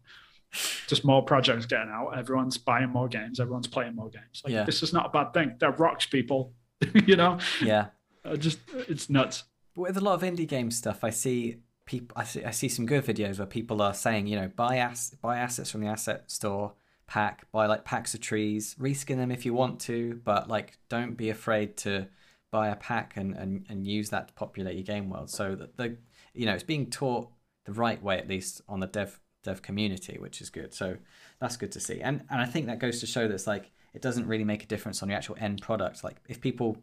Just 0.88 1.04
more 1.04 1.24
projects 1.26 1.66
getting 1.66 1.90
out. 1.90 2.12
Everyone's 2.12 2.60
buying 2.60 2.90
more 2.90 3.08
games. 3.08 3.40
Everyone's 3.40 3.66
playing 3.68 3.96
more 3.96 4.10
games. 4.10 4.44
Like 4.44 4.54
Yeah. 4.54 4.64
this 4.64 4.84
is 4.84 4.94
not 4.94 5.08
a 5.08 5.10
bad 5.10 5.34
thing. 5.34 5.56
They're 5.60 5.72
rocks, 5.72 6.06
people. 6.06 6.54
you 7.08 7.16
know, 7.16 7.40
Yeah. 7.62 7.88
Uh, 8.26 8.38
just 8.38 8.60
it's 8.88 9.10
nuts. 9.10 9.44
with 9.76 9.98
a 9.98 10.02
lot 10.02 10.14
of 10.14 10.22
indie 10.22 10.48
game 10.48 10.72
stuff, 10.72 11.04
I 11.04 11.10
see 11.10 11.58
people. 11.86 12.16
I 12.18 12.24
see, 12.24 12.44
I 12.44 12.52
see 12.52 12.70
some 12.70 12.86
good 12.86 13.06
videos 13.06 13.38
where 13.38 13.48
people 13.48 13.82
are 13.82 13.94
saying, 13.94 14.28
you 14.28 14.40
know, 14.40 14.50
buy 14.56 14.78
ass, 14.78 15.16
buy 15.22 15.40
assets 15.40 15.70
from 15.70 15.82
the 15.82 15.88
asset 15.88 16.32
store 16.32 16.74
pack, 17.06 17.52
buy 17.52 17.66
like 17.66 17.84
packs 17.84 18.14
of 18.14 18.22
trees, 18.22 18.76
reskin 18.80 19.18
them 19.18 19.32
if 19.32 19.46
you 19.46 19.54
want 19.54 19.80
to, 19.82 20.22
but 20.24 20.48
like 20.48 20.78
don't 20.90 21.18
be 21.18 21.30
afraid 21.30 21.76
to 21.78 22.08
buy 22.52 22.70
a 22.70 22.76
pack 22.76 23.18
and 23.18 23.36
and, 23.36 23.66
and 23.70 23.86
use 23.86 24.10
that 24.10 24.30
to 24.30 24.34
populate 24.34 24.76
your 24.76 24.84
game 24.84 25.10
world. 25.10 25.30
So 25.30 25.56
that 25.56 25.78
the 25.78 25.98
you 26.34 26.46
know 26.46 26.54
it's 26.54 26.64
being 26.64 26.90
taught 26.90 27.30
the 27.66 27.74
right 27.74 28.02
way 28.02 28.18
at 28.18 28.28
least 28.28 28.62
on 28.68 28.80
the 28.80 28.88
dev 28.88 29.20
dev 29.44 29.62
community, 29.62 30.18
which 30.20 30.42
is 30.42 30.50
good. 30.50 30.74
So 30.74 30.98
that's 31.40 31.58
good 31.58 31.72
to 31.74 31.80
see. 31.80 32.02
And 32.02 32.22
and 32.30 32.42
I 32.42 32.46
think 32.46 32.68
that 32.68 32.80
goes 32.80 33.00
to 33.02 33.06
show 33.06 33.28
that's 33.28 33.48
like 33.48 33.72
it 33.94 34.02
doesn't 34.02 34.28
really 34.28 34.44
make 34.44 34.64
a 34.64 34.68
difference 34.68 35.02
on 35.04 35.10
your 35.10 35.18
actual 35.18 35.36
end 35.40 35.62
product. 35.62 36.04
Like 36.04 36.18
if 36.28 36.42
people 36.42 36.78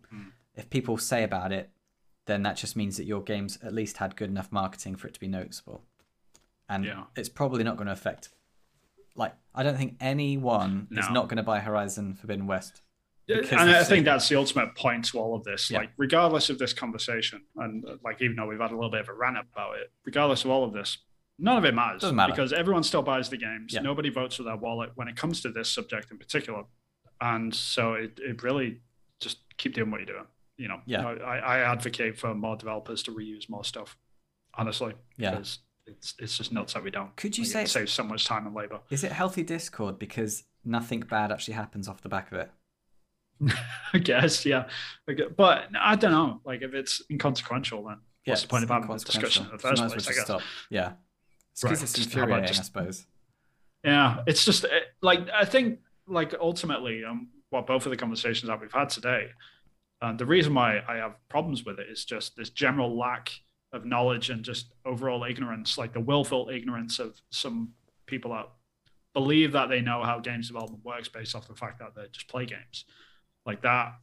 if 0.56 0.68
people 0.70 0.96
say 0.98 1.22
about 1.22 1.52
it 1.52 1.70
then 2.26 2.42
that 2.42 2.54
just 2.56 2.76
means 2.76 2.96
that 2.96 3.04
your 3.04 3.22
game's 3.22 3.58
at 3.62 3.72
least 3.74 3.96
had 3.96 4.14
good 4.14 4.28
enough 4.28 4.52
marketing 4.52 4.94
for 4.94 5.08
it 5.08 5.14
to 5.14 5.18
be 5.20 5.26
noticeable. 5.26 5.82
And 6.68 6.84
Yeah. 6.84 7.04
it's 7.16 7.28
probably 7.28 7.64
not 7.64 7.76
going 7.76 7.86
to 7.86 7.92
affect. 7.92 8.28
Like, 9.16 9.34
I 9.52 9.64
don't 9.64 9.76
think 9.76 9.96
anyone 10.00 10.86
is 10.92 11.10
not 11.10 11.28
going 11.28 11.38
to 11.38 11.42
buy 11.42 11.58
Horizon 11.58 12.14
Forbidden 12.14 12.46
West. 12.46 12.82
And 13.28 13.70
I 13.70 13.82
think 13.82 14.04
that's 14.04 14.28
the 14.28 14.36
ultimate 14.36 14.76
point 14.76 15.06
to 15.06 15.18
all 15.18 15.34
of 15.34 15.42
this. 15.42 15.70
Yeah. 15.70 15.78
Like, 15.78 15.90
regardless 15.96 16.50
of 16.50 16.58
this 16.58 16.72
conversation, 16.72 17.42
and 17.56 17.84
uh, 17.84 17.96
like 18.04 18.20
even 18.22 18.36
though 18.36 18.46
we've 18.46 18.60
had 18.60 18.70
a 18.70 18.74
little 18.76 18.90
bit 18.90 19.00
of 19.00 19.08
a 19.08 19.12
rant 19.14 19.38
about 19.38 19.78
it, 19.78 19.90
regardless 20.04 20.44
of 20.44 20.50
all 20.50 20.62
of 20.62 20.72
this, 20.72 20.98
none 21.38 21.56
of 21.56 21.64
it 21.64 21.74
matters 21.74 22.02
Doesn't 22.02 22.14
matter. 22.16 22.32
because 22.32 22.52
everyone 22.52 22.82
still 22.84 23.02
buys 23.02 23.28
the 23.28 23.36
games. 23.38 23.72
Yeah. 23.72 23.80
Nobody 23.80 24.10
votes 24.10 24.38
with 24.38 24.46
their 24.46 24.56
wallet 24.56 24.90
when 24.94 25.08
it 25.08 25.16
comes 25.16 25.40
to 25.40 25.50
this 25.50 25.68
subject 25.68 26.10
in 26.12 26.18
particular, 26.18 26.64
and 27.20 27.54
so 27.54 27.94
it, 27.94 28.18
it 28.22 28.42
really 28.42 28.80
just 29.20 29.38
keep 29.56 29.74
doing 29.74 29.90
what 29.90 30.00
you're 30.00 30.06
doing. 30.14 30.26
You 30.56 30.68
know, 30.68 30.80
Yeah. 30.86 31.06
I, 31.06 31.38
I 31.38 31.58
advocate 31.60 32.18
for 32.18 32.34
more 32.34 32.56
developers 32.56 33.02
to 33.04 33.12
reuse 33.12 33.48
more 33.48 33.64
stuff. 33.64 33.96
Honestly, 34.54 34.94
Yeah. 35.16 35.30
because 35.32 35.58
it's 35.86 36.14
it's 36.18 36.36
just 36.36 36.52
nuts 36.52 36.74
that 36.74 36.82
we 36.84 36.90
don't. 36.90 37.14
Could 37.16 37.36
you 37.38 37.44
say 37.44 37.62
it 37.62 37.68
saves 37.68 37.92
so 37.92 38.02
much 38.04 38.24
time 38.24 38.46
and 38.46 38.54
labor? 38.54 38.80
Is 38.90 39.02
it 39.04 39.12
healthy 39.12 39.42
Discord 39.42 39.98
because 39.98 40.44
nothing 40.64 41.00
bad 41.00 41.32
actually 41.32 41.54
happens 41.54 41.88
off 41.88 42.02
the 42.02 42.08
back 42.08 42.30
of 42.32 42.38
it? 42.38 42.50
I 43.94 43.98
guess, 43.98 44.44
yeah. 44.44 44.68
But 45.36 45.68
I 45.80 45.96
don't 45.96 46.10
know. 46.12 46.40
Like, 46.44 46.62
if 46.62 46.74
it's 46.74 47.00
inconsequential, 47.10 47.84
then 47.84 47.98
what's 48.26 48.42
the 48.42 48.48
point 48.48 48.64
of 48.64 48.70
having 48.70 48.90
this 48.90 49.04
discussion 49.04 49.46
in 49.46 49.52
the 49.52 49.58
first 49.58 49.78
So 49.78 49.82
might 49.82 49.86
as 49.86 49.92
well 49.92 50.00
place? 50.04 50.08
I 50.08 50.12
guess. 50.12 50.24
stop. 50.24 50.42
Yeah. 50.68 50.92
It's 51.52 51.64
Right, 51.64 51.70
because 51.70 51.82
it's 51.82 52.04
infuriating, 52.06 52.46
just- 52.48 52.60
I 52.60 52.64
suppose. 52.64 53.06
Yeah, 53.82 54.22
it's 54.26 54.44
just 54.44 54.64
eh, 54.66 54.68
like 55.00 55.20
I 55.32 55.46
think, 55.46 55.78
like 56.10 56.34
ultimately, 56.40 57.04
um, 57.04 57.28
well, 57.50 57.62
both 57.62 57.86
of 57.86 57.90
the 57.90 57.96
conversations 57.96 58.48
that 58.48 58.60
we've 58.60 58.72
had 58.72 58.90
today, 58.90 59.28
uh, 60.02 60.12
the 60.12 60.26
reason 60.26 60.54
why 60.54 60.82
I 60.88 60.96
have 60.96 61.14
problems 61.28 61.64
with 61.64 61.78
it 61.78 61.88
is 61.88 62.04
just 62.04 62.36
this 62.36 62.50
general 62.50 62.96
lack 62.98 63.30
of 63.72 63.84
knowledge 63.84 64.30
and 64.30 64.44
just 64.44 64.72
overall 64.84 65.24
ignorance, 65.24 65.78
like 65.78 65.92
the 65.92 66.00
willful 66.00 66.50
ignorance 66.50 66.98
of 66.98 67.20
some 67.30 67.70
people 68.06 68.32
that 68.32 68.48
believe 69.14 69.52
that 69.52 69.68
they 69.68 69.80
know 69.80 70.02
how 70.02 70.18
games 70.18 70.48
development 70.48 70.84
works 70.84 71.08
based 71.08 71.34
off 71.34 71.46
the 71.48 71.54
fact 71.54 71.78
that 71.78 71.94
they 71.94 72.02
just 72.12 72.28
play 72.28 72.46
games. 72.46 72.84
Like 73.46 73.62
that 73.62 73.94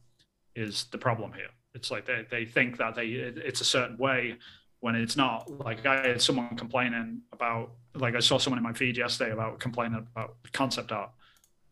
is 0.56 0.84
the 0.90 0.98
problem 0.98 1.32
here. 1.32 1.48
It's 1.74 1.90
like 1.90 2.06
they, 2.06 2.24
they 2.30 2.44
think 2.44 2.78
that 2.78 2.94
they 2.94 3.06
it- 3.08 3.38
it's 3.38 3.60
a 3.60 3.64
certain 3.64 3.98
way 3.98 4.36
when 4.80 4.94
it's 4.94 5.16
not. 5.16 5.50
Like 5.50 5.84
I 5.84 6.06
had 6.06 6.22
someone 6.22 6.56
complaining 6.56 7.22
about 7.32 7.72
like 7.94 8.14
I 8.14 8.20
saw 8.20 8.38
someone 8.38 8.58
in 8.58 8.62
my 8.64 8.72
feed 8.72 8.96
yesterday 8.96 9.32
about 9.32 9.58
complaining 9.60 9.98
about 10.14 10.36
concept 10.52 10.92
art 10.92 11.10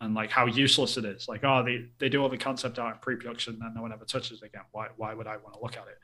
and 0.00 0.14
like 0.14 0.30
how 0.30 0.46
useless 0.46 0.96
it 0.96 1.04
is. 1.04 1.28
Like, 1.28 1.42
oh, 1.44 1.62
they, 1.64 1.86
they 1.98 2.08
do 2.08 2.22
all 2.22 2.28
the 2.28 2.36
concept 2.36 2.78
art 2.78 2.96
in 2.96 3.00
pre-production 3.00 3.58
and 3.62 3.74
no 3.74 3.82
one 3.82 3.92
ever 3.92 4.04
touches 4.04 4.42
it 4.42 4.46
again. 4.46 4.62
Why 4.72 4.88
why 4.96 5.14
would 5.14 5.26
I 5.26 5.36
want 5.38 5.54
to 5.54 5.60
look 5.60 5.76
at 5.76 5.86
it? 5.88 5.98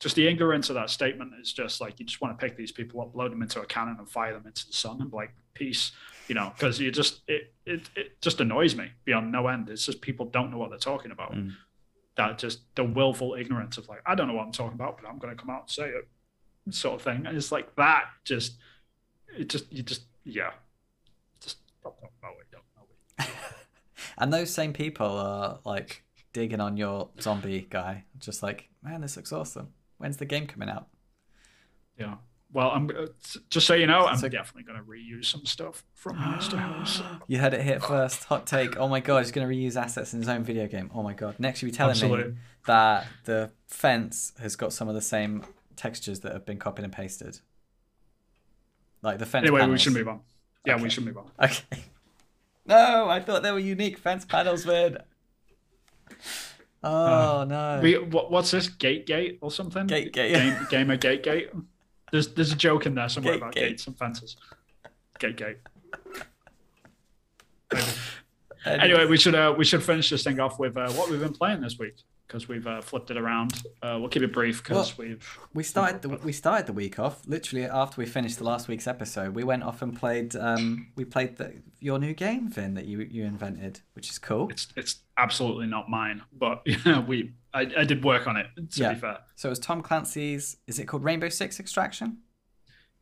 Just 0.00 0.14
the 0.14 0.28
ignorance 0.28 0.68
of 0.70 0.74
that 0.74 0.90
statement 0.90 1.32
is 1.40 1.52
just 1.52 1.80
like 1.80 1.98
you 1.98 2.06
just 2.06 2.20
want 2.20 2.38
to 2.38 2.46
pick 2.46 2.56
these 2.56 2.70
people 2.70 3.00
up, 3.00 3.16
load 3.16 3.32
them 3.32 3.42
into 3.42 3.60
a 3.60 3.66
cannon, 3.66 3.96
and 3.98 4.08
fire 4.08 4.32
them 4.32 4.46
into 4.46 4.66
the 4.66 4.72
sun, 4.72 5.00
and 5.00 5.12
like 5.12 5.32
peace, 5.54 5.90
you 6.28 6.36
know, 6.36 6.52
because 6.54 6.78
you 6.78 6.92
just 6.92 7.20
it, 7.26 7.52
it 7.66 7.90
it 7.96 8.20
just 8.20 8.40
annoys 8.40 8.76
me 8.76 8.92
beyond 9.04 9.32
no 9.32 9.48
end. 9.48 9.68
It's 9.68 9.84
just 9.84 10.00
people 10.00 10.26
don't 10.26 10.52
know 10.52 10.58
what 10.58 10.70
they're 10.70 10.78
talking 10.78 11.10
about. 11.10 11.34
Mm. 11.34 11.54
That 12.16 12.38
just 12.38 12.60
the 12.76 12.84
willful 12.84 13.34
ignorance 13.34 13.76
of 13.76 13.88
like 13.88 14.00
I 14.06 14.14
don't 14.14 14.28
know 14.28 14.34
what 14.34 14.46
I'm 14.46 14.52
talking 14.52 14.74
about, 14.74 15.00
but 15.02 15.08
I'm 15.08 15.18
going 15.18 15.36
to 15.36 15.40
come 15.40 15.50
out 15.50 15.62
and 15.62 15.70
say 15.70 15.88
it, 15.88 16.08
sort 16.70 16.94
of 16.94 17.02
thing. 17.02 17.26
And 17.26 17.36
it's 17.36 17.50
like 17.50 17.74
that. 17.74 18.04
Just 18.24 18.54
it 19.36 19.48
just 19.48 19.72
you 19.72 19.82
just 19.82 20.02
yeah, 20.24 20.50
just 21.40 21.58
don't 21.82 21.98
talk 22.00 22.12
about 22.22 22.34
it. 22.40 22.46
Don't 22.52 22.62
know 22.76 22.84
it. 23.18 23.30
And 24.18 24.32
those 24.32 24.52
same 24.52 24.72
people 24.72 25.06
are 25.06 25.60
like 25.64 26.02
digging 26.32 26.60
on 26.60 26.76
your 26.76 27.08
zombie 27.20 27.66
guy, 27.70 28.04
just 28.18 28.42
like, 28.42 28.68
man, 28.82 29.00
this 29.00 29.16
looks 29.16 29.32
awesome. 29.32 29.68
When's 29.98 30.16
the 30.18 30.26
game 30.26 30.46
coming 30.46 30.68
out? 30.68 30.88
Yeah. 31.98 32.16
Well, 32.52 32.70
I'm 32.70 32.88
uh, 32.88 33.06
just 33.50 33.66
so 33.66 33.74
you 33.74 33.86
know, 33.86 34.06
I'm 34.06 34.16
So- 34.16 34.28
definitely 34.28 34.62
going 34.62 34.78
to 34.78 34.84
reuse 34.84 35.26
some 35.26 35.44
stuff 35.44 35.84
from 35.94 36.16
Monster 36.16 36.56
House. 36.56 37.02
You 37.26 37.38
heard 37.38 37.52
it 37.52 37.62
here 37.62 37.78
first. 37.78 38.24
Hot 38.24 38.46
take. 38.46 38.78
Oh 38.78 38.88
my 38.88 39.00
god, 39.00 39.18
he's 39.24 39.32
going 39.32 39.46
to 39.46 39.54
reuse 39.54 39.76
assets 39.80 40.14
in 40.14 40.20
his 40.20 40.28
own 40.30 40.44
video 40.44 40.66
game. 40.66 40.90
Oh 40.94 41.02
my 41.02 41.12
god. 41.12 41.34
Next, 41.38 41.60
you'll 41.60 41.70
be 41.70 41.76
telling 41.76 41.90
Absolutely. 41.90 42.32
me 42.32 42.38
that 42.66 43.06
the 43.24 43.50
fence 43.66 44.32
has 44.40 44.56
got 44.56 44.72
some 44.72 44.88
of 44.88 44.94
the 44.94 45.02
same 45.02 45.44
textures 45.76 46.20
that 46.20 46.32
have 46.32 46.46
been 46.46 46.58
copied 46.58 46.84
and 46.84 46.92
pasted. 46.92 47.40
Like 49.02 49.18
the 49.18 49.26
fence. 49.26 49.46
Anyway, 49.46 49.66
we 49.66 49.78
should 49.78 49.92
move 49.92 50.08
on. 50.08 50.20
Yeah, 50.64 50.74
Okay. 50.74 50.82
we 50.84 50.90
should 50.90 51.04
move 51.04 51.18
on. 51.18 51.30
Okay. 51.42 51.84
No, 52.68 53.08
I 53.08 53.20
thought 53.20 53.42
they 53.42 53.50
were 53.50 53.58
unique 53.58 53.98
fence 53.98 54.24
panels, 54.24 54.64
Vin. 54.64 54.98
Oh 56.84 57.44
no. 57.48 57.80
We 57.82 57.98
what, 57.98 58.30
what's 58.30 58.50
this? 58.50 58.68
Gate 58.68 59.06
Gate 59.06 59.38
or 59.40 59.50
something? 59.50 59.86
Gate 59.86 60.12
Gate. 60.12 60.34
Game, 60.34 60.66
gamer 60.70 60.96
Gate 60.96 61.22
Gate. 61.22 61.50
There's 62.12 62.28
there's 62.28 62.52
a 62.52 62.56
joke 62.56 62.86
in 62.86 62.94
there 62.94 63.08
somewhere 63.08 63.34
Gate 63.34 63.42
about 63.42 63.54
Gate. 63.54 63.68
gates 63.70 63.86
and 63.86 63.98
fences. 63.98 64.36
Gate 65.18 65.36
Gate. 65.36 65.58
Anyway, 68.66 69.06
we 69.06 69.16
should 69.16 69.34
uh, 69.34 69.54
we 69.56 69.64
should 69.64 69.82
finish 69.82 70.10
this 70.10 70.24
thing 70.24 70.40
off 70.40 70.58
with 70.58 70.76
uh, 70.76 70.90
what 70.90 71.08
we've 71.08 71.20
been 71.20 71.32
playing 71.32 71.60
this 71.60 71.78
week 71.78 71.94
because 72.26 72.48
we've 72.48 72.66
uh, 72.66 72.80
flipped 72.80 73.10
it 73.10 73.16
around. 73.16 73.62
Uh, 73.82 73.96
we'll 73.98 74.08
keep 74.08 74.22
it 74.22 74.32
brief 74.32 74.62
because 74.62 74.98
we've 74.98 75.38
we 75.54 75.62
started 75.62 76.02
the 76.02 76.08
we 76.08 76.32
started 76.32 76.66
the 76.66 76.72
week 76.72 76.98
off 76.98 77.22
literally 77.26 77.64
after 77.64 78.00
we 78.00 78.06
finished 78.06 78.36
the 78.38 78.44
last 78.44 78.68
week's 78.68 78.86
episode. 78.86 79.34
We 79.34 79.44
went 79.44 79.62
off 79.62 79.80
and 79.80 79.96
played 79.98 80.36
um 80.36 80.88
we 80.96 81.04
played 81.04 81.36
the, 81.36 81.54
your 81.80 81.98
new 81.98 82.14
game, 82.14 82.48
Vin, 82.50 82.74
that 82.74 82.86
you 82.86 83.00
you 83.00 83.24
invented, 83.24 83.80
which 83.94 84.10
is 84.10 84.18
cool. 84.18 84.48
it's 84.50 84.68
it's 84.76 84.96
absolutely 85.16 85.66
not 85.66 85.88
mine, 85.88 86.22
but 86.32 86.62
yeah, 86.84 87.00
we 87.00 87.32
I, 87.54 87.60
I 87.78 87.84
did 87.84 88.04
work 88.04 88.26
on 88.26 88.36
it 88.36 88.46
to 88.56 88.80
Yeah. 88.80 88.92
be 88.94 89.00
fair. 89.00 89.18
So 89.36 89.48
it 89.48 89.50
was 89.50 89.58
Tom 89.58 89.82
Clancy's. 89.82 90.56
Is 90.66 90.78
it 90.78 90.86
called 90.86 91.04
Rainbow 91.04 91.28
Six 91.28 91.58
Extraction? 91.60 92.18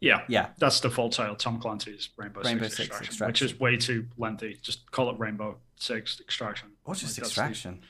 Yeah, 0.00 0.20
Yeah. 0.28 0.48
that's 0.58 0.80
the 0.80 0.90
full 0.90 1.08
title. 1.08 1.34
Tom 1.36 1.58
Clancy's 1.58 2.10
Rainbow, 2.18 2.42
Rainbow 2.42 2.64
Six, 2.64 2.76
Six 2.76 2.88
Extraction, 2.88 3.06
Extraction. 3.12 3.26
which 3.28 3.42
is 3.54 3.58
way 3.58 3.76
too 3.78 4.06
lengthy. 4.18 4.58
Just 4.62 4.90
call 4.90 5.08
it 5.10 5.18
Rainbow 5.18 5.56
Six 5.76 6.20
Extraction. 6.20 6.68
Or 6.84 6.94
just 6.94 7.04
Like, 7.04 7.08
that's 7.08 7.16
the- 7.16 7.22
Extraction? 7.42 7.82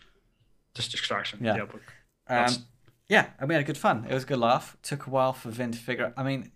just 0.75 0.95
Extraction. 0.95 1.41
Yeah. 1.45 1.57
Yeah, 1.57 1.65
but 1.71 1.81
Um, 2.29 2.67
yeah, 3.09 3.31
and 3.39 3.49
we 3.49 3.55
had 3.55 3.63
a 3.63 3.67
good 3.67 3.77
fun. 3.79 4.05
It 4.09 4.15
was 4.15 4.23
a 4.23 4.27
good 4.27 4.39
laugh. 4.39 4.77
Took 4.83 5.07
a 5.07 5.11
while 5.11 5.33
for 5.33 5.51
Vin 5.51 5.73
to 5.73 5.79
figure 5.79 6.07
out. 6.07 6.15
I 6.17 6.23
mean, 6.23 6.53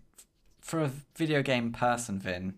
for 0.61 0.79
a 0.81 0.91
video 1.17 1.41
game 1.41 1.71
person, 1.73 2.17
Vin, 2.19 2.55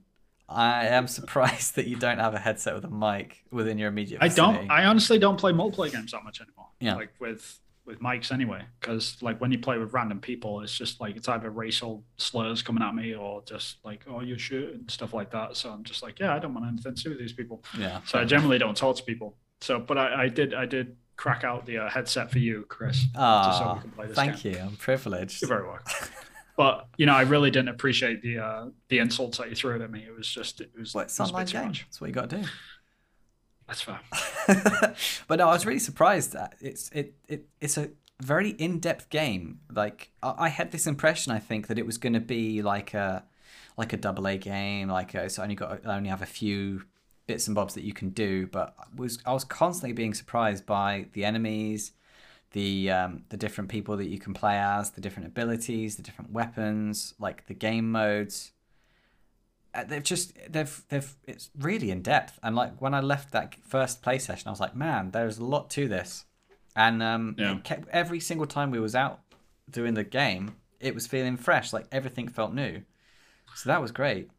I 0.53 0.85
am 0.87 1.07
surprised 1.07 1.75
that 1.77 1.87
you 1.87 1.95
don't 1.95 2.19
have 2.19 2.33
a 2.33 2.39
headset 2.39 2.75
with 2.75 2.85
a 2.85 2.89
mic 2.89 3.43
within 3.51 3.77
your 3.77 3.89
immediate. 3.89 4.21
I 4.21 4.27
don't. 4.29 4.69
I 4.69 4.85
honestly 4.85 5.19
don't 5.19 5.37
play 5.39 5.51
multiplayer 5.51 5.91
games 5.91 6.11
that 6.11 6.23
much 6.23 6.41
anymore. 6.41 6.67
Yeah. 6.79 6.95
Like 6.95 7.11
with 7.19 7.59
with 7.85 7.99
mics 7.99 8.31
anyway, 8.31 8.61
because 8.79 9.17
like 9.21 9.41
when 9.41 9.51
you 9.51 9.59
play 9.59 9.77
with 9.77 9.91
random 9.93 10.19
people, 10.21 10.61
it's 10.61 10.73
just 10.77 11.01
like 11.01 11.17
it's 11.17 11.27
either 11.27 11.49
racial 11.49 12.05
slurs 12.17 12.61
coming 12.61 12.81
at 12.81 12.95
me 12.95 13.13
or 13.13 13.43
just 13.45 13.77
like 13.83 14.05
oh 14.07 14.21
you 14.21 14.37
shoot 14.37 14.73
and 14.73 14.89
stuff 14.89 15.13
like 15.13 15.31
that. 15.31 15.57
So 15.57 15.69
I'm 15.69 15.83
just 15.83 16.01
like 16.01 16.19
yeah, 16.19 16.33
I 16.33 16.39
don't 16.39 16.53
want 16.53 16.65
anything 16.67 16.95
to 16.95 17.03
do 17.03 17.09
with 17.09 17.19
these 17.19 17.33
people. 17.33 17.61
Yeah. 17.77 17.99
So 18.05 18.19
I 18.19 18.23
generally 18.25 18.57
don't 18.57 18.77
talk 18.77 18.95
to 18.97 19.03
people. 19.03 19.35
So, 19.61 19.79
but 19.79 19.97
I, 19.97 20.23
I 20.23 20.27
did 20.29 20.53
I 20.53 20.65
did 20.65 20.95
crack 21.15 21.43
out 21.43 21.65
the 21.65 21.77
uh, 21.77 21.89
headset 21.89 22.31
for 22.31 22.39
you, 22.39 22.65
Chris. 22.69 22.97
just 22.97 23.13
so 23.13 23.19
Ah, 23.19 23.73
we 23.75 23.81
can 23.81 23.91
play 23.91 24.07
this 24.07 24.15
thank 24.15 24.41
game. 24.43 24.53
you. 24.53 24.59
I'm 24.59 24.75
privileged. 24.77 25.41
You're 25.41 25.49
very 25.49 25.63
welcome. 25.67 25.85
But 26.55 26.87
you 26.97 27.05
know, 27.05 27.13
I 27.15 27.21
really 27.23 27.49
didn't 27.51 27.69
appreciate 27.69 28.21
the 28.21 28.39
uh, 28.39 28.65
the 28.89 28.99
insults 28.99 29.37
that 29.39 29.49
you 29.49 29.55
threw 29.55 29.81
at 29.81 29.91
me. 29.91 30.03
It 30.07 30.15
was 30.15 30.27
just 30.27 30.61
it 30.61 30.71
was, 30.77 30.93
Well, 30.93 31.03
it's 31.03 31.19
it 31.19 31.23
was 31.23 31.29
a 31.29 31.33
online 31.33 31.45
bit 31.45 31.51
too 31.51 31.57
game. 31.57 31.67
much. 31.67 31.85
That's 31.87 32.01
what 32.01 32.07
you 32.07 32.13
got 32.13 32.29
to 32.29 32.37
do. 32.41 32.47
That's 33.67 33.81
fair. 33.81 33.99
but 35.27 35.37
no, 35.39 35.47
I 35.49 35.53
was 35.53 35.65
really 35.65 35.79
surprised 35.79 36.33
that 36.33 36.55
it's 36.61 36.89
it, 36.91 37.15
it 37.27 37.47
it's 37.61 37.77
a 37.77 37.89
very 38.21 38.51
in 38.51 38.79
depth 38.79 39.09
game. 39.09 39.59
Like 39.73 40.11
I, 40.21 40.33
I 40.37 40.49
had 40.49 40.71
this 40.71 40.85
impression, 40.85 41.31
I 41.31 41.39
think 41.39 41.67
that 41.67 41.79
it 41.79 41.85
was 41.85 41.97
going 41.97 42.13
to 42.13 42.19
be 42.19 42.61
like 42.61 42.93
a 42.93 43.23
like 43.77 43.93
a 43.93 43.97
double 43.97 44.27
A 44.27 44.37
game, 44.37 44.89
like 44.89 45.13
a, 45.15 45.23
it's 45.23 45.39
only 45.39 45.55
got 45.55 45.85
I 45.87 45.95
only 45.97 46.09
have 46.09 46.21
a 46.21 46.27
few 46.27 46.83
bits 47.25 47.47
and 47.47 47.55
bobs 47.55 47.73
that 47.73 47.83
you 47.83 47.93
can 47.93 48.09
do. 48.09 48.47
But 48.47 48.75
I 48.77 48.83
was 48.95 49.17
I 49.25 49.33
was 49.33 49.43
constantly 49.43 49.93
being 49.93 50.13
surprised 50.13 50.65
by 50.65 51.07
the 51.13 51.25
enemies, 51.25 51.93
the 52.53 52.89
um, 52.89 53.23
the 53.29 53.37
different 53.37 53.69
people 53.69 53.97
that 53.97 54.07
you 54.07 54.17
can 54.19 54.33
play 54.33 54.57
as, 54.57 54.91
the 54.91 55.01
different 55.01 55.27
abilities, 55.27 55.95
the 55.97 56.01
different 56.03 56.31
weapons, 56.31 57.13
like 57.19 57.45
the 57.47 57.53
game 57.53 57.91
modes. 57.91 58.51
Uh, 59.75 59.83
they've 59.83 60.03
just 60.03 60.33
they've 60.49 60.83
they've 60.89 61.15
it's 61.25 61.49
really 61.59 61.89
in 61.91 62.01
depth. 62.01 62.39
And 62.43 62.55
like 62.55 62.79
when 62.81 62.93
I 62.93 63.01
left 63.01 63.31
that 63.33 63.55
first 63.67 64.01
play 64.01 64.19
session, 64.19 64.47
I 64.47 64.51
was 64.51 64.59
like, 64.59 64.75
man, 64.75 65.11
there's 65.11 65.39
a 65.39 65.43
lot 65.43 65.69
to 65.71 65.87
this. 65.87 66.25
And 66.75 67.03
um, 67.03 67.35
Yeah. 67.37 67.57
kept, 67.63 67.87
every 67.89 68.19
single 68.19 68.47
time 68.47 68.71
we 68.71 68.79
was 68.79 68.95
out 68.95 69.19
doing 69.69 69.93
the 69.95 70.03
game, 70.03 70.55
it 70.79 70.93
was 70.93 71.07
feeling 71.07 71.37
fresh. 71.37 71.73
Like 71.73 71.87
everything 71.91 72.27
felt 72.27 72.53
new. 72.53 72.83
So 73.55 73.69
that 73.69 73.81
was 73.81 73.91
great. 73.91 74.29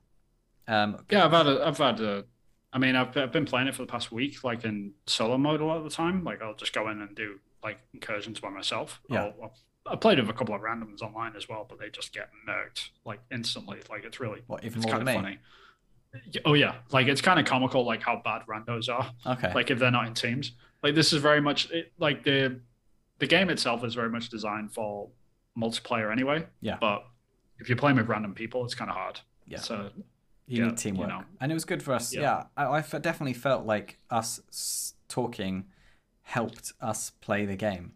Um, 0.66 1.04
Yeah, 1.10 1.24
I've 1.24 1.32
had 1.32 1.46
a, 1.46 1.66
I've 1.66 1.78
had 1.78 2.00
a, 2.00 2.24
I 2.72 2.78
mean, 2.78 2.96
I've, 2.96 3.16
I've 3.16 3.30
been 3.32 3.44
playing 3.44 3.68
it 3.68 3.74
for 3.74 3.82
the 3.82 3.86
past 3.86 4.10
week, 4.10 4.42
like 4.42 4.64
in 4.64 4.92
solo 5.06 5.38
mode 5.38 5.60
a 5.60 5.64
lot 5.64 5.76
of 5.78 5.84
the 5.84 5.90
time. 5.90 6.24
Like 6.24 6.42
I'll 6.42 6.54
just 6.54 6.72
go 6.72 6.88
in 6.88 7.00
and 7.00 7.14
do 7.14 7.38
like 7.64 7.78
incursions 7.92 8.38
by 8.38 8.50
myself. 8.50 9.00
Yeah. 9.08 9.24
I'll, 9.24 9.34
I'll, 9.42 9.54
I 9.86 9.96
played 9.96 10.18
with 10.18 10.30
a 10.30 10.32
couple 10.32 10.54
of 10.54 10.60
randoms 10.62 11.02
online 11.02 11.34
as 11.36 11.48
well, 11.48 11.66
but 11.68 11.78
they 11.78 11.90
just 11.90 12.12
get 12.12 12.30
murked 12.48 12.90
like 13.04 13.20
instantly. 13.32 13.80
Like 13.90 14.04
it's 14.04 14.20
really, 14.20 14.42
what 14.46 14.64
even 14.64 14.82
it's 14.82 14.90
kind 14.90 15.02
of 15.02 15.06
me? 15.06 15.14
funny. 15.14 15.38
Oh 16.44 16.54
yeah, 16.54 16.76
like 16.92 17.08
it's 17.08 17.20
kind 17.20 17.40
of 17.40 17.46
comical, 17.46 17.84
like 17.84 18.00
how 18.02 18.20
bad 18.24 18.42
randos 18.48 18.88
are. 18.88 19.10
Okay. 19.26 19.52
Like 19.52 19.70
if 19.70 19.78
they're 19.78 19.90
not 19.90 20.06
in 20.06 20.14
teams. 20.14 20.52
Like 20.82 20.94
this 20.94 21.12
is 21.12 21.20
very 21.20 21.40
much 21.40 21.70
it, 21.70 21.92
like 21.98 22.22
the 22.24 22.60
the 23.18 23.26
game 23.26 23.50
itself 23.50 23.84
is 23.84 23.94
very 23.94 24.10
much 24.10 24.28
designed 24.28 24.72
for 24.72 25.08
multiplayer 25.58 26.12
anyway. 26.12 26.46
Yeah. 26.60 26.76
But 26.80 27.04
if 27.58 27.68
you're 27.68 27.78
playing 27.78 27.96
with 27.96 28.08
random 28.08 28.34
people, 28.34 28.64
it's 28.64 28.74
kind 28.74 28.90
of 28.90 28.96
hard. 28.96 29.20
Yeah. 29.46 29.58
So 29.58 29.90
you 30.46 30.62
yeah, 30.62 30.68
need 30.68 30.76
teamwork, 30.78 31.08
you 31.08 31.14
know. 31.14 31.24
and 31.40 31.50
it 31.50 31.54
was 31.54 31.64
good 31.64 31.82
for 31.82 31.94
us. 31.94 32.14
Yeah, 32.14 32.20
Yeah. 32.20 32.44
I, 32.56 32.78
I 32.78 32.80
definitely 32.80 33.32
felt 33.34 33.64
like 33.66 33.98
us 34.10 34.94
talking 35.08 35.64
helped 36.24 36.72
us 36.80 37.10
play 37.20 37.46
the 37.46 37.56
game. 37.56 37.92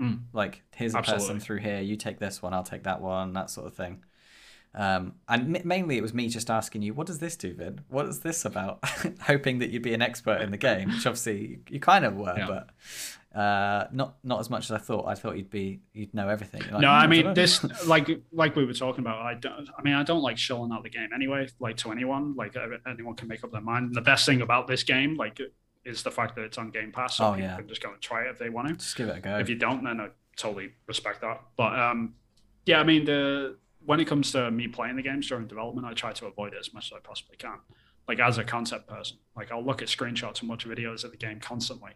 Mm. 0.00 0.22
Like, 0.32 0.62
here's 0.74 0.94
a 0.94 1.02
person 1.02 1.38
through 1.38 1.58
here. 1.60 1.80
You 1.80 1.94
take 1.96 2.18
this 2.18 2.42
one. 2.42 2.52
I'll 2.52 2.64
take 2.64 2.82
that 2.82 3.00
one. 3.00 3.32
That 3.32 3.48
sort 3.48 3.66
of 3.68 3.74
thing. 3.74 4.02
Um, 4.74 5.14
and 5.28 5.56
m- 5.56 5.62
mainly 5.68 5.96
it 5.98 6.02
was 6.02 6.12
me 6.12 6.28
just 6.28 6.50
asking 6.50 6.82
you, 6.82 6.94
what 6.94 7.06
does 7.06 7.20
this 7.20 7.36
do, 7.36 7.54
Vin? 7.54 7.82
What 7.88 8.06
is 8.06 8.20
this 8.20 8.44
about? 8.44 8.80
Hoping 9.20 9.60
that 9.60 9.70
you'd 9.70 9.82
be 9.82 9.94
an 9.94 10.02
expert 10.02 10.40
in 10.40 10.50
the 10.50 10.56
game, 10.56 10.88
which 10.88 11.06
obviously 11.06 11.60
you, 11.70 11.78
kind 11.78 12.04
of 12.04 12.16
were, 12.16 12.34
Yeah. 12.36 12.46
but 13.32 13.38
uh, 13.40 13.86
not 13.92 14.16
not 14.24 14.40
as 14.40 14.50
much 14.50 14.64
as 14.64 14.72
I 14.72 14.78
thought. 14.78 15.06
I 15.06 15.14
thought 15.14 15.36
you'd 15.36 15.50
be 15.50 15.80
you'd 15.92 16.12
know 16.12 16.28
everything. 16.28 16.62
Like, 16.62 16.80
no, 16.80 16.88
"Hmm, 16.88 16.94
I 16.94 17.06
mean 17.06 17.34
this 17.34 17.62
like 17.86 18.08
like 18.32 18.56
we 18.56 18.64
were 18.64 18.72
talking 18.72 19.00
about. 19.04 19.18
I 19.20 19.34
don't. 19.34 19.68
I 19.78 19.82
mean, 19.82 19.94
I 19.94 20.02
don't 20.02 20.22
like 20.22 20.38
shilling 20.38 20.72
out 20.72 20.82
the 20.82 20.90
game 20.90 21.10
anyway. 21.14 21.46
Like 21.60 21.76
to 21.78 21.92
anyone, 21.92 22.34
like 22.34 22.56
uh, 22.56 22.66
anyone 22.88 23.14
can 23.14 23.28
make 23.28 23.44
up 23.44 23.52
their 23.52 23.60
mind. 23.60 23.94
The 23.94 24.00
best 24.00 24.26
thing 24.26 24.40
about 24.40 24.66
this 24.66 24.82
game, 24.82 25.16
like, 25.16 25.40
is 25.84 26.02
the 26.02 26.10
fact 26.10 26.34
that 26.36 26.42
it's 26.42 26.58
on 26.58 26.70
Game 26.70 26.92
Pass, 26.92 27.16
so 27.16 27.26
Oh, 27.28 27.32
people 27.34 27.48
yeah. 27.48 27.56
can 27.56 27.68
just 27.68 27.82
go 27.82 27.92
and 27.92 28.00
try 28.00 28.22
it 28.24 28.30
if 28.30 28.38
they 28.38 28.48
want 28.48 28.68
to. 28.68 28.74
just 28.74 28.96
give 28.96 29.08
it 29.08 29.16
a 29.18 29.20
go. 29.20 29.38
If 29.38 29.48
you 29.48 29.54
don't, 29.56 29.84
then 29.84 30.00
I 30.00 30.08
totally 30.36 30.72
respect 30.86 31.20
that. 31.20 31.42
But 31.56 31.78
um, 31.78 32.14
yeah, 32.66 32.80
I 32.80 32.84
mean 32.84 33.04
the 33.04 33.56
when 33.84 34.00
it 34.00 34.06
comes 34.06 34.32
to 34.32 34.50
me 34.50 34.66
playing 34.68 34.96
the 34.96 35.02
games 35.02 35.28
during 35.28 35.46
development, 35.46 35.86
I 35.86 35.92
try 35.92 36.12
to 36.12 36.26
avoid 36.26 36.54
it 36.54 36.58
as 36.58 36.72
much 36.72 36.86
as 36.90 36.96
I 36.96 37.00
possibly 37.00 37.36
can. 37.36 37.58
Like 38.08 38.18
as 38.18 38.38
a 38.38 38.44
concept 38.44 38.86
person, 38.88 39.18
like 39.36 39.52
I'll 39.52 39.64
look 39.64 39.82
at 39.82 39.88
screenshots 39.88 40.40
and 40.40 40.48
watch 40.48 40.66
videos 40.66 41.04
of 41.04 41.10
the 41.10 41.16
game 41.18 41.38
constantly 41.40 41.92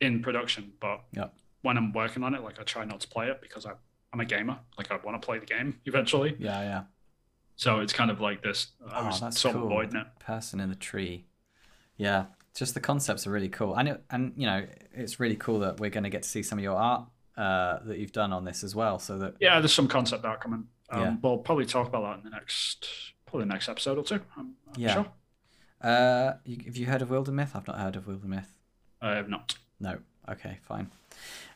in 0.00 0.20
production, 0.22 0.72
but 0.80 1.00
Yeah. 1.12 1.28
when 1.62 1.76
I'm 1.78 1.92
working 1.92 2.22
on 2.22 2.34
it, 2.34 2.42
like 2.42 2.58
I 2.60 2.64
try 2.64 2.84
not 2.84 3.00
to 3.00 3.08
play 3.08 3.28
it 3.28 3.40
because 3.40 3.64
I, 3.66 3.72
I'm 4.12 4.20
a 4.20 4.24
gamer. 4.26 4.58
Like 4.76 4.90
I 4.90 4.96
want 4.96 5.20
to 5.20 5.24
play 5.24 5.38
the 5.38 5.46
game 5.46 5.80
eventually. 5.86 6.36
yeah, 6.38 6.60
yeah. 6.62 6.82
So 7.56 7.80
it's 7.80 7.92
kind 7.92 8.10
of 8.10 8.20
like 8.20 8.42
this. 8.42 8.68
I 8.90 9.00
Oh, 9.00 9.06
was 9.06 9.20
that's 9.20 9.40
sort 9.40 9.54
of 9.54 9.60
cool. 9.62 9.70
avoiding 9.70 9.96
it. 9.96 10.06
person 10.18 10.58
in 10.60 10.68
the 10.68 10.74
tree. 10.74 11.26
Yeah, 11.96 12.26
just 12.54 12.74
the 12.74 12.80
concepts 12.80 13.26
are 13.26 13.30
really 13.30 13.48
cool, 13.48 13.74
and 13.76 13.88
it, 13.88 14.04
and 14.10 14.32
you 14.36 14.46
know 14.46 14.66
it's 14.92 15.18
really 15.20 15.36
cool 15.36 15.60
that 15.60 15.80
we're 15.80 15.90
going 15.90 16.04
to 16.04 16.10
get 16.10 16.22
to 16.22 16.28
see 16.28 16.42
some 16.42 16.58
of 16.58 16.62
your 16.62 16.76
art 16.76 17.04
uh, 17.36 17.78
that 17.84 17.98
you've 17.98 18.12
done 18.12 18.32
on 18.32 18.44
this 18.44 18.62
as 18.62 18.74
well. 18.74 18.98
So 18.98 19.18
that 19.18 19.34
Yeah, 19.40 19.58
there's 19.60 19.72
some 19.72 19.88
concept 19.88 20.24
art 20.24 20.40
coming. 20.40 20.66
Um, 20.90 21.00
Yeah. 21.00 21.16
We'll 21.22 21.38
probably 21.38 21.64
talk 21.66 21.88
about 21.88 22.02
that 22.02 22.18
in 22.18 22.24
the 22.24 22.30
next, 22.30 22.86
probably 23.26 23.46
the 23.46 23.52
next 23.54 23.68
episode 23.70 23.96
or 23.98 24.04
two. 24.04 24.20
I'm, 24.36 24.54
I'm 24.68 24.74
Yeah. 24.76 24.94
sure. 24.94 25.06
uh, 25.80 26.32
you, 26.44 26.58
have 26.66 26.76
you 26.76 26.86
heard 26.86 27.00
of 27.02 27.08
Wildermyth? 27.08 27.56
I've 27.56 27.66
not 27.66 27.78
heard 27.78 27.96
of 27.96 28.04
Wildermyth. 28.06 28.46
I 29.00 29.12
have 29.16 29.28
not. 29.28 29.54
No. 29.80 29.98
Okay, 30.28 30.58
fine. 30.62 30.90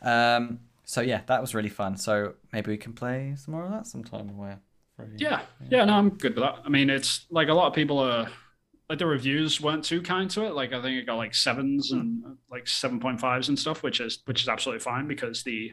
Um, 0.02 0.60
so 0.84 1.00
yeah, 1.00 1.20
that 1.26 1.40
was 1.40 1.54
really 1.54 1.68
fun. 1.68 1.96
So 1.96 2.34
maybe 2.52 2.70
we 2.70 2.76
can 2.76 2.92
play 2.92 3.34
some 3.36 3.52
more 3.54 3.64
of 3.64 3.70
that 3.70 3.86
sometime. 3.86 4.28
when 4.28 4.36
We're. 4.38 4.58
Yeah, 5.18 5.42
yeah, 5.68 5.84
no, 5.84 5.92
I'm 5.92 6.08
good 6.08 6.34
with 6.34 6.42
that. 6.42 6.60
I 6.64 6.68
mean, 6.70 6.88
it's 6.88 7.26
like 7.30 7.48
a 7.48 7.52
lot 7.54 7.66
of 7.66 7.74
people 7.74 7.98
are 7.98 8.28
like 8.88 8.98
the 8.98 9.06
reviews 9.06 9.60
weren't 9.60 9.84
too 9.84 10.00
kind 10.02 10.30
to 10.30 10.44
it. 10.46 10.52
Like 10.54 10.72
I 10.72 10.80
think 10.82 10.96
it 11.00 11.06
got 11.06 11.16
like 11.16 11.34
sevens 11.34 11.92
and 11.92 12.24
uh, 12.24 12.28
like 12.50 12.68
seven 12.68 13.00
point 13.00 13.20
fives 13.20 13.48
and 13.48 13.58
stuff, 13.58 13.82
which 13.82 14.00
is 14.00 14.20
which 14.26 14.42
is 14.42 14.48
absolutely 14.48 14.80
fine 14.80 15.06
because 15.08 15.42
the 15.42 15.72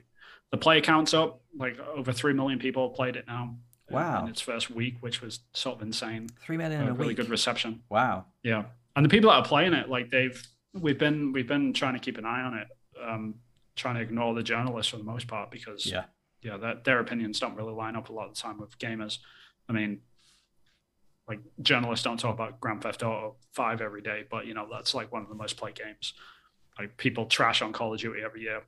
the 0.52 0.58
play 0.58 0.82
count's 0.82 1.14
up. 1.14 1.42
Like 1.58 1.78
over 1.80 2.12
three 2.12 2.34
million 2.34 2.60
people 2.60 2.88
have 2.90 2.96
played 2.96 3.16
it 3.16 3.26
now. 3.28 3.58
Wow. 3.90 4.24
In 4.24 4.30
its 4.30 4.42
first 4.42 4.72
week, 4.72 4.96
which 5.02 5.22
was 5.22 5.42
sort 5.54 5.76
of 5.76 5.82
insane. 5.84 6.28
Three 6.42 6.58
million 6.58 6.82
in 6.82 6.88
Uh, 6.88 6.92
a 6.92 6.94
really 6.94 7.10
week. 7.10 7.18
good 7.18 7.30
reception. 7.30 7.82
Wow. 7.90 8.26
Yeah, 8.42 8.64
and 8.96 9.06
the 9.06 9.10
people 9.10 9.30
that 9.30 9.36
are 9.38 9.46
playing 9.46 9.74
it, 9.74 9.90
like 9.90 10.10
they've 10.10 10.42
we've 10.74 10.98
been 10.98 11.34
we've 11.34 11.48
been 11.48 11.74
trying 11.74 11.94
to 11.94 12.00
keep 12.00 12.18
an 12.18 12.26
eye 12.26 12.42
on 12.42 12.58
it, 12.58 12.68
um, 13.06 13.36
trying 13.76 13.96
to 13.96 14.02
ignore 14.02 14.34
the 14.34 14.42
journalists 14.42 14.90
for 14.92 14.98
the 14.98 15.04
most 15.04 15.28
part 15.28 15.52
because 15.52 15.86
Yeah. 15.86 16.06
yeah, 16.42 16.58
that 16.58 16.84
their 16.86 17.00
opinions 17.00 17.40
don't 17.40 17.56
really 17.56 17.74
line 17.74 17.96
up 17.96 18.10
a 18.10 18.14
lot 18.14 18.28
of 18.30 18.34
the 18.34 18.42
time 18.42 18.58
with 18.60 18.76
gamers. 18.80 19.20
I 19.70 19.74
mean, 19.74 20.02
like 21.28 21.40
journalists 21.62 22.04
don't 22.04 22.20
talk 22.20 22.34
about 22.34 22.60
Grand 22.60 22.82
Theft 22.82 23.04
Auto 23.04 23.36
Five 23.54 23.82
every 23.82 24.02
day, 24.02 24.24
but 24.30 24.46
you 24.46 24.54
know 24.54 24.68
that's 24.72 24.94
like 24.94 25.12
one 25.12 25.22
of 25.22 25.30
the 25.30 25.36
most 25.36 25.58
played 25.58 25.76
games. 25.76 26.14
Like 26.78 26.98
people 26.98 27.26
trash 27.26 27.62
on 27.62 27.72
Call 27.72 27.94
of 27.94 28.00
Duty 28.00 28.22
every 28.24 28.42
year. 28.42 28.64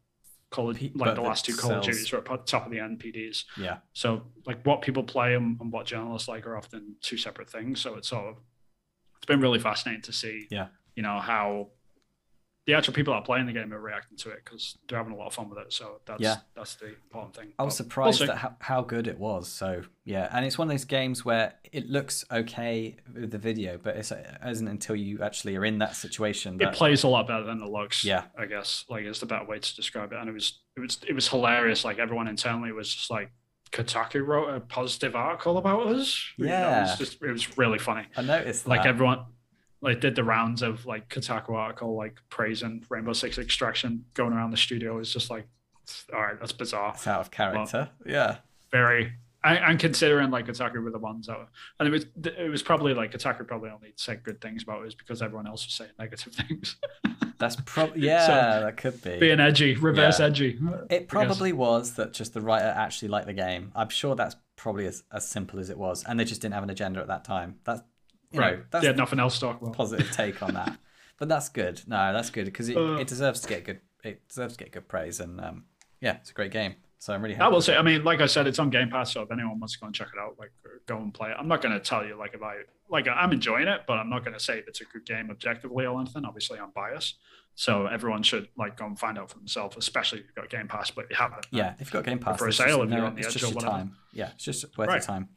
Call 0.52 0.70
of, 0.70 0.82
like 0.82 0.94
but 0.96 1.16
the 1.16 1.22
last 1.22 1.46
two 1.46 1.56
Call 1.56 1.72
of 1.72 1.84
sells. 1.84 1.98
Duties 1.98 2.14
are 2.14 2.18
at 2.20 2.48
top 2.48 2.66
of 2.66 2.72
the 2.72 2.78
NPDs. 2.78 3.44
Yeah. 3.58 3.78
So 3.94 4.24
like 4.46 4.66
what 4.66 4.82
people 4.82 5.04
play 5.04 5.34
and, 5.36 5.60
and 5.60 5.72
what 5.72 5.86
journalists 5.86 6.28
like 6.28 6.46
are 6.48 6.56
often 6.56 6.96
two 7.02 7.18
separate 7.18 7.50
things. 7.50 7.82
So 7.82 7.96
it's 7.96 8.10
sort 8.10 8.28
of 8.28 8.36
it's 9.18 9.26
been 9.26 9.42
really 9.42 9.60
fascinating 9.60 10.04
to 10.04 10.14
see. 10.14 10.48
Yeah. 10.50 10.68
You 10.96 11.04
know 11.04 11.20
how 11.20 11.70
the 12.66 12.74
actual 12.74 12.94
people 12.96 13.14
that 13.14 13.20
are 13.20 13.24
playing 13.26 13.46
the 13.46 13.54
game 13.54 13.72
are 13.74 13.80
reacting 13.80 14.18
to 14.18 14.30
it 14.32 14.42
because 14.44 14.78
they're 14.88 14.98
having 14.98 15.14
a 15.14 15.16
lot 15.16 15.28
of 15.28 15.34
fun 15.34 15.50
with 15.50 15.60
it. 15.60 15.72
So 15.72 16.02
that's 16.06 16.22
Yeah. 16.22 16.38
that's 16.56 16.76
the 16.76 16.88
important 16.88 17.36
thing. 17.36 17.54
I 17.60 17.64
was 17.64 17.74
But 17.74 17.84
surprised 17.84 18.22
we'll 18.22 18.32
at 18.32 18.38
how, 18.38 18.56
how 18.60 18.82
good 18.82 19.08
it 19.08 19.20
was. 19.20 19.48
So 19.48 19.84
yeah, 20.04 20.28
and 20.32 20.44
it's 20.46 20.58
one 20.58 20.68
of 20.68 20.74
those 20.74 20.86
games 20.86 21.24
where 21.24 21.54
it 21.72 21.88
looks 21.88 22.26
okay 22.32 22.96
with 23.14 23.30
the 23.32 23.38
video, 23.38 23.78
but 23.78 23.96
it's, 23.98 24.12
it 24.12 24.26
isn't 24.46 24.68
until 24.68 24.96
you 24.96 25.22
actually 25.22 25.56
are 25.58 25.66
in 25.66 25.78
that 25.80 25.96
situation 25.96 26.60
it 26.60 26.74
plays 26.74 27.04
a 27.04 27.08
lot 27.08 27.28
better 27.28 27.44
than 27.44 27.62
it 27.62 27.70
looks. 27.70 28.04
Yeah. 28.04 28.24
I 28.38 28.46
guess 28.48 28.86
like 28.90 29.04
it's 29.06 29.20
the 29.20 29.26
better 29.28 29.46
way 29.46 29.60
to 29.60 29.76
describe 29.76 30.12
it. 30.12 30.18
And 30.20 30.28
it 30.28 30.34
was 30.34 30.60
it 30.76 30.80
was 30.80 31.00
it 31.08 31.14
was 31.14 31.28
hilarious. 31.28 31.86
Like 31.86 32.00
everyone 32.00 32.28
internally 32.28 32.72
was 32.72 32.92
just 32.94 33.12
like 33.12 33.32
Kotaku 33.72 34.26
wrote 34.26 34.50
a 34.56 34.60
positive 34.60 35.16
article 35.16 35.58
about 35.58 35.88
us. 35.88 36.24
You 36.38 36.46
know, 36.48 36.78
it 36.78 36.82
was 36.82 36.98
just 36.98 37.22
it 37.22 37.32
was 37.32 37.58
really 37.58 37.78
funny. 37.80 38.08
I 38.18 38.22
noticed 38.22 38.68
Like 38.68 38.86
everyone 38.86 39.26
like 39.82 40.00
did 40.02 40.16
the 40.16 40.24
rounds 40.24 40.62
of 40.62 40.86
like 40.86 41.10
Kotaku 41.10 41.52
article 41.52 41.96
like 41.96 42.18
praising 42.30 42.84
Rainbow 42.90 43.14
Six 43.14 43.38
Extraction 43.38 44.06
going 44.14 44.34
around 44.34 44.52
the 44.52 44.58
studio 44.58 44.98
is 45.00 45.12
just 45.14 45.30
like 45.30 45.48
all 46.14 46.22
right, 46.22 46.40
that's 46.40 46.52
bizarre. 46.52 46.94
it's 46.96 47.06
out 47.08 47.20
of 47.22 47.30
character. 47.32 47.90
yeah, 48.06 48.38
Very 48.72 49.14
and, 49.44 49.60
and 49.60 49.80
considering 49.80 50.32
like 50.32 50.48
Kotaku 50.48 50.84
were 50.84 50.90
the 50.90 50.98
ones 50.98 51.28
that 51.28 51.38
were, 51.38 51.48
and 51.80 51.88
it 51.88 51.92
was 51.92 52.06
it 52.26 52.50
was 52.50 52.64
probably 52.64 52.96
like 52.96 53.12
Kotaku 53.12 53.46
probably 53.48 53.70
only 53.70 53.94
said 53.96 54.24
good 54.24 54.42
things 54.42 54.64
about 54.64 54.80
it 54.82 54.86
was 54.86 54.96
because 54.96 55.22
everyone 55.22 55.46
else 55.46 55.64
was 55.68 55.76
saying 55.76 55.92
negative 56.00 56.34
things. 56.48 56.78
that's 57.38 57.56
probably 57.66 58.02
yeah, 58.08 58.62
that 58.62 58.78
could 58.78 59.00
be. 59.04 59.20
being 59.20 59.40
edgy, 59.40 59.76
reverse 59.76 60.20
Yeah. 60.20 60.26
edgy. 60.26 60.60
it 60.90 61.08
probably 61.08 61.54
was 61.54 61.94
that 61.94 62.14
just 62.14 62.34
the 62.34 62.42
writer 62.42 62.74
actually 62.76 63.10
liked 63.10 63.28
the 63.28 63.34
game. 63.34 63.72
I'm 63.76 63.90
sure 63.90 64.16
that's 64.16 64.36
probably 64.56 64.88
as, 64.88 65.04
as 65.12 65.28
simple 65.28 65.60
as 65.60 65.70
it 65.70 65.78
was, 65.78 66.04
and 66.06 66.20
they 66.20 66.26
just 66.26 66.42
didn't 66.42 66.56
have 66.56 66.64
an 66.64 66.72
agenda 66.72 67.00
at 67.02 67.08
that 67.10 67.24
time. 67.26 67.58
That's 67.66 67.84
you 68.36 68.42
right. 68.42 68.58
know 68.60 68.64
that's 68.72 68.86
had 68.86 68.98
nothing 68.98 69.20
else 69.20 69.36
to 69.36 69.42
talk 69.42 69.62
about. 69.62 69.74
positive 69.74 70.12
take 70.12 70.42
on 70.44 70.54
that. 70.54 70.78
But 71.18 71.30
that's 71.30 71.48
good. 71.48 71.82
No, 71.88 72.12
that's 72.12 72.30
good 72.30 72.44
because 72.44 72.68
it, 72.68 72.76
Uh. 72.76 72.98
it 72.98 73.08
deserves 73.08 73.40
to 73.40 73.48
get 73.48 73.64
good. 73.64 73.80
It 74.04 74.28
deserves 74.28 74.58
to 74.58 74.64
get 74.66 74.74
good 74.74 74.90
praise, 74.90 75.22
and 75.22 75.40
um, 75.40 75.64
yeah, 76.02 76.18
it's 76.18 76.32
a 76.32 76.34
great 76.34 76.52
game. 76.52 76.76
So 77.00 77.14
I'm 77.14 77.22
really 77.22 77.38
I 77.38 77.48
will 77.48 77.62
say, 77.62 77.78
I 77.78 77.82
mean, 77.84 78.04
like 78.04 78.20
I 78.20 78.26
said, 78.26 78.48
it's 78.48 78.60
on 78.60 78.70
Game 78.70 78.90
Pass, 78.90 79.14
so 79.14 79.22
if 79.22 79.32
anyone 79.32 79.58
wants 79.60 79.76
to 79.76 79.80
go 79.80 79.86
and 79.86 79.96
check 79.96 80.10
it 80.14 80.20
out, 80.20 80.36
like 80.38 80.52
go 80.88 80.98
and 80.98 81.14
play 81.14 81.30
it. 81.30 81.38
I'm 81.40 81.48
not 81.48 81.62
going 81.62 81.74
to 81.74 81.80
tell 81.80 82.06
you 82.06 82.16
like 82.18 82.34
if 82.34 82.44
I 82.44 82.56
like 82.90 83.08
I'm 83.08 83.32
enjoying 83.32 83.68
it, 83.70 83.84
but 83.88 83.98
I'm 83.98 84.10
not 84.10 84.26
going 84.26 84.34
to 84.34 84.40
say 84.42 84.58
if 84.60 84.68
it's 84.68 84.82
a 84.82 84.86
good 84.86 85.06
game 85.06 85.32
objectively 85.32 85.86
or 85.86 85.98
anything. 86.02 86.26
Obviously, 86.26 86.60
I'm 86.60 86.72
biased, 86.72 87.16
so 87.54 87.86
everyone 87.86 88.22
should 88.24 88.50
like 88.58 88.76
go 88.76 88.86
and 88.86 89.00
find 89.00 89.18
out 89.18 89.30
for 89.30 89.38
themselves, 89.38 89.78
especially 89.78 90.20
if 90.20 90.26
you've 90.26 90.36
got 90.36 90.50
Game 90.50 90.68
Pass. 90.68 90.92
But 90.92 91.06
if 91.06 91.12
you 91.12 91.16
haven't, 91.16 91.46
Yeah, 91.52 91.74
if 91.76 91.80
you've 91.80 91.92
got 91.92 92.04
Game 92.04 92.20
Pass, 92.20 92.38
for 92.40 92.46
a 92.46 92.48
it's 92.50 92.58
sale 92.58 92.68
just, 92.80 92.84
if 92.84 92.90
you're 92.90 93.00
no, 93.00 93.06
on 93.06 93.14
the 93.16 93.20
it's 93.22 93.28
edge 93.30 93.34
just 93.42 93.52
or 93.54 93.56
whatever. 93.56 93.72
time. 93.72 93.96
Yeah, 94.12 94.32
it's 94.36 94.44
just 94.44 94.78
worth 94.78 94.90
Right. 94.90 94.96
your 94.96 95.02
time. 95.02 95.30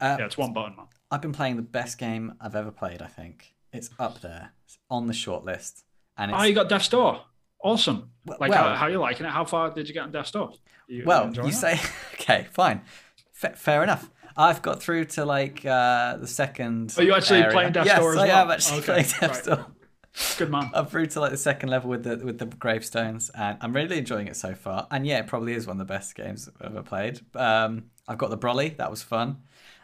Uh, 0.00 0.16
yeah, 0.18 0.24
it's 0.24 0.38
one 0.38 0.54
button, 0.54 0.76
man. 0.76 0.86
I've 1.10 1.20
been 1.22 1.32
playing 1.32 1.56
the 1.56 1.62
best 1.62 1.98
game 1.98 2.34
I've 2.40 2.54
ever 2.54 2.70
played. 2.70 3.02
I 3.02 3.06
think 3.06 3.54
it's 3.72 3.90
up 3.98 4.20
there. 4.20 4.52
It's 4.64 4.78
on 4.88 5.06
the 5.06 5.12
short 5.14 5.44
list, 5.44 5.84
and 6.16 6.30
it's 6.30 6.40
Oh, 6.40 6.44
you 6.44 6.54
got 6.54 6.68
Death's 6.68 6.88
Door. 6.88 7.20
Awesome. 7.62 8.10
Well- 8.24 8.38
Like 8.40 8.50
well- 8.50 8.68
how, 8.70 8.74
how 8.74 8.86
you 8.86 8.98
liking 8.98 9.26
it? 9.26 9.30
How 9.32 9.44
far 9.44 9.70
did 9.70 9.88
you 9.88 9.94
get 9.94 10.04
on 10.04 10.12
Death's 10.12 10.30
Door? 10.30 10.52
You, 10.88 11.04
well. 11.06 11.32
You 11.34 11.52
say 11.52 11.78
okay, 12.14 12.46
fine, 12.52 12.82
Fa 13.32 13.54
fair 13.56 13.82
enough. 13.82 14.10
I've 14.36 14.62
got 14.62 14.80
through 14.82 15.06
to 15.06 15.24
like 15.24 15.66
uh, 15.66 16.16
the 16.16 16.26
second. 16.26 16.94
Are 16.96 17.02
you 17.02 17.14
actually 17.14 17.40
area. 17.40 17.52
playing 17.52 17.72
Death 17.72 17.86
yes, 17.86 17.96
Store 17.98 18.12
as 18.12 18.18
I 18.18 18.26
well? 18.28 18.36
am 18.44 18.50
actually 18.50 18.78
Okay, 18.78 18.86
playing 18.86 19.04
Death 19.06 19.22
right. 19.22 19.36
Store. 19.36 19.66
Good 20.38 20.50
man. 20.50 20.70
I'm 20.74 20.86
through 20.86 21.06
to 21.06 21.20
like 21.20 21.30
the 21.30 21.36
second 21.36 21.68
level 21.68 21.90
with 21.90 22.02
the 22.04 22.16
with 22.24 22.38
the 22.38 22.46
gravestones, 22.46 23.30
and 23.30 23.58
I'm 23.60 23.72
really 23.72 23.98
enjoying 23.98 24.26
it 24.28 24.36
so 24.36 24.54
far. 24.54 24.86
And 24.90 25.06
yeah, 25.06 25.18
it 25.18 25.26
probably 25.26 25.52
is 25.52 25.66
one 25.66 25.80
of 25.80 25.86
the 25.86 25.92
best 25.92 26.14
games 26.14 26.48
I've 26.60 26.66
ever 26.72 26.82
played. 26.82 27.20
Um, 27.34 27.84
I've 28.08 28.18
got 28.18 28.30
the 28.30 28.38
Broly, 28.38 28.76
that 28.78 28.90
was 28.90 29.02
fun. 29.02 29.38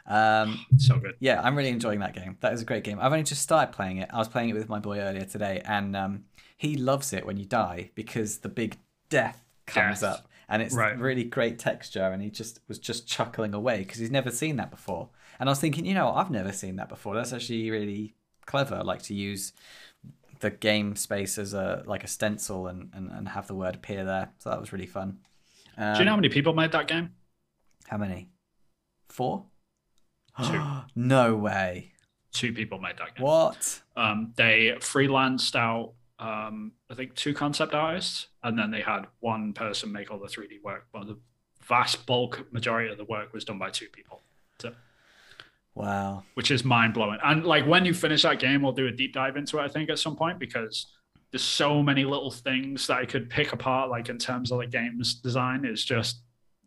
Um, 0.09 0.65
so 0.79 0.99
good. 0.99 1.17
yeah, 1.21 1.41
I'm 1.43 1.57
really 1.57 1.69
enjoying 1.71 2.01
that 2.01 2.15
game. 2.15 2.37
That 2.41 2.53
is 2.53 2.63
a 2.63 2.65
great 2.65 2.85
game. 2.85 2.99
I've 3.01 3.13
only 3.13 3.25
just 3.25 3.43
started 3.43 3.73
playing 3.75 3.99
it. 3.99 4.09
I 4.13 4.19
was 4.19 4.29
playing 4.29 4.51
it 4.51 4.55
with 4.55 4.69
my 4.69 4.79
boy 4.79 4.99
earlier 5.01 5.25
today, 5.25 5.63
and 5.65 5.97
um, 5.97 6.25
he 6.57 6.77
loves 6.77 7.13
it 7.13 7.27
when 7.27 7.37
you 7.37 7.45
die 7.45 7.91
because 7.95 8.39
the 8.39 8.49
big 8.49 8.77
death 9.09 9.43
comes 9.67 10.01
Death. 10.01 10.11
up, 10.21 10.29
and 10.49 10.63
it's 10.63 10.75
Right. 10.75 10.97
really 10.99 11.25
great 11.25 11.59
texture. 11.59 12.05
And 12.05 12.23
he 12.23 12.31
just 12.31 12.61
was 12.69 12.79
just 12.79 13.09
chuckling 13.09 13.53
away 13.55 13.79
because 13.79 13.99
he's 13.99 14.11
never 14.11 14.31
seen 14.31 14.57
that 14.57 14.71
before. 14.71 15.09
And 15.41 15.49
I 15.49 15.53
was 15.53 15.61
thinking, 15.61 15.85
you 15.85 15.95
know, 15.95 16.13
I've 16.13 16.31
never 16.31 16.53
seen 16.53 16.77
that 16.77 16.89
before. 16.89 17.15
That's 17.15 17.33
actually 17.33 17.71
really 17.71 18.15
clever. 18.47 18.83
Like 18.85 19.03
to 19.03 19.15
use 19.15 19.53
the 20.41 20.51
game 20.51 20.95
space 20.97 21.37
as 21.39 21.53
a 21.55 21.83
like 21.87 22.05
a 22.05 22.09
stencil 22.09 22.69
and, 22.69 22.91
and, 22.95 23.11
and 23.11 23.29
have 23.31 23.47
the 23.49 23.55
word 23.55 23.75
appear 23.75 24.05
there. 24.05 24.31
So 24.39 24.51
that 24.51 24.61
was 24.61 24.73
really 24.73 24.87
fun. 24.87 25.19
Um, 25.77 25.95
Do 25.95 25.99
you 26.01 26.05
know 26.05 26.13
how 26.13 26.17
many 26.17 26.29
people 26.29 26.53
made 26.55 26.73
that 26.73 26.87
game? 26.87 27.11
how 27.89 27.97
many? 27.99 28.29
Four? 29.09 29.47
Two. 30.45 30.63
no 30.95 31.35
way. 31.37 31.93
Two 32.33 32.53
people 32.53 32.79
made 32.79 32.99
that 32.99 33.15
game. 33.17 33.25
What? 33.25 33.81
Um, 33.97 34.33
they 34.37 34.73
freelanced 34.81 35.57
out, 35.57 35.93
um, 36.19 36.73
I 36.91 36.95
think, 36.95 37.15
two 37.15 37.33
concept 37.33 37.75
artists, 37.75 38.29
and 38.43 38.59
then 38.59 38.71
they 38.71 38.83
had 38.83 39.07
one 39.21 39.53
person 39.55 39.91
make 39.93 40.11
all 40.11 40.19
the 40.19 40.27
3D 40.29 40.63
work. 40.63 40.87
But 40.93 41.07
the 41.07 41.19
vast 41.63 42.05
bulk 42.07 42.47
majority 42.53 42.91
of 42.91 42.99
the 42.99 43.05
work 43.05 43.33
was 43.33 43.45
done 43.45 43.59
by 43.59 43.71
two 43.71 43.89
people, 43.89 44.23
so, 44.61 44.73
Wow. 45.75 46.25
which 46.35 46.51
is 46.51 46.65
mind 46.65 46.95
blowing. 46.95 47.19
And 47.25 47.45
like 47.45 47.67
when 47.67 47.85
you 47.85 47.93
finish 47.95 48.23
that 48.23 48.39
game, 48.39 48.63
we'll 48.63 48.73
do 48.73 48.87
a 48.87 48.93
deep 48.93 49.13
dive 49.13 49.37
into 49.37 49.59
it, 49.59 49.63
I 49.63 49.69
think, 49.69 49.91
at 49.91 49.99
some 49.99 50.17
point, 50.17 50.39
because 50.39 50.87
there's 51.33 51.43
so 51.43 51.83
many 51.83 52.05
little 52.05 52.31
things 52.31 52.87
that 52.87 52.99
I 52.99 53.05
could 53.07 53.29
pick 53.29 53.53
apart, 53.53 53.91
like 53.91 54.09
in 54.09 54.17
terms 54.19 54.53
of 54.53 54.59
the 54.61 54.67
game's 54.67 55.15
design, 55.15 55.65
is 55.65 55.85
just 55.85 56.21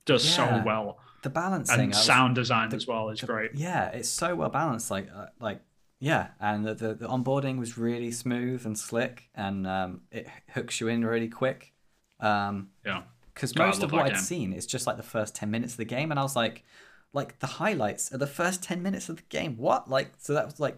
does 0.05 0.25
Yeah. 0.25 0.59
so 0.59 0.63
well. 0.65 0.99
The 1.23 1.29
balancing. 1.29 1.73
And 1.79 1.83
I 1.93 1.97
was- 1.97 2.05
sound 2.05 2.35
design 2.35 2.69
the- 2.69 2.75
as 2.77 2.87
well 2.87 3.09
is 3.09 3.19
the- 3.21 3.27
great. 3.27 3.51
Yeah, 3.55 3.87
it's 3.89 4.09
so 4.09 4.35
well 4.35 4.49
balanced. 4.49 4.89
Like, 4.91 5.09
uh, 5.13 5.27
like, 5.39 5.61
yeah, 5.99 6.29
and 6.39 6.65
the, 6.65 6.73
the 6.73 6.93
the 6.93 7.07
onboarding 7.07 7.57
was 7.59 7.77
really 7.77 8.11
smooth 8.11 8.65
and 8.65 8.77
slick, 8.77 9.29
and 9.35 9.67
um, 9.67 10.01
it 10.11 10.27
hooks 10.53 10.79
you 10.79 10.87
in 10.87 11.03
really 11.05 11.27
quick. 11.27 11.73
Um, 12.19 12.69
Yeah. 12.85 13.03
because 13.33 13.55
most 13.55 13.83
of 13.83 13.91
what 13.91 14.05
I'd 14.05 14.13
game. 14.13 14.21
seen 14.21 14.53
is 14.53 14.65
just 14.65 14.85
like 14.87 14.97
the 14.97 15.03
first 15.03 15.35
10 15.35 15.49
minutes 15.49 15.73
of 15.73 15.77
the 15.77 15.85
game 15.85 16.11
and 16.11 16.19
i 16.19 16.23
was 16.23 16.35
like 16.35 16.65
like 17.13 17.39
the 17.39 17.47
highlights 17.47 18.11
are 18.13 18.17
the 18.17 18.27
first 18.27 18.61
10 18.61 18.83
minutes 18.83 19.07
of 19.07 19.15
the 19.15 19.23
game 19.29 19.55
what 19.55 19.89
like 19.89 20.11
so 20.17 20.33
that 20.33 20.43
was 20.45 20.59
like 20.59 20.77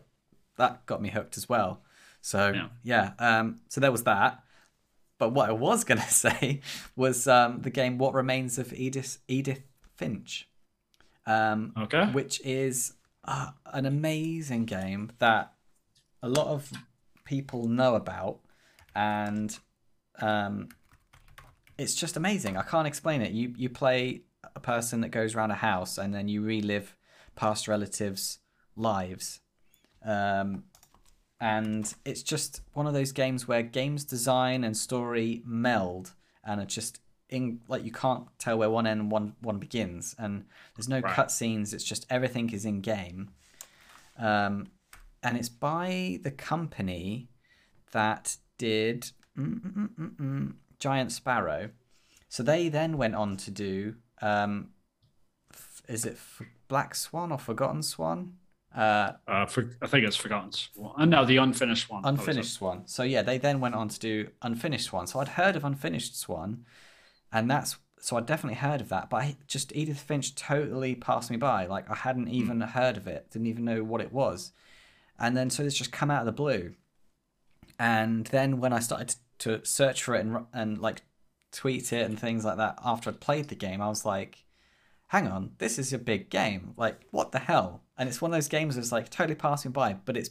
that 0.58 0.86
got 0.86 1.02
me 1.02 1.10
hooked 1.10 1.38
as 1.38 1.50
well 1.50 1.82
so 2.22 2.52
Yeah. 2.54 2.68
yeah, 2.84 3.12
um 3.18 3.62
so 3.68 3.82
there 3.82 3.92
was 3.92 4.04
that 4.04 4.44
but 5.18 5.30
what 5.30 5.50
i 5.50 5.54
was 5.54 5.84
gonna 5.90 6.02
say 6.08 6.62
was 6.96 7.28
um 7.28 7.62
the 7.62 7.72
game 7.72 7.98
what 7.98 8.14
remains 8.14 8.60
of 8.60 8.72
edith 8.74 9.18
edith 9.28 9.64
finch 9.96 10.50
um 11.26 11.74
Okay. 11.78 12.06
which 12.12 12.42
is 12.46 12.94
uh, 13.24 13.52
an 13.68 13.86
amazing 13.86 14.66
game 14.66 15.12
that 15.20 15.54
a 16.24 16.30
lot 16.30 16.48
of 16.48 16.72
people 17.26 17.68
know 17.68 17.96
about 17.96 18.40
and 18.96 19.58
um, 20.20 20.70
it's 21.78 21.96
just 21.96 22.18
amazing. 22.18 22.58
I 22.58 22.62
can't 22.64 22.88
explain 22.88 23.22
it. 23.22 23.32
You 23.32 23.54
you 23.58 23.70
play 23.70 24.22
a 24.56 24.60
person 24.60 25.02
that 25.02 25.10
goes 25.10 25.36
around 25.36 25.52
a 25.52 25.56
house 25.56 25.98
and 25.98 26.14
then 26.14 26.28
you 26.28 26.42
relive 26.42 26.96
past 27.36 27.68
relatives 27.68 28.40
lives. 28.76 29.40
Um, 30.06 30.64
and 31.40 31.92
it's 32.06 32.22
just 32.22 32.62
one 32.74 32.86
of 32.86 32.94
those 32.94 33.12
games 33.12 33.48
where 33.48 33.64
games 33.64 34.04
design 34.04 34.64
and 34.64 34.76
story 34.76 35.42
meld 35.46 36.14
and 36.44 36.62
are 36.62 36.66
just 36.66 37.00
in 37.32 37.62
like 37.68 37.84
you 37.84 37.92
can't 37.92 38.26
tell 38.38 38.58
where 38.60 38.70
one 38.70 38.86
end 38.86 39.10
one 39.12 39.34
one 39.42 39.58
begins 39.58 40.16
and 40.20 40.46
there's 40.76 40.90
no 40.90 41.00
Right. 41.00 41.16
cutscenes 41.16 41.74
it's 41.74 41.84
just 41.84 42.06
everything 42.10 42.52
is 42.52 42.66
in 42.66 42.82
game 42.82 43.30
um, 44.20 44.68
and 45.24 45.38
it's 45.38 45.50
by 45.50 46.20
the 46.24 46.32
company 46.32 47.30
that 47.92 48.38
did 48.58 49.12
mm, 49.38 49.60
mm, 49.98 50.16
mm, 50.16 50.54
Giant 50.80 51.12
Sparrow. 51.12 51.70
So 52.30 52.44
they 52.44 52.70
then 52.70 52.98
went 52.98 53.16
on 53.16 53.38
to 53.38 53.52
do, 53.52 53.96
um, 54.22 54.70
f- 55.54 55.82
is 55.88 56.06
it 56.06 56.14
F- 56.14 56.42
Black 56.68 56.96
Swan 56.96 57.32
or 57.32 57.38
Forgotten 57.38 57.84
Swan? 57.84 58.38
Uh, 58.76 59.14
Uh, 59.28 59.46
for, 59.46 59.70
I 59.82 59.88
think 59.88 60.06
it's 60.06 60.16
Forgotten 60.16 60.52
Swan. 60.54 60.94
Uh, 60.98 61.06
no, 61.06 61.26
the 61.26 61.38
unfinished 61.38 61.90
one. 61.90 62.02
That 62.04 62.12
was 62.14 62.20
it. 62.20 62.28
Unfinished 62.30 62.54
Swan. 62.54 62.84
So 62.88 63.04
yeah, 63.04 63.22
they 63.22 63.38
then 63.38 63.60
went 63.60 63.76
on 63.76 63.90
to 63.90 64.00
do 64.00 64.30
Unfinished 64.42 64.86
Swan. 64.86 65.08
So 65.08 65.20
I'd 65.20 65.28
heard 65.30 65.56
of 65.56 65.64
Unfinished 65.66 66.18
Swan, 66.18 66.66
and 67.32 67.46
hmm. 67.46 67.50
that's 67.50 67.78
so 68.00 68.18
I'd 68.18 68.26
definitely 68.26 68.58
heard 68.58 68.82
of 68.82 68.90
that. 68.90 69.10
But 69.10 69.18
I 69.18 69.36
just 69.48 69.76
Edith 69.76 70.00
Finch 70.00 70.36
totally 70.36 70.96
passed 70.96 71.30
me 71.30 71.38
by. 71.38 71.66
Like 71.66 71.90
I 71.90 71.96
hadn't 71.96 72.28
hmm. 72.28 72.34
even 72.34 72.62
heard 72.62 72.98
of 72.98 73.08
it, 73.08 73.30
didn't 73.32 73.48
even 73.48 73.66
know 73.66 73.84
what 73.84 74.02
it 74.02 74.12
was, 74.12 74.52
and 75.20 75.36
then 75.36 75.50
so 75.50 75.64
this 75.64 75.76
just 75.76 75.92
come 75.92 76.12
out 76.12 76.22
of 76.22 76.26
the 76.26 76.32
blue, 76.32 76.74
and 77.80 78.26
then 78.28 78.60
when 78.60 78.74
I 78.74 78.80
started 78.80 79.16
to 79.40 79.66
search 79.66 80.04
for 80.04 80.16
it 80.16 80.26
and 80.26 80.46
and 80.54 80.78
like 80.78 81.02
tweet 81.52 81.92
it 81.94 82.06
and 82.06 82.20
things 82.20 82.46
like 82.46 82.58
that 82.58 82.80
after 82.84 83.10
I'd 83.10 83.20
played 83.20 83.50
the 83.50 83.56
game, 83.56 83.82
I 83.82 83.90
was 83.90 84.06
like, 84.06 84.46
hang 85.08 85.28
on, 85.28 85.52
this 85.58 85.78
is 85.78 85.92
a 85.94 85.98
big 85.98 86.30
game. 86.30 86.74
Like, 86.78 87.02
what 87.12 87.32
the 87.32 87.40
hell? 87.40 87.84
And 87.98 88.08
it's 88.08 88.22
one 88.22 88.32
of 88.32 88.38
those 88.38 88.48
games 88.48 88.76
that's 88.76 88.92
like 88.92 89.10
totally 89.10 89.36
passing 89.36 89.72
by, 89.72 89.94
but 89.94 90.16
it's 90.16 90.30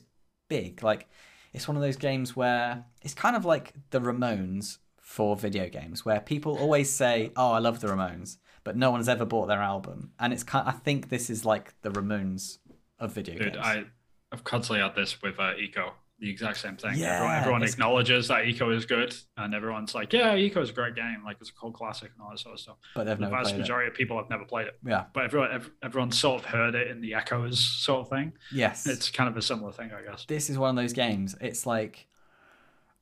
big. 0.49 0.83
Like, 0.83 1.09
it's 1.53 1.69
one 1.69 1.77
of 1.77 1.83
those 1.83 1.97
games 1.97 2.35
where 2.35 2.85
it's 3.03 3.15
kind 3.15 3.37
of 3.37 3.45
like 3.45 3.75
the 3.91 4.01
Ramones 4.01 4.79
for 5.11 5.35
video 5.35 5.69
games, 5.69 6.05
where 6.05 6.21
people 6.21 6.57
always 6.57 6.89
say, 6.89 7.33
"Oh, 7.35 7.51
I 7.51 7.59
love 7.59 7.81
the 7.81 7.89
Ramones," 7.89 8.37
but 8.63 8.77
no 8.77 8.93
one's 8.93 9.09
ever 9.09 9.25
bought 9.25 9.47
their 9.49 9.61
album. 9.61 10.13
And 10.21 10.33
it's 10.33 10.45
kind. 10.45 10.69
I 10.69 10.73
think 10.73 11.09
this 11.09 11.29
is 11.29 11.45
like 11.45 11.75
the 11.83 11.91
Ramones 11.91 12.59
of 13.01 13.13
video 13.13 13.35
Dude, 13.37 13.55
games. 13.55 13.67
I, 13.67 13.85
I've 14.31 14.45
constantly 14.45 14.83
had 14.83 14.95
this 14.95 15.21
with 15.21 15.39
uh, 15.41 15.55
Ico. 15.55 15.91
The 16.21 16.31
exact 16.31 16.59
same 16.59 16.77
thing. 16.77 16.93
Yeah, 16.97 17.15
everyone, 17.17 17.37
everyone 17.37 17.63
acknowledges 17.65 18.29
that 18.29 18.45
Ico 18.45 18.73
is 18.77 18.85
good, 18.87 19.13
and 19.37 19.53
everyone's 19.53 19.97
like, 19.97 20.13
"Yeah, 20.13 20.35
Ico 20.35 20.59
is 20.63 20.71
a 20.71 20.73
great 20.75 20.95
game. 20.95 21.23
Like 21.25 21.39
it's 21.41 21.51
a 21.51 21.55
cult 21.55 21.75
classic 21.75 22.13
and 22.15 22.23
all 22.23 22.31
that 22.31 22.39
sort 22.39 22.55
of 22.55 22.61
stuff." 22.61 22.77
but 22.95 23.05
they've 23.05 23.19
The 23.19 23.27
vast 23.31 23.45
played 23.51 23.55
it. 23.57 23.59
majority 23.63 23.89
of 23.89 23.95
people 23.95 24.17
have 24.17 24.31
never 24.31 24.45
played 24.45 24.69
it, 24.69 24.79
Yeah. 24.87 25.07
but 25.13 25.25
everyone, 25.25 25.51
ev- 25.51 25.71
everyone 25.83 26.13
sort 26.13 26.43
of 26.43 26.47
heard 26.47 26.75
it 26.77 26.87
in 26.89 27.01
the 27.01 27.15
echoes, 27.15 27.59
sort 27.59 28.03
of 28.03 28.11
thing. 28.11 28.35
Yes. 28.53 28.87
It's 28.87 29.11
kind 29.11 29.29
of 29.29 29.37
a 29.37 29.43
similar 29.43 29.73
thing, 29.73 29.91
I 29.93 30.03
guess. 30.09 30.25
this 30.27 30.51
is 30.51 30.57
one 30.59 30.71
of 30.71 30.77
those 30.81 30.93
games. 30.93 31.35
It's 31.41 31.67
like, 31.67 32.07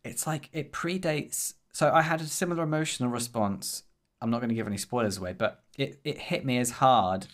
it's 0.04 0.26
like 0.26 0.48
it 0.52 0.72
predates. 0.72 1.54
So 1.78 1.92
I 1.92 2.02
had 2.02 2.20
a 2.20 2.26
similar 2.26 2.64
emotional 2.64 3.08
response. 3.08 3.84
I'm 4.20 4.30
not 4.30 4.38
going 4.40 4.48
to 4.48 4.54
give 4.56 4.66
any 4.66 4.78
spoilers 4.78 5.16
away, 5.16 5.32
but 5.32 5.62
it 5.76 6.00
it 6.02 6.18
hit 6.18 6.44
me 6.44 6.58
as 6.58 6.70
hard. 6.72 7.28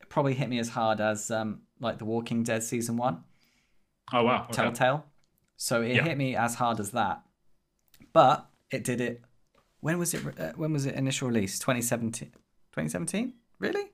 It 0.00 0.08
probably 0.08 0.34
hit 0.34 0.48
me 0.48 0.60
as 0.60 0.68
hard 0.68 1.00
as 1.00 1.32
um 1.32 1.62
like 1.80 1.98
The 1.98 2.04
Walking 2.04 2.44
Dead 2.44 2.62
season 2.62 2.96
one, 2.96 3.24
Oh 4.12 4.22
wow, 4.22 4.44
okay. 4.44 4.52
Telltale. 4.62 5.06
So 5.56 5.82
it 5.82 5.96
Yeah. 5.96 6.04
hit 6.04 6.16
me 6.16 6.36
as 6.36 6.54
hard 6.54 6.78
as 6.78 6.92
that, 6.92 7.22
but 8.12 8.46
it 8.70 8.84
did 8.84 9.00
it. 9.00 9.24
When 9.80 9.98
was 9.98 10.14
it? 10.14 10.22
Uh, 10.38 10.52
when 10.54 10.72
was 10.72 10.86
it 10.86 10.94
initial 10.94 11.26
release? 11.26 11.58
2017. 11.58 12.28
2017? 12.30 13.32
Really? 13.58 13.90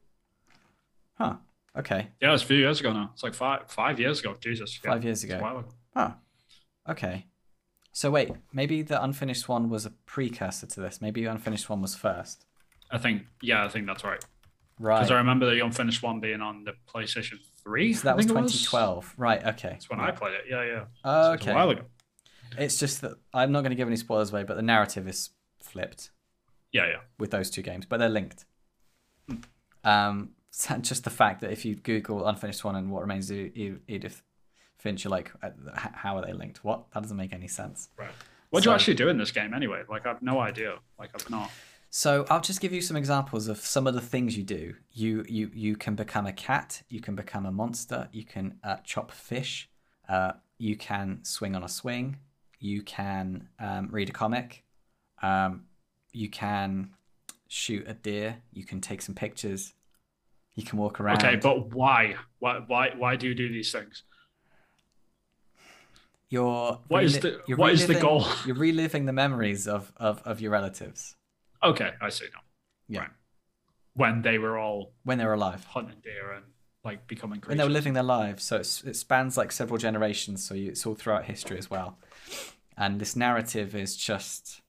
Huh. 1.14 1.36
Okay. 1.74 2.08
Yeah, 2.20 2.34
it's 2.34 2.42
a 2.42 2.46
few 2.46 2.58
years 2.58 2.80
ago 2.80 2.92
now. 2.92 3.08
It's 3.14 3.22
like 3.22 3.32
five 3.32 3.70
five 3.70 3.98
years 3.98 4.20
ago. 4.20 4.36
Jesus, 4.38 4.78
yeah, 4.84 4.90
Five 4.90 5.02
years 5.04 5.24
it's 5.24 5.32
a 5.32 5.36
ago. 5.36 5.42
while 5.42 5.58
ago. 5.60 5.68
Oh, 5.96 6.14
okay. 6.90 7.24
So 7.92 8.10
wait, 8.10 8.30
maybe 8.52 8.82
the 8.82 9.02
unfinished 9.02 9.48
one 9.48 9.68
was 9.68 9.84
a 9.86 9.90
precursor 10.06 10.66
to 10.66 10.80
this. 10.80 11.00
Maybe 11.00 11.24
the 11.24 11.30
unfinished 11.30 11.68
one 11.68 11.82
was 11.82 11.94
first. 11.94 12.46
I 12.90 12.98
think, 12.98 13.22
yeah, 13.42 13.64
I 13.64 13.68
think 13.68 13.86
that's 13.86 14.04
right. 14.04 14.24
Right. 14.78 14.98
Because 14.98 15.10
I 15.10 15.16
remember 15.16 15.52
the 15.52 15.64
unfinished 15.64 16.02
one 16.02 16.20
being 16.20 16.40
on 16.40 16.64
the 16.64 16.72
PlayStation 16.92 17.38
Three. 17.62 17.92
So 17.92 18.04
that 18.04 18.16
was 18.16 18.26
think 18.26 18.38
it 18.38 18.42
2012. 18.42 19.14
Right. 19.18 19.44
Okay. 19.44 19.68
That's 19.70 19.90
when 19.90 20.00
I 20.00 20.10
played 20.10 20.34
it. 20.34 20.44
Yeah, 20.48 20.64
yeah. 20.64 20.84
Oh, 21.04 21.32
So 21.32 21.32
It's 21.34 21.46
a 21.46 21.54
while 21.54 21.70
ago. 21.70 21.82
It's 22.58 22.78
just 22.78 23.02
that 23.02 23.12
I'm 23.34 23.52
not 23.52 23.60
going 23.60 23.70
to 23.70 23.76
give 23.76 23.86
any 23.86 23.96
spoilers 23.96 24.32
away, 24.32 24.44
but 24.44 24.54
the 24.56 24.62
narrative 24.62 25.06
is 25.06 25.30
flipped 25.60 26.10
Yeah, 26.72 26.86
yeah. 26.86 26.96
with 27.18 27.30
those 27.30 27.50
two 27.50 27.62
games, 27.62 27.86
but 27.86 27.98
they're 27.98 28.08
linked. 28.08 28.44
Um, 29.84 30.30
so 30.50 30.76
just 30.80 31.04
the 31.04 31.10
fact 31.10 31.42
that 31.42 31.52
if 31.52 31.64
you 31.64 31.76
Google 31.76 32.26
unfinished 32.26 32.64
one 32.64 32.76
and 32.76 32.90
what 32.90 33.02
remains 33.02 33.30
of 33.30 33.36
Edith 33.36 34.22
Finch, 34.80 35.04
you're 35.04 35.10
like, 35.10 35.30
uh, 35.42 35.50
how 35.74 36.16
are 36.16 36.24
they 36.24 36.32
linked? 36.32 36.64
What? 36.64 36.90
That 36.92 37.02
doesn't 37.02 37.16
make 37.16 37.32
any 37.32 37.48
sense. 37.48 37.90
Right. 37.96 38.10
What 38.50 38.62
do 38.64 38.70
you 38.70 38.74
actually 38.74 38.94
do 38.94 39.08
in 39.08 39.18
this 39.18 39.30
game 39.30 39.54
anyway? 39.54 39.82
Like, 39.88 40.06
I've 40.06 40.22
no 40.22 40.40
idea. 40.40 40.78
Like, 40.98 41.10
I've 41.14 41.28
not. 41.30 41.50
So 41.90 42.24
I'll 42.30 42.40
just 42.40 42.60
give 42.60 42.72
you 42.72 42.80
some 42.80 42.96
examples 42.96 43.48
of 43.48 43.58
some 43.58 43.86
of 43.86 43.94
the 43.94 44.00
things 44.00 44.36
you 44.36 44.44
do. 44.44 44.74
You 44.92 45.24
you 45.28 45.50
you 45.52 45.76
can 45.76 45.96
become 45.96 46.24
a 46.24 46.32
cat. 46.32 46.82
You 46.88 47.00
can 47.00 47.16
become 47.16 47.46
a 47.46 47.50
monster. 47.50 48.08
You 48.12 48.24
can 48.24 48.58
uh, 48.62 48.76
chop 48.84 49.10
fish. 49.10 49.68
Uh, 50.08 50.32
you 50.58 50.76
can 50.76 51.20
swing 51.24 51.56
on 51.56 51.64
a 51.64 51.68
swing. 51.68 52.18
You 52.58 52.82
can 52.82 53.48
um, 53.58 53.88
read 53.90 54.08
a 54.08 54.12
comic. 54.12 54.64
Um, 55.20 55.64
you 56.12 56.28
can 56.30 56.90
shoot 57.48 57.84
a 57.88 57.94
deer. 57.94 58.36
You 58.52 58.64
can 58.64 58.80
take 58.80 59.02
some 59.02 59.14
pictures. 59.14 59.74
You 60.54 60.64
can 60.64 60.78
walk 60.78 61.00
around. 61.00 61.24
Okay, 61.24 61.36
but 61.36 61.74
why? 61.74 62.16
Why? 62.38 62.60
Why? 62.66 62.90
Why 62.96 63.16
do 63.16 63.26
you 63.26 63.34
do 63.34 63.48
these 63.48 63.72
things? 63.72 64.04
You're 66.30 66.80
What 66.88 67.04
is 67.04 67.18
the- 67.18 67.42
you're 67.46 67.58
what 67.58 67.72
is 67.72 67.86
the 67.86 67.94
goal? 68.00 68.24
You're 68.46 68.56
reliving 68.56 69.04
the 69.04 69.12
memories 69.12 69.66
of, 69.66 69.92
of, 69.96 70.22
of 70.24 70.40
your 70.40 70.52
relatives 70.52 71.16
Okay, 71.62 71.90
I 72.00 72.08
see 72.08 72.24
now. 72.32 72.40
Yeah. 72.88 73.00
Right. 73.00 73.10
When 73.94 74.22
they 74.22 74.38
were 74.38 74.56
all 74.58 74.94
when 75.04 75.18
they 75.18 75.26
were 75.26 75.34
alive. 75.34 75.64
hunting 75.64 75.98
deer 76.02 76.32
and 76.32 76.44
like 76.84 77.06
becoming 77.06 77.42
when 77.44 77.58
they 77.58 77.64
were 77.64 77.68
living 77.70 77.92
their 77.92 78.02
lives. 78.02 78.44
So 78.44 78.56
it's, 78.56 78.82
it 78.84 78.96
spans 78.96 79.36
like 79.36 79.52
several 79.52 79.76
generations. 79.78 80.42
So 80.42 80.54
you, 80.54 80.70
it's 80.70 80.86
all 80.86 80.94
throughout 80.94 81.24
history 81.26 81.58
as 81.58 81.68
well. 81.70 81.98
And 82.78 82.98
this 82.98 83.14
narrative 83.14 83.74
is 83.74 83.96
just 83.96 84.62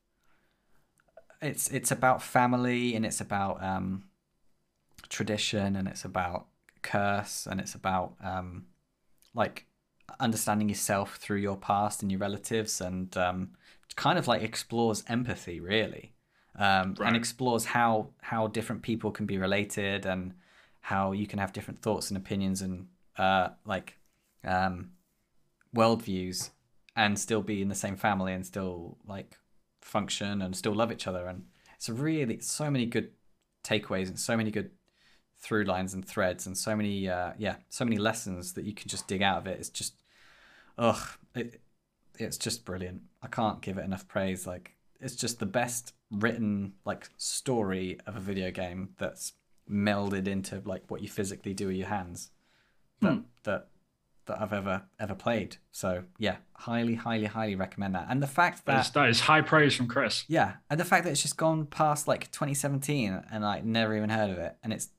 it's 1.41 1.69
it's 1.69 1.91
about 1.91 2.21
family 2.21 2.95
and 2.95 3.05
it's 3.05 3.21
about 3.21 3.63
um, 3.63 4.03
tradition 5.09 5.75
and 5.75 5.87
it's 5.87 6.03
about 6.03 6.47
curse 6.81 7.47
and 7.49 7.61
it's 7.61 7.75
about 7.75 8.15
um, 8.23 8.65
like 9.33 9.65
understanding 10.19 10.69
yourself 10.69 11.15
through 11.15 11.37
your 11.37 11.57
past 11.57 12.01
and 12.01 12.11
your 12.11 12.19
relatives 12.19 12.81
and 12.81 13.15
um, 13.17 13.51
kind 13.95 14.17
of 14.19 14.27
like 14.27 14.41
explores 14.41 15.03
empathy 15.07 15.59
really 15.59 16.13
um, 16.57 16.95
Right. 16.97 17.07
and 17.07 17.15
explores 17.15 17.65
how 17.65 18.09
how 18.21 18.47
different 18.47 18.81
people 18.81 19.11
can 19.11 19.25
be 19.25 19.37
related 19.37 20.05
and 20.05 20.33
how 20.81 21.11
you 21.11 21.27
can 21.27 21.39
have 21.39 21.53
different 21.53 21.81
thoughts 21.81 22.09
and 22.09 22.17
opinions 22.17 22.61
and 22.61 22.87
uh, 23.17 23.49
like 23.65 23.97
um, 24.43 24.91
worldviews 25.75 26.49
and 26.95 27.17
still 27.17 27.41
be 27.41 27.61
in 27.61 27.69
the 27.69 27.75
same 27.75 27.95
family 27.95 28.33
and 28.33 28.45
still 28.45 28.97
like 29.07 29.37
function 29.81 30.41
and 30.41 30.55
still 30.55 30.73
love 30.73 30.91
each 30.91 31.07
other 31.07 31.27
and 31.27 31.45
it's 31.75 31.89
a 31.89 31.93
really 31.93 32.39
so 32.39 32.69
many 32.69 32.85
good 32.85 33.11
takeaways 33.63 34.07
and 34.07 34.19
so 34.19 34.35
many 34.35 34.51
good 34.51 34.71
through 35.41 35.63
lines 35.63 35.93
and 35.93 36.05
threads 36.07 36.45
and 36.45 36.57
so 36.57 36.75
many 36.75 37.09
uh, 37.09 37.31
yeah 37.37 37.55
so 37.69 37.83
many 37.83 37.97
lessons 37.97 38.53
that 38.53 38.63
you 38.65 38.73
can 38.73 38.87
just 38.87 39.07
dig 39.07 39.21
out 39.21 39.37
of 39.39 39.47
it 39.47 39.59
it's 39.59 39.69
just 39.69 39.95
ugh 40.77 41.01
it, 41.35 41.59
it's 42.19 42.37
just 42.37 42.63
brilliant 42.63 43.01
i 43.23 43.27
can't 43.27 43.61
give 43.61 43.77
it 43.77 43.83
enough 43.85 44.07
praise 44.07 44.45
like 44.45 44.75
it's 44.99 45.15
just 45.15 45.39
the 45.39 45.45
best 45.47 45.93
written 46.11 46.73
like 46.85 47.09
story 47.17 47.97
of 48.05 48.15
a 48.15 48.19
video 48.19 48.51
game 48.51 48.89
that's 48.99 49.33
melded 49.69 50.27
into 50.27 50.61
like 50.65 50.83
what 50.89 51.01
you 51.01 51.07
physically 51.09 51.53
do 51.53 51.67
with 51.67 51.75
your 51.75 51.87
hands 51.87 52.29
that 53.01 53.11
Hmm. 53.13 53.19
that 53.43 53.67
that 54.27 54.39
I've 54.39 54.53
ever 54.53 54.83
ever 54.99 55.15
played. 55.15 55.57
So 55.71 56.03
yeah, 56.19 56.35
highly, 56.53 56.93
highly, 56.93 57.25
highly 57.25 57.55
recommend 57.55 57.95
that. 57.95 58.05
And 58.07 58.21
the 58.21 58.27
fact 58.27 58.65
That 58.65 58.73
that 58.73 58.85
is, 58.85 58.91
that 58.91 59.09
is 59.09 59.19
high 59.21 59.41
praise 59.41 59.73
from 59.75 59.87
Chris. 59.87 60.25
yeah, 60.27 60.57
and 60.69 60.79
the 60.79 60.85
fact 60.85 61.05
that 61.05 61.09
it's 61.09 61.23
just 61.23 61.37
gone 61.37 61.65
past 61.65 62.07
like 62.07 62.29
2017 62.31 63.23
and 63.31 63.43
I 63.43 63.61
never 63.61 63.95
even 63.97 64.11
heard 64.11 64.29
of 64.29 64.37
it, 64.37 64.57
and 64.61 64.71
it's 64.71 64.89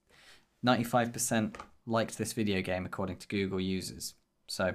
95% 0.65 1.57
liked 1.87 2.19
this 2.19 2.33
video 2.33 2.63
game 2.63 2.87
according 2.87 3.17
to 3.17 3.29
Google 3.29 3.61
users. 3.61 4.15
So 4.49 4.75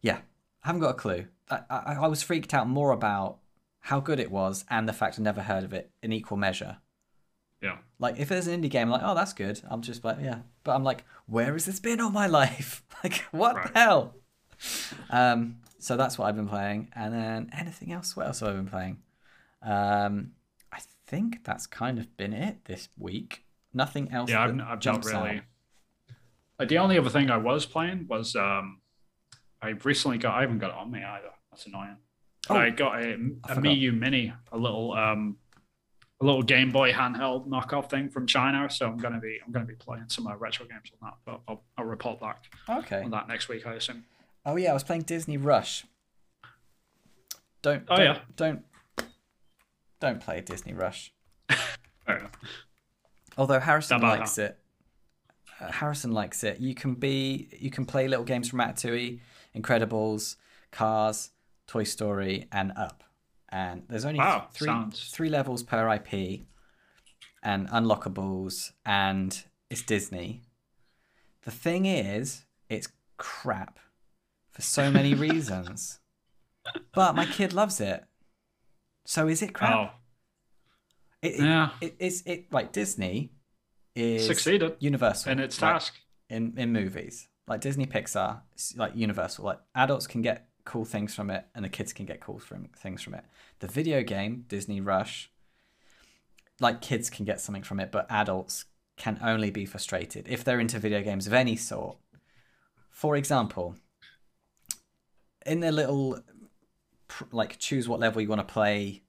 yeah, 0.00 0.18
I 0.62 0.68
haven't 0.68 0.80
got 0.82 0.90
a 0.90 0.94
clue. 0.94 1.26
I, 1.50 1.60
I, 1.70 1.94
I 2.00 2.06
was 2.06 2.22
freaked 2.22 2.54
out 2.54 2.68
more 2.68 2.92
about 2.92 3.38
how 3.80 4.00
good 4.00 4.20
it 4.20 4.30
was 4.30 4.64
and 4.68 4.88
the 4.88 4.92
fact 4.92 5.18
I 5.18 5.22
never 5.22 5.42
heard 5.42 5.64
of 5.64 5.72
it 5.72 5.90
in 6.02 6.12
equal 6.12 6.36
measure. 6.36 6.78
Yeah. 7.60 7.78
Like 7.98 8.18
if 8.18 8.28
there's 8.28 8.46
an 8.46 8.60
indie 8.62 8.70
game, 8.70 8.88
like 8.88 9.00
oh 9.04 9.14
that's 9.14 9.32
good, 9.32 9.60
I'm 9.68 9.82
just 9.82 10.04
like 10.04 10.18
yeah. 10.22 10.40
But 10.62 10.76
I'm 10.76 10.84
like, 10.84 11.04
where 11.26 11.52
has 11.54 11.64
this 11.64 11.80
been 11.80 12.00
all 12.00 12.10
my 12.10 12.26
life? 12.40 12.84
like 13.02 13.24
what 13.32 13.56
Right. 13.56 13.72
the 13.72 13.78
hell? 13.80 14.14
Um, 15.10 15.56
so 15.78 15.96
that's 15.96 16.18
what 16.18 16.26
I've 16.26 16.36
been 16.36 16.48
playing, 16.48 16.90
and 16.94 17.14
then 17.14 17.50
anything 17.56 17.92
else? 17.92 18.16
What 18.16 18.26
else 18.26 18.40
have 18.40 18.50
I 18.50 18.52
been 18.52 18.66
playing? 18.68 18.98
Um, 19.62 20.32
I 20.72 20.80
think 21.06 21.44
that's 21.44 21.66
kind 21.66 21.98
of 21.98 22.16
been 22.16 22.32
it 22.32 22.64
this 22.66 22.88
week. 22.96 23.44
Nothing 23.78 24.10
else. 24.12 24.28
Yeah, 24.28 24.42
I've, 24.42 24.50
I've 24.50 24.56
not 24.56 24.80
jumps 24.80 25.08
out. 25.12 25.24
really. 25.24 25.40
Uh, 26.58 26.64
the 26.64 26.78
only 26.78 26.98
other 26.98 27.10
thing 27.10 27.30
I 27.30 27.36
was 27.36 27.64
playing 27.64 28.06
was 28.08 28.34
um, 28.34 28.80
I 29.62 29.68
recently 29.84 30.18
got. 30.18 30.34
I 30.34 30.40
haven't 30.40 30.58
got 30.58 30.70
it 30.70 30.76
on 30.76 30.90
me 30.90 31.00
either. 31.04 31.30
That's 31.52 31.64
annoying. 31.66 31.96
Oh, 32.50 32.56
I 32.56 32.70
got 32.70 32.96
a, 33.00 33.06
I 33.44 33.52
a. 33.52 33.56
Miyoo 33.56 33.96
Mini, 33.96 34.32
a 34.50 34.58
little 34.58 34.94
um, 34.94 35.36
a 36.20 36.24
little 36.24 36.42
Game 36.42 36.72
Boy 36.72 36.92
handheld 36.92 37.46
knockoff 37.46 37.88
thing 37.88 38.08
from 38.08 38.26
China. 38.26 38.68
So 38.68 38.86
I'm 38.88 38.96
gonna 38.96 39.20
be 39.20 39.38
I'm 39.46 39.52
gonna 39.52 39.64
be 39.64 39.76
playing 39.76 40.06
some 40.08 40.26
uh, 40.26 40.34
retro 40.34 40.66
games 40.66 40.90
on 41.00 41.08
that. 41.08 41.14
But 41.24 41.40
I'll, 41.46 41.62
I'll 41.78 41.84
report 41.84 42.18
back 42.18 42.46
Okay. 42.68 43.02
on 43.02 43.12
that 43.12 43.28
next 43.28 43.48
week, 43.48 43.64
I 43.64 43.74
assume. 43.74 44.04
Oh 44.44 44.56
yeah, 44.56 44.72
I 44.72 44.74
was 44.74 44.82
playing 44.82 45.02
Disney 45.02 45.36
Rush. 45.36 45.84
Don't. 47.62 47.84
Oh, 47.88 47.94
don't, 47.96 48.04
yeah. 48.04 48.18
Don't. 48.34 48.64
Don't 50.00 50.20
play 50.20 50.40
Disney 50.40 50.72
Rush. 50.72 51.12
Fair 52.06 52.18
enough. 52.18 52.32
Although 53.38 53.60
Harrison 53.60 54.00
likes 54.02 54.36
it. 54.36 54.58
Uh, 55.60 55.72
Harrison 55.72 56.12
likes 56.12 56.44
it. 56.44 56.60
You 56.60 56.74
can 56.74 56.94
be. 56.94 57.48
You 57.58 57.70
can 57.70 57.86
play 57.86 58.06
little 58.08 58.24
games 58.24 58.48
from 58.50 58.58
Ratatouille, 58.58 59.20
Incredibles, 59.56 60.36
Cars, 60.72 61.30
Toy 61.66 61.84
Story, 61.84 62.46
and 62.52 62.72
Up. 62.76 63.02
And 63.48 63.84
there's 63.88 64.04
only 64.04 64.18
Wow, 64.18 64.48
three 64.52 64.66
sounds- 64.66 65.10
three 65.10 65.30
levels 65.30 65.62
per 65.62 65.88
IP, 65.88 66.46
and 67.42 67.68
unlockables, 67.70 68.72
and 68.84 69.42
it's 69.70 69.82
Disney. 69.82 70.42
The 71.42 71.50
thing 71.50 71.86
is, 71.86 72.44
it's 72.68 72.88
crap 73.16 73.78
for 74.50 74.60
so 74.62 74.90
many 74.90 75.14
reasons. 75.26 76.00
But 76.92 77.14
my 77.14 77.24
kid 77.24 77.52
loves 77.54 77.80
it. 77.80 78.04
So 79.06 79.28
is 79.28 79.40
it 79.40 79.54
crap? 79.54 79.72
Oh, 79.74 79.90
It, 81.22 81.34
it, 81.34 81.40
yeah. 81.40 81.70
it, 81.80 81.96
it's 81.98 82.22
it 82.22 82.52
like 82.52 82.72
Disney 82.72 83.32
is 83.94 84.26
Succeeded 84.26 84.76
Universal 84.78 85.32
in 85.32 85.40
its 85.40 85.60
like, 85.60 85.72
task. 85.72 85.94
in 86.30 86.54
in 86.56 86.72
movies 86.72 87.28
like 87.48 87.60
Disney 87.60 87.86
Pixar 87.86 88.40
like 88.76 88.94
Universal 88.94 89.44
like 89.44 89.58
adults 89.74 90.06
can 90.06 90.22
get 90.22 90.48
cool 90.64 90.84
things 90.84 91.14
from 91.14 91.30
it 91.30 91.46
and 91.54 91.64
the 91.64 91.68
kids 91.68 91.92
can 91.92 92.06
get 92.06 92.20
cool 92.20 92.38
from 92.38 92.68
things 92.76 93.02
from 93.02 93.14
it 93.14 93.24
the 93.60 93.66
video 93.66 94.02
game 94.02 94.44
Disney 94.48 94.80
Rush 94.80 95.30
like 96.60 96.80
kids 96.80 97.10
can 97.10 97.24
get 97.24 97.40
something 97.40 97.62
from 97.62 97.80
it 97.80 97.90
but 97.90 98.06
adults 98.10 98.66
can 98.96 99.18
only 99.22 99.50
be 99.50 99.64
frustrated 99.64 100.28
if 100.28 100.44
they're 100.44 100.60
into 100.60 100.78
video 100.78 101.02
games 101.02 101.26
of 101.26 101.32
any 101.32 101.56
sort 101.56 101.96
for 102.90 103.16
example 103.16 103.76
in 105.46 105.60
the 105.60 105.72
little 105.72 106.20
like 107.32 107.58
choose 107.58 107.88
what 107.88 108.00
level 108.00 108.20
you 108.20 108.28
want 108.28 108.46
to 108.46 108.52
play 108.52 109.02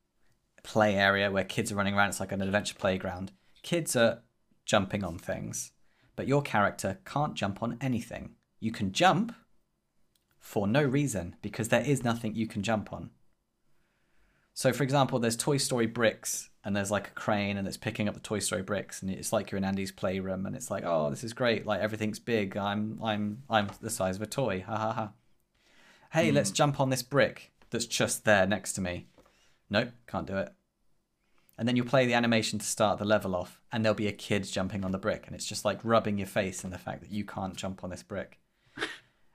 play 0.63 0.95
area 0.95 1.31
where 1.31 1.43
kids 1.43 1.71
are 1.71 1.75
running 1.75 1.95
around. 1.95 2.09
It's 2.09 2.19
like 2.19 2.31
an 2.31 2.41
adventure 2.41 2.75
playground. 2.75 3.31
Kids 3.63 3.95
are 3.95 4.19
jumping 4.65 5.03
on 5.03 5.17
things 5.17 5.71
but 6.19 6.27
your 6.27 6.41
character 6.41 6.99
can't 7.05 7.33
jump 7.33 7.63
on 7.63 7.77
anything. 7.79 8.31
You 8.59 8.73
can 8.73 8.91
jump 8.91 9.33
for 10.37 10.67
no 10.67 10.83
reason 10.83 11.37
because 11.41 11.69
there 11.69 11.79
is 11.79 12.03
nothing 12.03 12.35
you 12.35 12.45
can 12.45 12.61
jump 12.61 12.91
on. 12.91 13.11
So 14.53 14.73
for 14.73 14.83
example 14.83 15.19
there's 15.19 15.37
toy 15.37 15.55
story 15.55 15.85
bricks 15.85 16.49
and 16.65 16.75
there's 16.75 16.91
like 16.91 17.07
a 17.07 17.11
crane 17.11 17.55
and 17.55 17.65
it's 17.65 17.77
picking 17.77 18.09
up 18.09 18.15
the 18.15 18.19
toy 18.19 18.39
story 18.39 18.63
bricks 18.63 19.01
and 19.01 19.09
it's 19.09 19.31
like 19.31 19.49
you're 19.49 19.59
in 19.59 19.63
andy's 19.63 19.93
playroom 19.93 20.45
and 20.45 20.57
it's 20.57 20.69
like 20.69 20.83
oh 20.85 21.09
this 21.09 21.23
is 21.23 21.31
great. 21.31 21.65
Like 21.65 21.79
everything's 21.79 22.19
big. 22.19 22.57
I'm 22.57 22.99
i'm 23.01 23.43
i'm 23.49 23.69
the 23.79 23.89
size 23.89 24.17
of 24.17 24.21
a 24.21 24.27
toy. 24.27 24.65
Ha 24.67 24.75
ha 24.75 24.91
ha. 24.91 25.11
Hey 26.11 26.31
hmm. 26.31 26.35
let's 26.35 26.51
jump 26.51 26.81
on 26.81 26.89
this 26.89 27.01
brick 27.01 27.53
that's 27.69 27.85
just 27.85 28.25
there 28.25 28.45
next 28.45 28.73
to 28.73 28.81
me 28.81 29.07
nope 29.69 29.89
can't 30.07 30.27
do 30.27 30.37
it. 30.37 30.53
And 31.57 31.67
then 31.67 31.75
you 31.75 31.83
play 31.83 32.05
the 32.05 32.13
animation 32.13 32.57
to 32.59 32.65
start 32.65 32.99
the 32.99 33.05
level 33.05 33.35
off 33.35 33.59
and 33.71 33.83
there'll 33.83 33.93
be 33.95 34.07
a 34.07 34.13
kid 34.13 34.45
jumping 34.45 34.85
on 34.85 34.91
the 34.91 34.97
brick 34.97 35.25
and 35.27 35.35
it's 35.35 35.45
just 35.45 35.65
like 35.65 35.79
rubbing 35.83 36.17
your 36.17 36.27
face 36.27 36.63
in 36.63 36.69
the 36.69 36.77
fact 36.77 37.01
that 37.01 37.11
you 37.11 37.25
can't 37.25 37.55
jump 37.55 37.83
on 37.83 37.89
this 37.89 38.03
brick. 38.03 38.39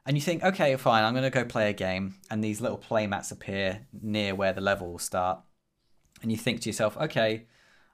And 0.07 0.19
you 0.19 0.21
think 0.21 0.45
okay 0.45 0.77
fine 0.77 1.03
i'm 1.03 1.15
going 1.15 1.25
to 1.25 1.31
go 1.31 1.47
play 1.47 1.71
a 1.71 1.73
game 1.73 2.17
and 2.31 2.45
these 2.45 2.61
little 2.61 2.77
play 2.77 3.07
mats 3.07 3.31
appear 3.31 3.87
near 4.03 4.35
where 4.35 4.53
the 4.53 4.61
level 4.61 4.93
will 4.93 4.99
start. 4.99 5.41
And 6.21 6.31
you 6.31 6.37
think 6.37 6.61
to 6.61 6.69
yourself 6.69 6.95
okay 6.99 7.47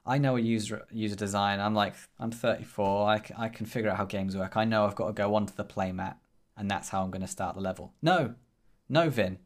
i 0.05 0.17
know 0.17 0.35
a 0.35 0.41
user 0.41 0.85
user 0.91 1.15
design 1.15 1.61
i'm 1.61 1.73
like 1.73 1.95
i'm 2.19 2.31
34 2.31 3.07
I, 3.07 3.17
c- 3.19 3.33
I 3.37 3.47
can 3.47 3.65
figure 3.65 3.89
out 3.89 3.95
how 3.95 4.03
games 4.03 4.35
work 4.35 4.57
i 4.57 4.65
know 4.65 4.85
i've 4.85 4.95
got 4.95 5.07
to 5.07 5.13
go 5.13 5.35
onto 5.35 5.53
the 5.53 5.63
play 5.63 5.93
mat 5.93 6.17
and 6.57 6.69
that's 6.69 6.89
how 6.89 7.01
i'm 7.01 7.11
going 7.11 7.21
to 7.21 7.27
start 7.27 7.55
the 7.55 7.61
level. 7.61 7.93
No 8.01 8.35
no 8.89 9.09
vin. 9.09 9.39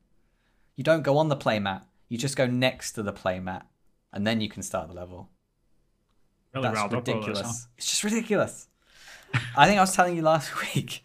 You 0.76 0.84
don't 0.84 1.04
go 1.04 1.18
on 1.20 1.30
the 1.30 1.36
play 1.36 1.60
mat 1.60 1.86
you 2.10 2.18
just 2.18 2.36
go 2.36 2.46
next 2.48 2.94
to 2.94 3.04
the 3.04 3.12
play 3.14 3.40
mat 3.40 3.66
and 4.14 4.26
then 4.26 4.42
you 4.42 4.50
can 4.50 4.62
start 4.64 4.88
the 4.88 4.94
level 4.94 5.30
Really 6.54 6.70
that's 6.70 6.84
this, 6.84 6.94
ridiculous. 6.94 7.42
huh? 7.42 7.54
It's 7.78 7.90
just 7.90 8.04
ridiculous. 8.04 8.68
I 9.58 9.66
think 9.66 9.78
I 9.78 9.82
was 9.82 9.94
telling 9.94 10.16
you 10.16 10.22
last 10.22 10.52
week. 10.76 11.04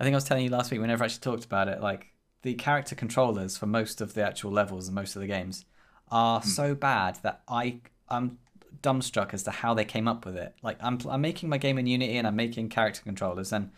I 0.00 0.04
think 0.04 0.14
I 0.14 0.16
was 0.16 0.24
telling 0.24 0.42
you 0.44 0.50
last 0.50 0.70
week. 0.70 0.80
We 0.80 0.86
never 0.88 1.04
actually 1.04 1.20
talked 1.20 1.44
about 1.44 1.68
it. 1.68 1.80
Like 1.80 2.08
the 2.42 2.54
character 2.54 2.94
controllers 2.96 3.56
for 3.56 3.66
most 3.66 4.00
of 4.00 4.14
the 4.14 4.22
actual 4.26 4.50
levels 4.50 4.88
and 4.88 4.94
most 4.96 5.14
of 5.14 5.20
the 5.20 5.28
games 5.28 5.64
are 6.10 6.40
Hmm. 6.40 6.48
so 6.48 6.74
bad 6.74 7.18
that 7.22 7.42
I 7.48 7.80
I'm 8.08 8.38
dumbstruck 8.82 9.34
as 9.34 9.42
to 9.44 9.50
how 9.50 9.74
they 9.74 9.84
came 9.84 10.08
up 10.08 10.24
with 10.26 10.36
it. 10.36 10.54
Like 10.62 10.78
I'm 10.80 10.98
I'm 11.08 11.20
making 11.20 11.48
my 11.48 11.58
game 11.58 11.78
in 11.78 11.86
Unity 11.86 12.16
and 12.16 12.26
I'm 12.26 12.36
making 12.36 12.68
character 12.70 13.02
controllers 13.02 13.52
and 13.52 13.70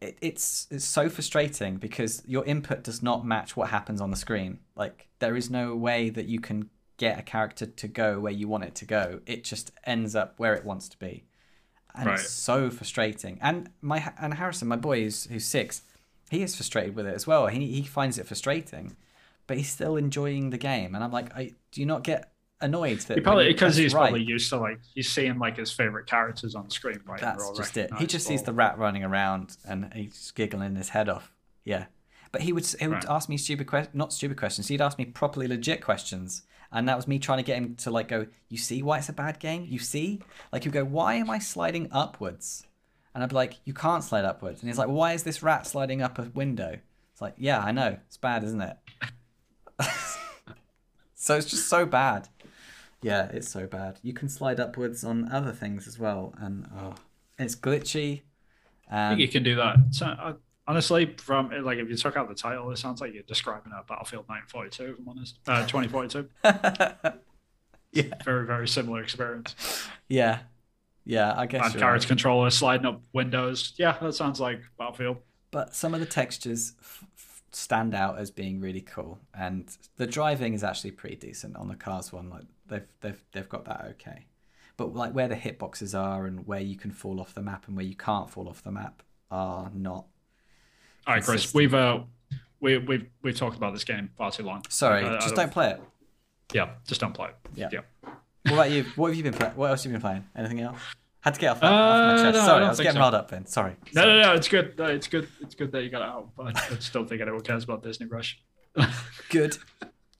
it, 0.00 0.18
it's 0.20 0.66
it's 0.70 0.84
so 0.84 1.08
frustrating 1.08 1.76
because 1.76 2.22
your 2.26 2.44
input 2.44 2.82
does 2.82 3.02
not 3.02 3.24
match 3.26 3.56
what 3.56 3.70
happens 3.70 4.00
on 4.00 4.10
the 4.10 4.16
screen. 4.16 4.60
Like 4.76 5.08
there 5.18 5.36
is 5.36 5.50
no 5.50 5.74
way 5.76 6.10
that 6.10 6.26
you 6.26 6.40
can 6.40 6.70
get 6.96 7.18
a 7.18 7.22
character 7.22 7.66
to 7.66 7.88
go 7.88 8.18
where 8.18 8.32
you 8.32 8.48
want 8.48 8.64
it 8.64 8.74
to 8.76 8.84
go. 8.84 9.20
It 9.26 9.44
just 9.44 9.70
ends 9.84 10.14
up 10.14 10.34
where 10.38 10.54
it 10.54 10.64
wants 10.64 10.88
to 10.90 10.98
be, 10.98 11.24
and 11.94 12.06
Right. 12.06 12.20
it's 12.20 12.30
so 12.30 12.70
frustrating. 12.70 13.38
And 13.40 13.70
my 13.80 14.12
and 14.20 14.34
Harrison, 14.34 14.68
my 14.68 14.76
boy, 14.76 15.02
who's 15.02 15.24
who's 15.26 15.46
six, 15.46 15.82
he 16.30 16.42
is 16.42 16.54
frustrated 16.56 16.94
with 16.94 17.06
it 17.06 17.14
as 17.14 17.26
well. 17.26 17.46
He 17.48 17.66
he 17.66 17.82
finds 17.82 18.18
it 18.18 18.26
frustrating, 18.26 18.96
but 19.46 19.56
he's 19.56 19.70
still 19.70 19.96
enjoying 19.96 20.50
the 20.50 20.58
game. 20.58 20.94
And 20.94 21.02
I'm 21.02 21.12
like, 21.12 21.34
I, 21.36 21.52
do 21.72 21.80
you 21.80 21.86
not 21.86 22.02
get 22.04 22.32
annoyed 22.60 22.98
that 23.00 23.16
He 23.16 23.20
probably 23.20 23.48
because 23.48 23.76
he's 23.76 23.94
right, 23.94 24.10
probably 24.10 24.24
used 24.24 24.48
to 24.50 24.58
like 24.58 24.80
he's 24.94 25.10
seeing 25.10 25.38
like 25.38 25.56
his 25.56 25.70
favorite 25.70 26.06
characters 26.06 26.54
on 26.54 26.70
screen, 26.70 27.00
right? 27.06 27.20
That's 27.20 27.50
just 27.56 27.76
it. 27.76 27.90
He 27.98 28.06
just 28.06 28.26
sees 28.26 28.42
the 28.42 28.52
rat 28.52 28.78
running 28.78 29.04
around 29.04 29.56
and 29.64 29.92
he's 29.94 30.32
giggling 30.32 30.76
his 30.76 30.90
head 30.90 31.08
off. 31.08 31.32
Yeah, 31.64 31.86
but 32.32 32.42
he 32.42 32.52
would 32.52 32.66
he 32.66 32.86
would 32.88 32.94
Right. 33.04 33.06
ask 33.08 33.28
me 33.28 33.36
stupid 33.36 33.66
questions, 33.66 33.94
not 33.94 34.12
stupid 34.12 34.36
questions. 34.36 34.68
He'd 34.68 34.80
ask 34.80 34.98
me 34.98 35.04
properly 35.04 35.46
legit 35.46 35.82
questions, 35.82 36.42
and 36.72 36.88
that 36.88 36.96
was 36.96 37.06
me 37.06 37.18
trying 37.18 37.38
to 37.38 37.44
get 37.44 37.56
him 37.58 37.74
to 37.76 37.90
like 37.90 38.08
go. 38.08 38.26
You 38.48 38.58
see 38.58 38.82
why 38.82 38.98
it's 38.98 39.08
a 39.08 39.12
bad 39.12 39.38
game? 39.38 39.66
You 39.68 39.78
see, 39.78 40.20
like 40.52 40.64
you 40.64 40.70
go, 40.70 40.84
why 40.84 41.14
am 41.14 41.30
I 41.30 41.38
sliding 41.38 41.88
upwards? 41.92 42.64
And 43.14 43.22
I'd 43.24 43.30
be 43.30 43.34
like, 43.36 43.58
you 43.64 43.72
can't 43.74 44.04
slide 44.04 44.24
upwards. 44.24 44.60
And 44.62 44.68
he's 44.68 44.78
like, 44.78 44.88
why 44.88 45.12
is 45.12 45.24
this 45.24 45.42
rat 45.42 45.66
sliding 45.66 46.02
up 46.02 46.18
a 46.18 46.22
window? 46.34 46.78
It's 47.12 47.20
like, 47.20 47.34
yeah, 47.36 47.58
I 47.60 47.72
know, 47.72 47.96
it's 48.06 48.16
bad, 48.16 48.44
isn't 48.44 48.60
it? 48.60 48.76
so 51.14 51.36
it's 51.36 51.46
just 51.46 51.68
so 51.68 51.84
bad. 51.84 52.28
Yeah, 53.02 53.28
it's 53.32 53.48
so 53.48 53.66
bad. 53.66 53.98
You 54.02 54.12
can 54.12 54.28
slide 54.28 54.58
upwards 54.58 55.04
on 55.04 55.30
other 55.30 55.52
things 55.52 55.86
as 55.86 55.98
well, 55.98 56.34
and 56.38 56.66
oh, 56.76 56.94
it's 57.38 57.54
glitchy. 57.54 58.22
I 58.90 59.10
think 59.10 59.20
you 59.20 59.28
can 59.28 59.42
do 59.42 59.54
that. 59.56 59.76
So, 59.90 60.06
uh, 60.06 60.32
honestly, 60.66 61.14
from 61.18 61.50
like 61.62 61.78
if 61.78 61.88
you 61.88 61.96
took 61.96 62.16
out 62.16 62.28
the 62.28 62.34
title, 62.34 62.70
it 62.70 62.78
sounds 62.78 63.00
like 63.00 63.14
you're 63.14 63.22
describing 63.22 63.72
a 63.72 63.82
Battlefield 63.84 64.24
1942. 64.28 64.92
If 64.94 64.98
I'm 64.98 65.08
honest, 65.08 65.38
uh, 65.46 65.66
2042. 65.66 66.28
yeah, 67.92 68.04
Very 68.24 68.46
very 68.46 68.66
similar 68.68 69.02
experience. 69.02 69.54
yeah, 70.08 70.40
yeah. 71.04 71.34
I 71.36 71.46
guess. 71.46 71.72
You're 71.74 71.80
carriage 71.80 72.02
right. 72.02 72.08
controller 72.08 72.50
sliding 72.50 72.86
up 72.86 73.02
windows. 73.12 73.74
Yeah, 73.76 73.96
that 74.00 74.14
sounds 74.14 74.40
like 74.40 74.60
Battlefield. 74.78 75.18
But 75.50 75.74
some 75.74 75.94
of 75.94 76.00
the 76.00 76.06
textures 76.06 76.74
f- 76.80 77.04
stand 77.52 77.94
out 77.94 78.18
as 78.18 78.30
being 78.30 78.60
really 78.60 78.82
cool, 78.82 79.18
and 79.32 79.68
the 79.96 80.06
driving 80.06 80.52
is 80.54 80.64
actually 80.64 80.90
pretty 80.90 81.16
decent 81.16 81.56
on 81.56 81.68
the 81.68 81.76
cars 81.76 82.12
one. 82.12 82.28
Like 82.28 82.44
they've 82.68 82.86
they've 83.00 83.22
they've 83.32 83.48
got 83.48 83.64
that 83.66 83.86
okay. 83.92 84.26
But 84.76 84.94
like 84.94 85.12
where 85.12 85.26
the 85.28 85.34
hitboxes 85.36 85.98
are 85.98 86.26
and 86.26 86.46
where 86.46 86.60
you 86.60 86.76
can 86.76 86.90
fall 86.92 87.20
off 87.20 87.34
the 87.34 87.42
map 87.42 87.66
and 87.66 87.76
where 87.76 87.84
you 87.84 87.96
can't 87.96 88.30
fall 88.30 88.48
off 88.48 88.62
the 88.62 88.70
map 88.70 89.02
are 89.30 89.70
not. 89.74 90.06
All 91.06 91.14
right, 91.14 91.24
Chris, 91.24 91.52
we've 91.54 91.74
uh, 91.74 92.00
we 92.60 92.78
we've 92.78 93.06
we've 93.22 93.36
talked 93.36 93.56
about 93.56 93.72
this 93.72 93.84
game 93.84 94.10
far 94.16 94.30
too 94.30 94.42
long. 94.44 94.62
Sorry, 94.68 95.04
Uh, 95.04 95.14
just 95.20 95.32
I 95.32 95.42
don't 95.42 95.52
play 95.52 95.70
it. 95.70 95.80
Yeah, 96.52 96.70
just 96.86 97.00
don't 97.00 97.12
play 97.14 97.28
it. 97.28 97.36
Yeah. 97.54 97.68
Yeah. 97.72 97.80
What 98.44 98.52
about 98.52 98.70
you? 98.70 98.84
What 98.96 99.08
have 99.08 99.16
you 99.16 99.22
been 99.22 99.34
playing? 99.34 99.54
What 99.54 99.70
else 99.70 99.82
have 99.84 99.90
you 99.92 99.96
been 99.98 100.02
playing? 100.02 100.24
Anything 100.36 100.60
else? 100.60 100.78
Had 101.20 101.34
to 101.34 101.40
get 101.40 101.50
off, 101.50 101.60
that, 101.60 101.66
Uh, 101.66 101.74
off 101.74 102.16
my 102.16 102.22
chest. 102.22 102.38
no, 102.38 102.44
Sorry, 102.46 102.60
don't 102.60 102.66
I 102.66 102.68
was 102.70 102.78
getting 102.78 102.92
so. 102.92 103.00
riled 103.00 103.14
up 103.14 103.30
then. 103.30 103.44
Sorry. 103.46 103.76
No, 103.92 104.02
Sorry. 104.02 104.20
no, 104.20 104.22
no. 104.22 104.34
It's 104.34 104.48
good. 104.48 104.78
No, 104.78 104.84
it's 104.86 105.08
good. 105.08 105.28
It's 105.40 105.54
good 105.56 105.72
that 105.72 105.82
you 105.82 105.90
got 105.90 106.02
it 106.02 106.08
out. 106.08 106.28
But 106.36 106.56
I 106.56 106.74
just 106.76 106.92
don't 106.92 107.08
think 107.08 107.20
anyone 107.20 107.40
cares 107.40 107.64
about 107.64 107.82
Disney 107.82 108.06
Rush. 108.06 108.40
Good, 109.28 109.58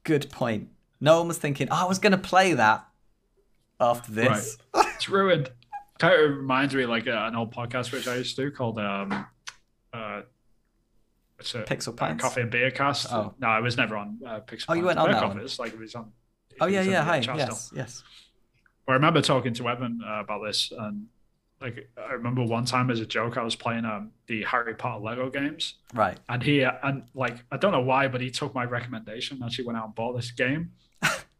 good 0.03 0.29
point. 0.31 0.69
No 1.01 1.19
one 1.19 1.29
was 1.29 1.39
thinking, 1.39 1.69
oh, 1.71 1.77
I 1.77 1.85
was 1.85 1.99
going 1.99 2.13
to 2.13 2.19
play 2.19 2.55
that 2.55 2.87
after 3.81 4.11
this. 4.13 4.59
it's 4.75 5.09
ruined. 5.09 5.51
Kind 5.99 6.15
of 6.21 6.37
reminds 6.39 6.75
me 6.75 6.83
of, 6.85 6.91
like 6.91 7.07
uh, 7.07 7.13
an 7.29 7.37
old 7.37 7.53
podcast 7.55 7.93
which 7.93 8.07
I 8.09 8.17
used 8.17 8.37
to 8.37 8.43
do 8.47 8.51
called 8.51 8.79
um, 8.79 9.27
uh, 9.93 10.23
what's 11.37 11.55
it? 11.55 11.67
Pixel 11.67 11.89
Uh, 11.89 11.93
Pints? 11.93 12.23
Coffee 12.23 12.43
and 12.43 12.51
Beer 12.51 12.71
Cast. 12.71 13.13
Oh. 13.13 13.35
No, 13.39 13.49
I 13.49 13.61
was 13.61 13.77
never 13.77 13.97
on 13.97 14.19
uh, 14.27 14.41
Pixel. 14.41 14.67
Oh, 14.69 14.75
you 14.75 14.83
Pints. 14.83 14.87
weren't 14.87 14.99
on 14.99 15.07
Beer 15.07 15.15
that 15.15 15.23
Coffee 15.23 15.37
one? 15.37 15.45
is, 15.45 15.59
Like 15.59 15.73
it 15.73 15.79
was 15.79 15.95
on. 15.95 16.13
Oh, 16.61 16.67
yeah, 16.67 16.83
yeah. 16.83 17.05
Hi. 17.05 17.21
chat 17.21 17.37
Yes, 17.37 17.67
still. 17.67 17.79
yes. 17.79 18.03
Well, 18.87 18.93
I 18.95 18.97
remember 18.97 19.21
talking 19.21 19.55
to 19.55 19.69
Evan 19.69 20.01
uh, 20.07 20.21
about 20.21 20.41
this, 20.45 20.73
and 20.77 21.07
like 21.61 21.89
I 21.97 22.13
remember 22.15 22.43
one 22.45 22.65
time 22.65 22.91
as 22.91 23.01
a 23.01 23.07
joke, 23.07 23.37
I 23.37 23.43
was 23.43 23.55
playing 23.55 23.85
um, 23.85 24.13
the 24.29 24.43
Harry 24.45 24.75
Potter 24.75 25.03
Lego 25.05 25.31
games, 25.31 25.75
Right. 25.95 26.19
and 26.29 26.43
he 26.43 26.63
and 26.63 27.03
like 27.15 27.45
I 27.53 27.57
don't 27.59 27.73
know 27.73 27.81
why, 27.83 28.09
but 28.09 28.21
he 28.21 28.31
took 28.31 28.55
my 28.55 28.65
recommendation. 28.65 29.37
and 29.37 29.45
Actually, 29.45 29.67
went 29.67 29.79
out 29.79 29.85
and 29.87 29.95
bought 29.95 30.15
this 30.17 30.31
game. 30.31 30.73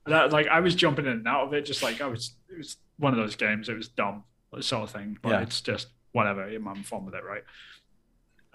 That 0.09 0.33
like 0.33 0.47
I 0.49 0.61
was 0.61 0.75
jumping 0.75 1.07
in 1.07 1.13
and 1.13 1.29
out 1.29 1.47
of 1.47 1.53
it, 1.55 1.65
just 1.65 1.83
like 1.83 2.01
I 2.01 2.07
was. 2.07 2.33
It 2.51 2.57
was 2.59 2.77
one 2.99 3.13
of 3.13 3.19
those 3.19 3.37
games. 3.37 3.69
It 3.69 3.77
was 3.77 3.89
dumb, 3.89 4.25
sort 4.61 4.83
of 4.85 4.91
thing. 4.91 5.19
But 5.23 5.31
Yeah. 5.31 5.41
it's 5.43 5.61
just 5.61 5.89
whatever. 6.13 6.43
I'm 6.49 6.83
fun 6.83 7.05
with 7.05 7.15
it, 7.15 7.25
right? 7.25 7.43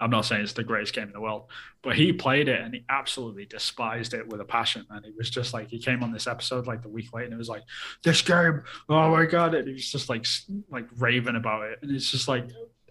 I'm 0.00 0.10
not 0.10 0.24
saying 0.26 0.42
it's 0.42 0.52
the 0.52 0.64
greatest 0.64 0.92
game 0.92 1.04
in 1.06 1.12
the 1.12 1.20
world, 1.20 1.44
but 1.80 1.94
he 1.94 2.12
played 2.12 2.48
it 2.48 2.60
and 2.60 2.74
he 2.74 2.84
absolutely 2.90 3.46
despised 3.46 4.12
it 4.12 4.26
with 4.26 4.40
a 4.40 4.44
passion. 4.44 4.84
And 4.90 5.04
he 5.04 5.12
was 5.16 5.30
just 5.30 5.54
like, 5.54 5.68
he 5.68 5.78
came 5.78 6.02
on 6.02 6.12
this 6.12 6.26
episode 6.26 6.66
like 6.66 6.82
the 6.82 6.88
week 6.88 7.12
later 7.14 7.26
and 7.26 7.34
it 7.34 7.38
was 7.38 7.48
like, 7.48 7.62
this 8.02 8.20
game, 8.20 8.62
oh 8.88 9.10
my 9.12 9.24
god! 9.24 9.54
And 9.54 9.68
he 9.68 9.74
was 9.74 9.90
just 9.90 10.08
like, 10.08 10.26
like 10.68 10.86
raving 10.98 11.36
about 11.36 11.62
it. 11.62 11.78
And 11.80 11.94
it's 11.94 12.10
just 12.10 12.26
like, 12.26 12.44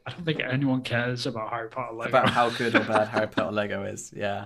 I 0.08 0.12
don't 0.12 0.24
think 0.24 0.40
anyone 0.40 0.82
cares 0.82 1.26
about 1.28 1.50
Harry 1.52 1.70
Potter 1.70 1.94
Lego. 1.94 2.10
About 2.10 2.30
how 2.30 2.50
good 2.50 2.74
or 2.74 2.80
bad 2.86 3.08
Harry 3.10 3.28
Potter 3.28 3.52
Lego 3.52 3.84
is. 3.84 4.12
Yeah. 4.16 4.46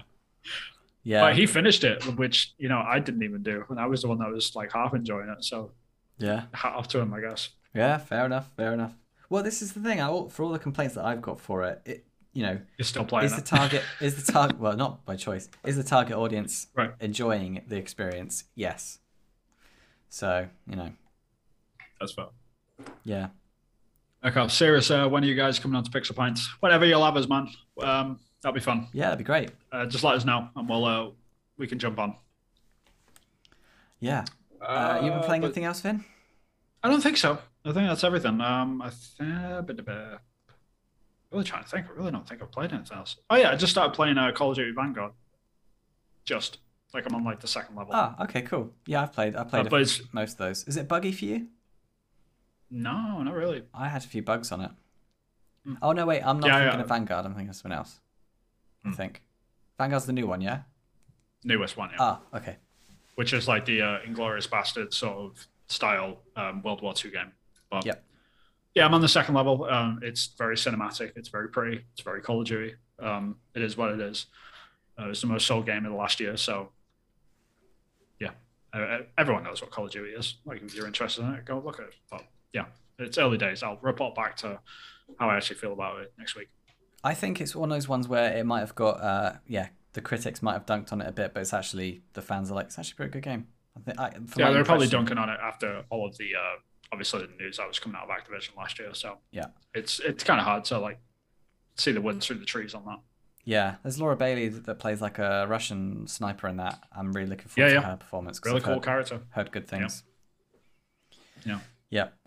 Yeah. 1.07 1.21
But 1.21 1.37
he 1.37 1.45
finished 1.45 1.85
it, 1.85 2.03
which 2.17 2.53
you 2.57 2.67
know 2.67 2.83
I 2.85 2.99
didn't 2.99 3.23
even 3.23 3.41
do, 3.41 3.63
and 3.69 3.79
I 3.79 3.85
was 3.85 4.01
the 4.01 4.09
one 4.09 4.19
that 4.19 4.29
was 4.29 4.53
like 4.57 4.73
half 4.73 4.93
enjoying 4.93 5.29
it. 5.29 5.41
So 5.45 5.71
yeah. 6.17 6.43
hat 6.51 6.73
off 6.73 6.89
to 6.89 6.99
him, 6.99 7.13
I 7.13 7.21
guess. 7.21 7.49
Yeah. 7.73 7.97
Fair 7.97 8.25
enough. 8.25 8.49
Fair 8.57 8.73
enough. 8.73 8.93
Well, 9.29 9.41
this 9.41 9.61
is 9.61 9.71
the 9.71 9.79
thing. 9.79 10.01
I, 10.01 10.07
for 10.27 10.43
all 10.43 10.51
the 10.51 10.59
complaints 10.59 10.95
that 10.95 11.05
I've 11.05 11.21
got 11.21 11.39
for 11.39 11.63
it, 11.63 11.81
it 11.85 12.05
you 12.33 12.43
know, 12.43 12.59
You're 12.77 12.83
still 12.85 13.05
playing 13.05 13.27
is 13.27 13.35
the 13.37 13.41
target 13.41 13.83
is 14.01 14.21
the 14.21 14.31
target 14.31 14.59
well 14.59 14.75
not 14.75 15.05
by 15.05 15.15
choice 15.15 15.49
is 15.65 15.77
the 15.77 15.83
target 15.83 16.17
audience 16.17 16.67
Right. 16.75 16.91
enjoying 16.99 17.63
the 17.67 17.77
experience 17.77 18.43
yes 18.53 18.99
so 20.09 20.47
you 20.69 20.75
know 20.75 20.91
That's 21.99 22.13
fair. 22.13 22.27
yeah 23.05 23.29
Okay, 24.25 24.47
serious. 24.49 24.89
Uh, 24.91 25.07
when 25.07 25.23
are 25.23 25.27
you 25.27 25.35
guys 25.35 25.57
coming 25.59 25.75
on 25.77 25.83
to 25.83 25.91
Pixel 25.91 26.15
Pints? 26.15 26.49
Whenever 26.59 26.85
you'll 26.85 27.05
have 27.05 27.15
us, 27.15 27.29
man. 27.29 27.47
Um, 27.81 28.19
that'll 28.41 28.53
be 28.53 28.59
fun. 28.61 28.87
yeah 28.93 29.05
that'd 29.05 29.17
be 29.17 29.23
great 29.23 29.51
Uh, 29.71 29.85
just 29.85 30.03
let 30.03 30.15
us 30.15 30.25
know, 30.25 30.49
and 30.55 30.67
we'll 30.69 30.85
uh, 30.85 31.09
we 31.57 31.67
can 31.67 31.79
jump 31.79 31.99
on. 31.99 32.15
yeah 33.99 34.23
uh, 34.61 34.99
you 35.03 35.11
been 35.11 35.19
playing 35.23 35.41
but 35.41 35.47
anything 35.47 35.65
else 35.65 35.81
Vin 35.81 36.03
I 36.83 36.89
don't 36.89 37.01
think 37.01 37.17
so. 37.17 37.39
I 37.65 37.73
think 37.73 37.87
that's 37.89 38.03
everything. 38.03 38.39
Um, 38.39 38.81
I 38.83 38.91
think. 38.91 39.27
Really 41.31 41.43
trying 41.43 41.63
to 41.63 41.69
think. 41.69 41.87
I 41.87 41.91
really 41.97 42.11
don't 42.11 42.25
think 42.29 42.41
I've 42.41 42.51
played 42.51 42.71
anything 42.71 42.95
else. 42.97 43.17
Oh 43.29 43.35
yeah, 43.35 43.51
I 43.51 43.55
just 43.55 43.71
started 43.73 43.93
playing 43.93 44.17
uh, 44.17 44.31
Call 44.31 44.51
of 44.51 44.55
Duty 44.57 44.71
Vanguard. 44.71 45.11
Just 46.23 46.59
like 46.93 47.03
I'm 47.09 47.15
on 47.15 47.23
like 47.25 47.39
the 47.41 47.47
second 47.47 47.75
level. 47.75 47.91
ah 47.93 48.15
okay 48.23 48.41
cool 48.43 48.71
yeah 48.85 49.01
I've 49.03 49.11
played 49.13 49.35
I 49.35 49.39
Uh, 49.39 49.43
played 49.45 49.65
a- 49.67 49.69
but 49.69 49.81
it's 49.81 50.01
most 50.13 50.33
of 50.33 50.37
those 50.37 50.63
is 50.65 50.77
it 50.77 50.87
buggy 50.87 51.11
for 51.11 51.25
you 51.25 51.47
no, 52.69 53.21
not 53.23 53.33
really. 53.33 53.63
I 53.73 53.89
had 53.89 54.03
a 54.03 54.07
few 54.07 54.21
bugs 54.21 54.51
on 54.51 54.61
it 54.61 54.71
Hmm. 55.65 55.75
oh 55.81 55.91
no 55.91 56.05
wait 56.05 56.21
I'm 56.23 56.39
not 56.39 56.47
Yeah, 56.47 56.59
thinking 56.59 56.79
yeah. 56.79 56.83
of 56.83 56.87
Vanguard 56.89 57.25
I'm 57.25 57.33
thinking 57.33 57.49
of 57.49 57.55
something 57.57 57.77
else 57.77 57.99
I 58.85 58.89
Hmm. 58.89 58.93
think 58.93 59.21
Vanguard's 59.77 60.05
the 60.05 60.13
new 60.13 60.27
one 60.27 60.41
yeah 60.41 60.61
Newest 61.43 61.77
one, 61.77 61.89
yeah. 61.91 61.97
ah 61.99 62.21
okay 62.33 62.57
which 63.15 63.33
is 63.33 63.47
like 63.47 63.65
the 63.65 63.81
uh, 63.81 63.99
Inglorious 64.05 64.45
Bastard 64.47 64.93
sort 64.93 65.17
of 65.17 65.47
style 65.67 66.21
um, 66.35 66.61
World 66.61 66.83
War 66.83 66.93
II 67.03 67.09
game. 67.09 67.31
But 67.71 67.83
Yep. 67.83 68.05
yeah, 68.75 68.85
I'm 68.85 68.93
on 68.93 69.01
the 69.01 69.07
second 69.07 69.33
level. 69.33 69.63
Um, 69.65 69.99
it's 70.03 70.27
very 70.37 70.55
cinematic. 70.55 71.13
It's 71.15 71.29
very 71.29 71.49
pretty. 71.49 71.83
It's 71.93 72.01
very 72.03 72.21
Call 72.21 72.41
of 72.41 72.47
Duty. 72.47 72.75
Um, 72.99 73.37
it 73.55 73.63
is 73.63 73.75
what 73.75 73.89
it 73.91 73.99
is. 73.99 74.27
Uh, 74.99 75.09
it's 75.09 75.21
the 75.21 75.25
most 75.27 75.47
sold 75.47 75.65
game 75.65 75.83
of 75.83 75.91
the 75.91 75.97
last 75.97 76.19
year. 76.19 76.37
So 76.37 76.71
yeah, 78.19 78.31
uh, 78.71 78.99
everyone 79.17 79.43
knows 79.43 79.61
what 79.63 79.71
Call 79.71 79.85
of 79.85 79.91
Duty 79.91 80.11
is. 80.11 80.35
Like 80.45 80.61
if 80.61 80.75
you're 80.75 80.85
interested 80.85 81.23
in 81.23 81.33
it, 81.33 81.43
go 81.45 81.57
look 81.59 81.79
at 81.79 81.87
it. 81.87 81.95
But 82.11 82.23
yeah, 82.53 82.65
it's 82.99 83.17
early 83.17 83.39
days. 83.39 83.63
I'll 83.63 83.77
report 83.81 84.13
back 84.13 84.35
to 84.37 84.59
how 85.19 85.29
I 85.31 85.37
actually 85.37 85.57
feel 85.57 85.73
about 85.73 86.01
it 86.01 86.13
next 86.19 86.35
week. 86.35 86.49
I 87.03 87.13
think 87.13 87.39
it's 87.41 87.55
one 87.55 87.71
of 87.71 87.75
those 87.75 87.87
ones 87.87 88.07
where 88.07 88.35
it 88.35 88.45
might 88.45 88.59
have 88.61 88.75
got, 88.75 89.01
uh, 89.01 89.33
yeah, 89.47 89.69
the 89.93 90.01
critics 90.01 90.41
might 90.41 90.53
have 90.53 90.65
dunked 90.65 90.91
on 90.91 91.01
it 91.01 91.07
a 91.07 91.11
bit, 91.11 91.33
but 91.33 91.41
it's 91.41 91.53
actually 91.53 92.01
the 92.13 92.21
fans 92.21 92.51
are 92.51 92.55
like, 92.55 92.65
it's 92.67 92.77
actually 92.79 92.93
a 92.93 92.95
pretty 92.97 93.11
good 93.11 93.23
game. 93.23 93.47
I 93.75 93.79
think, 93.81 93.99
I, 93.99 94.11
Yeah, 94.37 94.51
they're 94.51 94.63
probably 94.65 94.87
dunking 94.87 95.17
on 95.17 95.29
it 95.29 95.39
after 95.41 95.83
all 95.89 96.05
of 96.07 96.17
the 96.17 96.31
uh, 96.35 96.55
obviously 96.91 97.21
the 97.21 97.33
news 97.43 97.57
that 97.57 97.67
was 97.67 97.79
coming 97.79 97.97
out 97.97 98.09
of 98.09 98.15
Activision 98.15 98.55
last 98.57 98.79
year. 98.79 98.93
So 98.93 99.17
Yeah. 99.31 99.45
it's 99.73 99.99
it's 99.99 100.23
kind 100.23 100.39
of 100.39 100.45
hard 100.45 100.63
to 100.65 100.79
like 100.79 100.99
see 101.75 101.91
the 101.91 102.01
wood 102.01 102.21
through 102.21 102.37
the 102.39 102.45
trees 102.45 102.73
on 102.73 102.85
that. 102.85 102.99
Yeah, 103.43 103.75
there's 103.83 103.99
Laura 103.99 104.15
Bailey 104.17 104.49
that 104.49 104.65
that 104.65 104.79
plays 104.79 104.99
like 105.01 105.19
a 105.19 105.45
Russian 105.47 106.07
sniper 106.07 106.47
in 106.47 106.57
that. 106.57 106.83
I'm 106.95 107.13
really 107.13 107.29
looking 107.29 107.47
forward 107.47 107.69
Yeah, 107.71 107.75
to 107.75 107.81
yeah. 107.85 107.91
her 107.91 107.97
performance. 107.97 108.41
Really 108.43 108.57
I've 108.57 108.63
cool 108.63 108.73
heard, 108.75 108.83
character. 108.83 109.21
heard 109.29 109.51
good 109.51 109.67
things. 109.67 110.03
Yeah. 111.45 111.53
Yeah. 111.53 111.59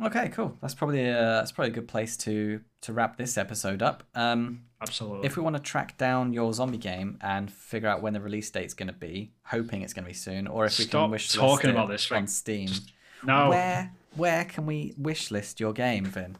Okay. 0.03 0.29
Cool. 0.31 0.57
That's 0.61 0.75
probably 0.75 1.07
a, 1.09 1.15
that's 1.15 1.53
probably 1.53 1.71
a 1.71 1.75
good 1.75 1.89
place 1.89 2.17
to 2.19 2.61
to 2.83 2.93
wrap 2.93 3.17
this 3.17 3.37
episode 3.37 3.83
up. 3.83 4.03
Um, 4.15 4.63
Absolutely. 4.81 5.27
if 5.27 5.37
we 5.37 5.43
want 5.43 5.57
to 5.57 5.63
track 5.63 5.99
down 5.99 6.33
your 6.33 6.53
zombie 6.55 6.79
game 6.79 7.19
and 7.21 7.51
figure 7.53 7.89
out 7.89 8.01
when 8.01 8.15
the 8.15 8.21
release 8.21 8.49
date's 8.51 8.73
going 8.73 8.87
to 8.89 8.95
be, 8.95 9.33
hoping 9.45 9.83
it's 9.83 9.93
going 9.93 10.05
to 10.05 10.09
be 10.09 10.15
soon, 10.15 10.47
or 10.47 10.65
if 10.65 10.79
we 10.79 10.87
can 10.87 11.11
wish 11.11 11.31
talking 11.33 11.49
list 11.51 11.65
it 11.65 11.71
about 11.71 11.89
this 11.89 12.11
on 12.11 12.27
Steam, 12.27 12.69
Just- 12.69 12.93
no, 13.23 13.51
where 13.51 13.93
where 14.17 14.45
can 14.47 14.65
we 14.65 14.95
wish 14.97 15.31
list 15.31 15.61
your 15.61 15.73
game, 15.75 16.07
Vin? 16.07 16.37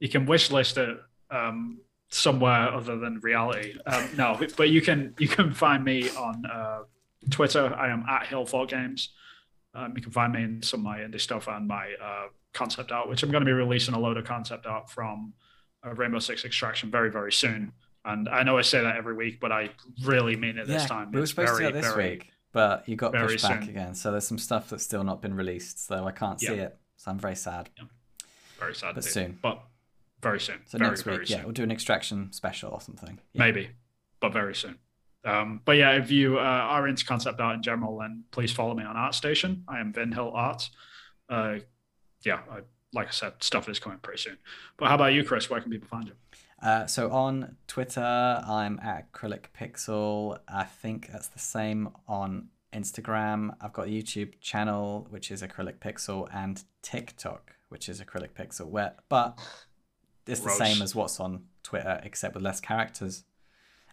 you 0.00 0.08
can 0.08 0.26
wish 0.26 0.50
list 0.50 0.78
it 0.78 0.98
um, 1.30 1.78
somewhere 2.08 2.72
other 2.72 2.98
than 2.98 3.20
reality. 3.20 3.74
Um, 3.86 4.08
no, 4.16 4.40
but 4.56 4.70
you 4.70 4.80
can 4.82 5.14
you 5.18 5.28
can 5.28 5.52
find 5.52 5.84
me 5.84 6.08
on 6.10 6.44
uh, 6.46 6.82
Twitter. 7.30 7.72
I 7.74 7.90
am 7.90 8.04
at 8.08 8.26
Hillfort 8.26 8.70
Games. 8.70 9.10
Um, 9.74 9.94
you 9.96 10.02
can 10.02 10.12
find 10.12 10.32
me 10.32 10.42
in 10.42 10.62
some 10.62 10.80
of 10.80 10.84
my 10.84 10.98
indie 10.98 11.20
stuff 11.20 11.48
and 11.48 11.66
my 11.66 11.88
uh, 12.02 12.26
concept 12.52 12.92
art, 12.92 13.08
which 13.08 13.22
I'm 13.22 13.30
going 13.30 13.40
to 13.42 13.46
be 13.46 13.52
releasing 13.52 13.94
a 13.94 13.98
load 13.98 14.16
of 14.18 14.24
concept 14.24 14.66
art 14.66 14.90
from 14.90 15.32
uh, 15.86 15.94
Rainbow 15.94 16.18
Six 16.18 16.44
Extraction 16.44 16.90
very 16.90 17.10
very 17.10 17.32
soon. 17.32 17.72
And 18.04 18.28
I 18.28 18.42
know 18.42 18.58
I 18.58 18.62
say 18.62 18.82
that 18.82 18.96
every 18.96 19.14
week, 19.14 19.38
but 19.40 19.52
I 19.52 19.70
really 20.04 20.34
mean 20.36 20.58
it 20.58 20.66
this 20.66 20.82
yeah, 20.82 20.88
time. 20.88 21.12
we 21.12 21.18
were 21.18 21.22
It's 21.22 21.30
supposed 21.30 21.52
very, 21.52 21.66
to 21.66 21.72
do 21.72 21.78
it 21.78 21.80
this 21.82 21.92
very- 21.92 22.10
week, 22.10 22.30
but 22.52 22.88
you 22.88 22.96
got 22.96 23.12
pushed 23.12 23.42
back 23.42 23.60
soon. 23.62 23.70
again. 23.70 23.94
So 23.94 24.10
there's 24.10 24.26
some 24.26 24.38
stuff 24.38 24.68
that's 24.70 24.82
still 24.82 25.04
not 25.04 25.22
been 25.22 25.34
released, 25.34 25.86
so 25.86 26.06
I 26.06 26.12
can't 26.12 26.40
see 26.40 26.48
it. 26.48 26.76
So 26.96 27.10
I'm 27.12 27.18
very 27.18 27.36
sad. 27.36 27.70
Very 28.58 28.74
sad. 28.74 28.94
But 28.94 29.04
indeed. 29.04 29.10
soon. 29.10 29.38
But 29.40 29.62
very 30.20 30.40
soon. 30.40 30.60
So 30.66 30.78
very, 30.78 30.90
next 30.90 31.04
week, 31.04 31.26
soon. 31.26 31.38
yeah, 31.38 31.44
we'll 31.44 31.52
do 31.52 31.62
an 31.62 31.70
extraction 31.72 32.32
special 32.32 32.70
or 32.72 32.80
something. 32.80 33.18
Yeah. 33.32 33.38
Maybe, 33.44 33.70
but 34.20 34.32
very 34.32 34.54
soon. 34.54 34.78
Um, 35.24 35.60
but 35.64 35.72
yeah, 35.72 35.92
if 35.92 36.10
you 36.10 36.38
uh, 36.38 36.42
are 36.42 36.88
into 36.88 37.04
concept 37.04 37.40
art 37.40 37.56
in 37.56 37.62
general, 37.62 37.98
then 37.98 38.24
please 38.30 38.52
follow 38.52 38.74
me 38.74 38.84
on 38.84 38.96
ArtStation. 38.96 39.62
I 39.68 39.80
am 39.80 39.92
Vin 39.92 40.12
Hill 40.12 40.32
Arts. 40.34 40.70
Uh, 41.28 41.58
yeah, 42.24 42.40
I, 42.50 42.60
like 42.92 43.08
I 43.08 43.12
said, 43.12 43.34
stuff 43.40 43.68
is 43.68 43.78
coming 43.78 43.98
pretty 43.98 44.20
soon. 44.20 44.38
But 44.76 44.88
how 44.88 44.96
about 44.96 45.12
you, 45.12 45.24
Chris? 45.24 45.48
Where 45.48 45.60
can 45.60 45.70
people 45.70 45.88
find 45.88 46.06
you? 46.06 46.14
Uh, 46.62 46.86
so 46.86 47.10
on 47.10 47.56
Twitter, 47.66 48.00
I'm 48.00 48.78
at 48.80 49.12
Acrylic 49.12 49.46
Pixel. 49.58 50.38
I 50.48 50.64
think 50.64 51.10
that's 51.10 51.28
the 51.28 51.38
same 51.38 51.90
on 52.06 52.48
Instagram. 52.72 53.54
I've 53.60 53.72
got 53.72 53.86
a 53.86 53.90
YouTube 53.90 54.34
channel 54.40 55.06
which 55.10 55.30
is 55.30 55.42
Acrylic 55.42 55.78
Pixel 55.78 56.28
and 56.32 56.62
TikTok 56.82 57.56
which 57.68 57.88
is 57.88 58.00
Acrylic 58.00 58.32
Pixel. 58.34 58.66
Where, 58.66 58.94
but 59.08 59.38
it's 60.26 60.40
the 60.40 60.50
same 60.50 60.82
as 60.82 60.94
what's 60.94 61.18
on 61.18 61.44
Twitter 61.62 62.00
except 62.04 62.34
with 62.34 62.42
less 62.42 62.60
characters, 62.60 63.24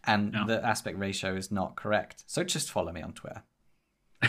and 0.05 0.34
Yeah. 0.34 0.43
the 0.47 0.65
aspect 0.65 0.97
ratio 0.97 1.35
is 1.35 1.51
not 1.51 1.76
correct. 1.76 2.23
So 2.27 2.43
just 2.43 2.71
follow 2.71 2.91
me 2.91 3.01
on 3.01 3.13
Twitter. 3.13 3.43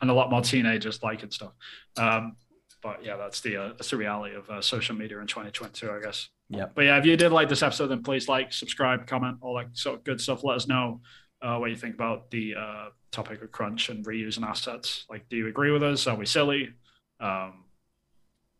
and 0.00 0.10
a 0.10 0.14
lot 0.14 0.30
more 0.30 0.42
teenagers 0.42 1.02
liking 1.02 1.30
stuff. 1.30 1.52
Um, 1.96 2.36
but 2.82 3.04
yeah, 3.04 3.16
that's 3.16 3.40
the 3.40 3.56
uh, 3.56 3.68
that's 3.68 3.90
the 3.90 3.96
reality 3.96 4.34
of 4.36 4.48
uh, 4.50 4.60
social 4.60 4.94
media 4.94 5.18
in 5.20 5.26
2022, 5.26 5.90
I 5.90 6.00
guess. 6.00 6.28
Yeah. 6.48 6.66
But 6.74 6.82
yeah, 6.84 6.98
if 6.98 7.06
you 7.06 7.16
did 7.16 7.32
like 7.32 7.48
this 7.48 7.62
episode, 7.62 7.88
then 7.88 8.02
please 8.02 8.28
like, 8.28 8.52
subscribe, 8.52 9.06
comment, 9.06 9.38
all 9.40 9.56
that 9.56 9.76
sort 9.76 9.98
of 9.98 10.04
good 10.04 10.20
stuff. 10.20 10.44
Let 10.44 10.56
us 10.56 10.68
know 10.68 11.00
uh, 11.42 11.56
what 11.58 11.70
you 11.70 11.76
think 11.76 11.94
about 11.94 12.30
the 12.30 12.54
uh, 12.54 12.88
topic 13.10 13.42
of 13.42 13.50
crunch 13.50 13.88
and 13.88 14.04
reusing 14.06 14.44
assets. 14.46 15.06
Like, 15.10 15.28
do 15.28 15.36
you 15.36 15.48
agree 15.48 15.72
with 15.72 15.82
us? 15.82 16.06
Are 16.06 16.14
we 16.16 16.26
silly? 16.26 16.68
Um, 17.18 17.64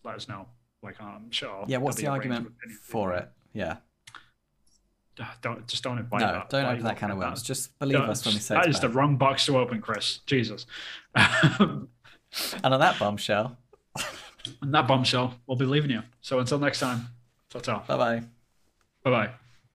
let 0.02 0.16
us 0.16 0.28
know. 0.28 0.48
Like, 0.82 1.00
I'm 1.00 1.30
sure. 1.30 1.64
Yeah, 1.68 1.78
what's 1.78 1.96
the 1.96 2.02
there'll 2.04 2.18
be 2.18 2.26
a 2.26 2.30
range 2.30 2.46
argument 2.46 2.72
for 2.82 3.12
it? 3.12 3.28
Yeah. 3.52 3.76
Don't 5.40 5.66
just 5.66 5.82
don't 5.82 5.98
invite 5.98 6.20
No, 6.20 6.26
that. 6.32 6.50
don't 6.50 6.64
open 6.66 6.84
that 6.84 6.96
can 6.98 7.10
of 7.10 7.18
worms. 7.18 7.42
Just 7.42 7.78
believe 7.78 7.98
Don't- 7.98 8.10
us 8.10 8.24
when 8.24 8.34
we 8.34 8.40
say 8.40 8.54
that 8.54 8.66
it's 8.66 8.80
the 8.80 8.88
wrong 8.90 9.16
box 9.16 9.46
to 9.46 9.56
open, 9.58 9.80
Chris. 9.80 10.18
Jesus. 10.26 10.66
And 11.14 11.88
on 12.64 12.80
that 12.80 12.98
bombshell, 12.98 13.56
and 14.60 14.74
that 14.74 14.86
bombshell, 14.86 15.34
we'll 15.46 15.56
be 15.56 15.64
leaving 15.64 15.90
you. 15.90 16.02
So 16.20 16.38
until 16.38 16.58
next 16.58 16.80
time, 16.80 17.08
ta 17.48 17.60
ta. 17.60 17.82
bye 17.88 17.96
bye. 17.96 18.20
Bye 19.04 19.10
bye. 19.10 19.30